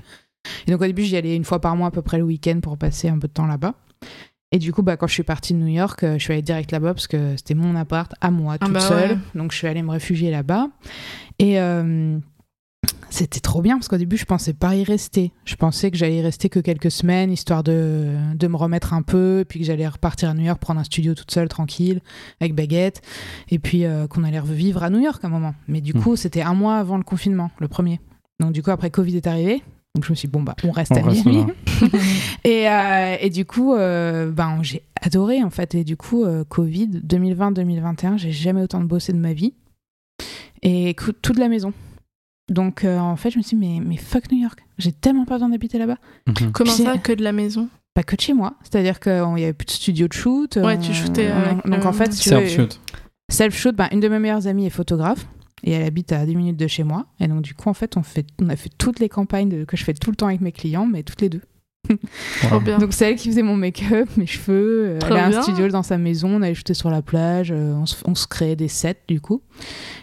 Et 0.68 0.72
donc 0.72 0.82
au 0.82 0.86
début, 0.86 1.04
j'y 1.04 1.18
allais 1.18 1.36
une 1.36 1.44
fois 1.46 1.60
par 1.62 1.76
mois 1.76 1.88
à 1.88 1.92
peu 1.92 2.02
près 2.02 2.18
le 2.18 2.24
week-end 2.24 2.60
pour 2.62 2.78
passer 2.78 3.10
un 3.10 3.20
peu 3.20 3.28
de 3.28 3.34
temps 3.34 3.48
là-bas. 3.48 3.74
Et 4.52 4.60
du 4.60 4.72
coup, 4.72 4.84
bah, 4.84 4.96
quand 4.96 5.08
je 5.08 5.14
suis 5.14 5.24
partie 5.24 5.54
de 5.54 5.60
New 5.60 5.68
York, 5.68 6.04
euh, 6.04 6.14
je 6.18 6.24
suis 6.24 6.32
allée 6.34 6.42
direct 6.42 6.72
là-bas 6.72 6.94
parce 6.94 7.08
que 7.08 7.36
c'était 7.36 7.56
mon 7.56 7.76
appart 7.76 8.14
à 8.22 8.32
moi, 8.32 8.56
Ah 8.60 8.66
toute 8.66 8.74
bah 8.74 8.80
seule. 8.80 9.12
ouais. 9.12 9.18
Donc 9.34 9.52
je 9.52 9.58
suis 9.58 9.68
allée 9.68 9.82
me 9.82 9.90
réfugier 9.92 10.32
là-bas. 10.32 10.70
Et 11.40 11.60
euh, 11.60 12.18
c'était 13.10 13.40
trop 13.40 13.62
bien 13.62 13.76
parce 13.78 13.88
qu'au 13.88 13.98
début, 13.98 14.18
je 14.18 14.26
pensais 14.26 14.54
pas 14.54 14.76
y 14.76 14.84
rester. 14.84 15.32
Je 15.46 15.56
pensais 15.56 15.90
que 15.90 15.98
j'allais 15.98 16.18
y 16.18 16.22
rester 16.22 16.48
que 16.50 16.60
quelques 16.60 16.92
semaines, 16.92 17.32
histoire 17.32 17.64
de, 17.64 18.14
de 18.36 18.48
me 18.48 18.56
remettre 18.56 18.94
un 18.94 19.02
peu, 19.02 19.44
puis 19.48 19.60
que 19.60 19.66
j'allais 19.66 19.88
repartir 19.88 20.30
à 20.30 20.34
New 20.34 20.44
York, 20.46 20.60
prendre 20.62 20.80
un 20.80 20.84
studio 20.84 21.16
toute 21.16 21.32
seule, 21.32 21.48
tranquille, 21.50 22.02
avec 22.40 22.54
baguette, 22.54 23.02
et 23.50 23.60
puis 23.60 23.86
euh, 23.86 24.08
qu'on 24.08 24.24
allait 24.24 24.40
revivre 24.40 24.84
à 24.84 24.90
New 24.90 25.00
York 25.00 25.24
à 25.24 25.28
un 25.28 25.32
moment. 25.32 25.56
Mais 25.68 25.82
du 25.82 25.94
Mm. 25.94 26.02
coup, 26.02 26.16
c'était 26.16 26.42
un 26.44 26.54
mois 26.54 26.78
avant 26.78 26.98
le 26.98 27.04
confinement, 27.04 27.52
le 27.60 27.68
premier. 27.68 28.00
Donc 28.40 28.52
du 28.52 28.62
coup, 28.62 28.72
après 28.72 28.90
Covid 28.92 29.16
est 29.18 29.28
arrivé. 29.28 29.64
Donc 29.96 30.04
je 30.06 30.12
me 30.12 30.16
suis 30.16 30.28
dit, 30.28 30.32
bon, 30.32 30.44
bah, 30.44 30.56
on 30.64 30.72
reste 30.72 30.92
On 30.92 30.98
à 30.98 31.10
reste 31.10 31.26
Miami. 31.26 31.46
là. 31.82 31.88
Et, 32.44 32.70
euh, 32.70 33.18
et 33.20 33.30
du 33.30 33.46
coup, 33.46 33.74
euh, 33.74 34.30
ben, 34.30 34.60
j'ai 34.62 34.84
adoré 35.02 35.42
en 35.44 35.50
fait. 35.50 35.74
Et 35.74 35.84
du 35.84 35.96
coup, 35.98 36.24
euh, 36.26 36.44
Covid 36.48 36.88
2020-2021, 37.08 38.18
j'ai 38.18 38.32
jamais 38.32 38.62
autant 38.62 38.80
de 38.82 38.86
bossé 38.86 39.14
de 39.14 39.18
ma 39.18 39.34
vie. 39.34 39.54
Et 40.62 40.94
cou- 40.96 41.12
tout 41.14 41.34
de 41.34 41.40
la 41.40 41.48
maison. 41.48 41.74
Donc 42.52 42.84
euh, 42.84 43.00
en 43.00 43.16
fait, 43.16 43.32
je 43.32 43.38
me 43.38 43.44
suis 43.44 43.58
dit, 43.58 43.66
mais, 43.66 43.80
mais 43.84 43.98
fuck 43.98 44.32
New 44.32 44.38
York. 44.40 44.60
J'ai 44.78 44.92
tellement 44.92 45.26
pas 45.26 45.36
besoin 45.36 45.50
d'habiter 45.50 45.78
là-bas. 45.78 45.98
Mhm. 46.28 46.52
Comment 46.52 46.72
ça, 46.72 46.98
que 46.98 47.14
de 47.14 47.24
la 47.24 47.32
maison? 47.32 47.70
Pas 47.94 48.04
que 48.04 48.16
de 48.16 48.22
chez 48.22 48.34
moi. 48.34 48.56
C'est-à-dire 48.64 49.00
qu'il 49.00 49.14
n'y 49.36 49.44
avait 49.44 49.54
plus 49.54 49.66
de 49.66 49.72
studio 49.72 50.08
de 50.08 50.14
shoot. 50.14 50.58
Ouais, 50.58 50.76
euh, 50.76 50.78
tu 50.78 50.94
shootais 50.94 51.30
euh, 51.32 51.54
Donc 51.66 51.86
en 51.86 51.94
fait, 51.94 52.12
Self-shoot. 52.14 52.80
Self-shoot, 53.32 53.76
ben, 53.76 53.88
une 53.92 54.02
de 54.02 54.08
mes 54.10 54.20
meilleures 54.20 54.46
amies 54.48 54.66
est 54.68 54.70
photographe 54.72 55.26
et 55.66 55.72
elle 55.74 55.84
habite 55.84 56.14
à 56.14 56.26
10 56.26 56.36
minutes 56.38 56.58
de 56.58 56.68
chez 56.68 56.84
moi. 56.84 57.08
Et 57.20 57.28
donc, 57.28 57.42
du 57.42 57.54
coup, 57.54 57.68
en 57.68 57.74
fait, 57.74 57.98
on, 57.98 58.04
fait, 58.04 58.26
on 58.42 58.48
a 58.50 58.56
fait 58.56 58.72
toutes 58.78 59.00
les 59.00 59.10
campagnes 59.10 59.50
de- 59.50 59.64
que 59.66 59.76
je 59.76 59.84
fais 59.84 59.94
tout 59.94 60.12
le 60.12 60.16
temps 60.16 60.28
avec 60.28 60.40
mes 60.40 60.54
clients, 60.54 60.86
mais 60.86 61.04
toutes 61.04 61.20
les 61.22 61.28
deux. 61.30 61.42
Trop 62.44 62.60
bien. 62.60 62.80
Donc, 62.80 62.94
c'est 62.94 63.10
elle 63.12 63.16
qui 63.16 63.28
faisait 63.30 63.44
mon 63.44 63.56
make-up, 63.58 64.10
mes 64.18 64.26
cheveux. 64.26 64.86
euh, 64.96 65.00
Trop 65.00 65.12
elle 65.14 65.20
a 65.20 65.30
bien. 65.30 65.40
un 65.40 65.42
studio 65.44 65.68
dans 65.68 65.84
sa 65.84 65.98
maison, 66.00 66.30
on 66.30 66.42
allait 66.42 66.56
shooter 66.56 66.74
sur 66.74 66.90
la 66.90 67.02
plage, 67.02 67.52
euh, 67.52 67.74
on, 67.76 67.86
se, 67.86 67.96
on 68.06 68.16
se 68.16 68.26
créait 68.28 68.56
des 68.56 68.68
sets, 68.68 69.02
du 69.08 69.22
coup. 69.22 69.42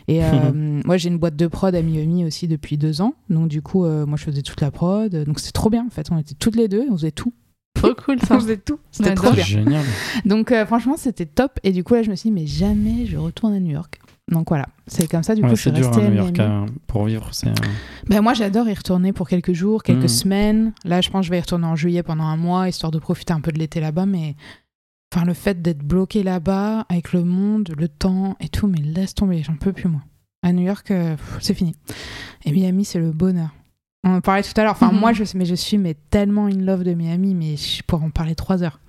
Et 0.09 0.23
euh, 0.25 0.53
moi, 0.85 0.97
j'ai 0.97 1.09
une 1.09 1.19
boîte 1.19 1.35
de 1.37 1.47
prod 1.49 1.75
à 1.75 1.83
Miami 1.83 2.25
aussi 2.25 2.47
depuis 2.49 2.77
deux 2.79 3.01
ans. 3.01 3.15
Donc, 3.31 3.49
du 3.49 3.63
coup, 3.63 3.85
euh, 3.85 4.05
moi, 4.07 4.17
je 4.17 4.25
faisais 4.25 4.43
toute 4.43 4.61
la 4.61 4.71
prod. 4.71 5.13
Donc, 5.25 5.41
c'était 5.41 5.53
trop 5.53 5.71
bien, 5.71 5.85
en 5.87 5.91
fait. 5.91 6.07
On 6.13 6.19
était 6.19 6.35
toutes 6.35 6.55
les 6.57 6.69
deux, 6.69 6.85
on 6.91 6.97
faisait 6.97 7.11
tout. 7.11 7.33
Trop 7.75 7.95
cool 7.95 8.21
ça. 8.21 8.35
On 8.37 8.41
faisait 8.41 8.59
tout. 8.59 8.79
C'était 8.93 9.15
trop 9.15 9.33
bien. 9.33 9.43
Génial. 9.43 9.83
Donc 10.25 10.53
euh, 10.53 10.65
franchement, 10.67 10.97
c'était 10.97 11.27
top. 11.27 11.59
Et 11.65 11.73
du 11.73 11.83
coup, 11.83 11.95
là, 11.95 12.03
je 12.03 12.11
me 12.11 12.15
suis 12.17 12.29
dit, 12.29 12.35
mais 12.35 12.47
jamais 12.47 13.07
je 13.07 13.17
retourne 13.17 13.55
à 13.55 13.59
New 13.61 13.73
York. 13.73 13.99
Donc 14.33 14.49
voilà, 14.49 14.67
c'est 14.87 15.07
comme 15.09 15.23
ça, 15.23 15.35
du 15.35 15.43
coup, 15.43 15.49
Ouais, 15.49 15.55
je 15.57 15.61
suis 15.61 15.71
c'est 15.71 15.77
dur 15.77 15.87
restée 15.89 16.07
à 16.07 16.09
New 16.11 16.17
York 16.17 16.71
pour 16.87 17.05
vivre. 17.05 17.31
Ben, 18.09 18.21
moi, 18.23 18.35
j'adore 18.35 18.69
y 18.69 18.75
retourner 18.75 19.13
pour 19.13 19.29
quelques 19.29 19.53
jours, 19.53 19.83
quelques 19.83 20.03
Mhm. 20.03 20.09
semaines. 20.09 20.73
Là, 20.85 21.01
je 21.01 21.11
pense 21.11 21.21
que 21.21 21.27
je 21.27 21.31
vais 21.31 21.39
y 21.39 21.41
retourner 21.41 21.67
en 21.67 21.77
juillet 21.77 22.03
pendant 22.03 22.25
un 22.25 22.37
mois, 22.37 22.69
histoire 22.69 22.91
de 22.91 22.99
profiter 22.99 23.33
un 23.33 23.41
peu 23.41 23.53
de 23.53 23.59
l'été 23.59 23.79
là-bas. 23.81 24.07
Mais 24.07 24.35
enfin, 25.15 25.27
le 25.27 25.35
fait 25.35 25.61
d'être 25.61 25.83
bloqué 25.85 26.23
là-bas, 26.23 26.87
avec 26.89 27.13
le 27.13 27.25
monde, 27.25 27.75
le 27.77 27.89
temps 27.89 28.37
et 28.41 28.49
tout, 28.49 28.67
mais 28.67 28.79
laisse 28.81 29.15
tomber, 29.15 29.43
j'en 29.43 29.57
peux 29.57 29.73
plus, 29.73 29.89
moi. 29.89 30.01
À 30.43 30.53
New 30.53 30.63
York, 30.67 30.91
euh, 30.91 31.15
c'est 31.41 31.55
fini. 31.55 31.77
Et 32.45 32.51
Miami, 32.53 32.85
c'est 32.85 32.99
le 32.99 33.13
bonheur. 33.13 33.51
On 34.05 34.15
en 34.17 34.21
parlait 34.21 34.43
tout 34.43 34.59
à 34.59 34.63
l'heure. 34.65 34.73
Enfin, 34.73 34.91
Mhm. 34.91 34.99
moi, 34.99 35.13
je, 35.13 35.23
mais 35.37 35.45
je 35.45 35.55
suis 35.55 35.79
mais 35.79 35.95
tellement 36.11 36.47
in 36.47 36.59
love 36.59 36.83
de 36.83 36.95
Miami, 36.95 37.35
mais 37.35 37.57
je 37.57 37.83
pourrais 37.85 38.05
en 38.07 38.11
parler 38.11 38.35
trois 38.35 38.63
heures. 38.65 38.81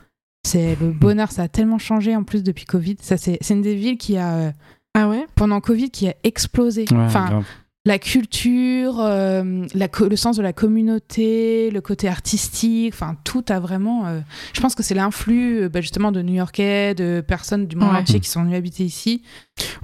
C'est 0.46 0.76
le 0.82 0.92
bonheur, 0.92 1.32
ça 1.32 1.44
a 1.44 1.48
tellement 1.48 1.78
changé 1.78 2.16
en 2.16 2.24
plus 2.24 2.44
depuis 2.44 2.66
Covid. 2.66 2.96
Ça, 3.00 3.18
c'est 3.18 3.38
c'est 3.42 3.54
une 3.54 3.62
des 3.62 3.76
villes 3.76 3.98
qui 3.98 4.18
a, 4.18 4.34
euh, 4.34 4.52
Ah 4.94 5.10
ouais? 5.10 5.26
Pendant 5.36 5.60
Covid, 5.60 5.90
qui 5.90 6.08
a 6.08 6.16
explosé. 6.24 6.86
Ouais, 6.92 6.98
enfin, 7.00 7.26
grave. 7.26 7.46
La 7.86 8.00
culture, 8.00 9.02
euh, 9.02 9.66
la 9.76 9.88
co- 9.90 10.08
le 10.08 10.16
sens 10.16 10.38
de 10.38 10.42
la 10.42 10.54
communauté, 10.54 11.70
le 11.70 11.82
côté 11.82 12.08
artistique, 12.08 12.94
enfin 12.94 13.18
tout 13.26 13.44
a 13.50 13.60
vraiment. 13.60 14.06
euh, 14.08 14.22
je 14.54 14.62
pense 14.62 14.74
que 14.74 14.84
c'est 14.84 14.94
l'influx 14.96 15.64
euh, 15.64 15.70
bah, 15.70 15.82
justement 15.82 16.14
de 16.14 16.22
New-Yorkais, 16.22 16.96
de 16.96 17.22
personnes 17.26 17.68
du 17.68 17.76
monde 17.76 17.92
Ouais. 17.92 17.98
entier 18.00 18.22
qui 18.22 18.30
sont 18.30 18.44
venues 18.44 18.56
habiter 18.56 18.86
ici. 18.86 19.22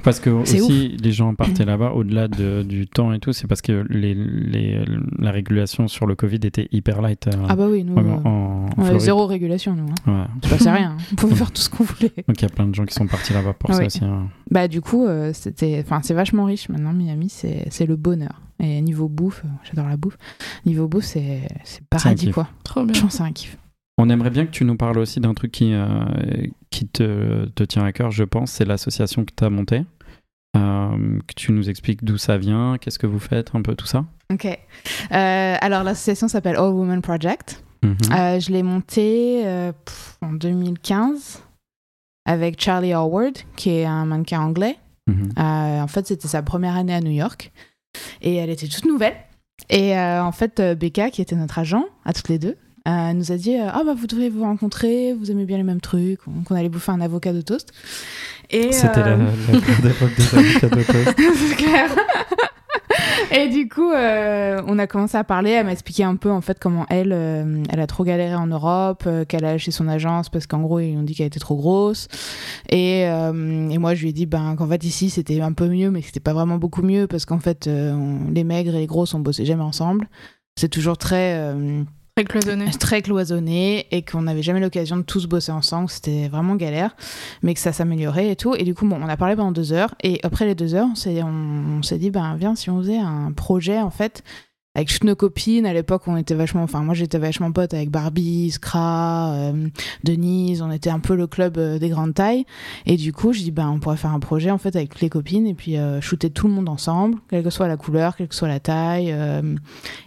Parce 0.04 0.20
que 0.22 0.30
aussi, 0.30 0.98
les 1.04 1.12
gens 1.12 1.36
partaient 1.36 1.66
là-bas, 1.66 1.92
au-delà 1.92 2.28
de- 2.30 2.64
du 2.64 2.88
temps 2.88 3.12
et 3.12 3.20
tout, 3.20 3.34
c'est 3.34 3.48
parce 3.48 3.62
que 3.62 3.86
les, 3.90 4.16
les- 4.16 4.84
la 5.20 5.32
régulation 5.32 5.88
sur 5.90 6.08
le 6.08 6.16
Covid 6.16 6.40
était 6.44 6.70
hyper 6.72 7.02
light 7.02 7.28
euh, 7.28 7.32
Ah 7.50 7.56
bah 7.58 7.68
oui, 7.70 7.84
nous, 7.84 7.96
en, 7.96 8.00
en- 8.08 8.26
en 8.26 8.66
on 8.78 8.86
avait 8.86 9.00
zéro 9.00 9.26
régulation 9.28 9.76
nous. 9.76 9.88
Hein. 10.08 10.28
Ouais. 10.50 10.58
Rien. 10.72 10.96
On 11.12 11.16
pouvait 11.16 11.36
faire 11.36 11.52
tout 11.52 11.62
ce 11.62 11.70
qu'on 11.70 11.84
voulait. 11.84 12.14
Donc 12.28 12.40
il 12.40 12.44
y 12.44 12.46
a 12.46 12.50
plein 12.50 12.66
de 12.68 12.74
gens 12.74 12.86
qui 12.86 12.94
sont 12.94 13.08
partis 13.08 13.34
là-bas 13.34 13.54
pour 13.54 13.74
ça 13.74 13.80
Oui. 13.82 13.88
aussi. 13.88 14.04
hein. 14.06 14.30
Bah 14.50 14.68
du 14.70 14.80
coup, 14.82 15.06
euh, 15.06 15.32
c'était, 15.34 15.84
enfin 15.86 16.00
c'est 16.02 16.14
vachement 16.14 16.46
riche 16.46 16.70
maintenant. 16.70 16.94
Miami, 16.94 17.28
c'est 17.30 17.68
le 17.90 17.96
bonheur. 17.98 18.42
Et 18.60 18.82
niveau 18.82 19.08
bouffe, 19.08 19.44
euh, 19.46 19.50
j'adore 19.64 19.88
la 19.88 19.98
bouffe. 19.98 20.18
Niveau 20.66 20.88
bouffe, 20.88 21.06
c'est 21.06 21.48
c'est 21.64 21.86
paradis 21.90 22.32
quoi. 22.32 22.48
Trop 22.64 22.84
bien. 22.84 22.94
Je 22.94 23.02
pense 23.02 23.12
que 23.12 23.18
c'est 23.18 23.24
un 23.24 23.32
kiff. 23.32 23.58
On 23.98 24.10
aimerait 24.10 24.30
bien 24.30 24.46
que 24.46 24.52
tu 24.52 24.64
nous 24.64 24.78
parles 24.78 24.98
aussi 24.98 25.20
d'un 25.20 25.34
truc 25.34 25.52
qui, 25.52 25.74
euh, 25.74 26.06
qui 26.70 26.88
te, 26.88 27.46
te 27.48 27.64
tient 27.64 27.84
à 27.84 27.92
cœur, 27.92 28.12
je 28.12 28.24
pense, 28.24 28.52
c'est 28.52 28.64
l'association 28.64 29.26
que 29.26 29.34
tu 29.36 29.44
as 29.44 29.50
montée. 29.50 29.84
Euh, 30.58 31.20
que 31.28 31.34
tu 31.36 31.52
nous 31.52 31.70
expliques 31.70 32.04
d'où 32.04 32.18
ça 32.18 32.38
vient, 32.38 32.78
qu'est-ce 32.80 32.98
que 32.98 33.06
vous 33.06 33.20
faites, 33.20 33.54
un 33.54 33.62
peu 33.62 33.76
tout 33.76 33.86
ça. 33.86 34.06
Ok. 34.32 34.46
Euh, 34.46 35.56
alors 35.62 35.84
l'association 35.84 36.28
s'appelle 36.28 36.56
All 36.56 36.72
Women 36.72 37.02
Project. 37.02 37.64
Mhm. 37.84 37.98
Euh, 38.12 38.40
je 38.40 38.52
l'ai 38.52 38.64
montée 38.64 39.44
euh, 39.46 39.72
pff, 39.72 40.18
en 40.22 40.34
2015 40.34 41.44
avec 42.26 42.62
Charlie 42.62 42.94
Howard, 42.94 43.38
qui 43.56 43.72
est 43.72 43.86
un 43.86 44.06
mannequin 44.06 44.42
anglais. 44.42 44.78
Mhm. 45.08 45.30
Euh, 45.38 45.82
en 45.82 45.88
fait, 45.88 46.08
c'était 46.08 46.28
sa 46.28 46.42
première 46.42 46.76
année 46.76 46.94
à 46.94 47.02
New 47.02 47.12
York. 47.12 47.52
Et 48.22 48.36
elle 48.36 48.50
était 48.50 48.68
toute 48.68 48.86
nouvelle. 48.86 49.16
Et 49.70 49.98
euh, 49.98 50.24
en 50.24 50.32
fait, 50.32 50.60
euh, 50.60 50.76
Becca, 50.76 51.10
qui 51.10 51.22
était 51.22 51.36
notre 51.36 51.60
agent, 51.60 51.86
à 52.06 52.14
toutes 52.14 52.30
les 52.30 52.40
deux, 52.40 52.56
euh, 52.88 53.14
nous 53.14 53.32
a 53.32 53.36
dit 53.36 53.56
euh, 53.58 53.68
Ah, 53.72 53.84
bah, 53.86 53.94
vous 53.96 54.08
devriez 54.08 54.30
vous 54.30 54.44
rencontrer, 54.44 55.14
vous 55.14 55.32
aimez 55.32 55.46
bien 55.46 55.58
les 55.58 55.64
mêmes 55.64 55.82
trucs, 55.82 56.20
qu'on 56.46 56.56
allait 56.56 56.70
bouffer 56.70 56.92
un 56.92 57.02
avocat 57.02 57.34
de 57.34 57.42
toast. 57.42 57.72
C'était 58.50 59.02
la, 59.02 59.10
euh, 59.10 59.18
la 59.52 59.60
grande 59.60 59.86
époque 59.86 60.16
des 60.18 60.36
avocats 60.36 60.70
de 60.70 60.84
toast. 60.84 61.18
c'est 61.18 61.56
clair. 61.56 61.90
Et 63.32 63.50
du 63.50 63.68
coup, 63.68 63.92
euh, 63.92 64.62
on 64.68 64.80
a 64.80 64.88
commencé 64.88 65.18
à 65.18 65.24
parler. 65.24 65.52
Elle 65.52 65.66
m'a 65.66 65.72
expliqué 65.72 66.04
un 66.04 66.16
peu 66.16 66.32
en 66.32 66.42
fait 66.42 66.60
comment 66.60 66.86
elle, 66.90 67.14
euh, 67.14 67.64
elle 67.70 67.80
a 67.80 67.88
trop 67.88 68.04
galéré 68.04 68.36
en 68.36 68.48
Europe, 68.48 69.04
euh, 69.08 69.26
qu'elle 69.26 69.46
a 69.46 69.54
lâché 69.54 69.72
son 69.72 69.88
agence 69.88 70.30
parce 70.30 70.48
qu'en 70.48 70.62
gros 70.62 70.80
ils 70.80 70.98
ont 70.98 71.04
dit 71.04 71.16
qu'elle 71.16 71.28
était 71.28 71.40
trop 71.40 71.56
grosse. 71.56 72.08
Et, 72.70 73.06
moi 73.80 73.96
je 73.96 74.02
lui 74.02 74.10
ai 74.10 74.14
dit 74.14 74.26
ben 74.26 74.56
qu'en 74.58 74.68
fait 74.68 74.84
ici 74.84 75.10
c'était 75.10 75.40
un 75.40 75.54
peu 75.54 75.68
mieux, 75.68 75.90
mais 75.90 76.02
que 76.02 76.08
c'était 76.08 76.20
pas 76.20 76.34
vraiment 76.34 76.58
beaucoup 76.58 76.82
mieux 76.82 77.08
parce 77.08 77.26
qu'en 77.26 77.40
fait 77.40 77.68
les 77.68 78.44
maigres 78.44 78.76
et 78.76 78.80
les 78.80 78.88
grosses 78.88 79.14
on 79.14 79.20
bossait 79.20 79.46
jamais 79.46 79.64
ensemble. 79.64 80.10
C'est 80.58 80.70
toujours 80.70 80.98
très 80.98 81.54
Très 82.20 82.26
cloisonné. 82.26 82.66
très 82.80 83.02
cloisonné 83.02 83.88
et 83.92 84.02
qu'on 84.02 84.24
n'avait 84.24 84.42
jamais 84.42 84.60
l'occasion 84.60 84.98
de 84.98 85.04
tous 85.04 85.26
bosser 85.26 85.54
ensemble. 85.54 85.90
C'était 85.90 86.28
vraiment 86.28 86.56
galère, 86.56 86.96
mais 87.44 87.54
que 87.54 87.62
ça 87.62 87.72
s'améliorait 87.72 88.30
et 88.30 88.36
tout. 88.36 88.56
Et 88.56 88.64
du 88.64 88.74
coup, 88.74 88.86
bon, 88.86 89.00
on 89.02 89.08
a 89.08 89.16
parlé 89.16 89.38
pendant 89.38 89.54
deux 89.54 89.72
heures. 89.72 89.96
Et 90.04 90.20
après 90.24 90.46
les 90.46 90.56
deux 90.56 90.76
heures, 90.76 90.88
on 90.92 90.96
s'est, 90.96 91.98
dit, 91.98 92.12
ben 92.12 92.36
viens, 92.36 92.56
si 92.56 92.70
on 92.70 92.80
faisait 92.80 92.98
un 92.98 93.32
projet 93.32 93.80
en 93.80 93.90
fait. 93.90 94.24
Avec 94.76 95.04
nos 95.04 95.16
copines, 95.16 95.66
à 95.66 95.74
l'époque, 95.74 96.04
on 96.06 96.16
était 96.16 96.36
vachement. 96.36 96.62
Enfin, 96.62 96.82
moi, 96.82 96.94
j'étais 96.94 97.18
vachement 97.18 97.52
pote 97.52 97.74
avec 97.74 97.90
Barbie, 97.90 98.52
Scra, 98.52 99.34
euh, 99.34 99.68
Denise. 100.04 100.62
On 100.62 100.70
était 100.70 100.92
un 100.92 101.00
peu 101.00 101.16
le 101.16 101.26
club 101.26 101.58
euh, 101.58 101.80
des 101.80 101.90
grandes 101.90 102.14
tailles. 102.14 102.46
Et 102.86 102.96
du 102.96 103.12
coup, 103.12 103.34
je 103.34 103.40
dis, 103.40 103.50
ben, 103.50 103.68
on 103.68 103.80
pourrait 103.80 103.98
faire 103.98 104.14
un 104.14 104.20
projet, 104.20 104.52
en 104.52 104.60
fait, 104.60 104.76
avec 104.76 105.02
les 105.02 105.10
copines 105.10 105.48
et 105.48 105.56
puis 105.56 105.76
euh, 105.76 106.02
shooter 106.02 106.30
tout 106.30 106.48
le 106.48 106.54
monde 106.54 106.70
ensemble, 106.70 107.18
quelle 107.30 107.44
que 107.44 107.50
soit 107.50 107.68
la 107.68 107.78
couleur, 107.78 108.16
quelle 108.16 108.28
que 108.28 108.36
soit 108.36 108.48
la 108.48 108.60
taille. 108.60 109.14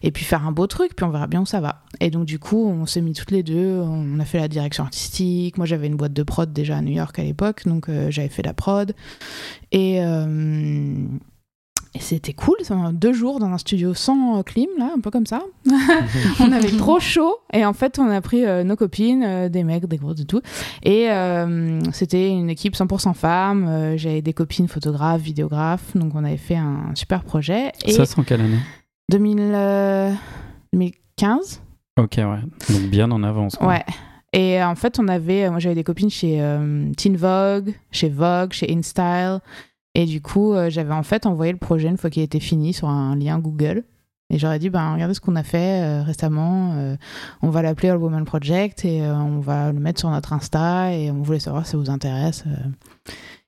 et 0.04 0.10
puis 0.12 0.24
faire 0.24 0.46
un 0.46 0.52
beau 0.52 0.68
truc, 0.68 0.94
puis 0.94 1.04
on 1.04 1.10
verra 1.10 1.26
bien 1.26 1.40
où 1.40 1.46
ça 1.46 1.60
va. 1.60 1.82
Et 1.98 2.10
donc 2.10 2.24
du 2.24 2.38
coup, 2.38 2.64
on 2.64 2.86
s'est 2.86 3.00
mis 3.00 3.14
toutes 3.14 3.32
les 3.32 3.42
deux, 3.42 3.80
on 3.80 4.20
a 4.20 4.24
fait 4.24 4.38
la 4.38 4.48
direction 4.48 4.84
artistique. 4.84 5.58
Moi, 5.58 5.66
j'avais 5.66 5.88
une 5.88 5.96
boîte 5.96 6.12
de 6.12 6.22
prod 6.22 6.52
déjà 6.52 6.76
à 6.76 6.82
New 6.82 6.92
York 6.92 7.18
à 7.18 7.24
l'époque, 7.24 7.66
donc 7.66 7.90
j'avais 8.10 8.28
fait 8.28 8.42
la 8.42 8.54
prod. 8.54 8.94
Et, 9.72 10.00
et 11.94 11.98
c'était 12.00 12.32
cool, 12.32 12.56
un- 12.70 12.92
deux 12.92 13.12
jours 13.12 13.38
dans 13.38 13.46
un 13.48 13.58
studio 13.58 13.92
sans 13.94 14.38
euh, 14.38 14.42
clim, 14.42 14.68
là, 14.78 14.90
un 14.96 15.00
peu 15.00 15.10
comme 15.10 15.26
ça. 15.26 15.42
on 16.40 16.50
avait 16.52 16.70
trop 16.76 16.98
chaud, 17.00 17.36
et 17.52 17.64
en 17.66 17.72
fait, 17.74 17.98
on 17.98 18.08
a 18.10 18.20
pris 18.20 18.44
euh, 18.46 18.64
nos 18.64 18.76
copines, 18.76 19.22
euh, 19.22 19.48
des 19.48 19.62
mecs, 19.64 19.86
des 19.86 19.98
grosses 19.98 20.20
et 20.20 20.24
tout. 20.24 20.40
Et 20.82 21.10
euh, 21.10 21.80
c'était 21.92 22.28
une 22.30 22.48
équipe 22.50 22.74
100% 22.74 23.14
femmes. 23.14 23.94
j'avais 23.96 24.22
des 24.22 24.32
copines 24.32 24.68
photographes, 24.68 25.20
vidéographes, 25.20 25.94
donc 25.96 26.14
on 26.14 26.24
avait 26.24 26.36
fait 26.38 26.56
un 26.56 26.92
super 26.94 27.24
projet. 27.24 27.72
Et 27.84 27.92
Ça, 27.92 28.06
c'est 28.06 28.18
en 28.18 28.22
quelle 28.22 28.40
année 28.40 28.58
2000, 29.10 29.38
euh, 29.40 30.12
2015 30.72 31.62
Ok, 31.98 32.14
ouais. 32.16 32.24
Donc 32.70 32.82
bien 32.90 33.10
en 33.10 33.22
avance. 33.22 33.56
quoi. 33.56 33.66
Ouais. 33.68 33.84
Et 34.32 34.62
en 34.62 34.74
fait, 34.74 34.98
on 34.98 35.08
avait, 35.08 35.50
moi 35.50 35.58
j'avais 35.58 35.74
des 35.74 35.84
copines 35.84 36.08
chez 36.08 36.42
Teen 36.96 37.16
Vogue, 37.18 37.74
chez 37.90 38.08
Vogue, 38.08 38.52
chez 38.54 38.72
InStyle. 38.72 39.40
Et 39.94 40.06
du 40.06 40.22
coup, 40.22 40.52
euh, 40.54 40.70
j'avais 40.70 40.94
en 40.94 41.02
fait 41.02 41.26
envoyé 41.26 41.52
le 41.52 41.58
projet 41.58 41.88
une 41.88 41.98
fois 41.98 42.10
qu'il 42.10 42.22
était 42.22 42.40
fini 42.40 42.72
sur 42.72 42.88
un 42.88 43.16
lien 43.16 43.38
Google. 43.38 43.84
Et 44.30 44.38
j'aurais 44.38 44.58
dit, 44.58 44.70
ben, 44.70 44.94
regardez 44.94 45.12
ce 45.12 45.20
qu'on 45.20 45.36
a 45.36 45.42
fait 45.42 45.82
euh, 45.82 46.02
récemment. 46.02 46.72
euh, 46.76 46.96
on 47.42 47.50
va 47.50 47.60
l'appeler 47.60 47.90
All 47.90 47.98
Woman 47.98 48.24
Project 48.24 48.86
et 48.86 49.02
on 49.02 49.40
va 49.40 49.72
le 49.72 49.80
mettre 49.80 50.00
sur 50.00 50.08
notre 50.08 50.32
Insta. 50.32 50.94
Et 50.94 51.10
on 51.10 51.20
voulait 51.20 51.38
savoir 51.38 51.66
si 51.66 51.72
ça 51.72 51.76
vous 51.76 51.90
intéresse. 51.90 52.44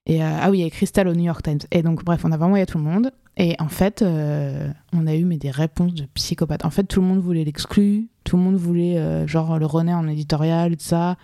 Et 0.07 0.23
ah 0.23 0.51
oui, 0.51 0.59
il 0.59 0.65
y 0.65 0.67
a 0.67 0.71
Crystal 0.71 1.09
au 1.09 1.15
New 1.15 1.25
York 1.25 1.43
Times. 1.43 1.61
Et 1.71 1.83
donc, 1.83 2.05
bref, 2.05 2.23
on 2.25 2.33
avait 2.33 2.45
envoyé 2.45 2.65
à 2.65 2.67
tout 2.67 2.77
le 2.77 2.85
monde. 2.85 3.11
Et 3.39 3.57
en 3.59 3.69
fait, 3.69 4.05
on 4.05 5.07
a 5.07 5.15
eu 5.15 5.25
mais 5.25 5.39
des 5.39 5.51
réponses 5.51 5.95
de 5.95 6.05
psychopathes. 6.13 6.67
En 6.67 6.71
fait, 6.71 6.85
tout 6.85 7.01
le 7.01 7.07
monde 7.07 7.21
voulait 7.21 7.45
l'exclu, 7.45 8.11
tout 8.25 8.37
le 8.37 8.43
monde 8.43 8.57
voulait 8.57 9.27
genre 9.27 9.59
le 9.59 9.65
renaître 9.65 9.97
en 9.97 10.07
éditorial 10.07 10.77
tout 10.77 10.85
ça. 10.85 11.17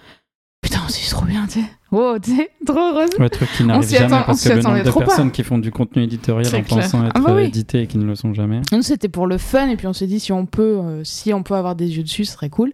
Putain, 0.63 0.81
c'est 0.89 1.09
trop 1.11 1.25
bien, 1.25 1.47
tu 1.47 1.61
sais. 1.61 1.67
Wow, 1.91 2.19
tu 2.19 2.37
sais, 2.37 2.51
trop 2.67 2.79
heureuse. 2.79 3.11
Ouais, 3.19 3.29
truc 3.31 3.49
qui 3.57 3.63
On 3.63 3.67
n'arrive 3.67 3.89
jamais 3.89 4.05
attend- 4.15 4.25
parce 4.27 4.45
que 4.45 4.53
le 4.53 4.63
nombre 4.63 4.83
de 4.85 4.91
pas. 4.91 5.01
personnes 5.01 5.31
qui 5.33 5.43
font 5.43 5.59
du 5.59 5.73
contenu 5.73 6.03
éditorial 6.03 6.47
en 6.47 6.63
clair. 6.63 6.65
pensant 6.83 7.05
être 7.07 7.13
Ah 7.17 7.21
bah 7.21 7.33
oui. 7.35 7.43
euh, 7.43 7.47
édités 7.47 7.83
et 7.83 7.87
qui 7.87 7.97
ne 7.99 8.05
le 8.05 8.15
sont 8.15 8.35
jamais. 8.35 8.61
Nous, 8.71 8.83
c'était 8.83 9.09
pour 9.09 9.27
le 9.27 9.39
fun 9.39 9.69
et 9.71 9.77
puis 9.77 9.87
on 9.87 9.93
s'est 9.93 10.07
dit 10.07 10.21
si 10.21 10.33
on 10.33 10.45
peut, 10.47 10.79
euh, 10.83 11.03
si 11.03 11.33
on 11.35 11.43
peut 11.43 11.55
avoir 11.55 11.75
des 11.75 11.97
yeux 11.97 12.03
dessus, 12.05 12.25
ce 12.27 12.35
serait 12.35 12.51
cool. 12.51 12.73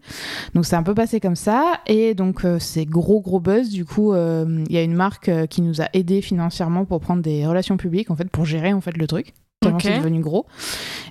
Donc 0.55 0.67
c'est 0.67 0.77
un 0.77 0.83
peu 0.83 0.95
passé 0.95 1.21
comme 1.21 1.37
ça 1.37 1.81
et 1.87 2.15
donc 2.15 2.45
euh, 2.45 2.59
c'est 2.59 2.85
gros 2.85 3.21
gros 3.21 3.41
buzz. 3.41 3.71
Du 3.71 3.85
coup, 3.87 4.13
euh, 4.13 4.65
il 4.69 4.75
y 4.75 4.79
a 4.79 4.83
une 4.83 4.95
marque 4.95 5.29
euh, 5.31 5.47
qui 5.47 5.63
nous 5.63 5.81
a 5.81 5.87
aidé 5.95 6.21
financièrement 6.21 6.85
pour 6.85 7.01
prendre 7.01 7.23
des 7.23 7.47
relations 7.47 7.77
publiques 7.79 8.11
en 8.11 8.17
fait 8.17 8.29
pour 8.29 8.45
gérer 8.45 8.73
en 8.73 8.81
fait 8.83 8.97
le 8.99 9.07
truc. 9.07 9.33
Tellement 9.63 9.79
Ok. 9.79 9.85
c'est 9.85 9.97
devenu 9.99 10.21
gros. 10.21 10.45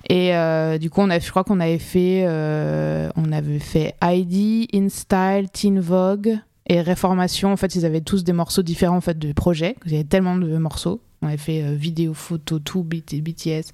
Et 0.08 0.36
euh, 0.36 0.78
du 0.78 0.90
coup, 0.90 1.00
on 1.00 1.10
a, 1.10 1.18
je 1.18 1.28
crois 1.30 1.42
qu'on 1.42 1.58
avait 1.58 1.78
fait, 1.80 2.22
euh, 2.28 3.08
on 3.16 3.32
avait 3.32 3.58
fait 3.58 3.94
ID, 4.00 4.68
InStyle, 4.72 5.48
Teen 5.52 5.80
Vogue 5.80 6.38
et 6.68 6.80
Réformation. 6.80 7.52
En 7.52 7.56
fait, 7.56 7.74
ils 7.74 7.84
avaient 7.84 8.00
tous 8.00 8.24
des 8.24 8.32
morceaux 8.32 8.62
différents 8.62 8.96
en 8.96 9.00
fait 9.00 9.18
de 9.18 9.32
projets. 9.32 9.76
Il 9.86 9.92
y 9.92 9.94
avait 9.94 10.04
tellement 10.04 10.36
de 10.36 10.56
morceaux. 10.58 11.00
On 11.22 11.28
avait 11.28 11.36
fait 11.38 11.62
euh, 11.62 11.74
vidéo, 11.74 12.12
photo, 12.12 12.58
tout, 12.58 12.82
BT, 12.82 13.22
BTS. 13.22 13.72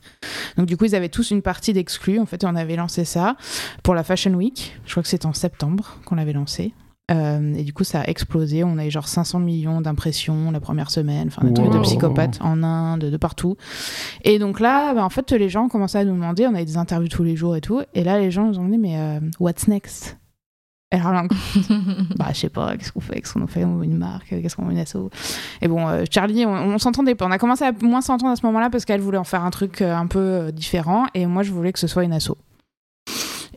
Donc 0.56 0.66
du 0.66 0.76
coup, 0.76 0.84
ils 0.84 0.94
avaient 0.94 1.08
tous 1.08 1.30
une 1.30 1.42
partie 1.42 1.72
d'exclus. 1.72 2.18
En 2.20 2.26
fait, 2.26 2.44
on 2.44 2.54
avait 2.54 2.76
lancé 2.76 3.04
ça 3.04 3.36
pour 3.82 3.94
la 3.94 4.04
Fashion 4.04 4.32
Week. 4.34 4.78
Je 4.86 4.92
crois 4.92 5.02
que 5.02 5.08
c'était 5.08 5.26
en 5.26 5.32
septembre 5.32 5.98
qu'on 6.04 6.14
l'avait 6.14 6.32
lancé. 6.32 6.72
Euh, 7.10 7.54
et 7.54 7.64
du 7.64 7.72
coup, 7.72 7.82
ça 7.84 8.02
a 8.02 8.04
explosé. 8.06 8.62
On 8.62 8.78
avait 8.78 8.90
genre 8.90 9.08
500 9.08 9.40
millions 9.40 9.80
d'impressions 9.80 10.50
la 10.52 10.60
première 10.60 10.90
semaine. 10.90 11.28
Enfin, 11.28 11.46
des 11.46 11.52
trucs 11.52 11.70
de 11.70 11.76
Wow. 11.76 11.82
psychopathes 11.82 12.38
en 12.40 12.62
Inde, 12.62 13.06
de 13.06 13.16
partout. 13.16 13.56
Et 14.24 14.38
donc 14.38 14.60
là, 14.60 14.94
bah, 14.94 15.04
en 15.04 15.10
fait, 15.10 15.32
les 15.32 15.48
gens 15.48 15.68
commençaient 15.68 15.98
à 15.98 16.04
nous 16.04 16.14
demander. 16.14 16.46
On 16.46 16.54
avait 16.54 16.64
des 16.64 16.76
interviews 16.76 17.08
tous 17.08 17.24
les 17.24 17.34
jours 17.36 17.56
et 17.56 17.60
tout. 17.60 17.82
Et 17.94 18.04
là, 18.04 18.18
les 18.20 18.30
gens 18.30 18.46
nous 18.46 18.58
ont 18.58 18.62
demandé, 18.64 18.78
mais 18.78 18.96
euh, 18.98 19.20
what's 19.40 19.66
next? 19.66 20.16
Et 20.92 20.96
alors 20.96 21.24
bah, 22.16 22.28
je 22.32 22.38
sais 22.38 22.48
pas, 22.50 22.76
qu'est-ce 22.76 22.92
qu'on 22.92 23.00
fait, 23.00 23.20
qu'est-ce 23.20 23.32
qu'on 23.32 23.46
fait, 23.46 23.64
on 23.64 23.76
veut 23.76 23.84
une 23.84 23.96
marque, 23.96 24.28
qu'est-ce 24.28 24.54
qu'on 24.54 24.66
veut 24.66 24.72
une 24.72 24.78
asso. 24.78 25.10
Et 25.62 25.68
bon, 25.68 25.88
euh, 25.88 26.04
Charlie, 26.10 26.44
on, 26.44 26.52
on 26.52 26.78
s'entendait 26.78 27.14
pas. 27.14 27.26
On 27.26 27.30
a 27.30 27.38
commencé 27.38 27.64
à 27.64 27.72
moins 27.80 28.02
s'entendre 28.02 28.32
à 28.32 28.36
ce 28.36 28.44
moment-là 28.46 28.68
parce 28.68 28.84
qu'elle 28.84 29.00
voulait 29.00 29.18
en 29.18 29.24
faire 29.24 29.42
un 29.42 29.50
truc 29.50 29.80
euh, 29.80 29.96
un 29.96 30.06
peu 30.06 30.18
euh, 30.18 30.50
différent 30.50 31.06
et 31.14 31.24
moi, 31.24 31.42
je 31.42 31.50
voulais 31.50 31.72
que 31.72 31.78
ce 31.78 31.86
soit 31.86 32.04
une 32.04 32.12
asso. 32.12 32.36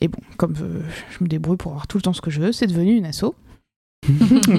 Et 0.01 0.07
bon, 0.07 0.19
comme 0.37 0.55
euh, 0.61 0.81
je 1.11 1.23
me 1.23 1.27
débrouille 1.27 1.57
pour 1.57 1.71
avoir 1.71 1.87
tout 1.87 1.97
le 1.97 2.01
temps 2.01 2.13
ce 2.13 2.21
que 2.21 2.31
je 2.31 2.41
veux, 2.41 2.51
c'est 2.51 2.67
devenu 2.67 2.95
une 2.95 3.05
asso. 3.05 3.33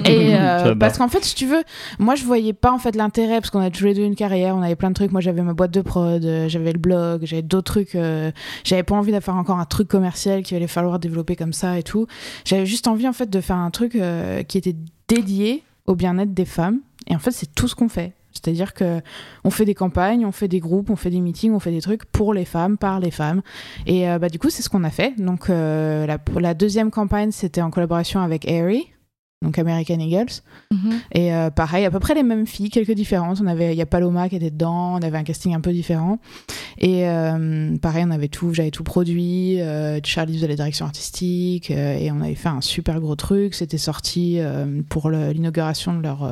Et 0.05 0.35
euh, 0.35 0.75
parce 0.75 0.97
qu'en 0.97 1.07
fait, 1.07 1.23
si 1.23 1.35
tu 1.35 1.45
veux, 1.45 1.63
moi 1.99 2.15
je 2.15 2.23
voyais 2.23 2.53
pas 2.53 2.71
en 2.71 2.79
fait 2.79 2.95
l'intérêt 2.95 3.39
parce 3.39 3.49
qu'on 3.49 3.59
a 3.59 3.69
tous 3.69 3.85
les 3.85 3.93
deux 3.93 4.03
une 4.03 4.15
carrière, 4.15 4.55
on 4.55 4.61
avait 4.61 4.75
plein 4.75 4.89
de 4.89 4.95
trucs. 4.95 5.11
Moi 5.11 5.21
j'avais 5.21 5.41
ma 5.41 5.53
boîte 5.53 5.71
de 5.71 5.81
prod, 5.81 6.23
euh, 6.23 6.49
j'avais 6.49 6.73
le 6.73 6.79
blog, 6.79 7.21
j'avais 7.25 7.41
d'autres 7.41 7.73
trucs. 7.73 7.95
euh, 7.95 8.31
j'avais 8.63 8.83
pas 8.83 8.95
envie 8.95 9.11
de 9.11 9.19
faire 9.19 9.35
encore 9.35 9.59
un 9.59 9.65
truc 9.65 9.87
commercial 9.87 10.43
qu'il 10.43 10.57
allait 10.57 10.67
falloir 10.67 10.99
développer 10.99 11.35
comme 11.35 11.53
ça 11.53 11.77
et 11.77 11.83
tout. 11.83 12.07
J'avais 12.45 12.65
juste 12.65 12.87
envie 12.87 13.07
en 13.07 13.13
fait 13.13 13.29
de 13.29 13.41
faire 13.41 13.57
un 13.57 13.71
truc 13.71 13.95
euh, 13.95 14.43
qui 14.43 14.57
était 14.57 14.75
dédié 15.07 15.63
au 15.85 15.95
bien-être 15.95 16.33
des 16.33 16.45
femmes. 16.45 16.79
Et 17.07 17.15
en 17.15 17.19
fait, 17.19 17.31
c'est 17.31 17.53
tout 17.53 17.67
ce 17.67 17.75
qu'on 17.75 17.89
fait. 17.89 18.13
C'est-à-dire 18.33 18.73
que 18.73 19.01
on 19.43 19.49
fait 19.49 19.65
des 19.65 19.73
campagnes, 19.73 20.25
on 20.25 20.31
fait 20.31 20.47
des 20.47 20.59
groupes, 20.59 20.89
on 20.89 20.95
fait 20.95 21.09
des 21.09 21.21
meetings, 21.21 21.53
on 21.53 21.59
fait 21.59 21.71
des 21.71 21.81
trucs 21.81 22.05
pour 22.05 22.33
les 22.33 22.45
femmes, 22.45 22.77
par 22.77 22.99
les 22.99 23.09
femmes. 23.09 23.41
Et 23.87 24.09
euh, 24.09 24.19
bah, 24.19 24.29
du 24.29 24.37
coup, 24.37 24.49
c'est 24.49 24.61
ce 24.61 24.69
qu'on 24.69 24.83
a 24.83 24.91
fait. 24.91 25.19
Donc, 25.19 25.49
euh, 25.49 26.05
la, 26.05 26.19
la 26.39 26.53
deuxième 26.53 26.91
campagne, 26.91 27.31
c'était 27.31 27.61
en 27.61 27.71
collaboration 27.71 28.19
avec 28.19 28.47
Aerie, 28.47 28.87
donc 29.43 29.59
American 29.59 29.99
Eagles. 29.99 30.41
Mhm. 30.71 30.93
Et 31.11 31.33
euh, 31.33 31.49
pareil, 31.51 31.85
à 31.85 31.91
peu 31.91 31.99
près 31.99 32.15
les 32.15 32.23
mêmes 32.23 32.47
filles, 32.47 32.69
quelques 32.71 32.93
différences. 32.93 33.39
On 33.39 33.45
avait, 33.47 33.73
il 33.73 33.77
y 33.77 33.81
a 33.81 33.85
Paloma 33.85 34.29
qui 34.29 34.35
était 34.35 34.49
dedans, 34.49 34.95
on 34.95 35.01
avait 35.03 35.17
un 35.17 35.23
casting 35.23 35.53
un 35.53 35.61
peu 35.61 35.71
différent. 35.71 36.19
Et 36.79 37.07
euh, 37.07 37.75
pareil, 37.77 38.03
on 38.07 38.11
avait 38.11 38.27
tout, 38.29 38.53
j'avais 38.53 38.71
tout 38.71 38.83
produit. 38.83 39.61
Euh, 39.61 39.99
Charlie 40.03 40.35
faisait 40.35 40.47
la 40.47 40.55
direction 40.55 40.85
artistique 40.85 41.69
et 41.71 42.11
on 42.11 42.21
avait 42.21 42.35
fait 42.35 42.49
un 42.49 42.61
super 42.61 42.99
gros 42.99 43.15
truc. 43.15 43.53
C'était 43.53 43.77
sorti 43.77 44.39
pour 44.89 45.09
le- 45.09 45.31
l'inauguration 45.31 45.95
de 45.95 46.01
leur, 46.01 46.29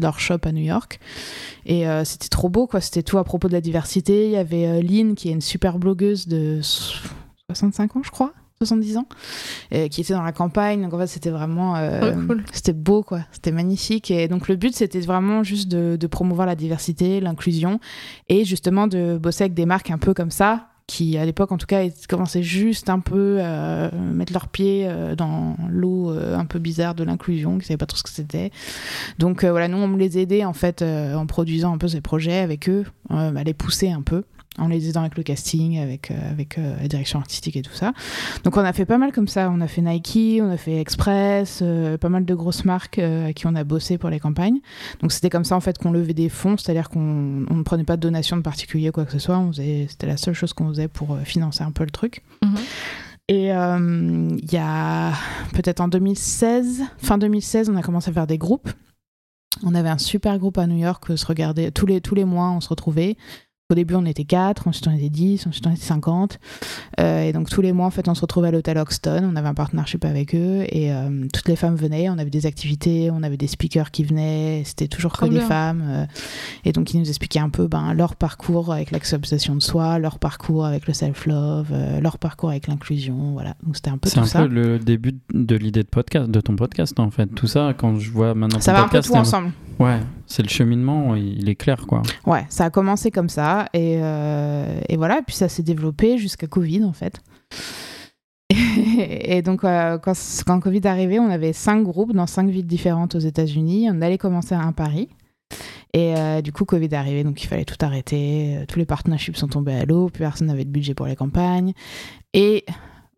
leur 0.00 0.20
shop 0.20 0.38
à 0.44 0.52
New 0.52 0.62
York. 0.64 1.00
Et 1.66 1.84
c'était 2.04 2.28
trop 2.28 2.48
beau, 2.48 2.66
quoi. 2.66 2.80
C'était 2.80 3.02
tout 3.02 3.18
à 3.18 3.24
propos 3.24 3.48
de 3.48 3.52
la 3.52 3.60
diversité. 3.60 4.26
Il 4.26 4.30
y 4.32 4.36
avait 4.36 4.80
Lynn, 4.82 5.14
qui 5.16 5.28
est 5.28 5.32
une 5.32 5.40
super 5.40 5.78
blogueuse 5.78 6.28
de 6.28 6.60
65 6.62 7.96
ans, 7.96 8.02
je 8.04 8.10
crois. 8.10 8.32
70 8.60 8.96
ans, 8.96 9.06
euh, 9.72 9.86
qui 9.86 10.00
était 10.00 10.14
dans 10.14 10.22
la 10.22 10.32
campagne. 10.32 10.82
Donc 10.82 10.92
en 10.92 10.98
fait, 10.98 11.06
c'était 11.06 11.30
vraiment. 11.30 11.76
euh, 11.76 12.12
Trop 12.12 12.20
cool. 12.26 12.44
C'était 12.52 12.72
beau, 12.72 13.04
quoi. 13.04 13.20
C'était 13.30 13.52
magnifique. 13.52 14.10
Et 14.10 14.26
donc, 14.26 14.48
le 14.48 14.56
but, 14.56 14.74
c'était 14.74 14.98
vraiment 15.00 15.44
juste 15.44 15.68
de, 15.68 15.96
de 15.96 16.06
promouvoir 16.08 16.46
la 16.46 16.56
diversité, 16.56 17.20
l'inclusion 17.20 17.78
et 18.28 18.44
justement 18.44 18.88
de 18.88 19.16
bosser 19.16 19.44
avec 19.44 19.54
des 19.54 19.64
marques 19.66 19.92
un 19.92 19.98
peu 19.98 20.12
comme 20.12 20.32
ça 20.32 20.66
qui, 20.88 21.18
à 21.18 21.24
l'époque, 21.26 21.52
en 21.52 21.58
tout 21.58 21.66
cas, 21.66 21.82
commençaient 22.08 22.42
juste 22.42 22.88
un 22.88 22.98
peu 22.98 23.40
à 23.42 23.90
mettre 23.92 24.32
leurs 24.32 24.48
pieds 24.48 24.86
euh, 24.88 25.14
dans 25.14 25.54
l'eau 25.68 26.10
euh, 26.10 26.34
un 26.36 26.46
peu 26.46 26.58
bizarre 26.58 26.94
de 26.94 27.04
l'inclusion, 27.04 27.52
qui 27.52 27.58
ne 27.58 27.62
savaient 27.64 27.76
pas 27.76 27.84
trop 27.86 27.98
ce 27.98 28.02
que 28.02 28.08
c'était. 28.08 28.50
Donc, 29.18 29.44
euh, 29.44 29.50
voilà, 29.50 29.68
nous, 29.68 29.76
on 29.76 29.96
les 29.96 30.18
aidait, 30.18 30.46
en 30.46 30.54
fait, 30.54 30.80
euh, 30.80 31.14
en 31.14 31.26
produisant 31.26 31.74
un 31.74 31.78
peu 31.78 31.88
ces 31.88 32.00
projets 32.00 32.38
avec 32.38 32.70
eux, 32.70 32.84
euh, 33.10 33.36
à 33.36 33.44
les 33.44 33.52
pousser 33.52 33.90
un 33.90 34.00
peu. 34.00 34.24
En 34.58 34.68
les 34.68 34.88
aidant 34.88 35.00
avec 35.00 35.16
le 35.16 35.22
casting, 35.22 35.78
avec, 35.78 36.10
euh, 36.10 36.30
avec 36.30 36.58
euh, 36.58 36.76
la 36.80 36.88
direction 36.88 37.18
artistique 37.18 37.56
et 37.56 37.62
tout 37.62 37.72
ça. 37.74 37.92
Donc 38.44 38.56
on 38.56 38.60
a 38.60 38.72
fait 38.72 38.84
pas 38.86 38.98
mal 38.98 39.12
comme 39.12 39.28
ça. 39.28 39.50
On 39.50 39.60
a 39.60 39.66
fait 39.68 39.82
Nike, 39.82 40.40
on 40.42 40.50
a 40.50 40.56
fait 40.56 40.80
Express, 40.80 41.60
euh, 41.62 41.96
pas 41.98 42.08
mal 42.08 42.24
de 42.24 42.34
grosses 42.34 42.64
marques 42.64 42.98
euh, 42.98 43.28
à 43.28 43.32
qui 43.32 43.46
on 43.46 43.54
a 43.54 43.64
bossé 43.64 43.98
pour 43.98 44.10
les 44.10 44.20
campagnes. 44.20 44.58
Donc 45.00 45.12
c'était 45.12 45.30
comme 45.30 45.44
ça 45.44 45.56
en 45.56 45.60
fait 45.60 45.78
qu'on 45.78 45.90
levait 45.92 46.14
des 46.14 46.28
fonds, 46.28 46.56
c'est-à-dire 46.56 46.88
qu'on 46.90 47.44
on 47.48 47.54
ne 47.54 47.62
prenait 47.62 47.84
pas 47.84 47.96
de 47.96 48.02
donations 48.02 48.36
de 48.36 48.42
particuliers 48.42 48.90
quoi 48.90 49.04
que 49.04 49.12
ce 49.12 49.18
soit. 49.18 49.38
On 49.38 49.48
faisait- 49.52 49.86
C'était 49.88 50.06
la 50.06 50.16
seule 50.16 50.34
chose 50.34 50.52
qu'on 50.52 50.68
faisait 50.68 50.88
pour 50.88 51.18
financer 51.24 51.62
un 51.62 51.70
peu 51.72 51.84
le 51.84 51.90
truc. 51.90 52.22
Mhm. 52.44 52.54
Et 53.30 53.52
euh, 53.52 54.28
il 54.42 54.52
y 54.52 54.56
a 54.56 55.12
peut-être 55.52 55.80
en 55.80 55.88
2016, 55.88 56.82
fin 56.96 57.18
2016, 57.18 57.68
on 57.68 57.76
a 57.76 57.82
commencé 57.82 58.08
à 58.08 58.12
faire 58.14 58.26
des 58.26 58.38
groupes. 58.38 58.70
On 59.64 59.74
avait 59.74 59.88
un 59.90 59.98
super 59.98 60.38
groupe 60.38 60.56
à 60.56 60.66
New 60.66 60.78
York, 60.78 61.04
se 61.16 61.26
regardait 61.26 61.70
tous 61.70 61.84
les, 61.84 62.00
tous 62.00 62.14
les 62.14 62.24
mois, 62.24 62.48
on 62.50 62.60
se 62.60 62.68
retrouvait. 62.68 63.16
Au 63.70 63.74
début, 63.74 63.96
on 63.96 64.06
était 64.06 64.24
4, 64.24 64.66
ensuite 64.66 64.86
on 64.88 64.92
était 64.96 65.10
10, 65.10 65.46
ensuite 65.46 65.66
on 65.66 65.70
était 65.70 65.82
50. 65.82 66.38
Euh, 67.00 67.20
et 67.24 67.34
donc 67.34 67.50
tous 67.50 67.60
les 67.60 67.72
mois, 67.72 67.84
en 67.84 67.90
fait, 67.90 68.08
on 68.08 68.14
se 68.14 68.22
retrouvait 68.22 68.48
à 68.48 68.50
l'hôtel 68.50 68.78
Hoxton. 68.78 69.28
On 69.30 69.36
avait 69.36 69.48
un 69.48 69.52
partnership 69.52 70.06
avec 70.06 70.34
eux 70.34 70.64
et 70.70 70.90
euh, 70.90 71.26
toutes 71.34 71.46
les 71.48 71.54
femmes 71.56 71.74
venaient. 71.74 72.08
On 72.08 72.16
avait 72.16 72.30
des 72.30 72.46
activités, 72.46 73.10
on 73.12 73.22
avait 73.22 73.36
des 73.36 73.46
speakers 73.46 73.90
qui 73.90 74.04
venaient. 74.04 74.62
C'était 74.64 74.88
toujours 74.88 75.12
Trop 75.12 75.26
que 75.28 75.34
des 75.34 75.40
femmes. 75.40 75.82
euh, 75.86 76.06
et 76.64 76.72
donc 76.72 76.94
ils 76.94 76.98
nous 77.00 77.08
expliquaient 77.10 77.40
un 77.40 77.50
peu 77.50 77.66
ben, 77.66 77.92
leur 77.92 78.16
parcours 78.16 78.72
avec 78.72 78.90
l'acceptation 78.90 79.54
de 79.54 79.60
soi, 79.60 79.98
leur 79.98 80.18
parcours 80.18 80.64
avec 80.64 80.86
le 80.86 80.94
self-love, 80.94 81.66
euh, 81.70 82.00
leur 82.00 82.16
parcours 82.16 82.48
avec 82.48 82.68
l'inclusion. 82.68 83.32
Voilà. 83.34 83.54
Donc 83.64 83.76
c'était 83.76 83.90
un 83.90 83.98
peu 83.98 84.08
C'est 84.08 84.14
tout 84.14 84.20
un 84.22 84.24
ça. 84.24 84.38
peu 84.44 84.48
le 84.48 84.78
début 84.78 85.12
de 85.34 85.56
l'idée 85.56 85.82
de 85.82 85.88
podcast, 85.88 86.30
de 86.30 86.40
ton 86.40 86.56
podcast 86.56 86.98
en 86.98 87.10
fait. 87.10 87.26
Tout 87.26 87.46
ça, 87.46 87.74
quand 87.76 87.98
je 87.98 88.10
vois 88.10 88.32
maintenant 88.32 88.60
Ça 88.60 88.72
ton 88.72 88.78
va 88.78 88.84
un 88.84 88.88
peu 88.88 88.92
podcast, 88.92 89.08
tout 89.10 89.14
ensemble. 89.18 89.52
Ouais, 89.78 90.00
c'est 90.26 90.42
le 90.42 90.48
cheminement, 90.48 91.14
il 91.14 91.48
est 91.48 91.54
clair 91.54 91.86
quoi. 91.86 92.02
Ouais, 92.26 92.44
ça 92.48 92.64
a 92.64 92.70
commencé 92.70 93.12
comme 93.12 93.28
ça 93.28 93.57
et, 93.72 93.98
euh, 94.02 94.80
et 94.88 94.96
voilà, 94.96 95.18
et 95.18 95.22
puis 95.22 95.34
ça 95.34 95.48
s'est 95.48 95.62
développé 95.62 96.18
jusqu'à 96.18 96.46
Covid 96.46 96.84
en 96.84 96.92
fait. 96.92 97.20
Et 98.98 99.42
donc 99.42 99.62
euh, 99.64 99.98
quand, 99.98 100.60
Covid 100.60 100.78
est 100.78 100.86
arrivé, 100.86 101.18
on 101.18 101.30
avait 101.30 101.52
cinq 101.52 101.82
groupes 101.82 102.12
dans 102.14 102.26
cinq 102.26 102.48
villes 102.48 102.66
différentes 102.66 103.14
aux 103.14 103.20
États-Unis. 103.20 103.88
On 103.90 104.00
allait 104.00 104.18
commencer 104.18 104.54
à 104.54 104.60
un 104.60 104.72
Paris. 104.72 105.08
Et 105.92 106.16
euh, 106.16 106.40
du 106.40 106.52
coup, 106.52 106.64
Covid 106.64 106.86
est 106.86 106.94
arrivé, 106.94 107.24
donc 107.24 107.42
il 107.42 107.46
fallait 107.46 107.64
tout 107.64 107.76
arrêter. 107.80 108.64
Tous 108.68 108.78
les 108.78 108.86
partnerships 108.86 109.36
sont 109.36 109.48
tombés 109.48 109.74
à 109.74 109.84
l'eau, 109.84 110.08
plus 110.08 110.20
personne 110.20 110.46
n'avait 110.46 110.64
de 110.64 110.70
budget 110.70 110.94
pour 110.94 111.06
les 111.06 111.16
campagnes. 111.16 111.72
Et 112.32 112.64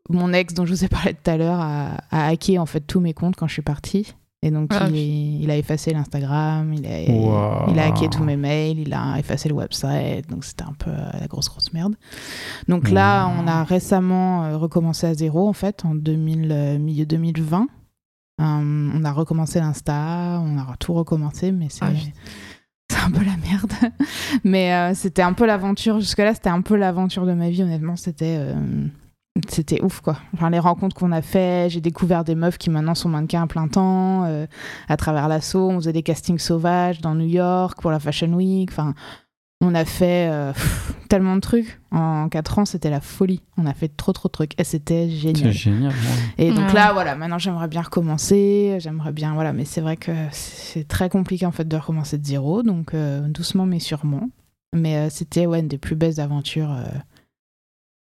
mon 0.09 0.33
ex, 0.33 0.55
dont 0.55 0.67
je 0.67 0.75
vous 0.75 0.85
ai 0.85 0.89
parlé 0.89 1.15
tout 1.15 1.31
à 1.31 1.37
l'heure, 1.37 1.61
a, 1.61 1.99
a 2.11 2.27
hacké 2.29 2.59
en 2.59 2.67
fait 2.67 2.81
tous 2.81 3.01
mes 3.01 3.15
comptes 3.15 3.37
quand 3.37 3.47
je 3.47 3.53
suis 3.53 3.63
partie. 3.63 4.15
Et 4.43 4.51
donc 4.51 4.71
Ah, 4.73 4.89
il, 4.89 5.43
il 5.43 5.51
a 5.51 5.57
effacé 5.59 5.93
l'Instagram, 5.93 6.73
il 6.73 6.87
a, 6.87 7.11
Wow. 7.13 7.71
il 7.73 7.79
a 7.79 7.87
hacké 7.89 8.09
tous 8.09 8.25
mes 8.25 8.37
mails, 8.37 8.79
il 8.79 8.95
a 8.95 9.19
effacé 9.19 9.51
le 9.51 9.55
website, 9.55 10.31
donc 10.31 10.45
c'était 10.45 10.65
un 10.65 10.73
peu 10.79 10.91
euh, 10.91 11.11
la 11.21 11.27
grosse 11.27 11.49
grosse 11.51 11.73
merde. 11.75 11.95
Donc 12.67 12.91
là, 12.91 13.27
Wow. 13.29 13.35
on 13.43 13.47
a 13.47 13.65
récemment 13.65 14.45
euh, 14.45 14.57
recommencé 14.57 15.07
à 15.07 15.13
zéro 15.15 15.47
en 15.47 15.53
fait, 15.53 15.85
en 15.85 15.95
2000, 15.95 16.49
euh, 16.51 16.79
milieu 16.79 17.05
2020. 17.05 17.67
Euh, 18.41 18.45
on 18.95 19.05
a 19.05 19.13
recommencé 19.13 19.61
l'Insta, 19.61 20.41
on 20.43 20.57
a 20.59 20.75
tout 20.79 20.95
recommencé, 20.95 21.53
mais 21.53 21.67
c'est 21.69 21.85
Ah, 21.85 21.91
c'est 22.91 22.99
un 23.05 23.11
peu 23.11 23.23
la 23.23 23.37
merde. 23.37 23.73
mais 24.45 24.73
euh, 24.73 24.95
c'était 24.95 25.21
un 25.21 25.35
peu 25.35 25.45
l'aventure, 25.45 26.01
jusque-là, 26.01 26.33
c'était 26.33 26.49
un 26.49 26.63
peu 26.63 26.77
l'aventure 26.77 27.27
de 27.27 27.35
ma 27.35 27.51
vie, 27.51 27.63
honnêtement, 27.63 27.97
c'était. 27.97 28.37
euh, 28.39 28.87
c'était 29.49 29.83
ouf 29.83 30.01
quoi. 30.01 30.17
Enfin, 30.35 30.51
les 30.51 30.59
rencontres 30.59 30.95
qu'on 30.97 31.13
a 31.13 31.23
fait, 31.23 31.71
j'ai 31.71 31.81
découvert 31.81 32.25
des 32.25 32.35
meufs 32.35 32.59
qui 32.59 32.69
maintenant 32.71 32.95
sont 32.95 33.09
mannequins 33.09 33.43
à 33.43 33.47
plein 33.47 33.69
temps. 33.69 34.25
euh, 34.25 34.47
à 34.89 34.97
travers 34.97 35.29
l'assaut, 35.29 35.71
on 35.71 35.77
faisait 35.77 35.93
des 35.93 36.03
castings 36.03 36.39
sauvages 36.39 37.01
dans 37.01 37.15
New 37.15 37.27
York 37.29 37.81
pour 37.81 37.91
la 37.91 38.01
Fashion 38.01 38.33
Week. 38.35 38.71
Enfin, 38.73 38.95
on 39.63 39.75
a 39.75 39.85
fait 39.85 40.29
euh, 40.31 40.53
pff, 40.53 40.95
tellement 41.09 41.37
de 41.37 41.41
trucs. 41.41 41.81
En 41.93 42.29
4 42.29 42.59
ans, 42.59 42.65
c'était 42.65 42.91
la 42.91 43.01
folie. 43.01 43.43
On 43.57 43.67
a 43.67 43.75
fait 43.75 43.89
trop 43.95 44.13
trop 44.13 44.29
de 44.29 44.33
trucs 44.33 44.59
et 44.61 44.65
c'était 44.65 45.05
C'est 45.09 45.17
génial. 45.17 45.53
génial. 45.53 45.91
ouais. 45.93 46.35
Et 46.47 46.51
donc 46.51 46.69
Ouais. 46.69 46.75
là, 46.75 46.93
voilà, 46.93 47.15
maintenant 47.15 47.39
j'aimerais 47.39 47.69
bien 47.69 47.83
recommencer. 47.83 48.79
J'aimerais 48.81 49.13
bien, 49.13 49.35
voilà, 49.35 49.53
mais 49.53 49.65
c'est 49.65 49.81
vrai 49.81 49.97
que 49.97 50.13
c'est 50.33 50.89
très 50.89 51.09
compliqué 51.09 51.47
en 51.47 51.53
fait 51.53 51.69
de 51.69 51.77
recommencer 51.77 52.19
de 52.19 52.27
zéro. 52.27 52.63
Donc 52.63 52.95
euh, 52.95 53.21
doucement 53.29 53.65
mais 53.67 53.79
sûrement. 53.81 54.29
Mais 54.75 54.97
euh, 54.97 55.09
c'était 55.11 55.47
ouais, 55.47 55.61
une 55.61 55.69
des 55.69 55.79
plus 55.79 55.97
belles 55.97 56.21
aventures. 56.21 56.75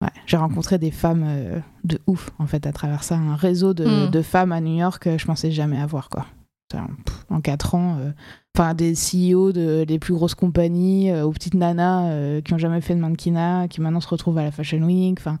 Euh, 0.04 0.06
Ouais, 0.06 0.12
j'ai 0.26 0.36
rencontré 0.36 0.78
des 0.78 0.90
femmes 0.90 1.24
euh, 1.26 1.58
de 1.84 1.98
ouf 2.06 2.30
en 2.38 2.46
fait 2.46 2.66
à 2.66 2.72
travers 2.72 3.02
ça, 3.04 3.16
un 3.16 3.36
réseau 3.36 3.74
de, 3.74 3.84
Mm. 4.06 4.10
de 4.10 4.22
femmes 4.22 4.52
à 4.52 4.60
New 4.60 4.76
York 4.76 5.02
que 5.04 5.18
je 5.18 5.24
pensais 5.26 5.50
jamais 5.50 5.80
avoir 5.80 6.08
quoi. 6.08 6.26
Pff, 6.70 7.24
En 7.30 7.40
4 7.40 7.74
ans, 7.76 7.98
euh, 8.00 8.10
enfin 8.56 8.74
des 8.74 8.94
CEO 8.94 9.52
de, 9.52 9.84
des 9.84 9.98
plus 10.00 10.12
grosses 10.14 10.34
compagnies 10.34 11.10
euh, 11.10 11.24
aux 11.24 11.30
petites 11.30 11.54
nanas 11.54 12.08
euh, 12.08 12.40
qui 12.40 12.52
ont 12.52 12.58
jamais 12.58 12.80
fait 12.80 12.96
de 12.96 13.00
mannequinat, 13.00 13.68
qui 13.68 13.80
maintenant 13.80 14.00
se 14.00 14.08
retrouvent 14.08 14.38
à 14.38 14.42
la 14.42 14.50
Fashion 14.50 14.82
Week, 14.82 15.16
enfin 15.20 15.38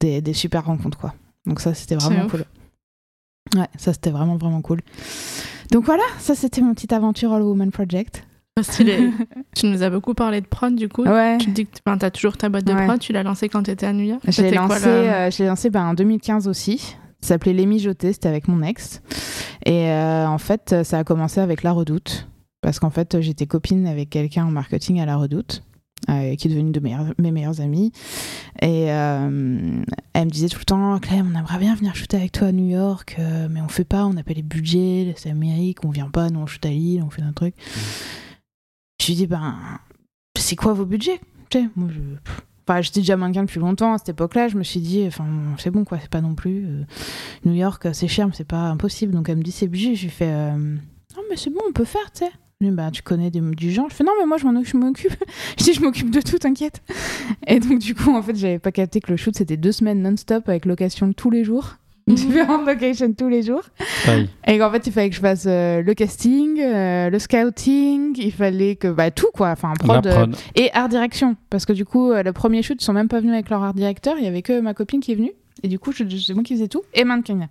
des, 0.00 0.20
des 0.20 0.32
super 0.32 0.64
rencontres 0.66 0.96
quoi. 0.98 1.14
Donc 1.46 1.58
ça 1.60 1.74
c'était 1.74 1.96
vraiment 1.96 2.26
ouf. 2.26 2.30
cool. 2.30 2.44
Ouais, 3.56 3.66
ça 3.78 3.92
c'était 3.92 4.10
vraiment 4.10 4.36
vraiment 4.36 4.60
cool. 4.62 4.80
Donc 5.72 5.84
voilà, 5.86 6.04
ça 6.18 6.36
c'était 6.36 6.60
mon 6.60 6.72
petite 6.74 6.92
aventure 6.92 7.32
All 7.32 7.42
Woman 7.42 7.72
Project. 7.72 8.24
Stylé. 8.62 9.10
tu 9.56 9.66
nous 9.66 9.82
as 9.82 9.90
beaucoup 9.90 10.14
parlé 10.14 10.40
de 10.40 10.46
prod 10.46 10.74
du 10.74 10.88
coup. 10.88 11.04
Ouais. 11.04 11.38
Tu 11.38 11.50
dis 11.50 11.66
que 11.66 11.72
tu 11.74 12.04
as 12.04 12.10
toujours 12.10 12.36
ta 12.36 12.48
boîte 12.48 12.64
de 12.64 12.72
Ouais. 12.72 12.86
prod, 12.86 12.98
tu 12.98 13.12
l'as 13.12 13.22
lancée 13.22 13.48
quand 13.48 13.62
tu 13.64 13.70
étais 13.70 13.86
à 13.86 13.92
New 13.92 14.04
York. 14.04 14.20
Je 14.24 14.28
l'ai 14.28 14.32
C'était 14.32 14.56
quoi, 14.56 14.68
lancé, 14.68 14.86
la- 14.86 15.26
euh, 15.26 15.30
lancé 15.40 15.70
ben, 15.70 15.84
en 15.86 15.94
2015 15.94 16.48
aussi. 16.48 16.78
Ça 17.20 17.34
s'appelait 17.34 17.52
Les 17.52 17.66
Mijotés, 17.66 18.12
c'était 18.12 18.28
avec 18.28 18.48
mon 18.48 18.62
ex. 18.62 19.02
Et 19.66 19.90
euh, 19.90 20.26
en 20.26 20.38
fait, 20.38 20.74
ça 20.84 20.98
a 20.98 21.04
commencé 21.04 21.40
avec 21.40 21.62
La 21.62 21.72
Redoute. 21.72 22.28
Parce 22.62 22.78
qu'en 22.78 22.90
fait, 22.90 23.20
j'étais 23.20 23.46
copine 23.46 23.86
avec 23.86 24.10
quelqu'un 24.10 24.44
en 24.44 24.50
marketing 24.50 25.00
à 25.00 25.06
La 25.06 25.16
Redoute, 25.16 25.62
euh, 26.10 26.34
qui 26.36 26.46
est 26.48 26.50
devenu 26.50 26.70
de 26.72 26.80
meilleurs- 26.80 27.14
mes 27.18 27.30
meilleurs 27.30 27.60
amis. 27.62 27.90
Et 28.60 28.90
euh, 28.90 29.82
elle 30.12 30.24
me 30.26 30.30
disait 30.30 30.48
tout 30.48 30.58
le 30.58 30.64
temps 30.66 30.98
Clem, 30.98 31.30
on 31.34 31.38
aimerait 31.38 31.58
bien 31.58 31.74
venir 31.74 31.94
shooter 31.94 32.18
avec 32.18 32.32
toi 32.32 32.48
à 32.48 32.52
New 32.52 32.68
York, 32.68 33.16
euh, 33.18 33.48
mais 33.50 33.60
on 33.62 33.68
fait 33.68 33.84
pas, 33.84 34.04
on 34.04 34.12
n'a 34.12 34.22
pas 34.22 34.34
les 34.34 34.42
budgets, 34.42 35.14
c'est 35.16 35.30
Amérique, 35.30 35.84
on 35.84 35.90
vient 35.90 36.10
pas, 36.10 36.28
nous 36.28 36.40
on 36.40 36.46
shoot 36.46 36.64
à 36.66 36.68
Lille, 36.68 37.02
on 37.06 37.08
fait 37.10 37.22
un 37.22 37.32
truc. 37.32 37.54
Je 37.74 38.29
lui 39.10 39.16
dis 39.16 39.26
Ben, 39.26 39.54
c'est 40.38 40.56
quoi 40.56 40.72
vos 40.72 40.84
budgets? 40.86 41.20
Moi 41.76 41.88
je. 41.90 42.00
Enfin, 42.68 42.80
j'étais 42.82 43.00
déjà 43.00 43.16
mannequin 43.16 43.42
depuis 43.42 43.58
longtemps 43.58 43.94
à 43.94 43.98
cette 43.98 44.10
époque-là. 44.10 44.46
Je 44.46 44.56
me 44.56 44.62
suis 44.62 44.78
dit, 44.78 45.02
enfin, 45.08 45.26
c'est 45.58 45.70
bon, 45.72 45.84
quoi, 45.84 45.98
c'est 46.00 46.10
pas 46.10 46.20
non 46.20 46.36
plus. 46.36 46.64
euh, 46.66 46.84
New 47.44 47.54
York, 47.54 47.88
c'est 47.92 48.06
cher, 48.06 48.28
mais 48.28 48.32
c'est 48.36 48.44
pas 48.46 48.68
impossible. 48.68 49.12
Donc, 49.12 49.28
elle 49.28 49.38
me 49.38 49.42
dit, 49.42 49.50
c'est 49.50 49.66
budget. 49.66 49.96
Je 49.96 50.04
lui 50.04 50.10
fais, 50.10 50.28
euh, 50.30 50.52
non, 50.56 51.22
mais 51.28 51.36
c'est 51.36 51.50
bon, 51.50 51.60
on 51.68 51.72
peut 51.72 51.84
faire, 51.84 52.12
tu 52.12 52.20
sais. 52.24 52.30
Dit, 52.60 52.70
bah, 52.70 52.90
tu 52.92 53.02
connais 53.02 53.30
des- 53.30 53.40
du 53.40 53.72
genre. 53.72 53.88
Je 53.90 53.94
fais, 53.96 54.04
non, 54.04 54.12
mais 54.20 54.26
moi. 54.26 54.36
Je 54.38 54.46
m'occupe. 54.76 55.10
je 55.58 55.64
dis, 55.64 55.72
je 55.74 55.80
m'occupe 55.80 56.10
de 56.12 56.20
tout, 56.20 56.38
t'inquiète. 56.38 56.80
Et 57.48 57.58
donc, 57.58 57.80
du 57.80 57.96
coup, 57.96 58.14
en 58.14 58.22
fait, 58.22 58.36
j'avais 58.36 58.60
pas 58.60 58.70
capté 58.70 59.00
que 59.00 59.10
le 59.10 59.16
shoot, 59.16 59.34
c'était 59.34 59.56
deux 59.56 59.72
semaines 59.72 60.00
non-stop 60.02 60.48
avec 60.48 60.64
location 60.64 61.12
tous 61.12 61.30
les 61.30 61.42
jours. 61.42 61.74
Différentes 62.14 62.66
locations 62.66 63.12
tous 63.12 63.28
les 63.28 63.42
jours. 63.42 63.62
Et 64.46 64.58
qu'en 64.58 64.70
fait, 64.70 64.86
il 64.86 64.92
fallait 64.92 65.10
que 65.10 65.16
je 65.16 65.20
fasse 65.20 65.44
euh, 65.46 65.82
le 65.82 65.94
casting, 65.94 66.60
euh, 66.60 67.10
le 67.10 67.18
scouting, 67.18 68.14
il 68.18 68.32
fallait 68.32 68.76
que. 68.76 68.88
Bah, 68.88 69.10
tout, 69.10 69.30
quoi. 69.34 69.50
Enfin, 69.50 69.72
prod. 69.78 70.04
La 70.04 70.10
euh, 70.10 70.14
prod. 70.14 70.36
et 70.54 70.70
art 70.72 70.88
direction. 70.88 71.36
Parce 71.50 71.64
que 71.66 71.72
du 71.72 71.84
coup, 71.84 72.10
euh, 72.12 72.22
le 72.22 72.32
premier 72.32 72.62
shoot, 72.62 72.80
ils 72.80 72.84
sont 72.84 72.92
même 72.92 73.08
pas 73.08 73.20
venus 73.20 73.34
avec 73.34 73.50
leur 73.50 73.62
art 73.62 73.74
directeur. 73.74 74.16
Il 74.18 74.24
y 74.24 74.28
avait 74.28 74.42
que 74.42 74.60
ma 74.60 74.74
copine 74.74 75.00
qui 75.00 75.12
est 75.12 75.16
venue. 75.16 75.32
Et 75.62 75.68
du 75.68 75.78
coup, 75.78 75.92
c'est 75.92 76.34
moi 76.34 76.42
qui 76.42 76.54
faisais 76.54 76.68
tout. 76.68 76.82
Et 76.94 77.04
mannequin. 77.04 77.48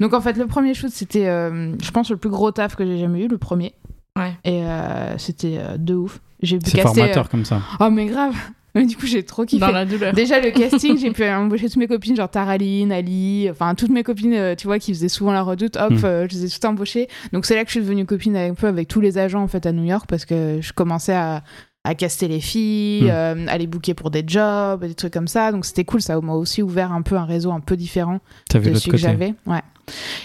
Donc 0.00 0.14
en 0.14 0.20
fait, 0.20 0.36
le 0.36 0.46
premier 0.46 0.74
shoot, 0.74 0.90
c'était, 0.90 1.26
euh, 1.26 1.74
je 1.82 1.90
pense, 1.90 2.10
le 2.10 2.16
plus 2.16 2.30
gros 2.30 2.50
taf 2.50 2.74
que 2.76 2.84
j'ai 2.84 2.98
jamais 2.98 3.24
eu, 3.24 3.28
le 3.28 3.38
premier. 3.38 3.74
Ouais. 4.16 4.32
Et 4.44 4.62
euh, 4.62 5.18
c'était 5.18 5.58
euh, 5.58 5.76
de 5.76 5.94
ouf. 5.94 6.20
J'ai 6.40 6.58
pu 6.58 6.70
C'est 6.70 6.78
casser. 6.78 7.00
formateur 7.00 7.28
comme 7.28 7.44
ça. 7.44 7.60
Oh, 7.80 7.90
mais 7.90 8.06
grave. 8.06 8.34
Mais 8.80 8.86
du 8.86 8.96
coup, 8.96 9.06
j'ai 9.06 9.22
trop 9.22 9.44
kiffé. 9.44 9.60
Dans 9.60 9.70
la 9.72 9.84
douleur. 9.84 10.12
Déjà, 10.12 10.40
le 10.40 10.50
casting, 10.58 10.98
j'ai 10.98 11.10
pu 11.12 11.24
embaucher 11.24 11.66
toutes 11.68 11.76
mes 11.76 11.86
copines, 11.86 12.16
genre 12.16 12.28
Taraline, 12.28 12.90
Ali, 12.92 13.48
enfin 13.50 13.74
toutes 13.74 13.90
mes 13.90 14.02
copines, 14.02 14.34
euh, 14.34 14.54
tu 14.56 14.66
vois, 14.66 14.78
qui 14.78 14.92
faisaient 14.92 15.08
souvent 15.08 15.32
la 15.32 15.42
redoute, 15.42 15.76
hop, 15.76 15.92
Mm. 15.92 16.04
euh, 16.04 16.26
je 16.28 16.34
les 16.36 16.44
ai 16.46 16.48
toutes 16.48 16.64
embauchées. 16.64 17.08
Donc 17.32 17.46
c'est 17.46 17.54
là 17.54 17.62
que 17.62 17.68
je 17.68 17.74
suis 17.78 17.80
devenue 17.80 18.04
copine 18.04 18.34
avec, 18.36 18.50
un 18.52 18.54
peu 18.54 18.66
avec 18.66 18.88
tous 18.88 19.00
les 19.00 19.16
agents 19.18 19.42
en 19.42 19.48
fait 19.48 19.64
à 19.66 19.72
New 19.72 19.84
York 19.84 20.06
parce 20.08 20.24
que 20.24 20.58
je 20.60 20.72
commençais 20.72 21.14
à, 21.14 21.42
à 21.84 21.94
caster 21.94 22.26
les 22.28 22.40
filles, 22.40 23.04
Mm. 23.04 23.10
euh, 23.10 23.46
à 23.48 23.58
les 23.58 23.66
booker 23.66 23.94
pour 23.94 24.10
des 24.10 24.24
jobs, 24.26 24.84
des 24.84 24.94
trucs 24.94 25.12
comme 25.12 25.28
ça. 25.28 25.52
Donc 25.52 25.64
c'était 25.66 25.84
cool, 25.84 26.00
ça 26.02 26.20
m'a 26.20 26.32
aussi 26.34 26.60
ouvert 26.62 26.90
un 26.92 27.02
peu 27.02 27.16
un 27.16 27.24
réseau 27.26 27.52
un 27.52 27.60
peu 27.60 27.76
différent 27.76 28.18
de 28.52 28.60
celui 28.74 28.90
que 28.90 28.96
j'avais. 28.96 29.34
Ouais. 29.46 29.60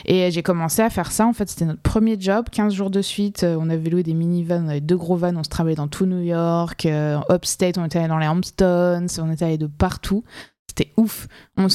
Et 0.05 0.31
j'ai 0.31 0.43
commencé 0.43 0.81
à 0.81 0.89
faire 0.89 1.11
ça. 1.11 1.25
En 1.25 1.33
fait, 1.33 1.49
c'était 1.49 1.65
notre 1.65 1.81
premier 1.81 2.19
job. 2.19 2.47
15 2.51 2.73
jours 2.73 2.89
de 2.89 3.01
suite, 3.01 3.43
euh, 3.43 3.57
on 3.59 3.69
avait 3.69 3.89
loué 3.89 4.03
des 4.03 4.13
minivans, 4.13 4.63
on 4.65 4.69
avait 4.69 4.81
deux 4.81 4.97
gros 4.97 5.15
vans, 5.15 5.35
on 5.35 5.43
se 5.43 5.49
travaillait 5.49 5.75
dans 5.75 5.87
tout 5.87 6.05
New 6.05 6.21
York. 6.21 6.85
euh, 6.85 7.19
upstate, 7.29 7.77
on 7.77 7.85
était 7.85 7.99
allé 7.99 8.07
dans 8.07 8.17
les 8.17 8.27
Hamptons, 8.27 9.05
on 9.19 9.31
était 9.31 9.45
allé 9.45 9.57
de 9.57 9.67
partout. 9.67 10.23
C'était 10.67 10.93
ouf. 10.97 11.27
On 11.57 11.67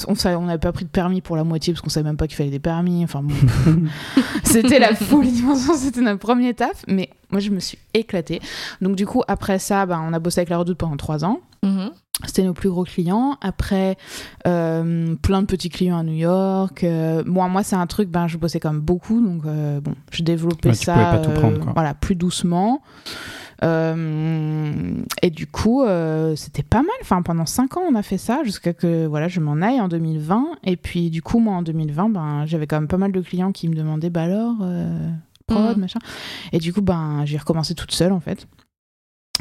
n'avait 0.47 0.59
pas 0.59 0.73
pris 0.73 0.85
de 0.85 0.91
permis 0.91 1.21
pour 1.21 1.37
la 1.37 1.43
moitié 1.45 1.73
parce 1.73 1.83
qu'on 1.83 1.91
savait 1.91 2.09
même 2.09 2.17
pas 2.17 2.29
qu'il 2.29 2.37
fallait 2.37 2.51
des 2.51 2.61
permis. 2.61 3.03
Enfin, 3.03 3.23
bon, 3.23 3.35
c'était 4.45 4.79
la 4.79 4.95
folie. 4.95 5.43
C'était 5.77 6.01
notre 6.01 6.21
premier 6.21 6.55
taf. 6.55 6.85
Mais 6.87 7.11
moi, 7.31 7.41
je 7.41 7.51
me 7.51 7.59
suis 7.59 7.79
éclatée. 7.93 8.41
Donc, 8.81 8.95
du 8.95 9.05
coup, 9.05 9.23
après 9.27 9.59
ça, 9.59 9.85
ben, 9.85 10.01
on 10.09 10.13
a 10.13 10.19
bossé 10.21 10.41
avec 10.41 10.49
la 10.49 10.59
Redoute 10.59 10.79
pendant 10.79 10.97
trois 10.97 11.25
ans. 11.25 11.41
Mhm. 11.65 11.91
C'était 12.23 12.45
nos 12.45 12.55
plus 12.55 12.71
gros 12.71 12.85
clients. 12.85 13.37
Après, 13.41 13.97
euh, 14.47 15.15
plein 15.17 15.43
de 15.43 15.47
petits 15.47 15.69
clients 15.69 15.99
à 15.99 16.03
New 16.05 16.15
York. 16.15 16.85
Euh, 16.85 17.23
moi, 17.27 17.49
moi 17.49 17.63
c'est 17.65 17.77
un 17.77 17.87
truc, 17.89 18.09
ben, 18.09 18.29
je 18.29 18.39
bossais 18.39 18.61
quand 18.61 18.73
même 18.73 18.81
beaucoup. 18.81 19.21
Donc, 19.21 19.45
euh, 19.47 19.81
bon, 19.81 19.95
je 20.13 20.23
développais 20.23 20.69
Ouais, 20.71 20.75
ça 20.75 20.93
pouvais 20.95 21.05
pas 21.05 21.19
tout 21.19 21.31
prendre, 21.33 21.59
quoi. 21.61 21.73
voilà, 21.75 21.93
plus 21.93 22.15
doucement. 22.15 22.81
Euh, 23.63 24.73
et 25.23 25.31
du 25.31 25.47
coup, 25.47 25.83
euh, 25.83 26.37
c'était 26.37 26.63
pas 26.63 26.79
mal. 26.83 26.89
Enfin, 27.03 27.23
pendant 27.23 27.47
5 27.47 27.77
ans, 27.77 27.83
on 27.91 27.95
a 27.95 28.03
fait 28.03 28.19
ça 28.19 28.43
jusqu'à 28.45 28.73
que 28.73 29.07
voilà, 29.07 29.29
je 29.29 29.41
m'en 29.41 29.61
aille 29.63 29.81
en 29.81 29.89
2020. 29.89 30.47
Et 30.65 30.77
puis, 30.77 31.11
du 31.11 31.23
coup, 31.23 31.39
moi, 31.41 31.55
en 31.55 31.63
2020, 31.63 32.09
ben, 32.11 32.47
j'avais 32.47 32.67
quand 32.67 32.77
même 32.81 32.89
pas 32.89 32.97
mal 32.99 33.13
de 33.13 33.21
clients 33.21 33.53
qui 33.53 33.69
me 33.69 33.75
demandaient 33.75 34.11
bah 34.11 34.23
alors, 34.23 34.57
euh, 34.63 35.09
prod, 35.47 35.75
Mhm. 35.77 35.81
machin. 35.81 35.99
Et 36.53 36.59
du 36.59 36.73
coup, 36.73 36.81
ben, 36.83 37.23
j'ai 37.25 37.39
recommencé 37.39 37.75
toute 37.75 37.93
seule 37.93 38.13
en 38.13 38.21
fait. 38.21 38.47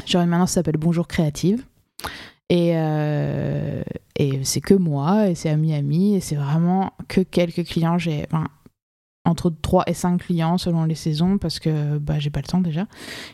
Genre, 0.06 0.26
maintenant, 0.26 0.46
ça 0.46 0.54
s'appelle 0.54 0.76
Bonjour 0.76 1.06
Créative. 1.06 1.64
Et, 2.50 2.72
euh, 2.76 3.82
et 4.16 4.44
c'est 4.44 4.60
que 4.60 4.74
moi, 4.74 5.28
et 5.30 5.34
c'est 5.34 5.48
à 5.50 5.56
Miami, 5.56 6.14
et 6.16 6.20
c'est 6.20 6.36
vraiment 6.36 6.92
que 7.08 7.20
quelques 7.22 7.64
clients. 7.64 7.98
J'ai 7.98 8.26
enfin, 8.30 8.46
entre 9.24 9.48
3 9.50 9.84
et 9.86 9.94
5 9.94 10.18
clients 10.20 10.58
selon 10.58 10.84
les 10.84 10.94
saisons, 10.94 11.38
parce 11.38 11.58
que 11.58 11.96
bah, 11.98 12.18
j'ai 12.18 12.28
pas 12.28 12.40
le 12.40 12.46
temps 12.46 12.60
déjà, 12.60 12.86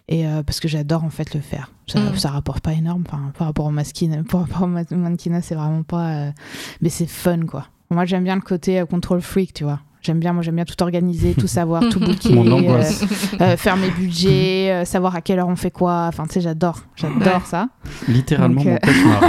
et 0.06 0.26
euh, 0.28 0.44
parce 0.44 0.60
que 0.60 0.68
j'adore 0.68 1.02
en 1.02 1.10
fait 1.10 1.34
le 1.34 1.40
faire. 1.40 1.72
Ça, 1.88 1.98
Mm. 1.98 2.14
ça 2.14 2.30
rapporte 2.30 2.62
pas 2.62 2.72
énorme, 2.72 3.02
enfin, 3.06 3.32
par 3.36 3.48
rapport 3.48 3.66
au 3.66 3.70
maskin, 3.72 4.22
par 4.30 4.42
rapport 4.42 4.62
au 4.62 4.66
ma- 4.68 4.84
mannequinat, 4.90 5.42
c'est 5.42 5.56
vraiment 5.56 5.82
pas. 5.82 6.28
euh, 6.28 6.32
Mais 6.80 6.88
c'est 6.88 7.06
fun 7.08 7.44
quoi. 7.46 7.66
Moi 7.90 8.04
j'aime 8.04 8.22
bien 8.22 8.36
le 8.36 8.40
côté 8.42 8.84
control 8.88 9.20
freak, 9.20 9.52
tu 9.52 9.64
vois. 9.64 9.80
J'aime 10.02 10.18
bien, 10.18 10.32
moi 10.32 10.42
j'aime 10.42 10.56
bien 10.56 10.64
tout 10.64 10.80
organiser, 10.82 11.34
tout 11.34 11.46
savoir, 11.46 11.82
tout 11.90 12.00
booker. 12.06 12.32
Mon 12.34 12.46
euh, 12.46 12.52
angoisse. 12.52 13.04
euh, 13.40 13.56
faire 13.56 13.76
mes 13.76 13.90
budgets, 13.90 14.70
euh, 14.72 14.84
savoir 14.84 15.14
à 15.16 15.20
quelle 15.20 15.38
heure 15.38 15.48
on 15.48 15.56
fait 15.56 15.70
quoi. 15.70 16.06
Enfin, 16.08 16.24
tu 16.26 16.34
sais, 16.34 16.40
j'adore, 16.40 16.84
j'adore 16.96 17.44
ça. 17.46 17.68
Littéralement 18.08 18.62
Donc, 18.62 18.66
mon 18.66 18.74
euh, 18.74 18.78
cauchemar. 18.78 19.22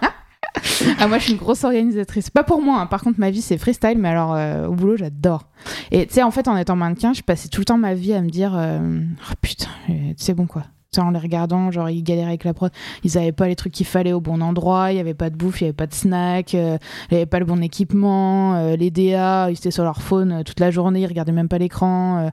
Ah, 0.98 1.06
moi, 1.06 1.18
je 1.18 1.24
suis 1.24 1.32
une 1.32 1.38
grosse 1.38 1.62
organisatrice. 1.64 2.30
Pas 2.30 2.42
pour 2.42 2.62
moi, 2.62 2.80
hein. 2.80 2.86
par 2.86 3.02
contre, 3.02 3.20
ma 3.20 3.30
vie, 3.30 3.42
c'est 3.42 3.58
freestyle, 3.58 3.96
mais 3.98 4.08
alors, 4.08 4.34
euh, 4.34 4.66
au 4.66 4.74
boulot, 4.74 4.96
j'adore. 4.96 5.48
Et 5.90 6.06
tu 6.06 6.14
sais, 6.14 6.22
en 6.22 6.30
fait, 6.30 6.48
en 6.48 6.56
étant 6.56 6.76
mannequin, 6.76 7.12
je 7.12 7.22
passais 7.22 7.48
tout 7.48 7.60
le 7.60 7.64
temps 7.64 7.78
ma 7.78 7.94
vie 7.94 8.12
à 8.12 8.20
me 8.22 8.28
dire 8.30 8.52
euh, 8.56 9.00
Oh 9.30 9.34
putain, 9.40 9.68
c'est 10.16 10.34
bon 10.34 10.46
quoi. 10.46 10.64
En 10.96 11.10
les 11.10 11.18
regardant, 11.18 11.70
genre, 11.70 11.90
ils 11.90 12.02
galéraient 12.02 12.28
avec 12.28 12.44
la 12.44 12.54
prod. 12.54 12.72
Ils 13.04 13.18
avaient 13.18 13.30
pas 13.30 13.46
les 13.46 13.56
trucs 13.56 13.74
qu'il 13.74 13.84
fallait 13.84 14.14
au 14.14 14.22
bon 14.22 14.40
endroit, 14.40 14.90
il 14.90 14.96
y 14.96 15.00
avait 15.00 15.12
pas 15.12 15.28
de 15.28 15.36
bouffe, 15.36 15.60
il 15.60 15.64
y 15.64 15.66
avait 15.66 15.74
pas 15.74 15.86
de 15.86 15.92
snack, 15.92 16.54
euh, 16.54 16.78
il 17.10 17.16
avait 17.16 17.26
pas 17.26 17.38
le 17.38 17.44
bon 17.44 17.62
équipement, 17.62 18.54
euh, 18.54 18.74
les 18.74 18.90
DA, 18.90 19.50
ils 19.50 19.56
étaient 19.56 19.70
sur 19.70 19.84
leur 19.84 20.00
phone 20.00 20.32
euh, 20.32 20.42
toute 20.44 20.60
la 20.60 20.70
journée, 20.70 21.02
ils 21.02 21.06
regardaient 21.06 21.30
même 21.30 21.48
pas 21.48 21.58
l'écran. 21.58 22.30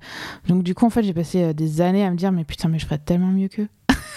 Donc, 0.47 0.63
du 0.63 0.73
coup, 0.73 0.85
en 0.85 0.89
fait, 0.89 1.03
j'ai 1.03 1.13
passé 1.13 1.53
des 1.53 1.81
années 1.81 2.05
à 2.05 2.11
me 2.11 2.15
dire 2.15 2.31
Mais 2.31 2.45
putain, 2.45 2.69
mais 2.69 2.79
je 2.79 2.85
ferais 2.85 2.97
tellement 2.97 3.27
mieux 3.27 3.49
qu'eux. 3.49 3.67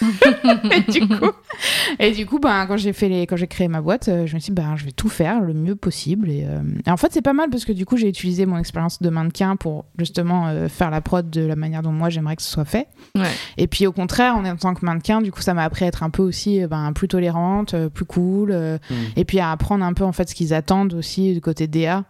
et 0.73 0.91
du 0.91 1.07
coup, 1.09 1.31
et 1.99 2.12
du 2.12 2.27
coup 2.27 2.39
ben, 2.39 2.66
quand 2.66 2.77
j'ai 2.77 2.93
fait 2.93 3.09
les, 3.09 3.27
quand 3.27 3.37
j'ai 3.37 3.47
créé 3.47 3.69
ma 3.69 3.81
boîte, 3.81 4.09
euh, 4.09 4.27
je 4.27 4.35
me 4.35 4.41
suis 4.41 4.53
dit, 4.53 4.61
ben, 4.61 4.77
je 4.77 4.85
vais 4.85 4.93
tout 4.93 5.09
faire 5.09 5.41
le 5.41 5.55
mieux 5.55 5.77
possible. 5.77 6.31
Et, 6.31 6.45
euh, 6.45 6.61
et 6.87 6.91
en 6.91 6.97
fait, 6.97 7.12
c'est 7.12 7.23
pas 7.23 7.33
mal 7.33 7.51
parce 7.51 7.65
que 7.65 7.73
du 7.73 7.85
coup, 7.87 7.97
j'ai 7.97 8.09
utilisé 8.09 8.47
mon 8.47 8.59
expérience 8.59 9.03
de 9.03 9.11
mannequin 9.11 9.57
pour 9.57 9.87
justement 9.99 10.49
euh, 10.49 10.69
faire 10.69 10.91
la 10.91 11.01
prod 11.01 11.29
de 11.29 11.43
la 11.43 11.57
manière 11.57 11.83
dont 11.83 11.93
moi 11.93 12.11
j'aimerais 12.11 12.37
que 12.37 12.43
ce 12.43 12.51
soit 12.51 12.65
fait. 12.65 12.89
Ouais. 13.16 13.31
Et 13.57 13.66
puis 13.66 13.87
au 13.87 13.93
contraire, 13.93 14.37
en 14.37 14.57
tant 14.57 14.75
que 14.75 14.85
mannequin, 14.85 15.20
du 15.20 15.33
coup, 15.33 15.43
ça 15.43 15.55
m'a 15.55 15.65
appris 15.65 15.85
à 15.85 15.89
être 15.89 16.03
un 16.03 16.11
peu 16.11 16.23
aussi 16.23 16.66
ben, 16.66 16.93
plus 16.93 17.09
tolérante, 17.09 17.75
plus 17.89 18.05
cool. 18.05 18.51
euh, 18.53 18.79
Mm. 18.91 18.95
Et 19.16 19.25
puis 19.25 19.41
à 19.41 19.51
apprendre 19.51 19.85
un 19.85 19.93
peu 19.93 20.05
en 20.05 20.12
fait 20.12 20.29
ce 20.29 20.35
qu'ils 20.35 20.55
attendent 20.55 20.95
aussi 20.95 21.35
du 21.35 21.41
côté 21.41 21.66
DA. 21.66 22.05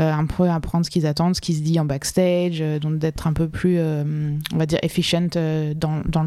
Euh, 0.00 0.12
un 0.12 0.26
peu 0.26 0.48
apprendre 0.50 0.84
ce 0.84 0.90
qu'ils 0.90 1.06
attendent, 1.06 1.36
ce 1.36 1.40
qui 1.40 1.54
se 1.54 1.62
dit 1.62 1.78
en 1.78 1.84
backstage, 1.84 2.60
euh, 2.60 2.80
donc 2.80 2.98
d'être 2.98 3.28
un 3.28 3.32
peu 3.32 3.48
plus, 3.48 3.76
euh, 3.78 4.34
on 4.52 4.56
va 4.56 4.66
dire, 4.66 4.80
efficient 4.82 5.28
euh, 5.36 5.72
dans, 5.72 6.02
dans, 6.06 6.26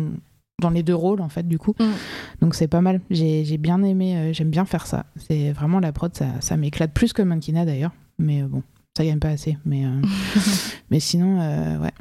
dans 0.62 0.70
les 0.70 0.84
deux 0.84 0.96
rôles 0.96 1.22
en 1.22 1.30
fait 1.30 1.48
du 1.48 1.58
coup. 1.58 1.76
Mm. 1.80 1.92
Donc 2.42 2.56
c'est 2.56 2.68
pas 2.68 2.82
mal. 2.82 3.02
J'ai 3.10 3.58
bien 3.58 3.84
aimé, 3.84 4.18
euh, 4.18 4.34
j'aime 4.34 4.50
bien 4.50 4.66
faire 4.66 4.88
ça. 4.88 5.06
C'est 5.18 5.52
vraiment 5.52 5.80
la 5.80 5.92
prod, 5.92 6.16
ça, 6.16 6.28
ça 6.40 6.58
m'éclate 6.58 6.94
plus 6.94 7.14
que 7.14 7.22
mannequinat 7.22 7.66
d'ailleurs. 7.66 7.92
Mais 8.20 8.42
euh, 8.42 8.48
bon, 8.48 8.64
ça 8.98 9.06
gagne 9.06 9.20
pas 9.20 9.30
assez. 9.30 9.58
Mais, 9.66 9.86
euh, 9.86 10.02
mais 10.90 11.00
sinon, 11.00 11.40
euh, 11.40 11.78
ouais, 11.78 11.94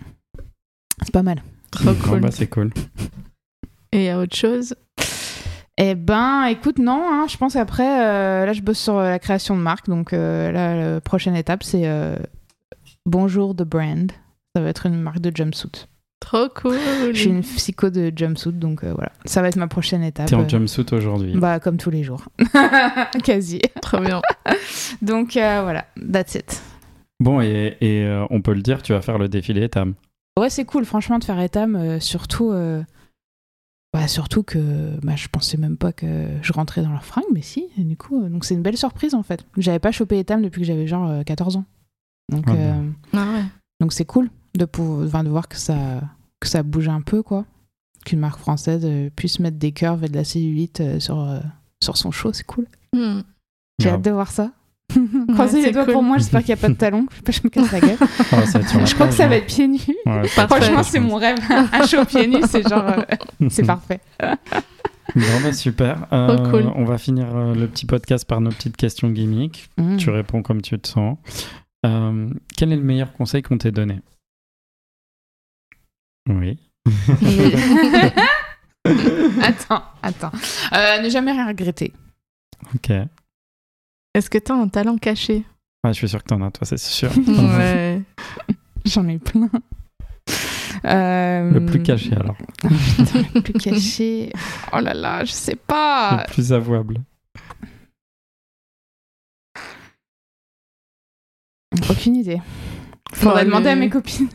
c'est 1.02 1.12
pas 1.12 1.22
mal. 1.22 1.42
Trop 1.70 1.92
cool. 1.94 2.20
bah, 2.20 2.30
c'est 2.30 2.46
cool. 2.46 2.72
Et 3.92 3.98
il 3.98 4.04
y 4.04 4.08
a 4.08 4.18
autre 4.18 4.36
chose? 4.36 4.74
Eh 5.78 5.94
ben, 5.94 6.44
écoute, 6.46 6.78
non, 6.78 7.02
hein, 7.06 7.26
je 7.28 7.36
pense 7.36 7.52
qu'après, 7.52 8.06
euh, 8.06 8.46
là, 8.46 8.52
je 8.54 8.62
bosse 8.62 8.78
sur 8.78 8.98
la 8.98 9.18
création 9.18 9.56
de 9.56 9.60
marque. 9.60 9.88
Donc 9.88 10.12
euh, 10.12 10.50
là, 10.50 10.94
la 10.94 11.00
prochaine 11.00 11.36
étape, 11.36 11.62
c'est 11.62 11.86
euh, 11.86 12.16
Bonjour 13.04 13.54
the 13.54 13.62
brand. 13.62 14.10
Ça 14.54 14.62
va 14.62 14.70
être 14.70 14.86
une 14.86 15.00
marque 15.00 15.20
de 15.20 15.30
jumpsuit. 15.34 15.86
Trop 16.20 16.48
cool. 16.48 16.76
Je 17.12 17.18
suis 17.18 17.28
une 17.30 17.42
psycho 17.42 17.90
de 17.90 18.12
jumpsuit, 18.14 18.52
donc 18.52 18.82
euh, 18.84 18.92
voilà. 18.94 19.12
Ça 19.26 19.42
va 19.42 19.48
être 19.48 19.56
ma 19.56 19.68
prochaine 19.68 20.02
étape. 20.02 20.26
T'es 20.26 20.34
en 20.34 20.48
jumpsuit 20.48 20.86
aujourd'hui. 20.92 21.34
Bah, 21.36 21.60
comme 21.60 21.76
tous 21.76 21.90
les 21.90 22.02
jours. 22.02 22.24
Quasi. 23.24 23.60
Trop 23.82 24.00
bien. 24.00 24.20
Donc 25.02 25.36
euh, 25.36 25.60
voilà, 25.62 25.86
that's 26.12 26.34
it. 26.34 26.62
Bon, 27.20 27.40
et, 27.40 27.76
et, 27.80 28.02
euh, 28.04 28.26
on 28.30 28.42
peut 28.42 28.54
le 28.54 28.62
dire, 28.62 28.82
tu 28.82 28.92
vas 28.92 29.00
faire 29.02 29.18
le 29.18 29.28
défilé 29.28 29.62
Etam. 29.62 29.94
Ouais, 30.38 30.50
c'est 30.50 30.64
cool, 30.64 30.84
franchement, 30.84 31.18
de 31.18 31.24
faire 31.24 31.38
Etam, 31.40 31.76
euh, 31.76 31.98
surtout, 32.00 32.50
euh, 32.50 32.82
bah, 33.94 34.06
surtout 34.08 34.42
que 34.42 34.98
bah, 35.02 35.16
je 35.16 35.28
pensais 35.28 35.56
même 35.56 35.76
pas 35.78 35.92
que 35.92 36.26
je 36.42 36.52
rentrais 36.52 36.82
dans 36.82 36.90
leur 36.90 37.04
fringue, 37.04 37.24
mais 37.32 37.40
si, 37.40 37.68
et 37.78 37.84
du 37.84 37.96
coup, 37.96 38.22
euh, 38.22 38.28
donc 38.28 38.44
c'est 38.44 38.54
une 38.54 38.62
belle 38.62 38.76
surprise 38.76 39.14
en 39.14 39.22
fait. 39.22 39.46
J'avais 39.56 39.78
pas 39.78 39.92
chopé 39.92 40.18
Etam 40.18 40.42
depuis 40.42 40.60
que 40.60 40.66
j'avais 40.66 40.86
genre 40.86 41.08
euh, 41.08 41.22
14 41.22 41.56
ans. 41.56 41.64
Donc 42.30 42.44
Ah 42.48 42.52
euh, 42.52 42.82
Ah 43.14 43.32
ouais. 43.34 43.44
donc 43.80 43.92
c'est 43.94 44.04
cool 44.04 44.28
de, 44.56 44.64
pou- 44.64 45.02
enfin, 45.04 45.24
de 45.24 45.28
voir 45.28 45.48
que 45.48 45.56
ça, 45.56 46.00
que 46.40 46.48
ça 46.48 46.62
bouge 46.62 46.88
un 46.88 47.00
peu, 47.00 47.22
quoi. 47.22 47.44
Qu'une 48.04 48.20
marque 48.20 48.38
française 48.38 48.82
euh, 48.84 49.10
puisse 49.14 49.40
mettre 49.40 49.58
des 49.58 49.72
curves 49.72 50.04
et 50.04 50.08
de 50.08 50.14
la 50.16 50.24
cellulite 50.24 50.80
euh, 50.80 51.00
sur, 51.00 51.20
euh, 51.20 51.40
sur 51.82 51.96
son 51.96 52.10
show, 52.10 52.32
c'est 52.32 52.44
cool. 52.44 52.66
Hmm. 52.94 53.20
J'ai 53.80 53.90
hâte 53.90 54.02
de 54.02 54.10
voir 54.10 54.30
ça. 54.30 54.52
Croisez 55.34 55.60
c'est 55.60 55.66
les 55.66 55.72
doigts 55.72 55.84
cool. 55.84 55.94
pour 55.94 56.02
moi, 56.02 56.16
j'espère 56.18 56.40
qu'il 56.40 56.54
n'y 56.54 56.60
a 56.60 56.62
pas 56.62 56.68
de 56.68 56.74
talons, 56.74 57.06
je 57.10 57.16
sais 57.16 57.22
pas, 57.22 57.32
je 57.32 57.40
me 57.44 57.48
casse 57.48 57.72
la 57.72 57.80
gueule. 57.80 57.96
La 58.32 58.86
je 58.86 58.94
crois 58.94 59.08
que 59.08 59.14
ça 59.14 59.24
hein. 59.24 59.28
va 59.28 59.36
être 59.36 59.46
pieds 59.46 59.66
nus. 59.66 59.80
Ouais, 60.06 60.28
Franchement, 60.28 60.82
c'est 60.84 61.00
mon 61.00 61.16
rêve. 61.16 61.38
Un 61.50 61.86
show 61.86 62.04
pieds 62.04 62.28
nus, 62.28 62.44
c'est 62.48 62.66
genre. 62.66 62.84
euh, 62.86 63.48
c'est 63.50 63.66
parfait. 63.66 64.00
Bon, 64.20 65.22
bah, 65.42 65.52
super. 65.52 66.06
Euh, 66.12 66.50
cool. 66.50 66.70
On 66.76 66.84
va 66.84 66.98
finir 66.98 67.34
euh, 67.34 67.54
le 67.54 67.66
petit 67.66 67.86
podcast 67.86 68.26
par 68.26 68.40
nos 68.40 68.50
petites 68.50 68.76
questions 68.76 69.10
gimmicks. 69.10 69.68
Mm. 69.78 69.96
Tu 69.96 70.10
réponds 70.10 70.42
comme 70.42 70.62
tu 70.62 70.78
te 70.78 70.88
sens. 70.88 71.16
Euh, 71.84 72.28
quel 72.56 72.72
est 72.72 72.76
le 72.76 72.82
meilleur 72.82 73.12
conseil 73.12 73.42
qu'on 73.42 73.58
t'ait 73.58 73.72
donné? 73.72 74.00
Oui. 76.28 76.58
attends, 79.42 79.82
attends. 80.02 80.32
Euh, 80.72 81.00
ne 81.02 81.08
jamais 81.08 81.32
rien 81.32 81.46
regretter. 81.48 81.92
Ok. 82.74 82.90
Est-ce 84.14 84.30
que 84.30 84.38
t'as 84.38 84.54
un 84.54 84.68
talent 84.68 84.96
caché? 84.96 85.44
Ah, 85.84 85.92
je 85.92 85.98
suis 85.98 86.08
sûr 86.08 86.22
que 86.22 86.28
t'en 86.28 86.40
as, 86.42 86.50
toi, 86.50 86.66
c'est 86.66 86.78
sûr. 86.78 87.10
Ouais. 87.28 88.02
J'en 88.84 89.06
ai 89.08 89.18
plein. 89.18 89.50
Euh, 90.84 91.50
Le 91.50 91.66
plus 91.66 91.82
caché, 91.82 92.12
alors. 92.14 92.36
Putain, 92.60 93.22
le 93.34 93.40
plus 93.40 93.52
caché. 93.54 94.32
Oh 94.72 94.78
là 94.78 94.94
là, 94.94 95.24
je 95.24 95.32
sais 95.32 95.56
pas. 95.56 96.24
Le 96.26 96.32
plus 96.32 96.52
avouable. 96.52 97.00
Aucune 101.90 102.16
idée. 102.16 102.40
Faudrait 103.12 103.44
demander 103.44 103.70
à 103.70 103.76
mes 103.76 103.90
copines. 103.90 104.28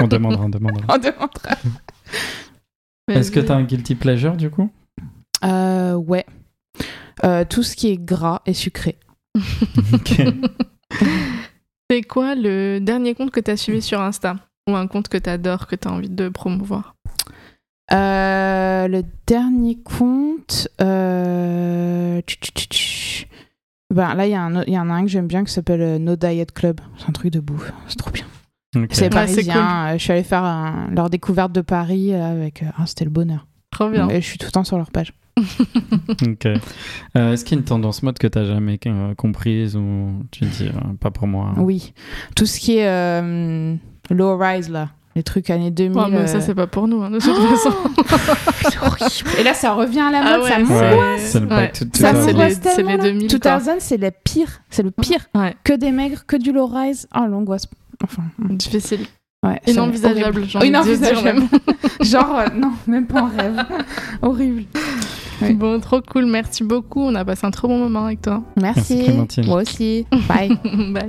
On 0.00 0.06
demandera, 0.06 0.44
on 0.44 0.48
demandera. 0.48 0.84
On 0.94 0.98
demandera. 0.98 1.50
Est-ce 3.08 3.30
que 3.30 3.40
t'as 3.40 3.54
un 3.56 3.62
guilty 3.64 3.94
pleasure, 3.94 4.36
du 4.36 4.50
coup? 4.50 4.70
Euh, 5.44 5.94
ouais. 5.94 6.24
Euh, 7.24 7.44
tout 7.44 7.62
ce 7.62 7.74
qui 7.76 7.88
est 7.90 7.96
gras 7.98 8.40
et 8.46 8.54
sucré. 8.54 8.96
Ok. 9.92 10.22
C'est 11.90 12.02
quoi 12.02 12.34
le 12.36 12.78
dernier 12.78 13.14
compte 13.14 13.30
que 13.32 13.40
t'as 13.40 13.56
suivi 13.56 13.82
sur 13.82 14.00
Insta? 14.00 14.36
Ou 14.68 14.76
un 14.76 14.86
compte 14.86 15.08
que 15.08 15.18
t'adores, 15.18 15.66
que 15.66 15.74
t'as 15.74 15.90
envie 15.90 16.08
de 16.08 16.28
promouvoir? 16.28 16.94
Euh, 17.92 18.86
le 18.86 19.02
dernier 19.26 19.78
compte. 19.82 20.68
euh, 20.80 22.20
tch, 22.20 22.38
tch, 22.40 22.52
tch, 22.54 22.68
tch. 22.68 23.26
Ben, 23.92 24.14
là, 24.14 24.26
il 24.26 24.30
y, 24.30 24.34
a 24.34 24.42
un 24.42 24.54
autre- 24.54 24.68
il 24.68 24.74
y 24.74 24.78
en 24.78 24.88
a 24.88 24.92
un 24.92 25.02
que 25.02 25.08
j'aime 25.08 25.26
bien 25.26 25.42
qui 25.44 25.52
s'appelle 25.52 26.00
No 26.00 26.14
Diet 26.14 26.52
Club. 26.54 26.80
C'est 26.96 27.08
un 27.08 27.12
truc 27.12 27.32
de 27.32 27.40
bouffe. 27.40 27.72
C'est 27.88 27.96
trop 27.96 28.10
bien. 28.12 28.24
Ok. 28.76 28.86
C'est 28.92 29.02
Ouais, 29.04 29.10
parisien. 29.10 29.88
Euh, 29.88 29.92
Je 29.94 29.98
suis 30.02 30.12
allée 30.12 30.22
faire 30.22 30.44
un- 30.44 30.88
leur 30.94 31.10
découverte 31.10 31.52
de 31.52 31.60
Paris 31.60 32.12
euh, 32.14 32.30
avec. 32.32 32.62
euh, 32.62 32.66
ah, 32.78 32.86
C'était 32.86 33.04
le 33.04 33.10
bonheur. 33.10 33.46
Trop 33.70 33.88
bien. 33.88 34.08
Et 34.08 34.20
je 34.20 34.26
suis 34.26 34.38
tout 34.38 34.46
le 34.46 34.52
temps 34.52 34.64
sur 34.64 34.76
leur 34.76 34.90
page. 34.90 35.12
Ok. 36.26 36.46
Euh, 36.46 37.32
Est-ce 37.32 37.44
qu'il 37.44 37.56
y 37.56 37.58
a 37.58 37.60
une 37.60 37.64
tendance 37.64 38.02
mode 38.02 38.18
que 38.18 38.26
t'as 38.26 38.44
jamais 38.44 38.78
euh, 38.86 39.14
comprise 39.14 39.76
ou 39.76 40.22
tu 40.30 40.44
dis 40.44 40.68
euh, 40.68 40.92
pas 41.00 41.10
pour 41.10 41.26
moi 41.26 41.52
Oui. 41.56 41.92
Tout 42.36 42.46
ce 42.46 42.60
qui 42.60 42.76
est 42.78 42.86
euh, 42.88 43.74
low 44.10 44.36
rise, 44.38 44.68
là. 44.68 44.90
Les 45.16 45.22
trucs 45.24 45.50
années 45.50 45.72
2000. 45.72 45.98
Ouais, 45.98 46.04
mais 46.10 46.26
ça, 46.28 46.36
euh, 46.36 46.40
c'est 46.40 46.54
pas 46.54 46.68
pour 46.68 46.86
nous, 46.86 47.02
hein, 47.02 47.10
de 47.10 47.18
toute 47.18 47.34
façon. 47.36 47.72
c'est 48.70 48.78
horrible. 48.78 49.40
Et 49.40 49.42
là, 49.42 49.54
ça 49.54 49.72
revient 49.74 50.00
à 50.00 50.10
la 50.12 50.20
Ah 50.24 50.38
mode. 50.38 50.46
ça 50.46 50.56
ouais, 50.56 50.62
m'angoisse. 50.62 50.94
Ouais, 50.94 51.18
c'est 51.18 51.40
le 51.40 51.46
back 51.46 51.72
to 51.72 51.84
Ça 51.94 52.12
2000. 52.12 52.26
m'angoisse 52.34 52.54
les- 52.54 52.60
tellement, 52.60 52.90
les 52.90 52.96
là. 52.96 53.02
2000, 53.02 53.40
quoi. 53.40 53.58
2000, 53.58 53.74
c'est 53.80 53.96
le 53.96 54.10
pire. 54.24 54.60
C'est 54.70 54.82
le 54.84 54.90
pire. 54.92 55.26
Ouais, 55.34 55.56
Que 55.64 55.72
des 55.72 55.90
maigres, 55.90 56.24
que 56.26 56.36
du 56.36 56.52
low 56.52 56.66
rise. 56.66 57.08
Oh, 57.16 57.26
l'angoisse. 57.28 57.66
Enfin, 58.02 58.22
difficile. 58.50 59.06
ouais. 59.46 59.60
c'est 59.64 59.72
Inenvisageable, 59.72 60.40
de 60.42 60.46
dire 60.46 60.64
Inenvisageable. 60.64 61.40
même. 61.40 61.48
Genre, 62.02 62.38
euh, 62.38 62.46
non, 62.54 62.72
même 62.86 63.06
pas 63.06 63.22
en 63.22 63.28
rêve. 63.28 63.64
horrible. 64.22 64.64
Oui. 65.42 65.54
Bon, 65.54 65.80
trop 65.80 66.00
cool. 66.02 66.26
Merci 66.26 66.64
beaucoup. 66.64 67.00
On 67.02 67.14
a 67.14 67.24
passé 67.24 67.46
un 67.46 67.50
trop 67.50 67.68
bon 67.68 67.78
moment 67.78 68.06
avec 68.06 68.20
toi. 68.22 68.42
Merci. 68.60 69.06
Moi 69.46 69.62
aussi. 69.62 70.06
Bye. 70.28 70.58
Bye. 70.92 71.08